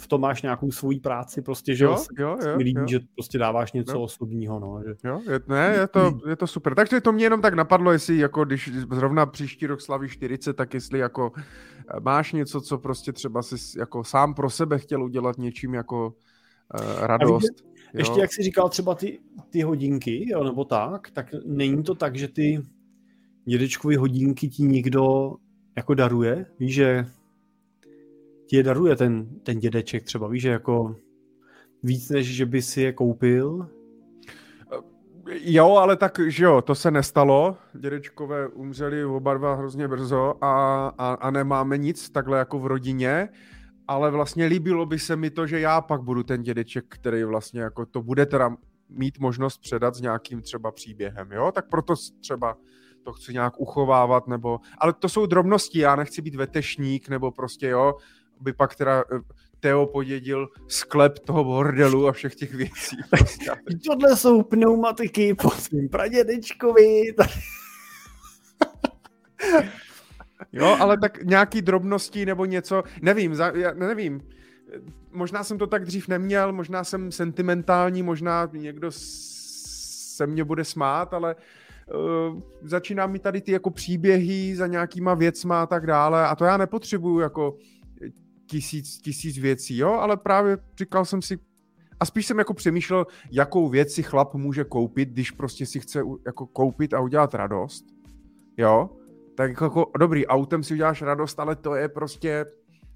v 0.00 0.08
tom 0.08 0.20
máš 0.20 0.42
nějakou 0.42 0.70
svoji 0.70 1.00
práci, 1.00 1.42
prostě, 1.42 1.74
že 1.74 1.84
jo, 1.84 1.96
jo, 2.18 2.36
jo 2.44 2.56
líbí, 2.56 2.80
jo. 2.80 2.86
že 2.86 3.00
prostě 3.14 3.38
dáváš 3.38 3.72
něco 3.72 3.92
jo. 3.92 4.02
osobního, 4.02 4.60
no. 4.60 4.82
Že... 4.86 5.08
Jo, 5.08 5.20
je, 5.30 5.40
ne, 5.48 5.74
je 5.80 5.88
to, 5.88 6.18
je 6.28 6.36
to 6.36 6.46
super. 6.46 6.74
Takže 6.74 7.00
to 7.00 7.12
mě 7.12 7.24
jenom 7.24 7.40
tak 7.42 7.54
napadlo, 7.54 7.92
jestli 7.92 8.18
jako 8.18 8.44
když 8.44 8.70
zrovna 8.92 9.26
příští 9.26 9.66
rok 9.66 9.80
slaví 9.80 10.08
40, 10.08 10.52
tak 10.52 10.74
jestli 10.74 10.98
jako 10.98 11.32
eh, 11.36 12.00
máš 12.00 12.32
něco, 12.32 12.60
co 12.60 12.78
prostě 12.78 13.12
třeba 13.12 13.42
si 13.42 13.78
jako 13.78 14.04
sám 14.04 14.34
pro 14.34 14.50
sebe 14.50 14.78
chtěl 14.78 15.04
udělat 15.04 15.38
něčím 15.38 15.74
jako 15.74 16.06
uh, 16.06 17.06
radost. 17.06 17.50
Víte, 17.50 17.70
ještě 17.94 18.20
jak 18.20 18.32
jsi 18.32 18.42
říkal 18.42 18.68
třeba 18.68 18.94
ty, 18.94 19.20
ty 19.50 19.62
hodinky, 19.62 20.30
jo, 20.30 20.44
nebo 20.44 20.64
tak, 20.64 21.10
tak 21.10 21.26
není 21.46 21.82
to 21.82 21.94
tak, 21.94 22.16
že 22.16 22.28
ty 22.28 22.62
dědečkovi 23.44 23.96
hodinky 23.96 24.48
ti 24.48 24.62
někdo 24.62 25.34
jako 25.76 25.94
daruje, 25.94 26.46
víš, 26.58 26.74
že 26.74 27.06
ti 28.46 28.56
je 28.56 28.62
daruje 28.62 28.96
ten, 28.96 29.26
ten 29.42 29.58
dědeček 29.58 30.04
třeba, 30.04 30.28
víš, 30.28 30.42
že 30.42 30.48
jako 30.48 30.96
víc, 31.82 32.10
než 32.10 32.36
že 32.36 32.46
by 32.46 32.62
si 32.62 32.82
je 32.82 32.92
koupil? 32.92 33.68
Jo, 35.40 35.70
ale 35.76 35.96
tak, 35.96 36.20
že 36.26 36.44
jo, 36.44 36.62
to 36.62 36.74
se 36.74 36.90
nestalo. 36.90 37.56
Dědečkové 37.74 38.48
umřeli 38.48 39.04
oba 39.04 39.34
dva 39.34 39.54
hrozně 39.54 39.88
brzo 39.88 40.44
a, 40.44 40.86
a, 40.98 41.14
a 41.14 41.30
nemáme 41.30 41.78
nic 41.78 42.10
takhle 42.10 42.38
jako 42.38 42.58
v 42.58 42.66
rodině, 42.66 43.28
ale 43.88 44.10
vlastně 44.10 44.46
líbilo 44.46 44.86
by 44.86 44.98
se 44.98 45.16
mi 45.16 45.30
to, 45.30 45.46
že 45.46 45.60
já 45.60 45.80
pak 45.80 46.02
budu 46.02 46.22
ten 46.22 46.42
dědeček, 46.42 46.84
který 46.88 47.24
vlastně 47.24 47.60
jako 47.60 47.86
to 47.86 48.02
bude 48.02 48.26
teda 48.26 48.56
mít 48.88 49.18
možnost 49.18 49.58
předat 49.58 49.94
s 49.94 50.00
nějakým 50.00 50.42
třeba 50.42 50.72
příběhem, 50.72 51.32
jo? 51.32 51.52
Tak 51.54 51.68
proto 51.68 51.94
třeba 52.20 52.56
to 53.02 53.12
chci 53.12 53.32
nějak 53.32 53.60
uchovávat, 53.60 54.26
nebo, 54.26 54.60
ale 54.78 54.92
to 54.92 55.08
jsou 55.08 55.26
drobnosti, 55.26 55.78
já 55.78 55.96
nechci 55.96 56.22
být 56.22 56.34
vetešník, 56.34 57.08
nebo 57.08 57.30
prostě 57.30 57.68
jo, 57.68 57.94
by 58.40 58.52
pak 58.52 58.74
teda 58.74 59.04
eh, 59.12 59.20
Teo 59.60 59.86
podědil 59.86 60.48
sklep 60.68 61.18
toho 61.18 61.44
bordelu 61.44 62.08
a 62.08 62.12
všech 62.12 62.34
těch 62.34 62.54
věcí. 62.54 62.96
Prostě. 63.10 63.50
Tohle 63.86 64.16
jsou 64.16 64.42
pneumatiky 64.42 65.34
po 65.34 65.50
svým 65.50 65.88
pradědečkovi. 65.88 67.02
jo, 70.52 70.76
ale 70.80 70.98
tak 70.98 71.22
nějaký 71.22 71.62
drobnosti 71.62 72.26
nebo 72.26 72.44
něco, 72.44 72.82
nevím, 73.02 73.34
za, 73.34 73.52
já 73.54 73.74
nevím, 73.74 74.20
možná 75.12 75.44
jsem 75.44 75.58
to 75.58 75.66
tak 75.66 75.84
dřív 75.84 76.08
neměl, 76.08 76.52
možná 76.52 76.84
jsem 76.84 77.12
sentimentální, 77.12 78.02
možná 78.02 78.48
někdo 78.52 78.90
se 78.90 80.26
mě 80.26 80.44
bude 80.44 80.64
smát, 80.64 81.14
ale 81.14 81.34
uh, 81.34 81.40
začíná 82.62 83.06
mi 83.06 83.18
tady 83.18 83.40
ty 83.40 83.52
jako 83.52 83.70
příběhy 83.70 84.56
za 84.56 84.66
nějakýma 84.66 85.14
věcma 85.14 85.62
a 85.62 85.66
tak 85.66 85.86
dále. 85.86 86.26
A 86.26 86.36
to 86.36 86.44
já 86.44 86.56
nepotřebuju 86.56 87.18
jako 87.18 87.56
tisíc, 88.46 88.98
tisíc 88.98 89.38
věcí, 89.38 89.76
jo, 89.76 89.92
ale 89.92 90.16
právě 90.16 90.58
říkal 90.78 91.04
jsem 91.04 91.22
si, 91.22 91.38
a 92.00 92.04
spíš 92.04 92.26
jsem 92.26 92.38
jako 92.38 92.54
přemýšlel, 92.54 93.06
jakou 93.30 93.68
věc 93.68 93.92
si 93.92 94.02
chlap 94.02 94.34
může 94.34 94.64
koupit, 94.64 95.08
když 95.08 95.30
prostě 95.30 95.66
si 95.66 95.80
chce 95.80 96.02
jako 96.26 96.46
koupit 96.46 96.94
a 96.94 97.00
udělat 97.00 97.34
radost, 97.34 97.84
jo, 98.56 98.90
tak 99.34 99.50
jako 99.60 99.90
dobrý, 99.98 100.26
autem 100.26 100.62
si 100.62 100.74
uděláš 100.74 101.02
radost, 101.02 101.40
ale 101.40 101.56
to 101.56 101.74
je 101.74 101.88
prostě 101.88 102.46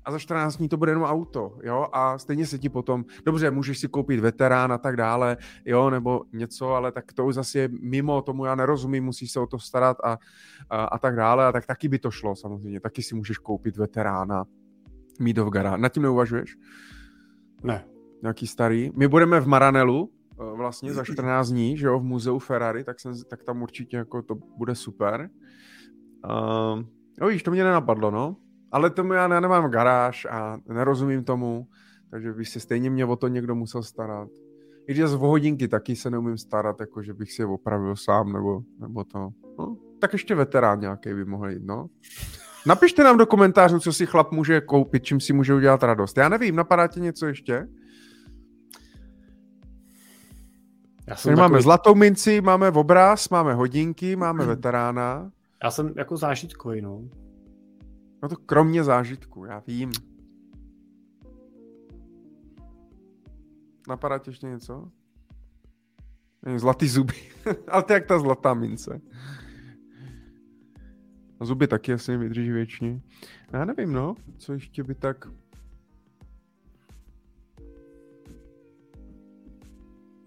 a 0.05 0.13
za 0.13 0.19
14 0.19 0.57
dní 0.57 0.69
to 0.69 0.77
bude 0.77 0.93
jenom 0.93 1.05
auto, 1.05 1.59
jo, 1.63 1.89
a 1.93 2.19
stejně 2.19 2.47
se 2.47 2.59
ti 2.59 2.69
potom, 2.69 3.05
dobře, 3.25 3.51
můžeš 3.51 3.79
si 3.79 3.89
koupit 3.89 4.21
veterán 4.21 4.73
a 4.73 4.79
tak 4.79 4.97
dále, 4.97 5.37
jo, 5.65 5.91
nebo 5.91 6.23
něco, 6.33 6.71
ale 6.71 6.93
tak 6.93 7.13
to 7.13 7.27
už 7.27 7.35
zase 7.35 7.59
je 7.59 7.69
mimo, 7.81 8.23
tomu 8.23 8.45
já 8.45 8.55
nerozumím, 8.55 9.05
musíš 9.05 9.33
se 9.33 9.41
o 9.41 9.47
to 9.47 9.59
starat 9.59 9.97
a, 10.05 10.19
a, 10.71 10.85
a 10.85 10.99
tak 10.99 11.17
dále, 11.17 11.47
a 11.47 11.53
tak 11.53 11.67
taky 11.67 11.89
by 11.89 11.99
to 11.99 12.11
šlo 12.11 12.37
samozřejmě, 12.37 12.81
taky 12.81 13.03
si 13.03 13.15
můžeš 13.15 13.39
koupit 13.39 13.77
veterána, 13.77 14.45
mít 15.21 15.39
ho 15.39 15.47
v 15.47 15.51
garáži. 15.51 15.83
Nad 15.83 15.93
tím 15.93 16.03
neuvažuješ? 16.03 16.57
Ne. 17.63 17.85
Nějaký 18.23 18.47
starý. 18.47 18.91
My 18.97 19.09
budeme 19.09 19.41
v 19.41 19.47
Maranelu, 19.47 20.11
eh, 20.33 20.57
vlastně 20.57 20.93
za 20.93 21.05
14 21.13 21.49
dní, 21.49 21.77
že 21.77 21.87
jo, 21.87 22.01
v 22.01 22.05
muzeu 22.05 22.39
Ferrari, 22.39 22.85
tak, 22.85 23.01
jsem, 23.01 23.13
tak 23.31 23.43
tam 23.43 23.63
určitě 23.63 23.97
jako 23.97 24.23
to 24.23 24.35
bude 24.35 24.75
super. 24.75 25.31
Uh, 26.25 26.83
jo, 27.21 27.29
víš, 27.29 27.43
to 27.43 27.51
mě 27.51 27.65
nenapadlo, 27.65 28.11
no. 28.11 28.37
Ale 28.75 28.91
tomu 28.91 29.13
já, 29.13 29.35
já 29.35 29.41
nemám 29.41 29.71
garáž 29.71 30.27
a 30.31 30.59
nerozumím 30.69 31.25
tomu, 31.25 31.67
takže 32.11 32.33
by 32.33 32.45
se 32.45 32.61
stejně 32.61 32.91
mě 32.91 33.05
o 33.05 33.17
to 33.17 33.29
někdo 33.29 33.55
musel 33.55 33.83
starat. 33.83 34.29
I 34.89 34.93
když 34.93 35.05
z 35.05 35.13
hodinky 35.13 35.69
taky 35.69 35.97
se 35.97 36.11
neumím 36.11 36.39
starat, 36.39 36.81
jako 36.81 37.03
že 37.03 37.15
bych 37.15 37.33
si 37.33 37.43
je 37.43 37.47
opravil 37.47 37.97
sám, 37.97 38.33
nebo, 38.33 38.63
nebo 38.81 39.05
to. 39.05 39.29
No, 39.59 39.77
tak 39.99 40.13
ještě 40.13 40.35
veterán 40.35 40.81
nějaký 40.81 41.15
by 41.15 41.25
mohl 41.25 41.51
jít, 41.51 41.63
no. 41.65 41.87
Napište 42.67 43.05
nám 43.05 43.19
do 43.19 43.27
komentářů, 43.27 43.81
co 43.81 43.93
si 43.93 44.07
chlap 44.07 44.33
může 44.33 44.61
koupit, 44.61 45.05
čím 45.05 45.21
si 45.21 45.33
může 45.33 45.55
udělat 45.55 45.83
radost. 45.83 46.17
Já 46.17 46.29
nevím, 46.29 46.57
napadá 46.57 46.87
ti 46.87 47.01
něco 47.01 47.27
ještě? 47.27 47.69
Já 51.07 51.17
jsem 51.17 51.31
takový... 51.31 51.41
Máme 51.41 51.63
zlatou 51.63 51.95
minci, 51.95 52.41
máme 52.41 52.71
obraz, 52.71 53.29
máme 53.29 53.55
hodinky, 53.55 54.17
máme 54.17 54.47
veterána. 54.55 55.31
Já 55.65 55.71
jsem 55.71 55.93
jako 55.97 56.17
zážitkový, 56.17 56.81
no. 56.81 57.03
No 58.25 58.29
to 58.29 58.37
kromě 58.37 58.85
zážitku, 58.85 59.45
já 59.45 59.63
vím. 59.67 59.93
Napadá 63.89 64.19
tě 64.19 64.31
ještě 64.31 64.47
něco? 64.47 64.91
Zlatý 66.57 66.89
zuby. 66.89 67.15
Ale 67.69 67.83
to 67.83 67.93
jak 67.93 68.07
ta 68.07 68.19
zlatá 68.19 68.55
mince. 68.55 69.01
A 71.41 71.45
zuby 71.45 71.69
taky 71.69 71.93
asi 71.93 72.17
vydrží 72.17 72.51
věčně. 72.51 73.01
Já 73.53 73.65
nevím, 73.65 73.93
no. 73.93 74.15
Co 74.39 74.53
ještě 74.53 74.83
by 74.83 74.95
tak... 74.95 75.27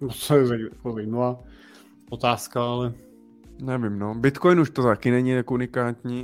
No, 0.01 0.09
co 0.09 0.35
je 0.35 0.45
zajímavá 0.93 1.40
otázka, 2.09 2.64
ale... 2.64 3.07
Nevím, 3.61 4.00
no. 4.00 4.16
Bitcoin 4.16 4.60
už 4.60 4.69
to 4.69 4.84
taky 4.84 5.11
není 5.11 5.30
jako 5.30 5.53
unikátní. 5.53 6.24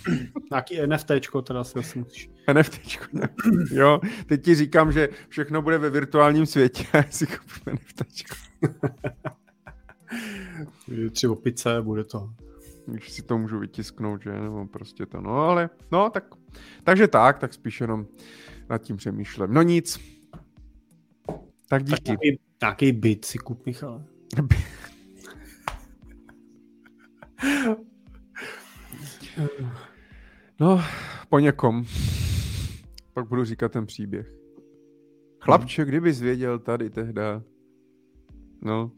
Nějaký 0.50 0.86
NFTčko 0.86 1.42
teda 1.42 1.64
si 1.64 1.78
asi 1.78 1.98
musíš. 1.98 2.30
NFTčko, 2.52 3.04
ne. 3.12 3.28
Jo, 3.70 4.00
teď 4.26 4.44
ti 4.44 4.54
říkám, 4.54 4.92
že 4.92 5.08
všechno 5.28 5.62
bude 5.62 5.78
ve 5.78 5.90
virtuálním 5.90 6.46
světě 6.46 6.84
a 6.98 7.02
si 7.10 7.26
koupím 7.26 7.74
NFTčko. 7.74 8.34
Tři 11.12 11.26
opice, 11.28 11.82
bude 11.82 12.04
to. 12.04 12.30
Když 12.86 13.10
si 13.10 13.22
to 13.22 13.38
můžu 13.38 13.58
vytisknout, 13.58 14.22
že? 14.22 14.32
Nebo 14.32 14.66
prostě 14.66 15.06
to, 15.06 15.20
no 15.20 15.30
ale, 15.30 15.70
no 15.92 16.10
tak, 16.10 16.24
takže 16.84 17.08
tak, 17.08 17.38
tak 17.38 17.54
spíš 17.54 17.80
jenom 17.80 18.06
nad 18.70 18.78
tím 18.78 18.96
přemýšlím. 18.96 19.54
No 19.54 19.62
nic. 19.62 20.00
Tak 21.68 21.84
díky. 21.84 22.02
Tak 22.02 22.06
nějaký, 22.06 22.40
nějaký 22.62 22.92
byt 22.92 23.24
si 23.24 23.38
kup, 23.38 23.66
Michal. 23.66 24.04
No, 30.60 30.80
po 31.28 31.38
někom. 31.38 31.84
Pak 33.12 33.28
budu 33.28 33.44
říkat 33.44 33.72
ten 33.72 33.86
příběh. 33.86 34.34
Chlapče, 35.40 35.84
kdybys 35.84 36.20
věděl 36.20 36.58
tady 36.58 36.90
tehda. 36.90 37.42
No. 38.62 38.90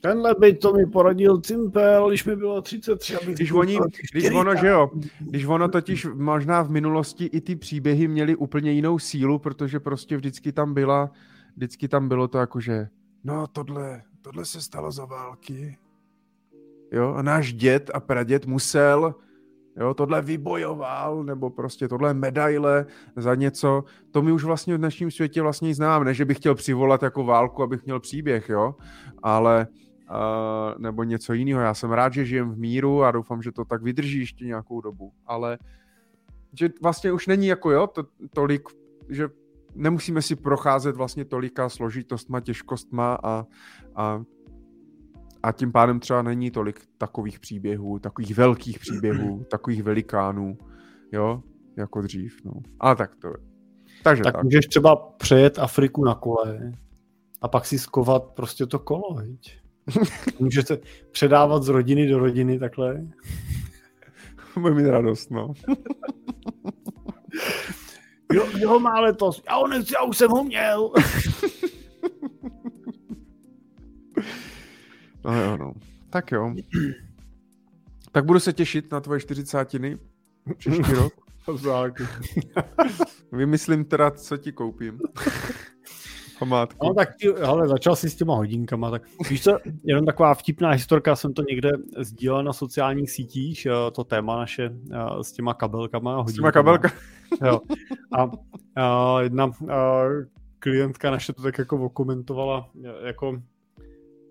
Tenhle 0.00 0.34
byt 0.38 0.60
to 0.60 0.72
mi 0.72 0.86
poradil 0.86 1.40
Cimpel, 1.40 2.08
když 2.08 2.24
mi 2.24 2.36
bylo 2.36 2.62
33. 2.62 3.16
Když, 3.26 3.52
oni, 3.52 3.78
když 4.12 4.30
ono, 4.30 4.56
že 4.56 4.66
jo, 4.66 4.90
když 5.20 5.44
ono 5.44 5.68
totiž 5.68 6.06
možná 6.14 6.62
v 6.62 6.70
minulosti 6.70 7.24
i 7.24 7.40
ty 7.40 7.56
příběhy 7.56 8.08
měly 8.08 8.36
úplně 8.36 8.72
jinou 8.72 8.98
sílu, 8.98 9.38
protože 9.38 9.80
prostě 9.80 10.16
vždycky 10.16 10.52
tam 10.52 10.74
byla, 10.74 11.10
vždycky 11.56 11.88
tam 11.88 12.08
bylo 12.08 12.28
to 12.28 12.38
jako, 12.38 12.60
že 12.60 12.88
no 13.24 13.46
tohle, 13.46 14.02
tohle 14.22 14.44
se 14.44 14.62
stalo 14.62 14.92
za 14.92 15.04
války, 15.04 15.76
jo, 16.92 17.14
a 17.14 17.22
náš 17.22 17.52
děd 17.52 17.90
a 17.94 18.00
praděd 18.00 18.46
musel, 18.46 19.14
jo, 19.76 19.94
tohle 19.94 20.22
vybojoval, 20.22 21.24
nebo 21.24 21.50
prostě 21.50 21.88
tohle 21.88 22.14
medaile 22.14 22.86
za 23.16 23.34
něco, 23.34 23.84
to 24.10 24.22
my 24.22 24.32
už 24.32 24.44
vlastně 24.44 24.74
v 24.74 24.78
dnešním 24.78 25.10
světě 25.10 25.42
vlastně 25.42 25.74
znám, 25.74 26.04
ne, 26.04 26.14
že 26.14 26.24
bych 26.24 26.36
chtěl 26.36 26.54
přivolat 26.54 27.02
jako 27.02 27.24
válku, 27.24 27.62
abych 27.62 27.84
měl 27.84 28.00
příběh, 28.00 28.48
jo, 28.48 28.74
ale 29.22 29.66
uh, 30.10 30.82
nebo 30.82 31.04
něco 31.04 31.32
jiného. 31.32 31.60
Já 31.60 31.74
jsem 31.74 31.90
rád, 31.90 32.12
že 32.12 32.24
žijem 32.24 32.50
v 32.50 32.58
míru 32.58 33.02
a 33.02 33.10
doufám, 33.10 33.42
že 33.42 33.52
to 33.52 33.64
tak 33.64 33.82
vydrží 33.82 34.20
ještě 34.20 34.44
nějakou 34.44 34.80
dobu, 34.80 35.12
ale 35.26 35.58
že 36.58 36.68
vlastně 36.82 37.12
už 37.12 37.26
není 37.26 37.46
jako, 37.46 37.70
jo, 37.70 37.86
to, 37.86 38.04
tolik, 38.32 38.68
že 39.08 39.28
nemusíme 39.74 40.22
si 40.22 40.36
procházet 40.36 40.96
vlastně 40.96 41.24
tolika 41.24 41.68
složitostma, 41.68 42.40
těžkostma 42.40 43.18
a, 43.22 43.44
a 43.94 44.22
a 45.44 45.52
tím 45.52 45.72
pádem 45.72 46.00
třeba 46.00 46.22
není 46.22 46.50
tolik 46.50 46.80
takových 46.98 47.40
příběhů, 47.40 47.98
takových 47.98 48.36
velkých 48.36 48.78
příběhů, 48.78 49.44
takových 49.50 49.82
velikánů, 49.82 50.58
jo, 51.12 51.42
jako 51.76 52.02
dřív, 52.02 52.44
no. 52.44 52.52
Ale 52.80 52.96
tak 52.96 53.16
to 53.16 53.28
je. 53.28 53.34
Takže 54.02 54.22
tak, 54.22 54.34
tak. 54.34 54.44
můžeš 54.44 54.66
třeba 54.66 54.96
přejet 54.96 55.58
Afriku 55.58 56.04
na 56.04 56.14
kole 56.14 56.72
a 57.42 57.48
pak 57.48 57.66
si 57.66 57.78
skovat 57.78 58.24
prostě 58.24 58.66
to 58.66 58.78
kolo, 58.78 59.14
viď? 59.22 59.58
Můžete 60.38 60.78
předávat 61.10 61.62
z 61.62 61.68
rodiny 61.68 62.06
do 62.06 62.18
rodiny 62.18 62.58
takhle. 62.58 63.06
Bude 64.60 64.74
mít 64.74 64.86
radost, 64.86 65.30
no. 65.30 65.52
jo, 68.32 68.46
jo, 68.58 68.78
má 68.78 69.00
letos. 69.00 69.42
Já 69.48 69.66
nechci, 69.68 69.94
já 69.94 70.04
už 70.04 70.16
jsem 70.16 70.30
ho 70.30 70.44
měl. 70.44 70.92
No 75.24 75.42
jo, 75.42 75.56
no. 75.56 75.72
Tak 76.10 76.32
jo. 76.32 76.54
tak 78.12 78.24
budu 78.24 78.40
se 78.40 78.52
těšit 78.52 78.92
na 78.92 79.00
tvoje 79.00 79.20
čtyřicátiny 79.20 79.98
příští 80.58 80.92
rok. 80.94 81.12
Vymyslím 83.32 83.84
teda, 83.84 84.10
co 84.10 84.36
ti 84.36 84.52
koupím. 84.52 85.00
Památku. 86.38 86.86
No 86.86 86.94
tak 86.94 87.08
ty, 87.20 87.32
hele, 87.32 87.68
začal 87.68 87.96
si 87.96 88.10
s 88.10 88.14
těma 88.14 88.34
hodinkama, 88.34 88.90
tak 88.90 89.02
víš 89.30 89.42
co, 89.42 89.58
jenom 89.84 90.06
taková 90.06 90.34
vtipná 90.34 90.70
historka, 90.70 91.16
jsem 91.16 91.34
to 91.34 91.42
někde 91.48 91.70
sdílel 91.98 92.44
na 92.44 92.52
sociálních 92.52 93.10
sítích, 93.10 93.66
eh, 93.66 93.90
to 93.90 94.04
téma 94.04 94.36
naše 94.36 94.70
eh, 94.92 95.24
s 95.24 95.32
těma 95.32 95.54
kabelkama. 95.54 96.16
Hodinkama. 96.16 96.32
S 96.32 96.34
těma 96.34 96.52
kabelkama. 96.52 96.94
Jo. 97.46 97.60
A, 98.18 98.30
a 98.82 99.20
jedna 99.20 99.44
a 99.72 100.02
klientka 100.58 101.10
naše 101.10 101.32
to 101.32 101.42
tak 101.42 101.58
jako 101.58 101.84
okomentovala, 101.84 102.68
jako 103.04 103.42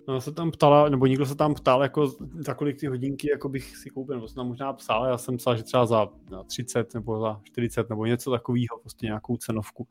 No, 0.08 0.22
se 0.22 0.32
tam 0.32 0.52
ptala, 0.52 0.90
nebo 0.90 1.06
někdo 1.06 1.26
se 1.26 1.36
tam 1.36 1.54
ptal, 1.54 1.82
jako 1.84 2.12
za 2.40 2.54
kolik 2.54 2.80
ty 2.80 2.88
hodinky 2.88 3.30
jako 3.30 3.50
bych 3.50 3.78
si 3.78 3.90
koupil, 3.90 4.16
nebo 4.16 4.28
tam 4.28 4.48
možná 4.48 4.74
psal, 4.74 5.06
já 5.06 5.18
jsem 5.18 5.38
psal, 5.38 5.58
že 5.58 5.64
třeba 5.64 5.86
za 5.86 6.08
30 6.48 6.94
nebo 6.94 7.20
za 7.20 7.42
40 7.44 7.90
nebo 7.90 8.06
něco 8.06 8.32
takového, 8.32 8.80
prostě 8.82 9.06
nějakou 9.06 9.38
cenovku. 9.38 9.88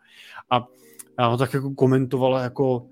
A 0.51 0.67
já 1.19 1.27
ho 1.27 1.37
tak 1.37 1.55
jako 1.55 1.75
komentovala 1.75 2.43
jako 2.43 2.87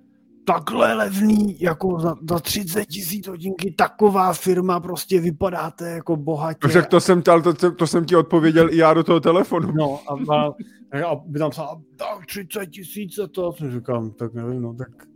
takhle 0.44 0.94
levný, 0.94 1.60
jako 1.60 2.00
za, 2.00 2.14
za 2.30 2.38
30 2.38 2.84
tisíc 2.84 3.26
hodinky, 3.26 3.70
taková 3.70 4.32
firma, 4.32 4.80
prostě 4.80 5.20
vypadáte 5.20 5.90
jako 5.90 6.16
bohatě. 6.16 6.68
No, 6.68 6.72
tak 6.74 6.86
to 6.86 7.00
jsem, 7.00 7.22
to, 7.22 7.54
to, 7.54 7.72
to 7.72 7.86
jsem 7.86 8.04
ti 8.04 8.16
odpověděl 8.16 8.70
i 8.70 8.76
já 8.76 8.94
do 8.94 9.04
toho 9.04 9.20
telefonu. 9.20 9.72
No 9.72 10.00
a, 10.08 10.34
a, 10.34 10.54
a 11.06 11.14
by 11.26 11.38
tam 11.38 11.50
psal, 11.50 11.80
tak 11.96 12.26
30 12.26 12.66
tisíc 12.66 13.18
a 13.18 13.26
to, 13.26 13.48
a 13.48 13.70
říkám, 13.70 14.10
tak 14.10 14.34
nevím, 14.34 14.62
no 14.62 14.74
tak 14.74 15.09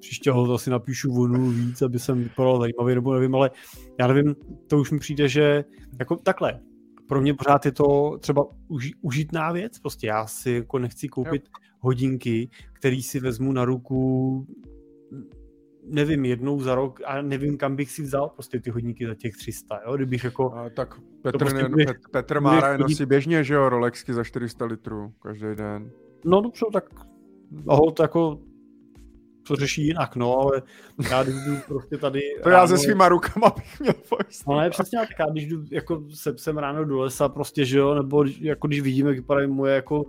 příště 0.00 0.30
ho 0.30 0.54
asi 0.54 0.70
napíšu 0.70 1.12
vonu 1.12 1.50
víc, 1.50 1.82
aby 1.82 1.98
jsem 1.98 2.22
vypadal 2.22 2.60
zajímavý, 2.60 2.94
nebo 2.94 3.14
nevím, 3.14 3.34
ale 3.34 3.50
já 4.00 4.06
nevím, 4.06 4.34
to 4.66 4.78
už 4.78 4.90
mi 4.90 4.98
přijde, 4.98 5.28
že 5.28 5.64
jako 5.98 6.16
takhle, 6.16 6.60
pro 7.08 7.20
mě 7.20 7.34
pořád 7.34 7.66
je 7.66 7.72
to 7.72 8.18
třeba 8.20 8.46
uži, 8.68 8.92
užitná 9.00 9.52
věc, 9.52 9.78
prostě 9.78 10.06
já 10.06 10.26
si 10.26 10.50
jako 10.50 10.78
nechci 10.78 11.08
koupit 11.08 11.42
jo. 11.44 11.68
hodinky, 11.80 12.50
který 12.72 13.02
si 13.02 13.20
vezmu 13.20 13.52
na 13.52 13.64
ruku 13.64 14.46
nevím, 15.90 16.24
jednou 16.24 16.60
za 16.60 16.74
rok 16.74 17.00
a 17.04 17.22
nevím, 17.22 17.56
kam 17.56 17.76
bych 17.76 17.90
si 17.90 18.02
vzal 18.02 18.28
prostě 18.28 18.60
ty 18.60 18.70
hodinky 18.70 19.06
za 19.06 19.14
těch 19.14 19.36
300, 19.36 19.80
jo, 19.86 19.96
kdybych 19.96 20.24
jako... 20.24 20.54
A 20.54 20.70
tak 20.70 21.00
Petr, 21.22 21.38
prostě 21.38 21.68
ne, 21.68 21.84
Petr 22.10 22.40
Mára 22.40 22.72
je 22.72 22.78
nosí 22.78 23.06
běžně, 23.06 23.44
že 23.44 23.54
jo, 23.54 23.68
Rolexky 23.68 24.12
za 24.12 24.24
400 24.24 24.64
litrů 24.64 25.12
každý 25.22 25.46
den. 25.54 25.90
No 26.24 26.40
dobře, 26.40 26.66
tak 26.72 26.84
Ahol, 27.68 27.90
to 27.90 28.02
jako 28.02 28.40
to 29.48 29.56
řeší 29.56 29.86
jinak, 29.86 30.16
no, 30.16 30.38
ale 30.38 30.62
já 31.10 31.22
když 31.22 31.34
jdu 31.34 31.56
prostě 31.68 31.98
tady... 31.98 32.20
To 32.42 32.50
ráno, 32.50 32.62
já 32.62 32.66
se 32.66 32.78
svýma 32.78 33.08
rukama 33.08 33.52
bych 33.56 33.80
měl 33.80 33.94
fakt. 34.04 34.28
No 34.48 34.56
ne, 34.56 34.70
přesně 34.70 34.98
tak, 34.98 35.08
já 35.18 35.26
když 35.26 35.46
jdu 35.46 35.64
jako 35.70 36.02
se 36.14 36.32
psem 36.32 36.58
ráno 36.58 36.84
do 36.84 36.98
lesa 36.98 37.28
prostě, 37.28 37.64
že 37.64 37.78
jo, 37.78 37.94
nebo 37.94 38.24
jako 38.40 38.66
když 38.66 38.80
vidíme, 38.80 39.08
jak 39.08 39.18
vypadají 39.18 39.48
moje 39.48 39.74
jako 39.74 40.04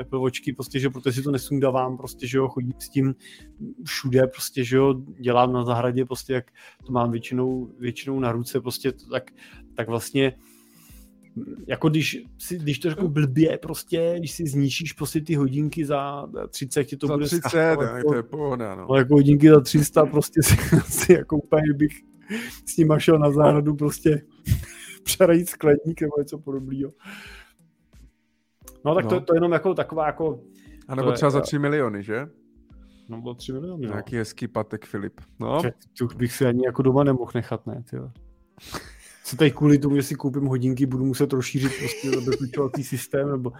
Apple 0.00 0.18
Watchky, 0.18 0.52
prostě, 0.52 0.78
že 0.80 0.90
protože 0.90 1.12
si 1.12 1.22
to 1.22 1.30
nesundávám, 1.30 1.96
prostě, 1.96 2.26
že 2.26 2.38
jo, 2.38 2.48
chodím 2.48 2.72
s 2.78 2.88
tím 2.88 3.14
všude, 3.84 4.26
prostě, 4.26 4.64
že 4.64 4.76
jo, 4.76 4.94
dělám 5.20 5.52
na 5.52 5.64
zahradě, 5.64 6.04
prostě, 6.04 6.32
jak 6.32 6.50
to 6.86 6.92
mám 6.92 7.10
většinou, 7.10 7.70
většinou 7.78 8.20
na 8.20 8.32
ruce, 8.32 8.60
prostě, 8.60 8.92
tak, 9.10 9.30
tak 9.74 9.88
vlastně 9.88 10.32
jako 11.66 11.88
když, 11.88 12.24
si, 12.38 12.58
když 12.58 12.78
to 12.78 12.90
řeknu 12.90 13.08
blbě, 13.08 13.58
prostě, 13.58 14.14
když 14.18 14.32
si 14.32 14.46
zničíš 14.46 14.92
prostě 14.92 15.20
ty 15.20 15.34
hodinky 15.34 15.84
za 15.84 16.26
30, 16.48 16.84
ti 16.84 16.96
to 16.96 17.06
za 17.06 17.14
bude 17.14 17.26
30, 17.26 17.48
stát, 17.48 17.78
no, 17.78 17.82
jako, 17.82 18.08
to 18.08 18.14
je 18.14 18.22
pohoda, 18.22 18.74
no. 18.74 18.86
Ale 18.90 18.98
jako 18.98 19.14
hodinky 19.14 19.50
za 19.50 19.60
300 19.60 20.06
prostě 20.06 20.42
si, 20.42 20.56
si 20.84 21.12
jako 21.12 21.36
úplně 21.36 21.72
bych 21.74 21.92
s 22.66 22.76
nima 22.76 22.98
šel 22.98 23.18
na 23.18 23.30
záhradu 23.30 23.74
prostě 23.74 24.22
přerajít 25.04 25.48
skladník 25.48 26.00
nebo 26.00 26.14
něco 26.18 26.38
podobného. 26.38 26.92
No 28.84 28.94
tak 28.94 29.04
no. 29.04 29.10
To, 29.10 29.20
to 29.20 29.34
jenom 29.34 29.52
jako 29.52 29.74
taková 29.74 30.06
jako... 30.06 30.40
A 30.88 30.94
nebo 30.94 31.12
třeba 31.12 31.26
je, 31.26 31.30
za 31.30 31.40
3 31.40 31.58
miliony, 31.58 32.02
že? 32.02 32.26
No 33.08 33.20
bylo 33.20 33.34
3 33.34 33.52
miliony. 33.52 33.86
Nějaký 33.86 34.14
no. 34.14 34.18
hezký 34.18 34.48
patek 34.48 34.84
Filip. 34.86 35.20
No. 35.40 35.62
To 35.98 36.04
už 36.04 36.14
bych 36.14 36.32
si 36.32 36.46
ani 36.46 36.64
jako 36.66 36.82
doma 36.82 37.04
nemohl 37.04 37.30
nechat, 37.34 37.66
ne? 37.66 37.82
Tyjo 37.90 38.10
co 39.32 39.36
tady 39.36 39.50
kvůli 39.50 39.78
tomu, 39.78 39.96
že 39.96 40.02
si 40.02 40.14
koupím 40.14 40.46
hodinky, 40.46 40.86
budu 40.86 41.04
muset 41.04 41.32
rozšířit 41.32 41.72
prostě 41.78 42.10
zabezpečovací 42.10 42.84
systém, 42.84 43.30
nebo 43.30 43.52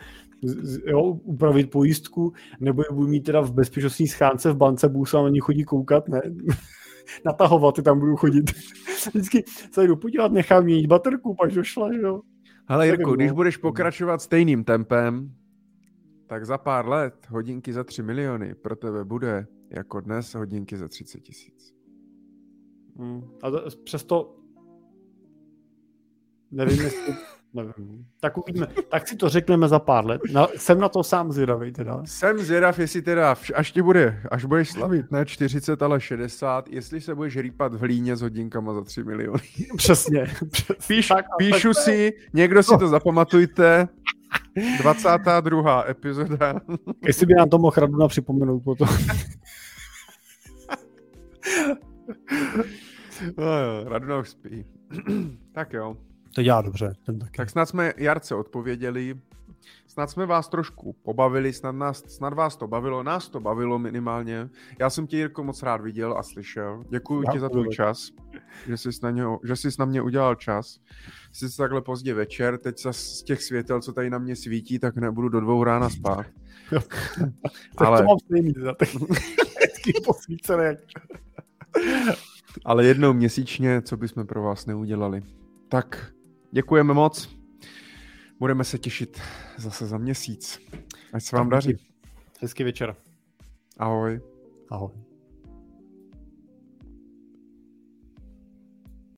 jo, 0.87 1.03
upravit 1.03 1.71
pojistku, 1.71 2.33
nebo 2.61 2.83
je 2.83 2.95
budu 2.95 3.09
mít 3.09 3.21
teda 3.21 3.41
v 3.41 3.53
bezpečnostní 3.53 4.09
schánce 4.09 4.53
v 4.53 4.57
bance, 4.57 4.89
budu 4.89 5.05
se 5.05 5.17
na 5.17 5.29
ní 5.29 5.41
chodit 5.41 5.65
koukat, 5.65 6.09
ne? 6.09 6.21
natahovat, 7.25 7.75
ty 7.75 7.83
tam 7.83 7.99
budu 7.99 8.17
chodit. 8.17 8.51
Vždycky 9.15 9.45
se 9.73 9.87
jdu 9.87 9.97
podívat, 9.97 10.33
nechám 10.33 10.65
měnit 10.65 10.87
baterku, 10.87 11.35
pak 11.35 11.53
došla, 11.53 11.93
že 11.93 12.01
jo. 12.01 12.21
Ale 12.69 12.87
Jirko, 12.87 13.13
když 13.13 13.33
budeš 13.33 13.57
pokračovat 13.57 14.23
stejným 14.23 14.65
tempem, 14.65 15.35
tak 16.27 16.47
za 16.47 16.59
pár 16.59 16.89
let 16.89 17.27
hodinky 17.29 17.73
za 17.73 17.85
3 17.85 18.03
miliony 18.03 18.55
pro 18.55 18.77
tebe 18.77 19.05
bude 19.05 19.47
jako 19.71 20.01
dnes 20.01 20.35
hodinky 20.35 20.77
za 20.77 20.89
30 20.89 21.21
tisíc. 21.21 21.75
Hmm. 22.97 23.23
A 23.43 23.51
to, 23.51 23.65
přesto 23.85 24.42
nevím, 26.53 26.81
jestli 26.81 27.15
Nevím. 27.55 28.07
Tak 28.21 28.39
uvidíme. 28.39 28.67
Tak 28.91 29.09
si 29.09 29.17
to 29.17 29.29
řekneme 29.29 29.69
za 29.69 29.79
pár 29.79 30.07
let. 30.07 30.21
No, 30.33 30.49
jsem 30.57 30.81
na 30.81 30.89
to 30.89 31.03
sám 31.03 31.33
zvědavý 31.33 31.73
teda. 31.73 32.03
Jsem 32.05 32.39
zvědav, 32.39 32.79
jestli 32.79 33.03
teda, 33.03 33.37
až 33.55 33.73
ti 33.73 33.83
bude, 33.83 34.23
až 34.31 34.45
budeš 34.45 34.71
slavit, 34.71 35.11
ne 35.11 35.27
40, 35.27 35.83
ale 35.83 36.01
60, 36.01 36.69
jestli 36.69 37.01
se 37.01 37.15
budeš 37.15 37.37
rýpat 37.37 37.75
v 37.75 37.79
hlíně 37.79 38.17
s 38.17 38.21
hodinkama 38.21 38.75
za 38.75 38.85
3 38.85 39.05
miliony. 39.05 39.43
Přesně. 39.77 40.27
Píš, 40.87 41.09
tak, 41.09 41.25
píšu 41.39 41.75
tak, 41.75 41.83
si, 41.85 42.13
někdo 42.33 42.63
si 42.63 42.79
to 42.79 42.89
zapamatujte, 42.89 43.89
22. 44.79 45.85
epizoda. 45.89 46.55
Jestli 47.07 47.27
by 47.27 47.35
nám 47.35 47.49
to 47.49 47.59
mohl 47.59 47.77
Raduna 47.77 48.09
připomenout 48.09 48.61
potom. 48.61 48.89
no 53.37 53.59
jo, 53.59 53.85
Raduna 53.85 54.19
už 54.19 54.29
spí. 54.29 54.65
tak 55.55 55.73
jo. 55.73 55.97
To 56.35 56.43
dělá 56.43 56.63
dobře. 56.63 56.93
Ten 57.07 57.19
taky. 57.19 57.37
Tak 57.37 57.51
snad 57.51 57.67
jsme 57.67 57.93
Jarce 57.97 58.35
odpověděli, 58.35 59.15
snad 59.87 60.11
jsme 60.11 60.27
vás 60.27 60.49
trošku 60.49 60.93
pobavili, 60.93 61.53
snad, 61.53 61.73
nás, 61.73 62.03
snad 62.07 62.35
vás 62.35 62.57
to 62.57 62.67
bavilo, 62.67 63.03
nás 63.03 63.29
to 63.29 63.41
bavilo 63.41 63.79
minimálně. 63.79 64.49
Já 64.79 64.91
jsem 64.91 65.07
tě, 65.07 65.17
Jirko, 65.17 65.45
moc 65.45 65.63
rád 65.63 65.81
viděl 65.81 66.19
a 66.19 66.23
slyšel. 66.23 66.85
Děkuji 66.89 67.25
ti 67.33 67.41
za 67.41 67.49
tvůj 67.49 67.69
čas, 67.69 68.11
že 68.67 68.77
jsi, 68.77 68.89
na 69.03 69.11
něho, 69.11 69.41
že 69.45 69.57
jsi 69.57 69.69
na 69.79 69.85
mě 69.85 70.03
udělal 70.03 70.35
čas. 70.35 70.79
Jsi 71.33 71.57
takhle 71.57 71.83
pozdě 71.83 72.15
večer, 72.15 72.59
teď 72.59 72.87
z 72.91 73.23
těch 73.23 73.43
světel, 73.43 73.81
co 73.81 73.93
tady 73.93 74.11
na 74.11 74.19
mě 74.19 74.37
svítí, 74.37 74.79
tak 74.79 74.97
nebudu 74.97 75.29
do 75.29 75.41
dvou 75.41 75.65
rána 75.65 75.91
spát. 75.91 76.27
Ale... 77.77 77.99
to 77.99 78.05
mám 78.05 78.19
stejný, 78.19 78.53
posvícené. 80.07 80.77
Ale 82.65 82.85
jednou 82.85 83.13
měsíčně, 83.13 83.83
co 83.83 83.97
bychom 83.97 84.27
pro 84.27 84.43
vás 84.43 84.67
neudělali. 84.67 85.23
Tak 85.69 86.13
Děkujeme 86.55 86.95
moc. 86.95 87.37
Budeme 88.39 88.65
se 88.65 88.79
těšit 88.79 89.21
zase 89.57 89.87
za 89.87 89.99
měsíc. 89.99 90.61
Ať 91.13 91.23
se 91.23 91.37
vám 91.37 91.49
daří. 91.49 91.77
Hezký 92.41 92.65
večer. 92.65 92.97
Ahoj. 93.79 94.21
Ahoj. 94.71 95.12